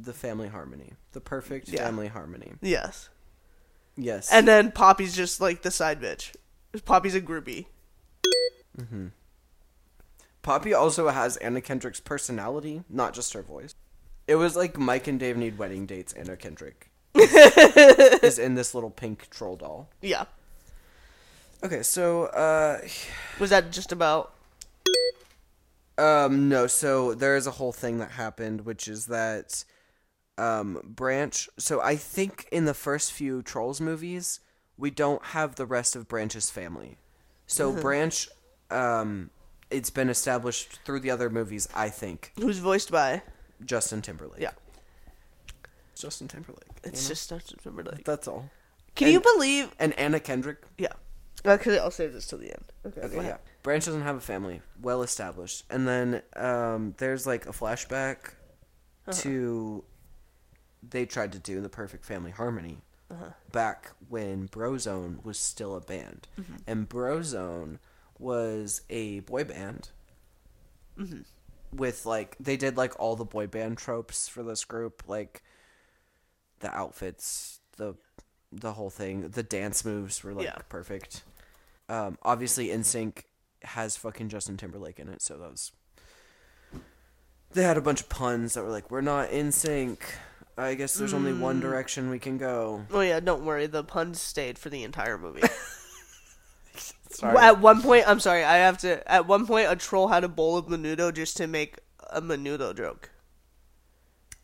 The 0.00 0.12
family 0.12 0.48
harmony. 0.48 0.94
The 1.12 1.20
perfect 1.20 1.68
Yeah. 1.68 1.84
family 1.84 2.08
harmony. 2.08 2.54
Yes, 2.60 3.08
Yes. 3.96 4.30
and 4.32 4.46
then 4.48 4.72
Poppy's 4.72 5.14
just 5.14 5.40
like 5.40 5.62
the 5.62 5.70
side 5.70 6.00
bitch. 6.00 6.34
Poppy's 6.84 7.14
a 7.14 7.20
groupie. 7.20 7.66
Mm-hmm. 8.78 9.08
Poppy 10.44 10.74
also 10.74 11.08
has 11.08 11.38
Anna 11.38 11.62
Kendrick's 11.62 12.00
personality, 12.00 12.84
not 12.90 13.14
just 13.14 13.32
her 13.32 13.40
voice. 13.42 13.74
It 14.28 14.36
was 14.36 14.54
like 14.54 14.78
Mike 14.78 15.06
and 15.08 15.18
Dave 15.18 15.38
need 15.38 15.56
wedding 15.58 15.86
dates. 15.86 16.12
Anna 16.12 16.36
Kendrick 16.36 16.90
is 17.14 18.38
in 18.38 18.54
this 18.54 18.74
little 18.74 18.90
pink 18.90 19.28
troll 19.30 19.56
doll. 19.56 19.88
Yeah. 20.02 20.26
Okay, 21.64 21.82
so 21.82 22.24
uh 22.26 22.78
Was 23.40 23.50
that 23.50 23.72
just 23.72 23.90
about? 23.90 24.34
um 25.96 26.48
no, 26.50 26.66
so 26.66 27.14
there 27.14 27.36
is 27.36 27.46
a 27.46 27.52
whole 27.52 27.72
thing 27.72 27.98
that 27.98 28.10
happened 28.10 28.66
which 28.66 28.86
is 28.86 29.06
that 29.06 29.64
um 30.36 30.80
Branch 30.84 31.48
so 31.58 31.80
I 31.80 31.96
think 31.96 32.46
in 32.52 32.66
the 32.66 32.74
first 32.74 33.12
few 33.12 33.40
Trolls 33.42 33.80
movies 33.80 34.40
we 34.76 34.90
don't 34.90 35.24
have 35.26 35.54
the 35.54 35.64
rest 35.66 35.96
of 35.96 36.06
Branch's 36.06 36.50
family. 36.50 36.98
So 37.46 37.72
Branch 37.72 38.28
um 38.70 39.30
it's 39.74 39.90
been 39.90 40.08
established 40.08 40.78
through 40.84 41.00
the 41.00 41.10
other 41.10 41.28
movies, 41.30 41.68
I 41.74 41.88
think. 41.90 42.32
Who's 42.40 42.58
voiced 42.58 42.90
by? 42.90 43.22
Justin 43.64 44.02
Timberlake. 44.02 44.40
Yeah. 44.40 44.52
Justin 45.94 46.28
Timberlake. 46.28 46.64
It's 46.82 47.02
you 47.02 47.08
know? 47.08 47.08
just 47.10 47.30
Justin 47.30 47.58
Timberlake. 47.62 48.04
that's 48.04 48.28
all. 48.28 48.50
Can 48.94 49.06
and- 49.08 49.14
you 49.14 49.20
believe? 49.20 49.74
And 49.78 49.92
Anna 49.98 50.20
Kendrick. 50.20 50.58
Yeah. 50.78 50.92
Okay, 51.46 51.78
I'll 51.78 51.90
save 51.90 52.12
this 52.12 52.26
till 52.26 52.38
the 52.38 52.50
end. 52.50 52.64
Okay. 52.86 53.00
Okay, 53.02 53.26
yeah. 53.26 53.36
Branch 53.62 53.84
doesn't 53.84 54.02
have 54.02 54.16
a 54.16 54.20
family, 54.20 54.62
well 54.80 55.02
established. 55.02 55.64
And 55.70 55.86
then 55.86 56.22
um, 56.36 56.94
there's 56.98 57.26
like 57.26 57.46
a 57.46 57.50
flashback 57.52 58.32
Uh-huh. 59.06 59.12
to 59.22 59.84
they 60.88 61.06
tried 61.06 61.32
to 61.32 61.38
do 61.38 61.60
the 61.60 61.68
Perfect 61.68 62.04
Family 62.04 62.30
Harmony 62.30 62.78
Uh-huh. 63.10 63.30
back 63.52 63.90
when 64.08 64.48
Brozone 64.48 65.22
was 65.24 65.38
still 65.38 65.76
a 65.76 65.80
band, 65.80 66.28
Mm-hmm. 66.38 66.56
and 66.66 66.88
Brozone 66.88 67.78
was 68.18 68.82
a 68.90 69.20
boy 69.20 69.44
band. 69.44 69.90
Mm-hmm. 70.98 71.22
With 71.76 72.06
like 72.06 72.36
they 72.38 72.56
did 72.56 72.76
like 72.76 72.98
all 73.00 73.16
the 73.16 73.24
boy 73.24 73.46
band 73.48 73.78
tropes 73.78 74.28
for 74.28 74.42
this 74.42 74.64
group, 74.64 75.02
like 75.08 75.42
the 76.60 76.72
outfits, 76.74 77.58
the 77.76 77.94
the 78.52 78.72
whole 78.74 78.90
thing, 78.90 79.28
the 79.30 79.42
dance 79.42 79.84
moves 79.84 80.22
were 80.22 80.32
like 80.34 80.46
Yeah. 80.46 80.58
perfect. 80.68 81.22
Um, 81.88 82.16
obviously, 82.22 82.68
NSYNC 82.68 83.24
has 83.62 83.96
fucking 83.96 84.28
Justin 84.28 84.56
Timberlake 84.56 84.98
in 85.00 85.08
it, 85.08 85.20
so 85.20 85.36
that 85.36 85.50
was. 85.50 85.72
They 87.52 87.62
had 87.62 87.76
a 87.76 87.80
bunch 87.82 88.00
of 88.00 88.08
puns 88.08 88.54
that 88.54 88.64
were 88.64 88.70
like, 88.70 88.90
"We're 88.90 89.00
not 89.00 89.30
in 89.30 89.52
sync." 89.52 90.04
I 90.56 90.74
guess 90.74 90.94
there's 90.94 91.12
only 91.12 91.32
one 91.32 91.58
direction 91.60 92.10
we 92.10 92.18
can 92.20 92.38
go. 92.38 92.86
Oh 92.92 93.00
yeah, 93.00 93.18
don't 93.20 93.44
worry. 93.44 93.66
The 93.66 93.82
puns 93.84 94.20
stayed 94.20 94.58
for 94.58 94.70
the 94.70 94.84
entire 94.84 95.18
movie. 95.18 95.42
Sorry. 97.14 97.36
At 97.38 97.60
one 97.60 97.80
point, 97.82 98.04
I'm 98.08 98.20
sorry, 98.20 98.44
I 98.44 98.56
have 98.56 98.78
to. 98.78 99.06
At 99.10 99.26
one 99.26 99.46
point, 99.46 99.70
a 99.70 99.76
troll 99.76 100.08
had 100.08 100.24
a 100.24 100.28
bowl 100.28 100.56
of 100.56 100.66
menudo 100.66 101.12
just 101.14 101.36
to 101.38 101.46
make 101.46 101.78
a 102.10 102.20
menudo 102.20 102.76
joke. 102.76 103.10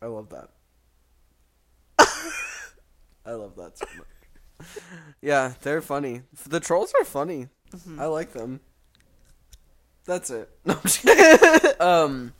I 0.01 0.07
love 0.07 0.29
that. 0.29 0.49
I 3.25 3.31
love 3.33 3.55
that 3.57 3.77
so 3.77 3.85
much. 3.97 4.67
Yeah, 5.21 5.53
they're 5.61 5.81
funny. 5.81 6.21
The 6.47 6.59
trolls 6.59 6.93
are 6.99 7.05
funny. 7.05 7.49
I 7.99 8.05
like 8.05 8.33
them. 8.33 8.59
That's 10.05 10.29
it. 10.29 10.49
No, 10.65 10.73
I'm 10.75 10.81
just 10.83 11.01
kidding. 11.03 11.71
um. 11.81 12.33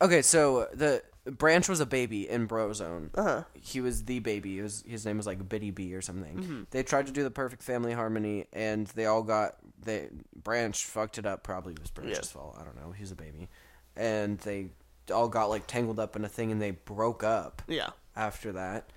Okay, 0.00 0.22
so 0.22 0.68
the 0.72 1.02
Branch 1.24 1.68
was 1.68 1.80
a 1.80 1.86
baby 1.86 2.28
in 2.28 2.48
Brozone. 2.48 3.10
Uh 3.14 3.22
huh. 3.22 3.42
He 3.54 3.80
was 3.80 4.04
the 4.04 4.20
baby. 4.20 4.56
He 4.56 4.62
was, 4.62 4.82
his 4.88 5.04
name 5.04 5.16
was 5.18 5.26
like 5.26 5.48
Biddy 5.48 5.70
B 5.70 5.94
or 5.94 6.00
something. 6.00 6.66
They 6.70 6.82
tried 6.82 7.06
to 7.06 7.12
do 7.12 7.22
the 7.22 7.30
perfect 7.30 7.62
family 7.62 7.92
harmony, 7.92 8.46
and 8.52 8.86
they 8.88 9.06
all 9.06 9.22
got 9.22 9.56
they 9.82 10.08
Branch 10.34 10.82
fucked 10.84 11.18
it 11.18 11.26
up. 11.26 11.42
Probably 11.42 11.72
it 11.74 11.80
was 11.80 11.90
Branch's 11.90 12.18
Yeah. 12.18 12.40
fault. 12.40 12.56
I 12.60 12.64
don't 12.64 12.76
know. 12.76 12.92
He's 12.92 13.10
a 13.12 13.16
baby, 13.16 13.48
and 13.96 14.38
they 14.38 14.70
all 15.12 15.28
got 15.28 15.50
like 15.50 15.66
tangled 15.66 15.98
up 16.00 16.16
in 16.16 16.24
a 16.24 16.28
thing, 16.28 16.50
and 16.52 16.60
they 16.60 16.70
broke 16.70 17.22
up 17.22 17.62
Yeah. 17.68 17.90
after 18.16 18.52
that. 18.52 18.88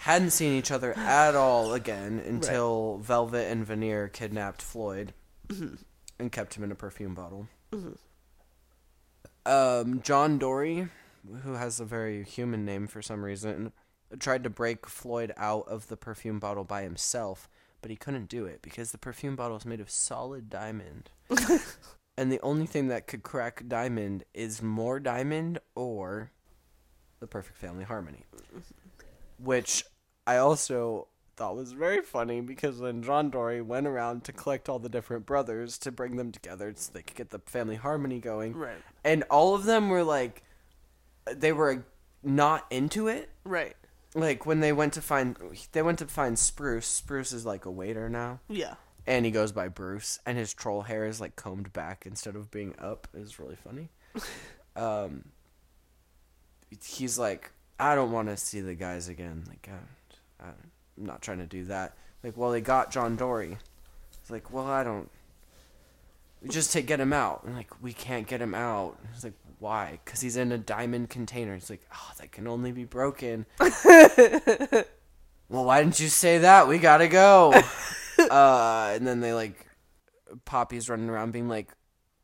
Hadn't 0.00 0.30
seen 0.30 0.52
each 0.52 0.70
other 0.70 0.92
at 0.96 1.34
all 1.34 1.72
again 1.72 2.20
until 2.24 2.98
Velvet 2.98 3.50
and 3.50 3.64
Veneer 3.66 4.08
kidnapped 4.08 4.60
Floyd 4.62 5.14
and 5.48 6.30
kept 6.30 6.54
him 6.54 6.62
in 6.64 6.70
a 6.70 6.74
perfume 6.74 7.14
bottle. 7.14 7.48
Um, 9.44 10.02
John 10.02 10.38
Dory, 10.38 10.88
who 11.42 11.54
has 11.54 11.80
a 11.80 11.84
very 11.84 12.24
human 12.24 12.64
name 12.64 12.86
for 12.86 13.02
some 13.02 13.24
reason, 13.24 13.72
tried 14.18 14.44
to 14.44 14.50
break 14.50 14.86
Floyd 14.86 15.32
out 15.36 15.66
of 15.68 15.88
the 15.88 15.96
perfume 15.96 16.38
bottle 16.38 16.64
by 16.64 16.82
himself, 16.82 17.48
but 17.82 17.90
he 17.90 17.96
couldn't 17.96 18.28
do 18.28 18.46
it 18.46 18.62
because 18.62 18.92
the 18.92 18.98
perfume 18.98 19.36
bottle 19.36 19.56
is 19.56 19.66
made 19.66 19.80
of 19.80 19.90
solid 19.90 20.48
diamond. 20.48 21.10
and 22.16 22.30
the 22.30 22.40
only 22.40 22.66
thing 22.66 22.88
that 22.88 23.06
could 23.06 23.22
crack 23.22 23.64
diamond 23.66 24.24
is 24.34 24.62
more 24.62 25.00
diamond 25.00 25.58
or 25.74 26.30
the 27.20 27.26
perfect 27.26 27.58
family 27.58 27.84
harmony. 27.84 28.24
Which 29.38 29.84
I 30.26 30.36
also 30.36 31.08
thought 31.36 31.56
was 31.56 31.72
very 31.72 32.02
funny 32.02 32.40
because 32.40 32.78
when 32.78 33.02
John 33.02 33.28
Dory 33.28 33.60
went 33.60 33.86
around 33.86 34.24
to 34.24 34.32
collect 34.32 34.68
all 34.68 34.78
the 34.78 34.88
different 34.88 35.26
brothers 35.26 35.76
to 35.78 35.92
bring 35.92 36.16
them 36.16 36.32
together 36.32 36.72
so 36.74 36.92
they 36.92 37.02
could 37.02 37.16
get 37.16 37.30
the 37.30 37.40
family 37.40 37.76
harmony 37.76 38.20
going. 38.20 38.54
Right. 38.54 38.78
And 39.04 39.22
all 39.24 39.54
of 39.54 39.64
them 39.64 39.90
were 39.90 40.02
like 40.02 40.42
they 41.34 41.52
were 41.52 41.84
not 42.22 42.66
into 42.70 43.08
it. 43.08 43.30
Right. 43.44 43.76
Like 44.14 44.46
when 44.46 44.60
they 44.60 44.72
went 44.72 44.94
to 44.94 45.02
find 45.02 45.36
they 45.72 45.82
went 45.82 45.98
to 46.00 46.06
find 46.06 46.38
Spruce. 46.38 46.86
Spruce 46.86 47.32
is 47.32 47.44
like 47.44 47.64
a 47.64 47.70
waiter 47.70 48.08
now. 48.08 48.40
Yeah. 48.48 48.74
And 49.06 49.24
he 49.24 49.30
goes 49.30 49.52
by 49.52 49.68
Bruce 49.68 50.18
and 50.26 50.36
his 50.36 50.52
troll 50.52 50.82
hair 50.82 51.06
is 51.06 51.20
like 51.20 51.36
combed 51.36 51.72
back 51.72 52.04
instead 52.06 52.34
of 52.34 52.50
being 52.50 52.74
up 52.78 53.08
is 53.14 53.38
really 53.38 53.56
funny. 53.56 53.90
um 54.76 55.24
he's 56.84 57.18
like 57.18 57.52
I 57.78 57.94
don't 57.94 58.10
want 58.12 58.28
to 58.28 58.36
see 58.36 58.60
the 58.60 58.74
guys 58.74 59.08
again. 59.08 59.44
Like 59.46 59.68
I, 60.40 60.46
I'm 60.46 60.54
not 61.06 61.22
trying 61.22 61.38
to 61.38 61.46
do 61.46 61.64
that. 61.66 61.94
Like 62.22 62.36
well 62.36 62.50
they 62.50 62.60
got 62.60 62.90
John 62.90 63.16
Dory. 63.16 63.58
It's 64.20 64.30
like 64.30 64.52
well 64.52 64.66
I 64.66 64.82
don't 64.82 65.10
we 66.42 66.48
just 66.48 66.72
take 66.72 66.86
get 66.86 67.00
him 67.00 67.12
out. 67.12 67.44
And 67.44 67.54
like 67.54 67.82
we 67.82 67.92
can't 67.92 68.26
get 68.26 68.40
him 68.40 68.54
out. 68.54 68.98
It's 69.14 69.24
like 69.24 69.34
why? 69.58 69.98
Because 70.04 70.20
he's 70.20 70.36
in 70.36 70.52
a 70.52 70.58
diamond 70.58 71.10
container. 71.10 71.54
It's 71.54 71.70
like 71.70 71.82
oh 71.92 72.10
that 72.18 72.32
can 72.32 72.46
only 72.46 72.72
be 72.72 72.84
broken. 72.84 73.46
well 75.48 75.64
why 75.64 75.82
didn't 75.82 76.00
you 76.00 76.08
say 76.08 76.38
that? 76.38 76.68
We 76.68 76.78
gotta 76.78 77.08
go. 77.08 77.52
uh, 78.30 78.92
and 78.94 79.06
then 79.06 79.20
they 79.20 79.32
like 79.32 79.66
Poppy's 80.44 80.88
running 80.88 81.08
around 81.08 81.32
being 81.32 81.48
like 81.48 81.72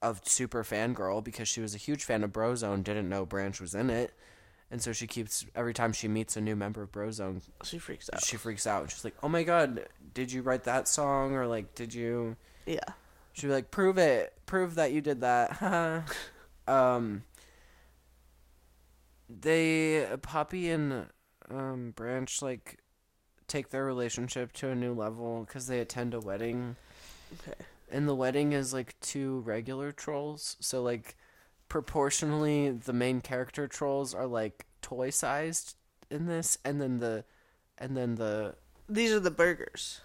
a 0.03 0.17
super 0.25 0.65
fangirl 0.65 1.23
because 1.23 1.49
she 1.49 1.61
was 1.61 1.75
a 1.75 1.79
huge 1.79 2.05
fan 2.05 2.25
of 2.25 2.33
Brozone, 2.33 2.83
didn't 2.83 3.09
know 3.09 3.25
Branch 3.25 3.61
was 3.61 3.75
in 3.75 3.89
it. 3.91 4.13
And 4.71 4.81
so 4.83 4.93
she 4.93 5.07
keeps 5.07 5.45
every 5.55 5.75
time 5.75 5.93
she 5.93 6.09
meets 6.09 6.37
a 6.37 6.41
new 6.41 6.57
member 6.57 6.83
of 6.83 6.91
Brozone, 6.91 7.43
She 7.63 7.79
freaks 7.79 8.09
out. 8.13 8.25
she 8.25 8.37
freaks 8.39 8.67
out. 8.67 8.91
She's 8.91 9.05
like, 9.05 9.15
"Oh 9.23 9.29
my 9.29 9.43
god, 9.43 9.87
did 10.15 10.33
you 10.33 10.41
write 10.41 10.65
that 10.65 10.89
song?" 10.89 11.35
Or 11.35 11.47
like, 11.47 11.75
"Did 11.75 11.93
you?" 11.93 12.37
yeah. 12.67 12.81
She'd 13.35 13.47
be 13.49 13.53
like, 13.53 13.71
"Prove 13.71 13.99
it, 13.99 14.33
prove 14.47 14.75
that 14.77 14.93
you 14.93 15.01
did 15.03 15.21
that." 15.21 16.05
um, 16.69 17.25
they 19.29 20.07
Poppy 20.23 20.71
and 20.71 21.07
um 21.51 21.93
Branch 21.97 22.43
like 22.43 22.79
take 23.49 23.71
their 23.71 23.85
relationship 23.85 24.53
to 24.55 24.69
a 24.69 24.75
new 24.75 24.95
level 24.95 25.45
because 25.47 25.67
they 25.67 25.81
attend 25.81 26.15
a 26.15 26.21
wedding 26.21 26.77
Okay. 27.47 27.59
and 27.91 28.09
the 28.09 28.15
wedding 28.15 28.53
is 28.53 28.73
like 28.73 28.95
two 29.01 29.41
regular 29.41 29.91
trolls 29.93 30.57
so 30.61 30.83
like 30.83 31.17
proportionally 31.69 32.71
the 32.71 32.93
main 32.93 33.21
character 33.21 33.67
trolls 33.67 34.15
are 34.15 34.27
like 34.27 34.67
toy 34.83 35.11
sized 35.11 35.77
in 36.11 36.27
this 36.27 36.59
and 36.65 36.81
then 36.81 36.99
the 36.99 37.25
and 37.79 37.97
then 37.97 38.15
the 38.17 38.55
These 38.89 39.13
are 39.13 39.21
the 39.21 39.31
burgers. 39.31 40.01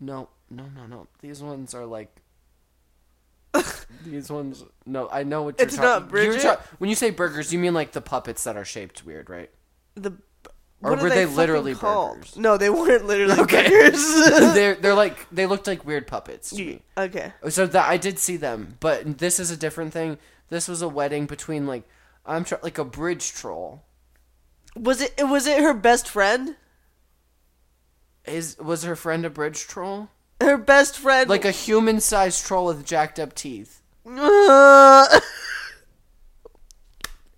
no 0.00 0.28
no 0.50 0.66
no 0.74 0.86
no 0.86 1.06
these 1.20 1.42
ones 1.42 1.74
are 1.74 1.86
like 1.86 2.16
these 4.04 4.30
ones 4.30 4.64
no 4.86 5.08
i 5.10 5.22
know 5.22 5.42
what 5.42 5.58
you're 5.58 5.66
It's 5.66 5.76
talking 5.76 5.88
not 6.04 6.08
Bridget? 6.10 6.58
when 6.78 6.90
you 6.90 6.96
say 6.96 7.10
burgers 7.10 7.52
you 7.52 7.58
mean 7.58 7.74
like 7.74 7.92
the 7.92 8.00
puppets 8.00 8.44
that 8.44 8.56
are 8.56 8.64
shaped 8.64 9.04
weird 9.04 9.28
right 9.30 9.50
The. 9.94 10.12
Or 10.82 10.90
what 10.90 11.02
were 11.02 11.08
they 11.08 11.22
fucking 11.24 11.36
literally 11.36 11.74
called? 11.74 12.16
burgers? 12.18 12.36
No, 12.36 12.58
they 12.58 12.68
weren't 12.68 13.06
literally 13.06 13.40
Okay. 13.44 13.68
burgers. 13.70 14.04
they're 14.54 14.74
they're 14.82 14.94
like 14.94 15.26
they 15.32 15.46
looked 15.46 15.66
like 15.66 15.86
weird 15.86 16.06
puppets 16.06 16.52
okay. 16.98 17.32
So 17.48 17.66
that 17.66 17.88
I 17.88 17.96
did 17.96 18.18
see 18.18 18.36
them, 18.36 18.76
but 18.80 19.16
this 19.18 19.40
is 19.40 19.50
a 19.50 19.56
different 19.56 19.94
thing. 19.94 20.18
This 20.50 20.68
was 20.68 20.82
a 20.82 20.88
wedding 20.88 21.24
between 21.24 21.66
like 21.66 21.88
I'm 22.26 22.44
tr- 22.44 22.56
like 22.62 22.76
a 22.76 22.84
bridge 22.84 23.32
troll. 23.32 23.82
Was 24.76 25.00
it? 25.00 25.14
Was 25.20 25.46
it 25.46 25.62
her 25.62 25.72
best 25.72 26.06
friend? 26.08 26.56
Is 28.26 28.58
was 28.58 28.82
her 28.84 28.96
friend 28.96 29.24
a 29.24 29.30
bridge 29.30 29.60
troll? 29.66 30.08
Her 30.44 30.58
best 30.58 30.98
friend. 30.98 31.28
Like 31.28 31.44
a 31.44 31.50
human-sized 31.50 32.44
troll 32.46 32.66
with 32.66 32.84
jacked 32.84 33.18
up 33.18 33.34
teeth. 33.34 33.80
Uh, 34.06 35.20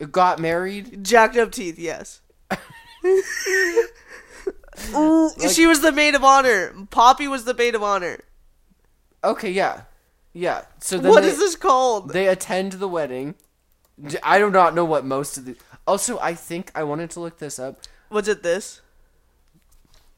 got 0.11 0.41
married. 0.41 1.05
jacked 1.05 1.37
up 1.37 1.53
teeth. 1.53 1.79
Yes. 1.79 2.21
Ooh, 4.95 5.31
she 5.53 5.67
was 5.67 5.81
the 5.81 5.93
maid 5.93 6.15
of 6.15 6.25
honor. 6.25 6.75
Poppy 6.91 7.29
was 7.29 7.45
the 7.45 7.55
maid 7.55 7.75
of 7.75 7.83
honor. 7.83 8.19
Okay, 9.23 9.51
yeah, 9.51 9.83
yeah. 10.33 10.65
So 10.81 10.99
then 10.99 11.11
What 11.11 11.23
they, 11.23 11.29
is 11.29 11.39
this 11.39 11.57
called? 11.57 12.11
They 12.11 12.27
attend 12.29 12.73
the 12.73 12.89
wedding. 12.89 13.35
I 14.23 14.39
do 14.39 14.51
not 14.51 14.75
know 14.75 14.85
what 14.85 15.05
most 15.05 15.39
of 15.39 15.45
the. 15.45 15.57
Also, 15.87 16.19
I 16.19 16.35
think 16.35 16.71
I 16.75 16.83
wanted 16.83 17.11
to 17.11 17.21
look 17.21 17.39
this 17.39 17.59
up. 17.59 17.79
Was 18.11 18.29
it 18.29 18.43
this? 18.43 18.81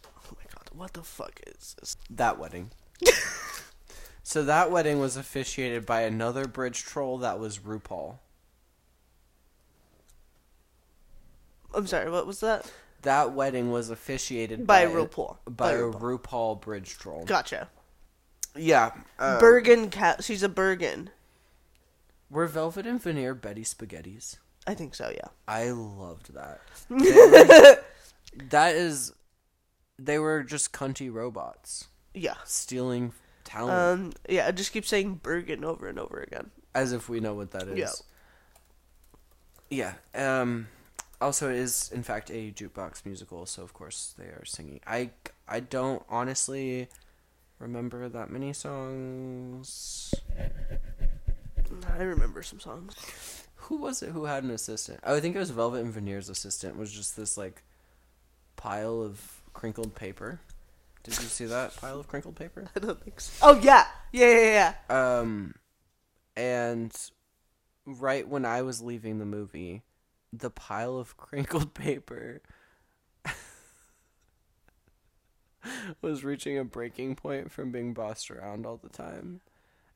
Oh 0.05 0.35
my 0.36 0.43
god! 0.52 0.70
What 0.73 0.94
the 0.94 1.02
fuck 1.02 1.40
is 1.47 1.77
this? 1.78 1.97
That 2.10 2.39
wedding. 2.39 2.70
so 4.23 4.43
that 4.45 4.70
wedding 4.70 4.99
was 4.99 5.16
officiated 5.16 5.87
by 5.87 6.03
another 6.03 6.47
bridge 6.47 6.83
troll 6.85 7.19
that 7.19 7.39
was 7.39 7.59
RuPaul. 7.59 8.19
I'm 11.75 11.87
sorry, 11.87 12.11
what 12.11 12.27
was 12.27 12.41
that? 12.41 12.70
That 13.03 13.33
wedding 13.33 13.70
was 13.70 13.91
officiated 13.91 14.66
By 14.66 14.87
by, 14.87 14.93
RuPaul. 14.93 15.37
By, 15.45 15.51
By 15.51 15.70
a 15.73 15.83
RuPaul. 15.83 16.19
RuPaul 16.19 16.61
bridge 16.61 16.99
troll. 16.99 17.25
Gotcha. 17.25 17.69
Yeah. 18.57 18.93
Uh, 19.19 19.39
Bergen 19.39 19.91
cat. 19.91 20.25
She's 20.25 20.43
a 20.43 20.49
Bergen. 20.49 21.11
were 22.31 22.47
Velvet 22.47 22.87
and 22.87 23.01
Veneer 23.01 23.35
Betty 23.35 23.62
Spaghettis? 23.62 24.39
I 24.66 24.75
think 24.75 24.95
so. 24.95 25.11
Yeah. 25.15 25.29
I 25.47 25.70
loved 25.70 26.35
that. 26.35 26.61
Were- 26.89 27.83
that 28.51 28.75
is, 28.75 29.12
they 29.99 30.19
were 30.19 30.43
just 30.43 30.73
cunty 30.73 31.12
robots 31.12 31.87
Yeah. 32.19 32.35
stealing 32.45 33.12
talent, 33.45 34.01
Um. 34.07 34.12
Yeah. 34.28 34.47
I 34.47 34.51
just 34.53 34.73
keep 34.73 34.85
saying 34.86 35.20
Bergen 35.23 35.65
over 35.65 35.89
and 35.89 35.99
over 35.99 36.20
again. 36.20 36.51
as 36.74 36.93
if 36.93 37.09
we 37.09 37.20
know 37.20 37.35
what 37.35 37.51
that 37.53 37.69
is. 37.69 37.78
Yeah. 39.70 39.95
Yeah. 40.15 40.40
Um. 40.40 40.69
Also, 41.20 41.51
it 41.51 41.57
is 41.57 41.90
in 41.93 42.03
fact 42.03 42.31
a 42.31 42.53
jukebox 42.53 43.05
musical, 43.05 43.45
so 43.47 43.62
of 43.62 43.73
course 43.74 44.15
they 44.19 44.27
are 44.27 44.45
singing. 44.45 44.81
I 44.86 45.11
I 45.49 45.61
don't 45.61 46.03
honestly 46.09 46.89
remember 47.59 48.09
that 48.09 48.31
many 48.31 48.53
songs. 48.53 50.15
I 51.99 52.03
remember 52.03 52.43
some 52.43 52.61
songs. 52.61 52.95
Who 53.62 53.77
was 53.78 54.03
it 54.03 54.11
who 54.11 54.24
had 54.24 54.45
an 54.45 54.51
assistant? 54.51 55.01
Oh, 55.05 55.16
I 55.16 55.20
think 55.20 55.35
it 55.36 55.39
was 55.40 55.51
Velvet 55.51 55.81
and 55.82 55.93
Veneer's 55.93 56.28
assistant. 56.31 56.77
Was 56.78 56.93
just 56.93 57.16
this 57.16 57.36
like 57.36 57.62
pile 58.57 59.03
of 59.03 59.43
crinkled 59.53 59.95
paper. 59.95 60.40
Did 61.09 61.23
you 61.23 61.29
see 61.29 61.47
that 61.47 61.77
pile 61.77 61.99
of 61.99 62.07
crinkled 62.09 62.37
paper? 62.37 62.69
I 62.77 62.81
don't 62.81 63.03
think 63.03 63.21
so. 63.21 63.33
Oh 63.43 63.59
yeah. 63.61 63.87
Yeah. 64.13 64.29
Yeah. 64.31 64.75
Yeah. 64.91 65.19
Um, 65.21 65.55
and 66.37 66.93
right 67.87 68.29
when 68.29 68.45
I 68.45 68.63
was 68.63 68.83
leaving 68.83 69.19
the 69.19 69.25
movie, 69.25 69.83
the 70.33 70.51
pile 70.51 70.99
of 70.99 71.17
crinkled 71.17 71.75
paper 71.75 72.43
was 76.03 76.25
reaching 76.25 76.59
a 76.59 76.65
breaking 76.65 77.17
point 77.17 77.51
from 77.51 77.73
being 77.73 77.95
bossed 77.95 78.31
around 78.31 78.67
all 78.67 78.77
the 78.77 78.89
time 78.91 79.41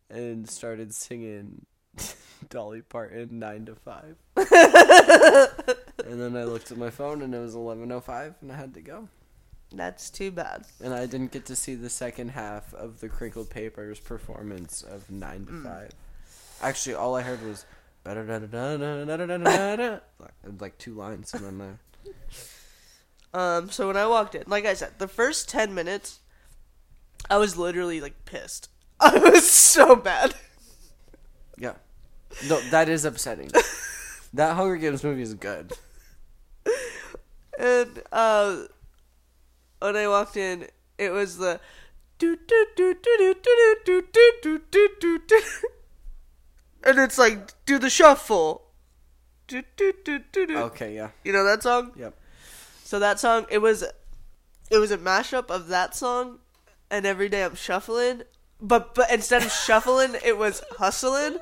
and 0.08 0.48
started 0.48 0.94
singing 0.94 1.66
Dolly 2.48 2.82
Parton 2.82 3.38
9 3.38 3.66
to 3.66 3.74
5. 3.74 4.16
and 6.06 6.20
then 6.20 6.36
I 6.36 6.44
looked 6.44 6.70
at 6.72 6.78
my 6.78 6.90
phone 6.90 7.22
and 7.22 7.34
it 7.34 7.38
was 7.38 7.54
11:05 7.54 8.34
and 8.40 8.52
I 8.52 8.56
had 8.56 8.74
to 8.74 8.80
go. 8.80 9.08
That's 9.74 10.10
too 10.10 10.30
bad. 10.30 10.64
And 10.82 10.92
I 10.92 11.06
didn't 11.06 11.32
get 11.32 11.46
to 11.46 11.56
see 11.56 11.74
the 11.74 11.90
second 11.90 12.30
half 12.30 12.74
of 12.74 13.00
the 13.00 13.08
Crinkled 13.08 13.50
Papers 13.50 13.98
performance 13.98 14.82
of 14.82 15.10
9 15.10 15.46
to 15.46 15.52
mm. 15.52 15.64
5. 15.64 15.90
Actually, 16.62 16.94
all 16.94 17.16
I 17.16 17.22
heard 17.22 17.42
was 17.44 17.64
like 20.60 20.78
two 20.78 20.94
lines 20.94 21.34
and 21.34 21.44
then 21.44 21.58
there. 21.58 21.78
Um, 23.34 23.70
so 23.70 23.86
when 23.86 23.96
I 23.96 24.06
walked 24.06 24.34
in, 24.34 24.44
like 24.46 24.66
I 24.66 24.74
said, 24.74 24.98
the 24.98 25.08
first 25.08 25.48
10 25.48 25.74
minutes, 25.74 26.20
I 27.30 27.38
was 27.38 27.56
literally 27.56 28.00
like 28.00 28.24
pissed. 28.24 28.68
I 29.00 29.16
was 29.18 29.48
so 29.50 29.96
bad. 29.96 30.34
Yeah. 31.58 31.74
No, 32.48 32.60
that 32.70 32.88
is 32.88 33.04
upsetting. 33.04 33.50
that 34.34 34.54
Hunger 34.54 34.76
Games 34.76 35.04
movie 35.04 35.22
is 35.22 35.34
good. 35.34 35.72
And 37.58 38.02
uh, 38.10 38.62
when 39.82 39.96
I 39.96 40.08
walked 40.08 40.36
in, 40.36 40.66
it 40.98 41.10
was 41.10 41.38
the 41.38 41.60
do 42.18 42.36
do 42.36 42.66
do 42.76 42.94
do 42.94 43.16
do 43.18 43.34
do 43.84 44.02
do 44.02 44.02
do 44.42 44.60
do 44.70 44.88
do 45.00 45.18
do 45.26 45.40
and 46.84 46.98
it's 46.98 47.18
like 47.18 47.52
do 47.64 47.78
the 47.78 47.90
shuffle. 47.90 48.62
Do 49.46 49.62
do 49.76 49.92
do 50.04 50.20
do 50.32 50.46
do. 50.46 50.56
Okay, 50.58 50.94
yeah. 50.94 51.10
You 51.24 51.32
know 51.32 51.44
that 51.44 51.62
song? 51.62 51.92
Yep. 51.96 52.14
So 52.84 52.98
that 52.98 53.20
song, 53.20 53.46
it 53.50 53.58
was, 53.58 53.82
it 54.70 54.78
was 54.78 54.90
a 54.90 54.98
mashup 54.98 55.50
of 55.50 55.68
that 55.68 55.94
song, 55.94 56.38
and 56.90 57.06
every 57.06 57.28
day 57.28 57.44
I'm 57.44 57.54
shuffling, 57.54 58.22
but 58.60 58.94
but 58.94 59.10
instead 59.10 59.42
of 59.42 59.52
shuffling, 59.52 60.16
it 60.24 60.38
was 60.38 60.62
hustling. 60.78 61.38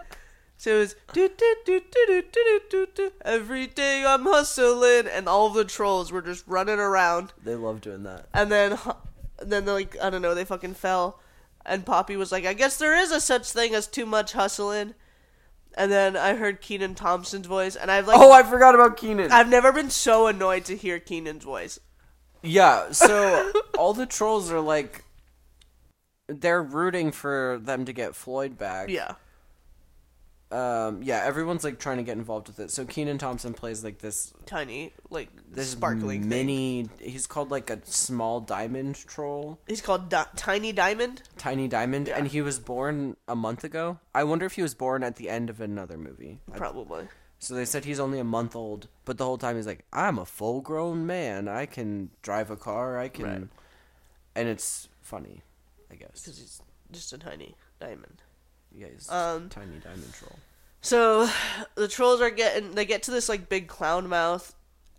So 0.61 0.77
it 0.77 0.78
was 0.78 0.97
do 1.15 1.27
do 1.27 1.57
do 1.65 1.81
do 1.91 2.07
do 2.07 2.23
do 2.31 2.61
do 2.69 2.87
do 2.95 3.12
every 3.24 3.66
day 3.66 4.05
I'm 4.07 4.24
hustling, 4.24 5.07
and 5.07 5.27
all 5.27 5.49
the 5.49 5.65
trolls 5.65 6.12
were 6.12 6.20
just 6.20 6.47
running 6.47 6.78
around. 6.78 7.32
They 7.43 7.55
love 7.55 7.81
doing 7.81 8.03
that. 8.03 8.27
And 8.35 8.53
then, 8.53 8.78
then 9.39 9.65
they 9.65 9.73
like 9.73 9.97
I 10.03 10.11
don't 10.11 10.20
know, 10.20 10.35
they 10.35 10.45
fucking 10.45 10.74
fell, 10.74 11.19
and 11.65 11.87
Poppy 11.87 12.15
was 12.15 12.31
like, 12.31 12.45
I 12.45 12.53
guess 12.53 12.77
there 12.77 12.95
is 12.95 13.11
a 13.11 13.23
such 13.23 13.51
thing 13.51 13.74
as 13.74 13.87
too 13.87 14.05
much 14.05 14.32
hustling. 14.32 14.93
And 15.78 15.91
then 15.91 16.15
I 16.15 16.35
heard 16.35 16.61
Kenan 16.61 16.95
Thompson's 16.95 17.47
voice, 17.47 17.74
and 17.74 17.91
I've 17.91 18.07
like 18.07 18.20
oh, 18.20 18.31
I 18.31 18.43
forgot 18.43 18.74
about 18.74 18.99
Kenan. 18.99 19.32
I've 19.32 19.49
never 19.49 19.73
been 19.73 19.89
so 19.89 20.27
annoyed 20.27 20.66
to 20.66 20.77
hear 20.77 21.01
Kenan's 21.01 21.43
voice. 21.43 21.81
Yeah, 22.43 22.93
so 22.93 23.51
all 23.78 23.95
the 23.95 24.05
trolls 24.05 24.53
are 24.53 24.61
like, 24.61 25.05
they're 26.27 26.62
rooting 26.62 27.12
for 27.12 27.59
them 27.62 27.87
to 27.87 27.95
get 27.95 28.15
Floyd 28.15 28.59
back. 28.59 28.91
Yeah 28.91 29.15
um 30.52 31.02
yeah, 31.02 31.22
everyone's 31.24 31.62
like 31.62 31.78
trying 31.78 31.98
to 31.98 32.02
get 32.02 32.16
involved 32.18 32.48
with 32.48 32.59
it. 32.59 32.70
So 32.70 32.85
Kenan 32.85 33.18
Thompson 33.18 33.55
plays 33.55 33.85
like 33.85 33.98
this 33.98 34.32
Tiny, 34.47 34.93
like 35.09 35.28
this 35.51 35.70
sparkling 35.70 36.22
thing. 36.22 36.28
mini 36.28 36.89
he's 36.98 37.27
called 37.28 37.51
like 37.52 37.70
a 37.70 37.78
small 37.85 38.40
diamond 38.40 38.97
troll, 39.06 39.60
He's 39.68 39.81
called 39.81 40.09
Di- 40.09 40.27
Tiny 40.36 40.72
Diamond. 40.72 41.22
tiny 41.39 41.68
diamond 41.68 42.09
Yeah. 42.09 42.18
and 42.18 42.27
he 42.28 42.43
was 42.43 42.59
born 42.59 43.16
a 43.28 43.36
month 43.36 43.62
ago. 43.64 43.98
I 44.14 44.24
wonder 44.24 44.44
if 44.47 44.55
he 44.55 44.62
was 44.62 44.74
born 44.74 45.02
at 45.05 45.16
the 45.16 45.28
end 45.28 45.51
of 45.51 45.60
another 45.60 45.97
movie. 45.97 46.40
Probably. 46.56 47.06
So 47.39 47.55
they 47.55 47.64
said 47.64 47.85
he's 47.85 48.01
only 48.01 48.18
a 48.18 48.24
month 48.24 48.55
old, 48.56 48.89
but 49.05 49.16
the 49.18 49.24
whole 49.24 49.39
time 49.39 49.56
he's 49.56 49.66
like, 49.66 49.86
"I'm 49.94 50.18
a 50.18 50.27
full-grown 50.27 51.06
man. 51.06 51.48
I 51.48 51.64
can 51.64 52.10
drive 52.20 52.51
a 52.51 52.56
car. 52.56 52.98
I 52.98 53.09
can," 53.09 53.24
Right. 53.24 53.48
and 54.35 54.48
it's 54.48 54.89
funny, 55.01 55.43
I 55.90 55.94
guess. 55.94 56.20
Because 56.22 56.39
he's 56.39 56.60
just 56.93 57.12
a 57.14 57.18
tiny 57.18 57.56
diamond. 57.81 58.20
Yeah, 58.75 58.89
he's 58.93 59.11
Um, 59.11 59.49
tiny 59.49 59.79
diamond 59.79 60.13
troll. 60.15 60.39
So 60.81 61.29
the 61.75 61.89
trolls 61.89 62.21
are 62.21 62.31
getting. 62.31 62.75
They 62.75 62.85
get 62.85 63.03
to 63.05 63.11
this 63.11 63.29
like 63.29 63.49
big 63.49 63.69
clown 63.69 64.09
mouth, 64.09 64.55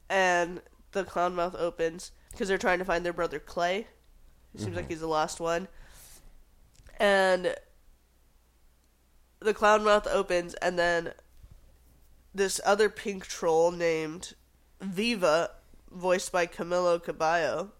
and 0.09 0.61
the 0.91 1.03
clown 1.03 1.35
mouth 1.35 1.55
opens 1.55 2.11
because 2.31 2.47
they're 2.47 2.57
trying 2.57 2.79
to 2.79 2.85
find 2.85 3.05
their 3.05 3.13
brother 3.13 3.39
Clay. 3.39 3.87
It 4.53 4.61
seems 4.61 4.75
like 4.75 4.89
he's 4.89 4.99
the 4.99 5.07
last 5.07 5.39
one. 5.39 5.67
And 6.99 7.55
the 9.39 9.53
clown 9.53 9.83
mouth 9.83 10.05
opens, 10.07 10.53
and 10.55 10.77
then 10.77 11.13
this 12.33 12.59
other 12.65 12.89
pink 12.89 13.25
troll 13.25 13.71
named 13.71 14.33
Viva, 14.81 15.51
voiced 15.89 16.31
by 16.31 16.45
Camila 16.45 17.01
Cabello. 17.01 17.71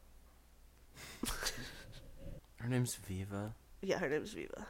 Her 2.58 2.68
name's 2.70 2.96
Viva. 2.96 3.54
Yeah, 3.82 3.98
her 3.98 4.08
name's 4.10 4.34
Viva. 4.34 4.68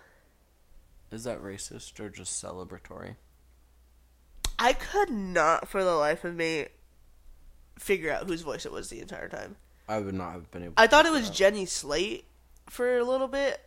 Is 1.11 1.25
that 1.25 1.43
racist 1.43 1.99
or 1.99 2.09
just 2.09 2.41
celebratory? 2.41 3.15
I 4.57 4.73
could 4.73 5.09
not, 5.09 5.67
for 5.67 5.83
the 5.83 5.95
life 5.95 6.23
of 6.23 6.35
me, 6.35 6.67
figure 7.77 8.11
out 8.11 8.27
whose 8.27 8.41
voice 8.41 8.65
it 8.65 8.71
was 8.71 8.89
the 8.89 9.01
entire 9.01 9.27
time. 9.27 9.55
I 9.89 9.99
would 9.99 10.13
not 10.13 10.33
have 10.33 10.51
been 10.51 10.63
able. 10.63 10.73
I 10.77 10.87
thought 10.87 11.05
it 11.05 11.11
was 11.11 11.29
out. 11.29 11.35
Jenny 11.35 11.65
Slate 11.65 12.25
for 12.69 12.97
a 12.97 13.03
little 13.03 13.27
bit. 13.27 13.59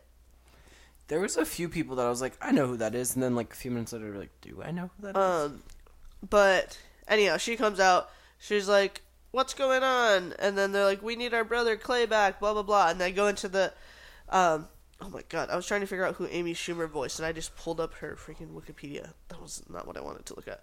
There 1.09 1.21
was 1.21 1.37
a 1.37 1.45
few 1.45 1.69
people 1.69 1.97
that 1.97 2.07
I 2.07 2.09
was 2.09 2.23
like, 2.23 2.35
I 2.41 2.51
know 2.53 2.67
who 2.67 2.79
that 2.79 2.95
is, 2.95 3.15
and 3.15 3.23
then 3.23 3.35
like 3.35 3.53
a 3.53 3.57
few 3.57 3.71
minutes 3.71 3.93
later, 3.93 4.17
like, 4.17 4.31
do 4.41 4.63
I 4.65 4.71
know 4.71 4.91
who 4.97 5.07
that 5.07 5.17
is? 5.17 5.23
Um, 5.23 5.63
but 6.29 6.79
anyhow, 7.07 7.37
she 7.37 7.57
comes 7.57 7.79
out. 7.79 8.09
She's 8.39 8.69
like, 8.69 9.03
"What's 9.31 9.53
going 9.53 9.83
on?" 9.83 10.33
And 10.39 10.57
then 10.57 10.73
they're 10.73 10.85
like, 10.85 11.03
"We 11.03 11.17
need 11.17 11.35
our 11.35 11.45
brother 11.45 11.77
Clay 11.77 12.07
back." 12.07 12.41
Blah 12.41 12.55
blah 12.55 12.63
blah. 12.63 12.89
And 12.89 13.01
they 13.01 13.13
go 13.13 13.27
into 13.27 13.49
the, 13.49 13.75
um, 14.31 14.69
oh 15.01 15.09
my 15.11 15.23
god, 15.29 15.51
I 15.51 15.57
was 15.57 15.67
trying 15.67 15.81
to 15.81 15.87
figure 15.87 16.05
out 16.05 16.15
who 16.17 16.27
Amy 16.27 16.55
Schumer 16.55 16.89
voiced, 16.89 17.19
and 17.19 17.27
I 17.27 17.33
just 17.33 17.57
pulled 17.57 17.81
up 17.81 17.95
her 17.95 18.17
freaking 18.17 18.53
Wikipedia. 18.53 19.11
That 19.29 19.41
was 19.41 19.63
not 19.69 19.87
what 19.87 19.97
I 19.97 20.01
wanted 20.01 20.27
to 20.27 20.37
look 20.37 20.49
at. 20.49 20.63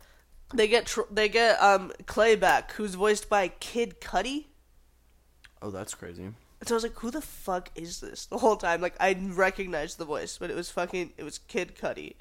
They 0.53 0.67
get 0.67 0.85
tr- 0.85 1.01
they 1.09 1.29
get 1.29 1.61
um 1.61 1.91
Clay 2.05 2.35
back, 2.35 2.73
who's 2.73 2.95
voiced 2.95 3.29
by 3.29 3.47
Kid 3.49 4.01
Cudi. 4.01 4.45
oh, 5.61 5.71
that's 5.71 5.93
crazy. 5.93 6.23
And 6.23 6.67
so 6.67 6.75
I 6.75 6.77
was 6.77 6.83
like, 6.83 6.99
"Who 6.99 7.09
the 7.09 7.21
fuck 7.21 7.69
is 7.75 8.01
this?" 8.01 8.25
The 8.25 8.37
whole 8.37 8.57
time, 8.57 8.81
like 8.81 8.95
I 8.99 9.13
recognized 9.19 9.97
the 9.97 10.05
voice, 10.05 10.37
but 10.37 10.49
it 10.51 10.55
was 10.55 10.69
fucking 10.69 11.13
it 11.17 11.23
was 11.23 11.37
Kid 11.37 11.75
Cudi. 11.75 12.15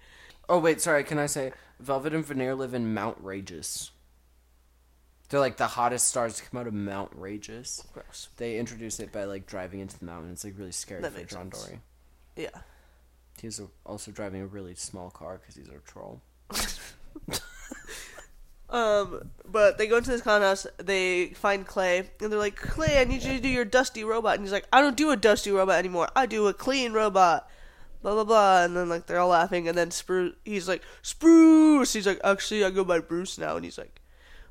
Oh 0.48 0.58
wait, 0.58 0.80
sorry. 0.80 1.04
Can 1.04 1.18
I 1.18 1.26
say 1.26 1.52
Velvet 1.78 2.14
and 2.14 2.24
Veneer 2.24 2.54
live 2.54 2.72
in 2.74 2.94
Mount 2.94 3.18
Rageous? 3.22 3.90
They're 5.28 5.40
like 5.40 5.58
the 5.58 5.66
hottest 5.68 6.08
stars 6.08 6.36
to 6.36 6.44
come 6.44 6.60
out 6.60 6.66
of 6.66 6.74
Mount 6.74 7.12
Rageous. 7.14 7.84
Gross. 7.92 8.28
They 8.36 8.58
introduce 8.58 8.98
it 8.98 9.12
by 9.12 9.24
like 9.24 9.46
driving 9.46 9.78
into 9.80 9.98
the 9.98 10.04
mountain. 10.04 10.32
It's 10.32 10.44
like 10.44 10.54
really 10.58 10.72
scary 10.72 11.02
That 11.02 11.12
for 11.12 11.24
John 11.24 11.52
sense. 11.52 11.64
Dory. 11.66 11.80
Yeah. 12.36 12.48
He's 13.40 13.60
also 13.86 14.10
driving 14.10 14.42
a 14.42 14.46
really 14.46 14.74
small 14.74 15.10
car 15.10 15.38
because 15.38 15.56
he's 15.56 15.68
a 15.68 15.78
troll. 15.86 16.20
Um, 18.70 19.30
but 19.50 19.78
they 19.78 19.88
go 19.88 19.96
into 19.96 20.10
this 20.10 20.22
clown 20.22 20.42
house. 20.42 20.66
They 20.78 21.30
find 21.30 21.66
Clay, 21.66 22.08
and 22.20 22.32
they're 22.32 22.38
like, 22.38 22.56
"Clay, 22.56 23.00
I 23.00 23.04
need 23.04 23.22
you 23.22 23.32
to 23.32 23.40
do 23.40 23.48
your 23.48 23.64
dusty 23.64 24.04
robot." 24.04 24.36
And 24.36 24.44
he's 24.44 24.52
like, 24.52 24.66
"I 24.72 24.80
don't 24.80 24.96
do 24.96 25.10
a 25.10 25.16
dusty 25.16 25.50
robot 25.50 25.78
anymore. 25.78 26.08
I 26.14 26.26
do 26.26 26.46
a 26.46 26.54
clean 26.54 26.92
robot." 26.92 27.50
Blah 28.02 28.14
blah 28.14 28.24
blah. 28.24 28.64
And 28.64 28.76
then 28.76 28.88
like 28.88 29.06
they're 29.06 29.18
all 29.18 29.28
laughing, 29.28 29.68
and 29.68 29.76
then 29.76 29.90
Spruce, 29.90 30.34
he's 30.44 30.68
like, 30.68 30.82
"Spruce." 31.02 31.92
He's 31.92 32.06
like, 32.06 32.20
"Actually, 32.22 32.64
I 32.64 32.70
go 32.70 32.84
by 32.84 33.00
Bruce 33.00 33.38
now." 33.38 33.56
And 33.56 33.64
he's 33.64 33.76
like, 33.78 34.00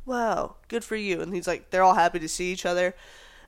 "Wow, 0.06 0.58
good 0.68 0.84
for 0.84 0.98
you." 0.98 1.22
And 1.22 1.34
he's 1.34 1.48
like, 1.48 1.70
they're 1.70 1.84
all 1.84 1.96
happy 1.96 2.20
to 2.20 2.28
see 2.30 2.52
each 2.52 2.66
other. 2.66 2.96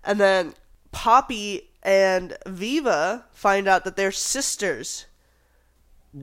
And 0.04 0.20
then 0.20 0.54
Poppy 0.92 1.70
and 1.84 2.38
Viva 2.48 3.26
find 3.32 3.68
out 3.68 3.84
that 3.86 3.96
they're 3.96 4.12
sisters. 4.12 5.06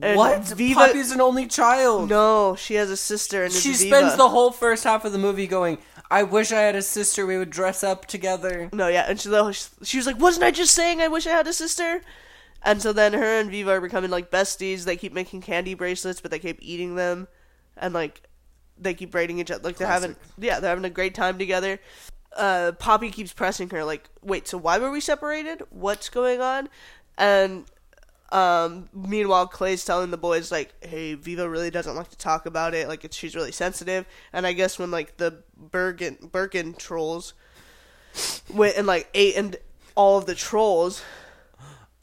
And 0.01 0.17
what? 0.17 0.43
Viva- 0.43 0.75
Poppy's 0.87 1.11
an 1.11 1.19
only 1.21 1.47
child. 1.47 2.09
No, 2.09 2.55
she 2.55 2.75
has 2.75 2.91
a 2.91 2.97
sister, 2.97 3.43
and 3.43 3.51
She 3.51 3.73
spends 3.73 4.15
the 4.15 4.29
whole 4.29 4.51
first 4.51 4.83
half 4.83 5.03
of 5.03 5.11
the 5.11 5.17
movie 5.17 5.47
going, 5.47 5.79
I 6.11 6.23
wish 6.23 6.51
I 6.51 6.61
had 6.61 6.75
a 6.75 6.81
sister. 6.81 7.25
We 7.25 7.37
would 7.37 7.49
dress 7.49 7.83
up 7.83 8.05
together. 8.05 8.69
No, 8.73 8.87
yeah, 8.87 9.05
and 9.07 9.19
she, 9.19 9.29
she 9.83 9.97
was 9.97 10.05
like, 10.07 10.19
"Wasn't 10.19 10.43
I 10.43 10.51
just 10.51 10.73
saying 10.73 11.01
I 11.01 11.07
wish 11.07 11.27
I 11.27 11.31
had 11.31 11.47
a 11.47 11.53
sister?" 11.53 12.01
And 12.63 12.81
so 12.81 12.91
then 12.91 13.13
her 13.13 13.39
and 13.39 13.49
Viva 13.49 13.71
are 13.71 13.81
becoming 13.81 14.09
like 14.09 14.31
besties. 14.31 14.83
They 14.85 14.97
keep 14.97 15.13
making 15.13 15.41
candy 15.41 15.75
bracelets, 15.75 16.19
but 16.19 16.31
they 16.31 16.39
keep 16.39 16.57
eating 16.61 16.95
them, 16.95 17.27
and 17.77 17.93
like 17.93 18.21
they 18.77 18.93
keep 18.93 19.11
braiding 19.11 19.39
each 19.39 19.51
other. 19.51 19.63
Like 19.63 19.77
they're 19.77 19.87
having, 19.87 20.15
yeah, 20.37 20.59
they're 20.59 20.69
having 20.69 20.85
a 20.85 20.89
great 20.89 21.13
time 21.13 21.37
together. 21.37 21.79
Uh, 22.35 22.71
Poppy 22.73 23.09
keeps 23.11 23.33
pressing 23.33 23.69
her, 23.71 23.83
like, 23.83 24.09
"Wait, 24.21 24.47
so 24.47 24.57
why 24.57 24.77
were 24.77 24.91
we 24.91 25.01
separated? 25.01 25.63
What's 25.69 26.09
going 26.09 26.41
on?" 26.41 26.69
And 27.17 27.65
um, 28.31 28.87
meanwhile, 28.93 29.47
Clay's 29.47 29.83
telling 29.83 30.11
the 30.11 30.17
boys 30.17 30.51
like, 30.51 30.73
"Hey, 30.85 31.15
Viva 31.15 31.49
really 31.49 31.71
doesn't 31.71 31.95
like 31.95 32.09
to 32.09 32.17
talk 32.17 32.45
about 32.45 32.73
it. 32.75 32.87
Like, 32.87 33.03
it's, 33.03 33.17
she's 33.17 33.35
really 33.35 33.51
sensitive." 33.51 34.05
And 34.31 34.45
I 34.45 34.53
guess 34.53 34.77
when 34.77 34.91
like 34.91 35.17
the 35.17 35.43
Bergen 35.57 36.29
Birkin 36.31 36.75
trolls 36.75 37.33
went 38.53 38.77
and 38.77 38.85
like 38.87 39.09
ate 39.13 39.35
and 39.35 39.55
all 39.95 40.17
of 40.19 40.25
the 40.27 40.35
trolls, 40.35 41.01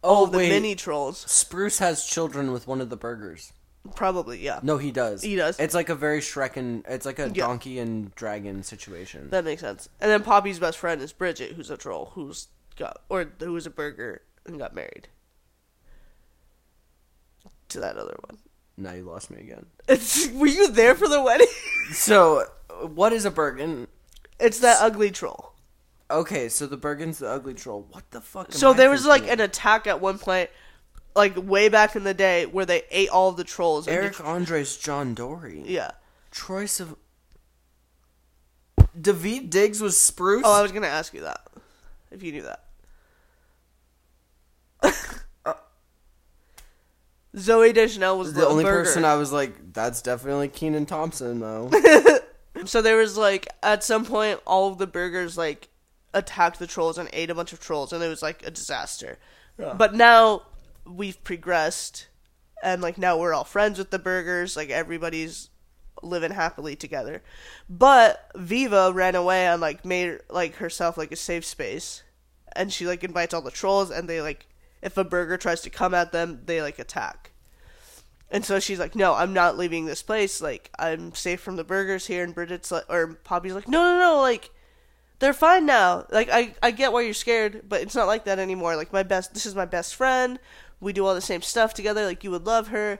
all 0.02 0.22
Oh, 0.22 0.24
of 0.24 0.32
the 0.32 0.38
wait. 0.38 0.48
mini 0.50 0.74
trolls, 0.74 1.18
Spruce 1.30 1.78
has 1.78 2.04
children 2.04 2.50
with 2.52 2.66
one 2.66 2.80
of 2.80 2.90
the 2.90 2.96
burgers. 2.96 3.52
Probably 3.94 4.38
yeah. 4.38 4.60
No, 4.62 4.78
he 4.78 4.90
does. 4.90 5.22
He 5.22 5.36
does. 5.36 5.58
It's 5.60 5.74
like 5.74 5.88
a 5.88 5.94
very 5.94 6.20
Shrek 6.20 6.56
and 6.56 6.84
it's 6.88 7.06
like 7.06 7.18
a 7.18 7.24
Yeah. 7.28 7.46
donkey 7.46 7.78
and 7.78 8.14
dragon 8.14 8.62
situation. 8.62 9.30
That 9.30 9.44
makes 9.44 9.60
sense. 9.62 9.88
And 10.00 10.10
then 10.10 10.22
Poppy's 10.22 10.58
best 10.58 10.78
friend 10.78 11.00
is 11.00 11.12
Bridget, 11.12 11.52
who's 11.52 11.70
a 11.70 11.76
troll, 11.76 12.12
who's 12.14 12.48
got 12.76 13.02
or 13.08 13.26
who 13.38 13.52
was 13.52 13.66
a 13.66 13.70
burger 13.70 14.22
and 14.46 14.58
got 14.58 14.74
married 14.74 15.08
to 17.68 17.80
that 17.80 17.96
other 17.96 18.16
one. 18.28 18.38
now 18.76 18.92
you 18.92 19.02
lost 19.02 19.30
me 19.30 19.40
again. 19.40 19.66
It's, 19.88 20.28
were 20.32 20.46
you 20.46 20.68
there 20.70 20.94
for 20.94 21.08
the 21.08 21.22
wedding? 21.22 21.46
So, 21.92 22.44
what 22.82 23.12
is 23.12 23.24
a 23.24 23.30
Bergen? 23.30 23.86
it's 24.40 24.58
that 24.58 24.78
ugly 24.80 25.12
troll. 25.12 25.52
Okay, 26.10 26.48
so 26.48 26.66
the 26.66 26.76
Bergen's 26.76 27.18
the 27.18 27.28
ugly 27.28 27.54
troll. 27.54 27.86
What 27.90 28.10
the 28.10 28.20
fuck? 28.20 28.46
am 28.48 28.52
So 28.52 28.70
I 28.70 28.74
there 28.74 28.90
was 28.90 29.06
like 29.06 29.22
thinking 29.22 29.38
an 29.38 29.44
attack 29.44 29.86
at 29.86 30.00
one 30.00 30.18
point, 30.18 30.50
like 31.16 31.34
way 31.36 31.68
back 31.68 31.96
in 31.96 32.04
the 32.04 32.14
day, 32.14 32.46
where 32.46 32.64
they 32.66 32.82
ate 32.92 33.08
all 33.08 33.30
of 33.30 33.36
the 33.36 33.44
trolls. 33.44 33.86
of? 33.88 33.92
and 33.94 34.02
Eric 34.04 34.16
the- 34.18 34.24
Andre's 34.24 34.76
John 34.76 35.14
Dory. 35.14 35.62
yeah. 35.66 35.90
Troye 36.32 36.68
Sav- 36.68 36.96
David 39.00 39.50
Diggs 39.50 39.80
was 39.80 39.98
Spruce. 39.98 40.42
Oh, 40.46 40.52
I 40.52 40.62
was 40.62 40.72
gonna 40.72 40.86
ask 40.86 41.12
you 41.14 41.22
that, 41.22 41.40
if 42.10 42.22
you 42.22 42.32
knew 42.32 42.42
that. 42.42 42.62
Uh, 45.44 45.54
Zooey 47.36 47.74
Deschanel 47.74 48.18
was 48.18 48.32
the 48.32 48.40
the 48.42 48.46
only 48.48 48.64
burger. 48.64 48.84
person 48.84 49.04
I 49.04 49.16
was 49.16 49.32
like, 49.32 49.72
that's 49.72 50.00
definitely 50.02 50.48
Kenan 50.48 50.86
Thompson 50.86 51.40
though. 51.40 51.70
So 52.64 52.80
there 52.80 52.96
was 52.96 53.18
like 53.18 53.48
at 53.62 53.84
some 53.84 54.06
point 54.06 54.40
all 54.46 54.72
of 54.72 54.78
the 54.78 54.86
burgers 54.86 55.36
like 55.36 55.68
attacked 56.14 56.58
the 56.58 56.66
trolls 56.66 56.96
and 56.96 57.06
ate 57.12 57.28
a 57.28 57.34
bunch 57.34 57.52
of 57.52 57.60
trolls 57.60 57.92
and 57.92 58.02
it 58.02 58.08
was 58.08 58.22
like 58.22 58.46
a 58.46 58.50
disaster. 58.50 59.18
But 59.58 59.94
now 59.94 60.40
we've 60.86 61.22
progressed 61.24 62.08
and 62.62 62.82
like 62.82 62.98
now 62.98 63.18
we're 63.18 63.34
all 63.34 63.44
friends 63.44 63.78
with 63.78 63.90
the 63.90 63.98
burgers, 63.98 64.56
like 64.56 64.70
everybody's 64.70 65.50
living 66.02 66.32
happily 66.32 66.76
together. 66.76 67.22
But 67.68 68.30
Viva 68.34 68.92
ran 68.92 69.14
away 69.14 69.46
and 69.46 69.60
like 69.60 69.84
made 69.84 70.20
like 70.30 70.56
herself 70.56 70.96
like 70.96 71.12
a 71.12 71.16
safe 71.16 71.44
space. 71.44 72.02
And 72.54 72.72
she 72.72 72.86
like 72.86 73.04
invites 73.04 73.34
all 73.34 73.42
the 73.42 73.50
trolls 73.50 73.90
and 73.90 74.08
they 74.08 74.22
like 74.22 74.46
if 74.82 74.96
a 74.96 75.04
burger 75.04 75.36
tries 75.36 75.60
to 75.62 75.70
come 75.70 75.94
at 75.94 76.12
them, 76.12 76.42
they 76.46 76.62
like 76.62 76.78
attack. 76.78 77.32
And 78.30 78.44
so 78.44 78.58
she's 78.58 78.78
like, 78.78 78.96
"No, 78.96 79.14
I'm 79.14 79.32
not 79.32 79.56
leaving 79.56 79.86
this 79.86 80.02
place. 80.02 80.40
Like, 80.40 80.70
I'm 80.78 81.14
safe 81.14 81.40
from 81.40 81.56
the 81.56 81.64
burgers 81.64 82.06
here." 82.06 82.24
And 82.24 82.34
Bridget's 82.34 82.72
like, 82.72 82.84
or 82.88 83.14
Poppy's 83.22 83.52
like, 83.52 83.68
"No, 83.68 83.82
no, 83.82 83.98
no. 84.00 84.20
Like, 84.20 84.50
they're 85.18 85.32
fine 85.32 85.64
now. 85.64 86.06
Like, 86.10 86.28
I, 86.30 86.54
I 86.62 86.72
get 86.72 86.92
why 86.92 87.02
you're 87.02 87.14
scared, 87.14 87.62
but 87.68 87.80
it's 87.82 87.94
not 87.94 88.08
like 88.08 88.24
that 88.24 88.38
anymore. 88.38 88.76
Like, 88.76 88.92
my 88.92 89.02
best, 89.02 89.32
this 89.32 89.46
is 89.46 89.54
my 89.54 89.64
best 89.64 89.94
friend. 89.94 90.38
We 90.80 90.92
do 90.92 91.06
all 91.06 91.14
the 91.14 91.20
same 91.20 91.42
stuff 91.42 91.74
together. 91.74 92.04
Like, 92.04 92.24
you 92.24 92.30
would 92.30 92.46
love 92.46 92.68
her." 92.68 92.98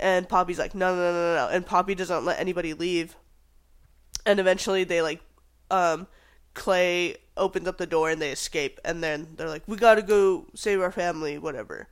And 0.00 0.28
Poppy's 0.28 0.58
like, 0.58 0.74
"No, 0.74 0.94
no, 0.94 1.00
no, 1.00 1.12
no, 1.12 1.34
no." 1.34 1.48
And 1.48 1.66
Poppy 1.66 1.94
doesn't 1.94 2.24
let 2.24 2.38
anybody 2.38 2.74
leave. 2.74 3.16
And 4.26 4.38
eventually, 4.38 4.84
they 4.84 5.00
like, 5.00 5.20
um, 5.70 6.06
Clay 6.54 7.16
opens 7.36 7.66
up 7.68 7.78
the 7.78 7.86
door 7.86 8.10
and 8.10 8.20
they 8.20 8.30
escape. 8.30 8.80
And 8.84 9.02
then 9.02 9.28
they're 9.36 9.48
like, 9.48 9.62
"We 9.66 9.76
gotta 9.76 10.02
go 10.02 10.46
save 10.54 10.80
our 10.80 10.92
family, 10.92 11.38
whatever." 11.38 11.88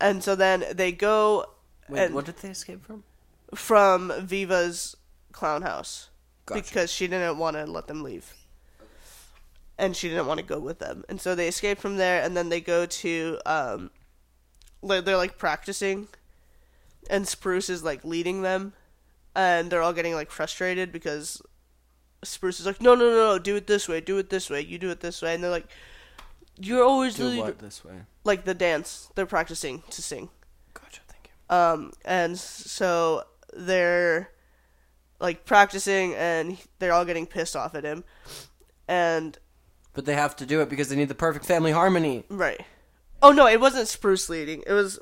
And 0.00 0.22
so 0.22 0.34
then 0.34 0.64
they 0.72 0.92
go 0.92 1.46
Wait, 1.88 2.04
and 2.04 2.14
what 2.14 2.26
did 2.26 2.36
they 2.38 2.50
escape 2.50 2.84
from? 2.84 3.04
from 3.54 4.12
Viva's 4.20 4.96
clown 5.32 5.62
house 5.62 6.08
Gotcha. 6.46 6.62
because 6.62 6.90
she 6.92 7.06
didn't 7.06 7.38
want 7.38 7.56
to 7.56 7.64
let 7.66 7.86
them 7.86 8.02
leave. 8.02 8.34
And 9.78 9.96
she 9.96 10.08
didn't 10.08 10.26
want 10.26 10.38
to 10.38 10.46
go 10.46 10.58
with 10.58 10.78
them. 10.78 11.04
And 11.08 11.20
so 11.20 11.34
they 11.34 11.48
escape 11.48 11.78
from 11.78 11.96
there 11.96 12.22
and 12.22 12.36
then 12.36 12.48
they 12.48 12.60
go 12.60 12.86
to 12.86 13.38
um 13.46 13.90
they're 14.86 15.16
like 15.16 15.38
practicing 15.38 16.08
and 17.10 17.26
Spruce 17.26 17.68
is 17.68 17.82
like 17.82 18.04
leading 18.04 18.42
them 18.42 18.72
and 19.34 19.70
they're 19.70 19.82
all 19.82 19.92
getting 19.92 20.14
like 20.14 20.30
frustrated 20.30 20.92
because 20.92 21.42
Spruce 22.22 22.60
is 22.60 22.66
like, 22.66 22.80
"No, 22.80 22.94
no, 22.94 23.10
no, 23.10 23.32
no, 23.34 23.38
do 23.38 23.56
it 23.56 23.66
this 23.66 23.88
way. 23.88 24.00
Do 24.00 24.16
it 24.18 24.30
this 24.30 24.48
way. 24.48 24.60
You 24.62 24.78
do 24.78 24.90
it 24.90 25.00
this 25.00 25.20
way." 25.20 25.34
And 25.34 25.44
they're 25.44 25.50
like, 25.50 25.66
"You're 26.58 26.82
always 26.84 27.16
Do 27.16 27.36
what 27.36 27.58
this 27.58 27.84
way? 27.84 27.94
like 28.24 28.44
the 28.44 28.54
dance. 28.54 29.10
They're 29.14 29.26
practicing 29.26 29.82
to 29.90 30.00
sing. 30.00 30.30
Gotcha, 30.72 31.00
thank 31.08 31.28
you. 31.28 31.54
Um, 31.56 31.92
and 32.04 32.38
so 32.38 33.24
they're 33.52 34.30
like 35.20 35.44
practicing, 35.44 36.14
and 36.14 36.56
they're 36.78 36.92
all 36.92 37.04
getting 37.04 37.26
pissed 37.26 37.56
off 37.56 37.74
at 37.74 37.84
him. 37.84 38.04
And 38.88 39.38
But 39.92 40.06
they 40.06 40.14
have 40.14 40.34
to 40.36 40.46
do 40.46 40.60
it 40.62 40.68
because 40.70 40.88
they 40.88 40.96
need 40.96 41.08
the 41.08 41.14
perfect 41.14 41.44
family 41.44 41.72
harmony. 41.72 42.24
right. 42.30 42.60
Oh 43.24 43.32
no, 43.32 43.46
it 43.46 43.58
wasn't 43.58 43.88
Spruce 43.88 44.28
leading. 44.28 44.62
It 44.66 44.72
was. 44.74 44.98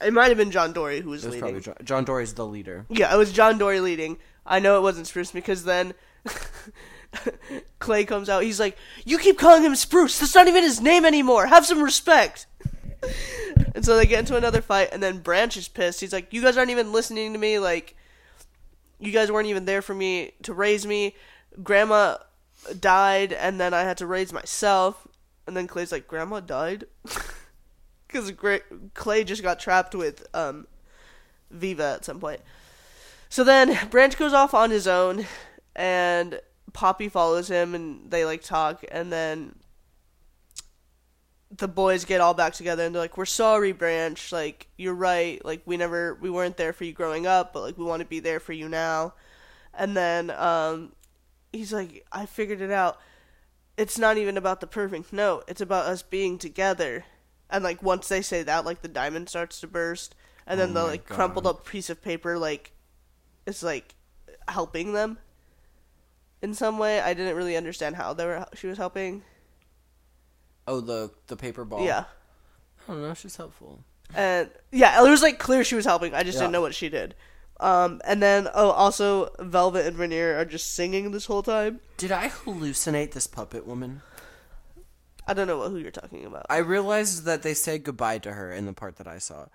It 0.00 0.12
might 0.12 0.28
have 0.28 0.36
been 0.36 0.52
John 0.52 0.72
Dory 0.72 1.00
who 1.00 1.10
was 1.10 1.24
It 1.24 1.28
was 1.28 1.34
leading. 1.34 1.40
probably 1.40 1.60
John, 1.62 1.76
John 1.82 2.04
Dory's 2.04 2.32
the 2.32 2.46
leader. 2.46 2.86
Yeah, 2.88 3.12
it 3.12 3.18
was 3.18 3.32
John 3.32 3.58
Dory 3.58 3.80
leading. 3.80 4.18
I 4.46 4.60
know 4.60 4.76
it 4.78 4.82
wasn't 4.82 5.08
Spruce 5.08 5.32
because 5.32 5.64
then 5.64 5.94
Clay 7.80 8.04
comes 8.04 8.28
out. 8.28 8.44
He's 8.44 8.60
like, 8.60 8.76
"You 9.04 9.18
keep 9.18 9.36
calling 9.36 9.64
him 9.64 9.74
Spruce. 9.74 10.16
That's 10.20 10.36
not 10.36 10.46
even 10.46 10.62
his 10.62 10.80
name 10.80 11.04
anymore. 11.04 11.46
Have 11.46 11.66
some 11.66 11.82
respect." 11.82 12.46
and 13.74 13.84
so 13.84 13.96
they 13.96 14.06
get 14.06 14.20
into 14.20 14.36
another 14.36 14.62
fight, 14.62 14.90
and 14.92 15.02
then 15.02 15.18
Branch 15.18 15.56
is 15.56 15.66
pissed. 15.66 16.00
He's 16.00 16.12
like, 16.12 16.32
"You 16.32 16.42
guys 16.42 16.56
aren't 16.56 16.70
even 16.70 16.92
listening 16.92 17.32
to 17.32 17.38
me. 17.40 17.58
Like, 17.58 17.96
you 19.00 19.10
guys 19.10 19.32
weren't 19.32 19.48
even 19.48 19.64
there 19.64 19.82
for 19.82 19.94
me 19.94 20.34
to 20.44 20.54
raise 20.54 20.86
me. 20.86 21.16
Grandma 21.64 22.18
died, 22.78 23.32
and 23.32 23.60
then 23.60 23.74
I 23.74 23.80
had 23.80 23.96
to 23.98 24.06
raise 24.06 24.32
myself." 24.32 25.04
And 25.48 25.56
then 25.56 25.66
Clay's 25.66 25.90
like, 25.90 26.06
"Grandma 26.06 26.38
died." 26.38 26.84
Because 28.16 28.60
Clay 28.94 29.24
just 29.24 29.42
got 29.42 29.60
trapped 29.60 29.94
with 29.94 30.26
um, 30.34 30.66
Viva 31.50 31.96
at 31.96 32.04
some 32.04 32.18
point. 32.18 32.40
So 33.28 33.44
then 33.44 33.78
Branch 33.90 34.16
goes 34.16 34.32
off 34.32 34.54
on 34.54 34.70
his 34.70 34.86
own, 34.86 35.26
and 35.74 36.40
Poppy 36.72 37.08
follows 37.08 37.48
him, 37.48 37.74
and 37.74 38.10
they 38.10 38.24
like 38.24 38.42
talk, 38.42 38.84
and 38.90 39.12
then 39.12 39.56
the 41.56 41.68
boys 41.68 42.04
get 42.04 42.20
all 42.20 42.34
back 42.34 42.54
together, 42.54 42.84
and 42.84 42.94
they're 42.94 43.02
like, 43.02 43.16
"We're 43.16 43.24
sorry, 43.24 43.72
Branch. 43.72 44.32
Like 44.32 44.68
you're 44.76 44.94
right. 44.94 45.44
Like 45.44 45.62
we 45.66 45.76
never, 45.76 46.14
we 46.14 46.30
weren't 46.30 46.56
there 46.56 46.72
for 46.72 46.84
you 46.84 46.92
growing 46.92 47.26
up, 47.26 47.52
but 47.52 47.62
like 47.62 47.76
we 47.76 47.84
want 47.84 48.00
to 48.00 48.06
be 48.06 48.20
there 48.20 48.40
for 48.40 48.52
you 48.52 48.68
now." 48.68 49.14
And 49.74 49.96
then 49.96 50.30
um, 50.30 50.92
he's 51.52 51.72
like, 51.72 52.06
"I 52.12 52.26
figured 52.26 52.60
it 52.60 52.70
out. 52.70 52.98
It's 53.76 53.98
not 53.98 54.16
even 54.16 54.36
about 54.36 54.60
the 54.60 54.66
perfect 54.66 55.12
note. 55.12 55.44
It's 55.48 55.60
about 55.60 55.86
us 55.86 56.02
being 56.02 56.38
together." 56.38 57.04
And 57.50 57.62
like 57.62 57.82
once 57.82 58.08
they 58.08 58.22
say 58.22 58.42
that, 58.42 58.64
like 58.64 58.82
the 58.82 58.88
diamond 58.88 59.28
starts 59.28 59.60
to 59.60 59.66
burst, 59.66 60.14
and 60.46 60.58
then 60.58 60.70
Oh 60.70 60.74
the 60.74 60.80
my 60.82 60.86
like 60.88 61.06
crumpled 61.06 61.46
up 61.46 61.64
piece 61.64 61.88
of 61.90 62.02
paper 62.02 62.38
like 62.38 62.72
is 63.46 63.62
like 63.62 63.94
helping 64.48 64.92
them 64.92 65.18
in 66.42 66.54
some 66.54 66.78
way. 66.78 67.00
I 67.00 67.14
didn't 67.14 67.36
really 67.36 67.56
understand 67.56 67.96
how 67.96 68.12
they 68.14 68.24
were 68.26 68.46
she 68.54 68.66
was 68.66 68.78
helping. 68.78 69.22
Oh, 70.66 70.80
the 70.80 71.10
the 71.28 71.36
paper 71.36 71.64
ball. 71.64 71.84
Yeah. 71.84 72.04
I 72.88 72.92
don't 72.92 73.02
know. 73.02 73.14
She's 73.14 73.36
helpful. 73.36 73.84
And 74.14 74.50
yeah, 74.72 75.04
it 75.04 75.08
was 75.08 75.22
like 75.22 75.38
clear 75.38 75.64
she 75.64 75.74
was 75.74 75.84
helping. 75.84 76.14
I 76.14 76.22
just 76.22 76.36
Yeah. 76.36 76.42
didn't 76.42 76.52
know 76.52 76.60
what 76.60 76.74
she 76.74 76.88
did. 76.88 77.14
Um, 77.58 78.00
and 78.04 78.22
then 78.22 78.48
oh, 78.54 78.70
also 78.70 79.30
Velvet 79.38 79.86
and 79.86 79.96
Veneer 79.96 80.38
are 80.38 80.44
just 80.44 80.74
singing 80.74 81.10
this 81.12 81.26
whole 81.26 81.42
time. 81.42 81.80
Did 81.96 82.12
I 82.12 82.28
hallucinate 82.28 83.12
this 83.12 83.26
puppet 83.26 83.66
woman? 83.66 84.02
I 85.26 85.34
don't 85.34 85.46
know 85.46 85.58
what, 85.58 85.70
who 85.70 85.78
you're 85.78 85.90
talking 85.90 86.24
about. 86.24 86.46
I 86.48 86.58
realized 86.58 87.24
that 87.24 87.42
they 87.42 87.54
said 87.54 87.84
goodbye 87.84 88.18
to 88.18 88.32
her 88.32 88.52
in 88.52 88.66
the 88.66 88.72
part 88.72 88.96
that 88.96 89.08
I 89.08 89.18
saw. 89.18 89.46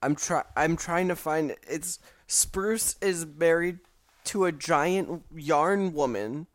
I'm 0.00 0.14
try 0.14 0.44
I'm 0.56 0.76
trying 0.76 1.08
to 1.08 1.16
find 1.16 1.56
it's 1.66 1.98
Spruce 2.28 2.96
is 3.00 3.26
married 3.26 3.78
to 4.24 4.44
a 4.44 4.52
giant 4.52 5.24
yarn 5.34 5.92
woman 5.92 6.46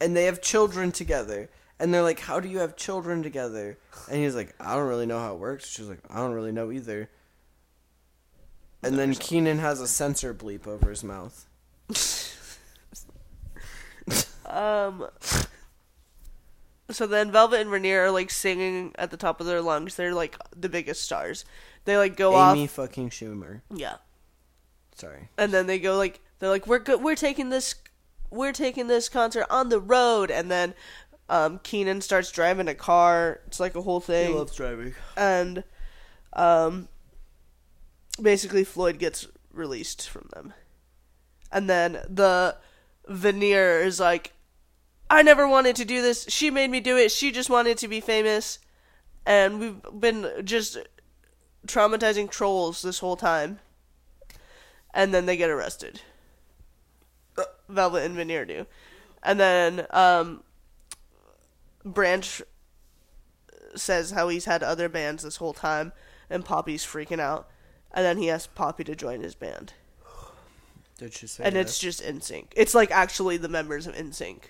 and 0.00 0.16
they 0.16 0.24
have 0.24 0.40
children 0.40 0.90
together. 0.90 1.50
And 1.78 1.94
they're 1.94 2.02
like, 2.02 2.20
How 2.20 2.40
do 2.40 2.48
you 2.48 2.58
have 2.58 2.76
children 2.76 3.22
together? 3.22 3.78
And 4.10 4.18
he's 4.18 4.34
like, 4.34 4.54
I 4.58 4.74
don't 4.74 4.88
really 4.88 5.06
know 5.06 5.20
how 5.20 5.34
it 5.34 5.38
works. 5.38 5.68
She's 5.68 5.88
like, 5.88 6.00
I 6.10 6.16
don't 6.16 6.32
really 6.32 6.52
know 6.52 6.72
either. 6.72 7.10
And 8.82 8.98
then 8.98 9.14
Kenan 9.14 9.58
has 9.58 9.80
a 9.80 9.86
censor 9.86 10.34
bleep 10.34 10.66
over 10.66 10.90
his 10.90 11.04
mouth. 11.04 11.46
Um. 14.50 15.06
So 16.92 17.06
then 17.06 17.30
Velvet 17.32 17.60
and 17.60 17.70
Veneer 17.70 18.06
are 18.06 18.10
like 18.10 18.30
singing 18.30 18.92
at 18.98 19.10
the 19.10 19.16
top 19.16 19.40
of 19.40 19.46
their 19.46 19.60
lungs. 19.62 19.96
They're 19.96 20.14
like 20.14 20.36
the 20.56 20.68
biggest 20.68 21.02
stars. 21.02 21.44
They 21.84 21.96
like 21.96 22.16
go 22.16 22.30
Amy 22.32 22.64
off. 22.64 22.70
fucking 22.70 23.10
Schumer. 23.10 23.62
Yeah. 23.74 23.96
Sorry. 24.94 25.28
And 25.38 25.52
then 25.52 25.66
they 25.66 25.78
go 25.78 25.96
like 25.96 26.20
they're 26.38 26.50
like 26.50 26.66
we're 26.66 26.78
go- 26.80 26.98
we're 26.98 27.14
taking 27.14 27.50
this 27.50 27.74
we're 28.30 28.52
taking 28.52 28.86
this 28.86 29.08
concert 29.08 29.46
on 29.50 29.68
the 29.70 29.80
road 29.80 30.30
and 30.30 30.50
then 30.50 30.74
um 31.28 31.58
Kenan 31.62 32.00
starts 32.00 32.30
driving 32.30 32.68
a 32.68 32.74
car. 32.74 33.40
It's 33.46 33.60
like 33.60 33.74
a 33.76 33.82
whole 33.82 34.00
thing. 34.00 34.30
He 34.32 34.34
loves 34.36 34.54
driving. 34.54 34.94
and 35.16 35.64
um 36.34 36.88
basically 38.20 38.64
Floyd 38.64 38.98
gets 38.98 39.26
released 39.52 40.08
from 40.08 40.28
them. 40.34 40.52
And 41.52 41.68
then 41.68 41.92
the 42.08 42.56
veneer 43.08 43.80
is 43.80 43.98
like 43.98 44.32
I 45.10 45.22
never 45.22 45.46
wanted 45.46 45.74
to 45.76 45.84
do 45.84 46.00
this. 46.00 46.24
She 46.28 46.50
made 46.50 46.70
me 46.70 46.78
do 46.80 46.96
it. 46.96 47.10
She 47.10 47.32
just 47.32 47.50
wanted 47.50 47.76
to 47.78 47.88
be 47.88 48.00
famous. 48.00 48.60
And 49.26 49.58
we've 49.58 49.82
been 49.98 50.30
just 50.44 50.78
traumatizing 51.66 52.30
trolls 52.30 52.80
this 52.82 53.00
whole 53.00 53.16
time. 53.16 53.58
And 54.94 55.12
then 55.12 55.26
they 55.26 55.36
get 55.36 55.50
arrested. 55.50 56.00
Velvet 57.68 58.04
and 58.04 58.14
Veneer 58.14 58.44
do. 58.44 58.66
And 59.22 59.38
then 59.38 59.86
um 59.90 60.42
Branch 61.84 62.42
says 63.74 64.10
how 64.10 64.28
he's 64.28 64.44
had 64.44 64.62
other 64.62 64.88
bands 64.88 65.22
this 65.22 65.36
whole 65.36 65.54
time, 65.54 65.92
and 66.28 66.44
Poppy's 66.44 66.84
freaking 66.84 67.20
out. 67.20 67.48
And 67.92 68.04
then 68.04 68.18
he 68.18 68.30
asks 68.30 68.48
Poppy 68.54 68.84
to 68.84 68.94
join 68.94 69.22
his 69.22 69.34
band, 69.34 69.72
Did 70.98 71.12
she 71.14 71.26
say 71.26 71.44
and 71.44 71.56
that? 71.56 71.60
it's 71.60 71.78
just 71.78 72.02
NSYNC. 72.02 72.46
It's 72.54 72.74
like 72.74 72.90
actually 72.90 73.36
the 73.36 73.48
members 73.48 73.86
of 73.86 73.94
NSYNC. 73.94 74.42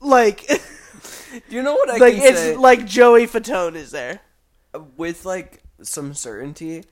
Like, 0.00 0.46
Do 0.48 1.54
you 1.56 1.62
know 1.62 1.74
what 1.74 1.90
I 1.90 1.96
like 1.98 2.14
can 2.14 2.22
it's 2.22 2.38
say? 2.40 2.56
like 2.56 2.86
Joey 2.86 3.26
Fatone 3.26 3.74
is 3.74 3.90
there. 3.90 4.20
with 4.96 5.24
like 5.24 5.62
some 5.82 6.14
certainty, 6.14 6.84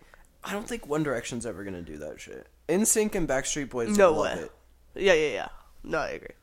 I 0.44 0.52
don't 0.52 0.66
think 0.68 0.86
One 0.86 1.02
Direction's 1.02 1.46
ever 1.46 1.64
gonna 1.64 1.82
do 1.82 1.96
that 1.98 2.20
shit. 2.20 2.46
NSYNC 2.68 3.14
and 3.14 3.28
Backstreet 3.28 3.70
Boys 3.70 3.96
No 3.96 4.12
love 4.12 4.36
way. 4.38 4.42
it. 4.44 4.52
Yeah, 4.94 5.14
yeah, 5.14 5.28
yeah. 5.32 5.48
No, 5.84 5.98
I 5.98 6.08
agree. 6.10 6.34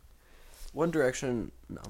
One 0.73 0.91
Direction, 0.91 1.51
no. 1.69 1.81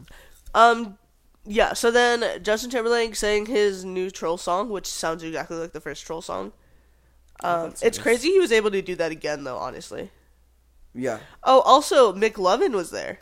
Um, 0.54 0.98
yeah. 1.46 1.74
So 1.74 1.90
then 1.92 2.44
Justin 2.44 2.70
Timberlake 2.70 3.16
sang 3.16 3.46
his 3.46 3.86
new 3.86 4.10
Troll 4.10 4.38
song, 4.38 4.70
which 4.70 4.88
sounds 4.88 5.24
exactly 5.24 5.58
like 5.58 5.72
the 5.72 5.80
first 5.82 6.06
Troll 6.06 6.22
song. 6.22 6.52
Um, 7.44 7.70
that's 7.70 7.82
it's 7.82 7.98
nice. 7.98 8.04
crazy 8.04 8.30
he 8.32 8.40
was 8.40 8.52
able 8.52 8.72
to 8.72 8.82
do 8.82 8.96
that 8.96 9.12
again, 9.12 9.44
though. 9.44 9.58
Honestly. 9.58 10.12
Yeah, 10.94 11.20
Oh, 11.44 11.60
also 11.62 12.14
McLovin 12.14 12.72
was 12.72 12.90
there. 12.90 13.20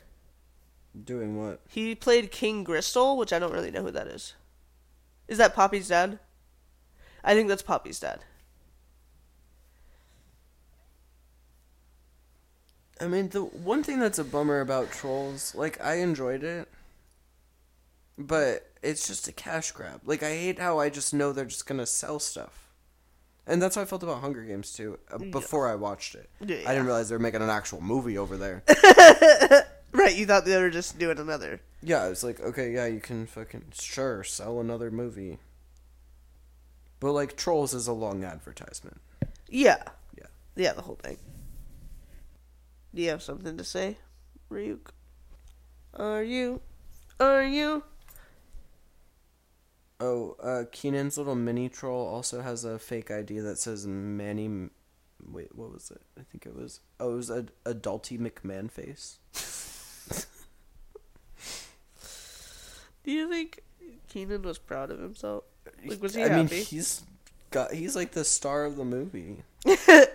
Doing 1.01 1.37
what? 1.37 1.61
He 1.69 1.95
played 1.95 2.31
King 2.31 2.63
Gristle, 2.63 3.17
which 3.17 3.33
I 3.33 3.39
don't 3.39 3.53
really 3.53 3.71
know 3.71 3.83
who 3.83 3.91
that 3.91 4.07
is. 4.07 4.33
Is 5.27 5.37
that 5.37 5.55
Poppy's 5.55 5.87
dad? 5.87 6.19
I 7.23 7.33
think 7.33 7.47
that's 7.47 7.61
Poppy's 7.63 7.99
dad. 7.99 8.19
I 13.01 13.07
mean, 13.07 13.29
the 13.29 13.43
one 13.43 13.83
thing 13.83 13.99
that's 13.99 14.19
a 14.19 14.23
bummer 14.23 14.61
about 14.61 14.91
Trolls, 14.91 15.55
like 15.55 15.83
I 15.83 15.95
enjoyed 15.95 16.43
it, 16.43 16.69
but 18.17 18.69
it's 18.81 19.07
just 19.07 19.27
a 19.27 19.31
cash 19.31 19.71
grab. 19.71 20.01
Like 20.05 20.23
I 20.23 20.29
hate 20.29 20.59
how 20.59 20.79
I 20.79 20.89
just 20.89 21.13
know 21.13 21.31
they're 21.33 21.45
just 21.45 21.65
gonna 21.65 21.85
sell 21.85 22.19
stuff. 22.19 22.59
And 23.45 23.61
that's 23.61 23.75
how 23.75 23.81
I 23.81 23.85
felt 23.85 24.03
about 24.03 24.21
Hunger 24.21 24.43
Games 24.43 24.71
too. 24.71 24.99
Uh, 25.11 25.17
before 25.17 25.67
I 25.67 25.75
watched 25.75 26.15
it, 26.15 26.29
Yeah. 26.39 26.57
I 26.65 26.71
didn't 26.73 26.85
realize 26.85 27.09
they 27.09 27.15
were 27.15 27.19
making 27.19 27.41
an 27.41 27.49
actual 27.49 27.81
movie 27.81 28.17
over 28.17 28.37
there. 28.37 28.63
Right, 29.93 30.15
you 30.15 30.25
thought 30.25 30.45
they 30.45 30.59
were 30.59 30.71
just 30.71 30.97
doing 30.97 31.19
another. 31.19 31.61
Yeah, 31.83 32.07
it's 32.07 32.23
like, 32.23 32.39
okay, 32.39 32.71
yeah, 32.73 32.87
you 32.87 32.99
can 32.99 33.27
fucking 33.27 33.65
sure 33.73 34.23
sell 34.23 34.59
another 34.59 34.89
movie. 34.89 35.37
But 36.99 37.11
like 37.11 37.37
Trolls 37.37 37.73
is 37.73 37.87
a 37.87 37.93
long 37.93 38.23
advertisement. 38.23 38.99
Yeah. 39.47 39.83
Yeah. 40.17 40.27
Yeah, 40.55 40.73
the 40.73 40.81
whole 40.81 40.95
thing. 40.95 41.17
Do 42.95 43.01
you 43.01 43.09
have 43.09 43.21
something 43.21 43.57
to 43.57 43.63
say, 43.63 43.97
Ryuk? 44.51 44.89
Are 45.93 46.23
you? 46.23 46.61
Are 47.19 47.43
you? 47.43 47.83
Oh, 49.99 50.35
uh 50.41 50.63
Kenan's 50.71 51.17
little 51.17 51.35
mini 51.35 51.69
troll 51.69 52.07
also 52.07 52.41
has 52.41 52.65
a 52.65 52.79
fake 52.79 53.11
ID 53.11 53.39
that 53.39 53.57
says 53.57 53.85
Manny 53.85 54.69
Wait, 55.25 55.55
what 55.55 55.71
was 55.71 55.91
it? 55.91 56.01
I 56.19 56.23
think 56.23 56.45
it 56.45 56.55
was 56.55 56.81
Oh, 56.99 57.13
it 57.13 57.15
was 57.15 57.29
a 57.29 57.45
adulty 57.65 58.19
McMahon 58.19 58.71
face. 58.71 59.19
Do 63.03 63.11
you 63.11 63.29
think 63.29 63.61
Kenan 64.09 64.41
was 64.43 64.57
proud 64.57 64.91
of 64.91 64.99
himself? 64.99 65.43
Like, 65.85 66.01
was 66.01 66.15
he 66.15 66.23
I 66.23 66.29
mean, 66.29 66.43
happy? 66.47 66.63
he's 66.63 67.03
got 67.51 67.71
he's 67.73 67.95
like 67.95 68.11
the 68.11 68.23
star 68.23 68.65
of 68.65 68.75
the 68.77 68.85
movie. 68.85 69.43
I 69.65 70.07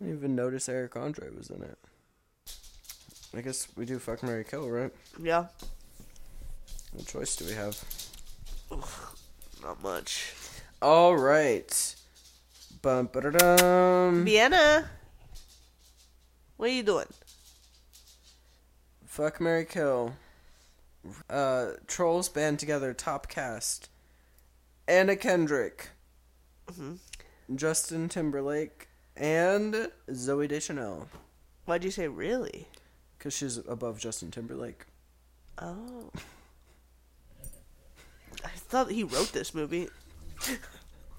didn't 0.00 0.18
even 0.18 0.34
notice 0.34 0.68
Eric 0.68 0.96
Andre 0.96 1.30
was 1.30 1.50
in 1.50 1.62
it. 1.62 1.78
I 3.36 3.40
guess 3.40 3.66
we 3.76 3.84
do 3.84 3.98
fuck 3.98 4.22
Mary 4.22 4.44
Kill, 4.44 4.68
right? 4.70 4.92
yeah, 5.20 5.46
What 6.92 7.06
choice 7.06 7.34
do 7.36 7.46
we 7.46 7.52
have? 7.52 7.82
not 9.62 9.82
much. 9.82 10.32
All 10.80 11.16
right. 11.16 11.96
Bum 12.82 13.08
ba-da-dum. 13.12 14.24
Vienna, 14.24 14.88
what 16.56 16.68
are 16.68 16.72
you 16.72 16.82
doing? 16.82 17.06
Fuck 19.06 19.40
Mary 19.40 19.64
Kill. 19.64 20.14
Uh, 21.28 21.72
Trolls 21.86 22.28
band 22.28 22.58
together 22.58 22.94
top 22.94 23.28
cast. 23.28 23.88
Anna 24.88 25.16
Kendrick. 25.16 25.90
Mhm. 26.66 26.98
Justin 27.54 28.08
Timberlake 28.08 28.88
and 29.16 29.90
Zooey 30.08 30.48
Deschanel. 30.48 31.08
Why'd 31.66 31.84
you 31.84 31.90
say 31.90 32.08
really? 32.08 32.68
Because 33.18 33.34
she's 33.34 33.56
above 33.58 33.98
Justin 33.98 34.30
Timberlake. 34.30 34.86
Oh. 35.58 36.10
I 38.44 38.48
thought 38.56 38.90
he 38.90 39.04
wrote 39.04 39.32
this 39.32 39.54
movie. 39.54 39.88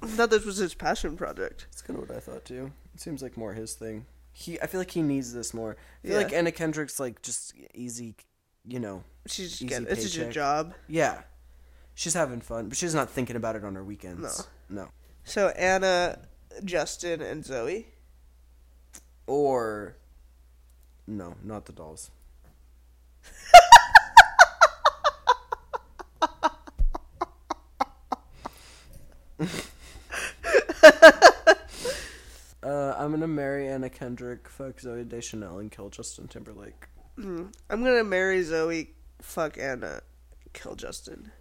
I 0.02 0.08
thought 0.08 0.30
this 0.30 0.46
was 0.46 0.58
his 0.58 0.74
passion 0.74 1.16
project. 1.16 1.68
That's 1.72 1.82
kind 1.82 2.00
of 2.00 2.08
what 2.08 2.16
I 2.16 2.20
thought 2.20 2.46
too. 2.46 2.72
It 2.94 3.02
seems 3.02 3.22
like 3.22 3.38
more 3.38 3.54
his 3.54 3.74
thing. 3.74 4.06
He, 4.34 4.60
I 4.60 4.68
feel 4.68 4.82
like 4.82 4.92
he 4.92 5.02
needs 5.02 5.34
this 5.34 5.54
more. 5.54 5.78
I 6.04 6.08
feel 6.08 6.18
Yeah. 6.20 6.24
like 6.26 6.34
Anna 6.34 6.52
Kendrick's 6.52 7.00
like 7.00 7.22
just 7.22 7.54
easy, 7.74 8.16
you 8.68 8.80
know. 8.80 9.04
She's 9.28 9.50
just 9.50 9.62
Easy 9.62 9.70
getting, 9.70 9.88
it's 9.88 10.04
just 10.04 10.16
a 10.18 10.20
paycheck. 10.20 10.34
job. 10.34 10.74
Yeah, 10.88 11.22
she's 11.96 12.14
having 12.14 12.42
fun, 12.42 12.70
but 12.70 12.78
she's 12.78 12.94
not 12.94 13.10
thinking 13.10 13.36
about 13.36 13.56
it 13.56 13.64
on 13.64 13.76
her 13.76 13.84
weekends. 13.84 14.48
No. 14.70 14.84
no. 14.84 14.90
So 15.24 15.50
Anna, 15.50 16.20
Justin, 16.64 17.22
and 17.22 17.44
Zooey. 17.44 17.86
Or, 19.28 19.96
no, 21.08 21.36
not 21.44 21.66
the 21.66 21.74
dolls. 21.74 22.12
uh, 32.62 32.96
I'm 32.98 33.12
gonna 33.12 33.28
marry 33.28 33.68
Anna 33.68 33.90
Kendrick, 33.90 34.48
fuck 34.48 34.78
Zooey 34.78 35.08
Deschanel, 35.08 35.60
and 35.60 35.72
kill 35.72 35.90
Justin 35.90 36.28
Timberlake. 36.28 36.88
Mm. 37.18 37.54
I'm 37.70 37.84
gonna 37.84 38.04
marry 38.04 38.42
Zooey, 38.44 38.90
fuck 39.22 39.58
Anna, 39.58 40.02
kill 40.54 40.76
Justin. 40.76 41.32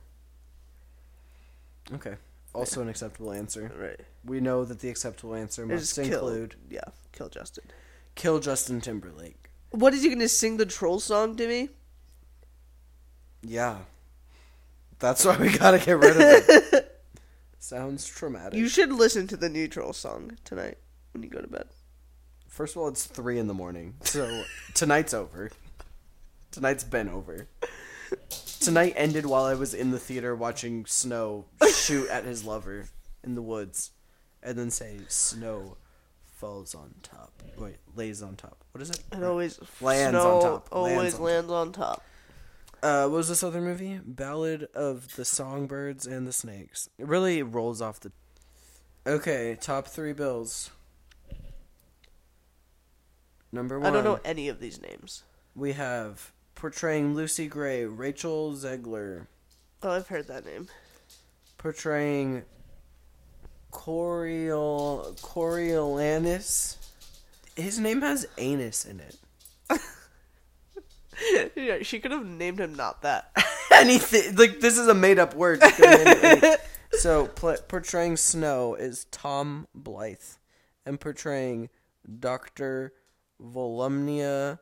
Okay. 1.93 2.15
Also 2.53 2.81
an 2.81 2.89
acceptable 2.89 3.33
answer. 3.33 3.73
Right. 3.77 4.01
We 4.25 4.41
know 4.41 4.65
that 4.65 4.79
the 4.81 4.89
acceptable 4.89 5.35
answer 5.35 5.67
must 5.67 5.97
Just 5.97 6.09
kill- 6.09 6.29
include 6.29 6.55
yeah, 6.71 6.81
kill 7.13 7.29
Justin. 7.29 7.65
kill 8.15 8.39
Justin 8.39 8.81
Timberlake. 8.81 9.51
What 9.71 9.93
is 9.93 10.03
he 10.03 10.09
gonna 10.11 10.29
sing 10.29 10.57
the 10.57 10.67
troll 10.67 11.01
song 11.01 11.35
to 11.37 11.49
me? 11.49 11.69
Yeah. 13.43 13.79
That's 15.01 15.25
why 15.25 15.37
we 15.37 15.51
gotta 15.59 15.79
get 15.79 15.99
rid 15.99 16.13
of 16.17 16.23
it. 16.23 17.03
Sounds 17.59 18.07
traumatic. 18.07 18.59
You 18.59 18.69
should 18.69 18.93
listen 18.93 19.27
to 19.29 19.37
the 19.37 19.49
new 19.49 19.67
troll 19.69 19.93
song 19.93 20.39
tonight. 20.45 20.79
when 21.13 21.23
you 21.23 21.29
go 21.29 21.41
to 21.41 21.49
bed? 21.49 21.67
First 22.49 22.77
of 22.77 22.83
all, 22.83 22.89
it's 22.89 23.05
three 23.05 23.39
in 23.41 23.49
the 23.49 23.55
morning, 23.55 23.95
so 24.05 24.45
tonight's 24.75 25.13
over. 25.13 25.51
Tonight's 26.55 26.85
been 26.85 27.09
over. 27.09 27.49
Tonight 28.61 28.93
ended 28.97 29.27
while 29.27 29.45
I 29.45 29.55
was 29.55 29.75
in 29.75 29.91
the 29.91 29.99
theater 29.99 30.37
watching 30.37 30.87
Snow 30.87 31.47
shoot 31.69 32.09
at 32.09 32.25
his 32.25 32.45
lover 32.45 32.87
in 33.25 33.35
the 33.35 33.43
woods, 33.43 33.91
and 34.41 34.57
then 34.57 34.71
say 34.71 35.01
Snow 35.09 35.77
falls 36.37 36.73
on 36.73 36.95
top. 37.03 37.43
Wait, 37.59 37.79
lays 37.97 38.23
on 38.23 38.37
top. 38.37 38.63
What 38.71 38.83
is 38.83 38.91
it? 38.91 39.01
It 39.11 39.25
always 39.25 39.59
Lands 39.81 40.17
snow 40.17 40.37
on 40.37 40.43
top. 40.43 40.69
Always 40.71 40.97
Lands 40.97 41.19
lands 41.19 41.51
on 41.51 41.57
on, 41.57 41.73
top. 41.73 42.05
Uh, 42.85 43.09
what 43.09 43.17
was 43.17 43.29
this 43.29 43.43
other 43.43 43.61
movie? 43.61 43.99
Ballad 44.05 44.69
of 44.77 45.17
the 45.17 45.25
Songbirds 45.25 46.07
and 46.07 46.25
the 46.25 46.33
Snakes. 46.33 46.89
It 47.01 47.09
really 47.09 47.43
rolls 47.43 47.83
off 47.83 47.99
the. 47.99 48.13
Okay, 49.05 49.59
top 49.61 49.89
three 49.89 50.13
bills. 50.13 50.71
Number 53.51 53.81
one. 53.81 53.91
I 53.91 53.93
don't 53.93 54.05
know 54.05 54.21
any 54.25 54.49
of 54.49 54.61
these 54.61 54.81
names. 54.81 55.25
We 55.57 55.73
have 55.73 56.33
portraying 56.69 57.15
Lucy 57.15 57.47
Gray, 57.47 57.85
Rachel 57.85 58.55
Zegler, 58.55 59.27
Oh, 59.83 59.91
I've 59.91 60.09
heard 60.09 60.29
that 60.29 60.47
name. 60.47 60.69
portraying 61.59 62.45
Coriol 63.71 65.15
Coriolanus. 65.21 66.79
His 67.55 67.79
name 67.79 68.01
has 68.01 68.27
anus 68.39 68.87
in 68.87 69.01
it. 69.01 69.81
yeah, 71.55 71.83
she 71.83 72.01
could 72.01 72.13
have 72.13 72.25
named 72.25 72.61
him 72.61 72.75
not 72.75 73.03
that. 73.03 73.31
Anything 73.71 74.35
like 74.37 74.61
this 74.61 74.79
is 74.79 74.89
a 74.89 74.95
made 74.95 75.19
up 75.19 75.35
word. 75.35 75.61
You 75.63 75.71
could've 75.71 76.05
named 76.07 76.25
it 76.25 76.45
any- 76.45 76.57
so 76.93 77.27
pl- 77.27 77.59
portraying 77.69 78.17
Snow 78.17 78.75
is 78.75 79.05
Tom 79.11 79.69
Blyth, 79.79 80.39
and 80.87 80.99
portraying 80.99 81.69
Doctor 82.21 82.95
Volumnia 83.39 84.61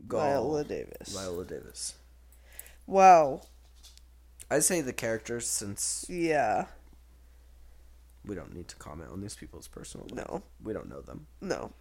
Viola 0.00 0.64
Davis. 0.64 1.08
Viola 1.12 1.44
Davis. 1.44 1.94
Wow. 2.86 3.42
I 4.50 4.60
say 4.60 4.80
the 4.80 4.92
characters 4.92 5.46
since 5.46 6.06
Yeah. 6.08 6.66
we 8.24 8.34
don't 8.34 8.54
need 8.54 8.68
to 8.68 8.76
comment 8.76 9.10
on 9.10 9.20
these 9.20 9.34
people's 9.34 9.68
personal. 9.68 10.06
life. 10.10 10.26
No. 10.28 10.42
we 10.62 10.72
don't 10.72 10.88
know 10.88 11.00
them. 11.00 11.26
No. 11.40 11.72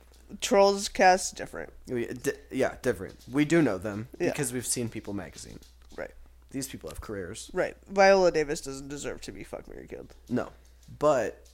Trolls 0.42 0.90
cast 0.90 1.36
different. 1.36 1.72
We, 1.88 2.08
di- 2.08 2.32
yeah, 2.52 2.76
different. 2.82 3.16
We 3.32 3.46
do 3.46 3.62
know 3.62 3.78
them 3.78 4.08
Yeah. 4.20 4.32
because 4.32 4.52
we've 4.52 4.66
seen 4.66 4.90
People 4.90 5.14
magazine. 5.14 5.60
Right. 5.96 6.12
These 6.50 6.68
people 6.68 6.90
have 6.90 7.02
careers. 7.02 7.52
Right. 7.54 7.78
Viola 7.88 8.32
Davis 8.32 8.62
doesn't 8.62 8.88
deserve 8.88 9.22
to 9.22 9.32
be 9.32 9.44
fuck 9.44 9.68
Mary 9.68 9.86
killed. 9.88 10.16
No, 10.30 10.50
but 10.98 11.48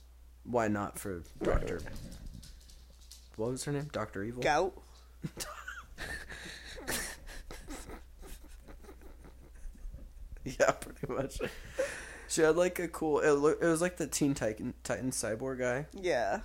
why 0.43 0.69
not 0.69 0.97
for 0.97 1.23
Doctor? 1.43 1.81
What 3.35 3.51
was 3.51 3.63
her 3.65 3.71
name? 3.73 3.89
Doctor 3.91 4.23
Evil. 4.23 4.41
Gaul. 4.43 4.73
Yeah, 10.43 10.71
pretty 10.71 11.13
much. 11.13 11.37
She 12.27 12.41
had 12.41 12.55
like 12.55 12.79
a 12.79 12.87
cool. 12.87 13.19
It, 13.19 13.31
loo- 13.31 13.57
it 13.61 13.65
was 13.65 13.81
like 13.81 13.97
the 13.97 14.07
Teen 14.07 14.33
Titan 14.33 14.73
Titan 14.83 15.11
cyborg 15.11 15.59
guy. 15.59 15.85
Yeah. 15.93 16.39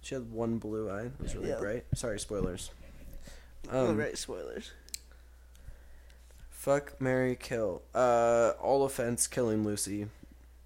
She 0.00 0.14
had 0.14 0.32
one 0.32 0.58
blue 0.58 0.90
eye. 0.90 1.02
It 1.06 1.12
was 1.20 1.34
really 1.36 1.50
Yeah. 1.50 1.58
bright. 1.58 1.84
Sorry, 1.94 2.18
spoilers. 2.18 2.70
oh, 3.70 3.88
Um, 3.90 3.96
right. 3.96 4.16
Spoilers. 4.18 4.72
Fuck 6.50 7.00
Mary 7.00 7.36
Kill. 7.36 7.82
Uh 7.94 8.52
all 8.60 8.84
offense 8.84 9.26
killing 9.28 9.64
Lucy. 9.64 10.08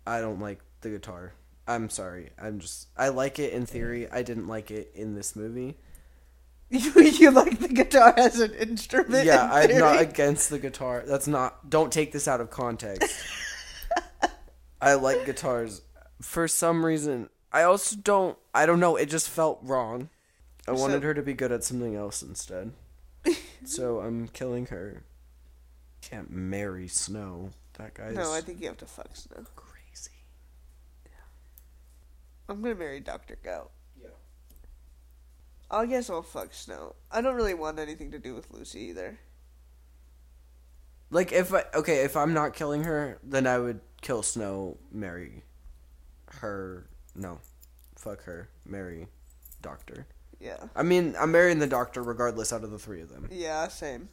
I 0.06 0.20
don't 0.20 0.40
like 0.40 0.60
the 0.80 0.88
guitar. 0.90 1.34
I'm 1.68 1.90
sorry. 1.90 2.30
I'm 2.40 2.58
just 2.60 2.88
I 2.96 3.08
like 3.08 3.38
it 3.38 3.52
in 3.52 3.66
theory. 3.66 4.10
I 4.10 4.22
didn't 4.22 4.48
like 4.48 4.70
it 4.70 4.92
in 4.94 5.14
this 5.14 5.36
movie. 5.36 5.76
You, 6.70 6.92
you 7.02 7.30
like 7.32 7.58
the 7.58 7.66
guitar 7.68 8.14
as 8.16 8.38
an 8.38 8.54
instrument? 8.54 9.26
Yeah, 9.26 9.44
in 9.64 9.72
I'm 9.72 9.78
not 9.78 10.00
against 10.00 10.50
the 10.50 10.58
guitar. 10.60 11.02
That's 11.04 11.26
not 11.26 11.68
don't 11.68 11.92
take 11.92 12.12
this 12.12 12.28
out 12.28 12.40
of 12.40 12.50
context. 12.50 13.12
I 14.80 14.94
like 14.94 15.26
guitars. 15.26 15.82
For 16.22 16.46
some 16.46 16.84
reason, 16.86 17.28
I 17.52 17.62
also 17.64 17.96
don't 17.96 18.38
I 18.54 18.66
don't 18.66 18.78
know, 18.80 18.94
it 18.96 19.06
just 19.06 19.28
felt 19.28 19.58
wrong. 19.62 20.10
I 20.68 20.74
So- 20.76 20.80
wanted 20.80 21.02
her 21.02 21.12
to 21.12 21.22
be 21.22 21.34
good 21.34 21.50
at 21.50 21.64
something 21.64 21.96
else 21.96 22.22
instead. 22.22 22.72
so 23.64 23.98
I'm 23.98 24.28
killing 24.28 24.66
her. 24.66 25.02
Can't 26.02 26.30
marry 26.30 26.86
Snow. 26.86 27.50
That 27.78 27.94
guy's 27.94 28.14
No, 28.14 28.32
I 28.32 28.40
think 28.42 28.60
you 28.60 28.68
have 28.68 28.78
to 28.78 28.86
fuck 28.86 29.16
Snow. 29.16 29.44
crazy. 29.56 30.10
Yeah. 31.04 31.10
I'm 32.48 32.62
gonna 32.62 32.74
marry 32.76 33.00
Doctor 33.00 33.36
Gaul. 33.42 33.70
I 35.70 35.86
guess 35.86 36.10
I'll 36.10 36.22
fuck 36.22 36.52
Snow. 36.52 36.94
I 37.10 37.20
don't 37.20 37.36
really 37.36 37.54
want 37.54 37.78
anything 37.78 38.10
to 38.10 38.18
do 38.18 38.34
with 38.34 38.50
Lucy 38.50 38.80
either. 38.80 39.18
Like 41.10 41.32
if 41.32 41.52
I 41.52 41.64
okay, 41.74 42.04
if 42.04 42.16
I'm 42.16 42.34
not 42.34 42.54
killing 42.54 42.84
her, 42.84 43.18
then 43.22 43.46
I 43.46 43.58
would 43.58 43.80
kill 44.00 44.22
Snow, 44.22 44.78
marry 44.92 45.42
her. 46.40 46.86
No, 47.14 47.38
fuck 47.96 48.22
her, 48.24 48.48
marry 48.64 49.06
Doctor. 49.62 50.06
Yeah. 50.40 50.56
I 50.74 50.82
mean, 50.82 51.14
I'm 51.18 51.32
marrying 51.32 51.58
the 51.58 51.66
Doctor 51.66 52.02
regardless 52.02 52.52
out 52.52 52.64
of 52.64 52.70
the 52.70 52.78
three 52.78 53.02
of 53.02 53.10
them. 53.10 53.28
Yeah, 53.30 53.68
same. 53.68 54.08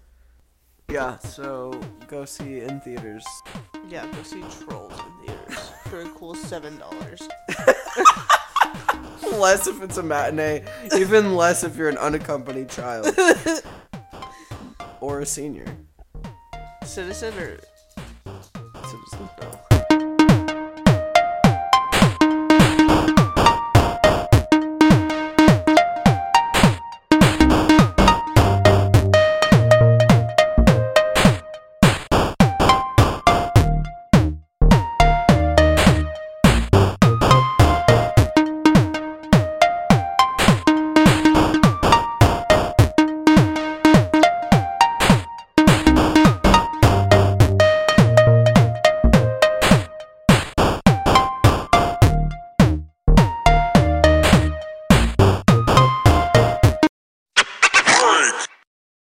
Yeah, 0.89 1.17
so 1.19 1.79
go 2.07 2.25
see 2.25 2.61
in 2.61 2.79
theaters. 2.81 3.25
Yeah, 3.89 4.05
go 4.11 4.23
see 4.23 4.41
Trolls 4.41 4.93
in 4.93 5.27
theaters 5.27 5.71
for 5.87 6.01
a 6.01 6.09
cool 6.09 6.35
seven 6.35 6.77
dollars. 6.77 7.27
less 9.37 9.67
if 9.67 9.81
it's 9.81 9.97
a 9.97 10.03
matinee. 10.03 10.63
Even 10.97 11.35
less 11.35 11.63
if 11.63 11.75
you're 11.75 11.89
an 11.89 11.97
unaccompanied 11.97 12.69
child 12.69 13.07
or 15.01 15.21
a 15.21 15.25
senior. 15.25 15.65
Citizen 16.83 17.33
or 17.37 17.57
citizen? 18.83 19.66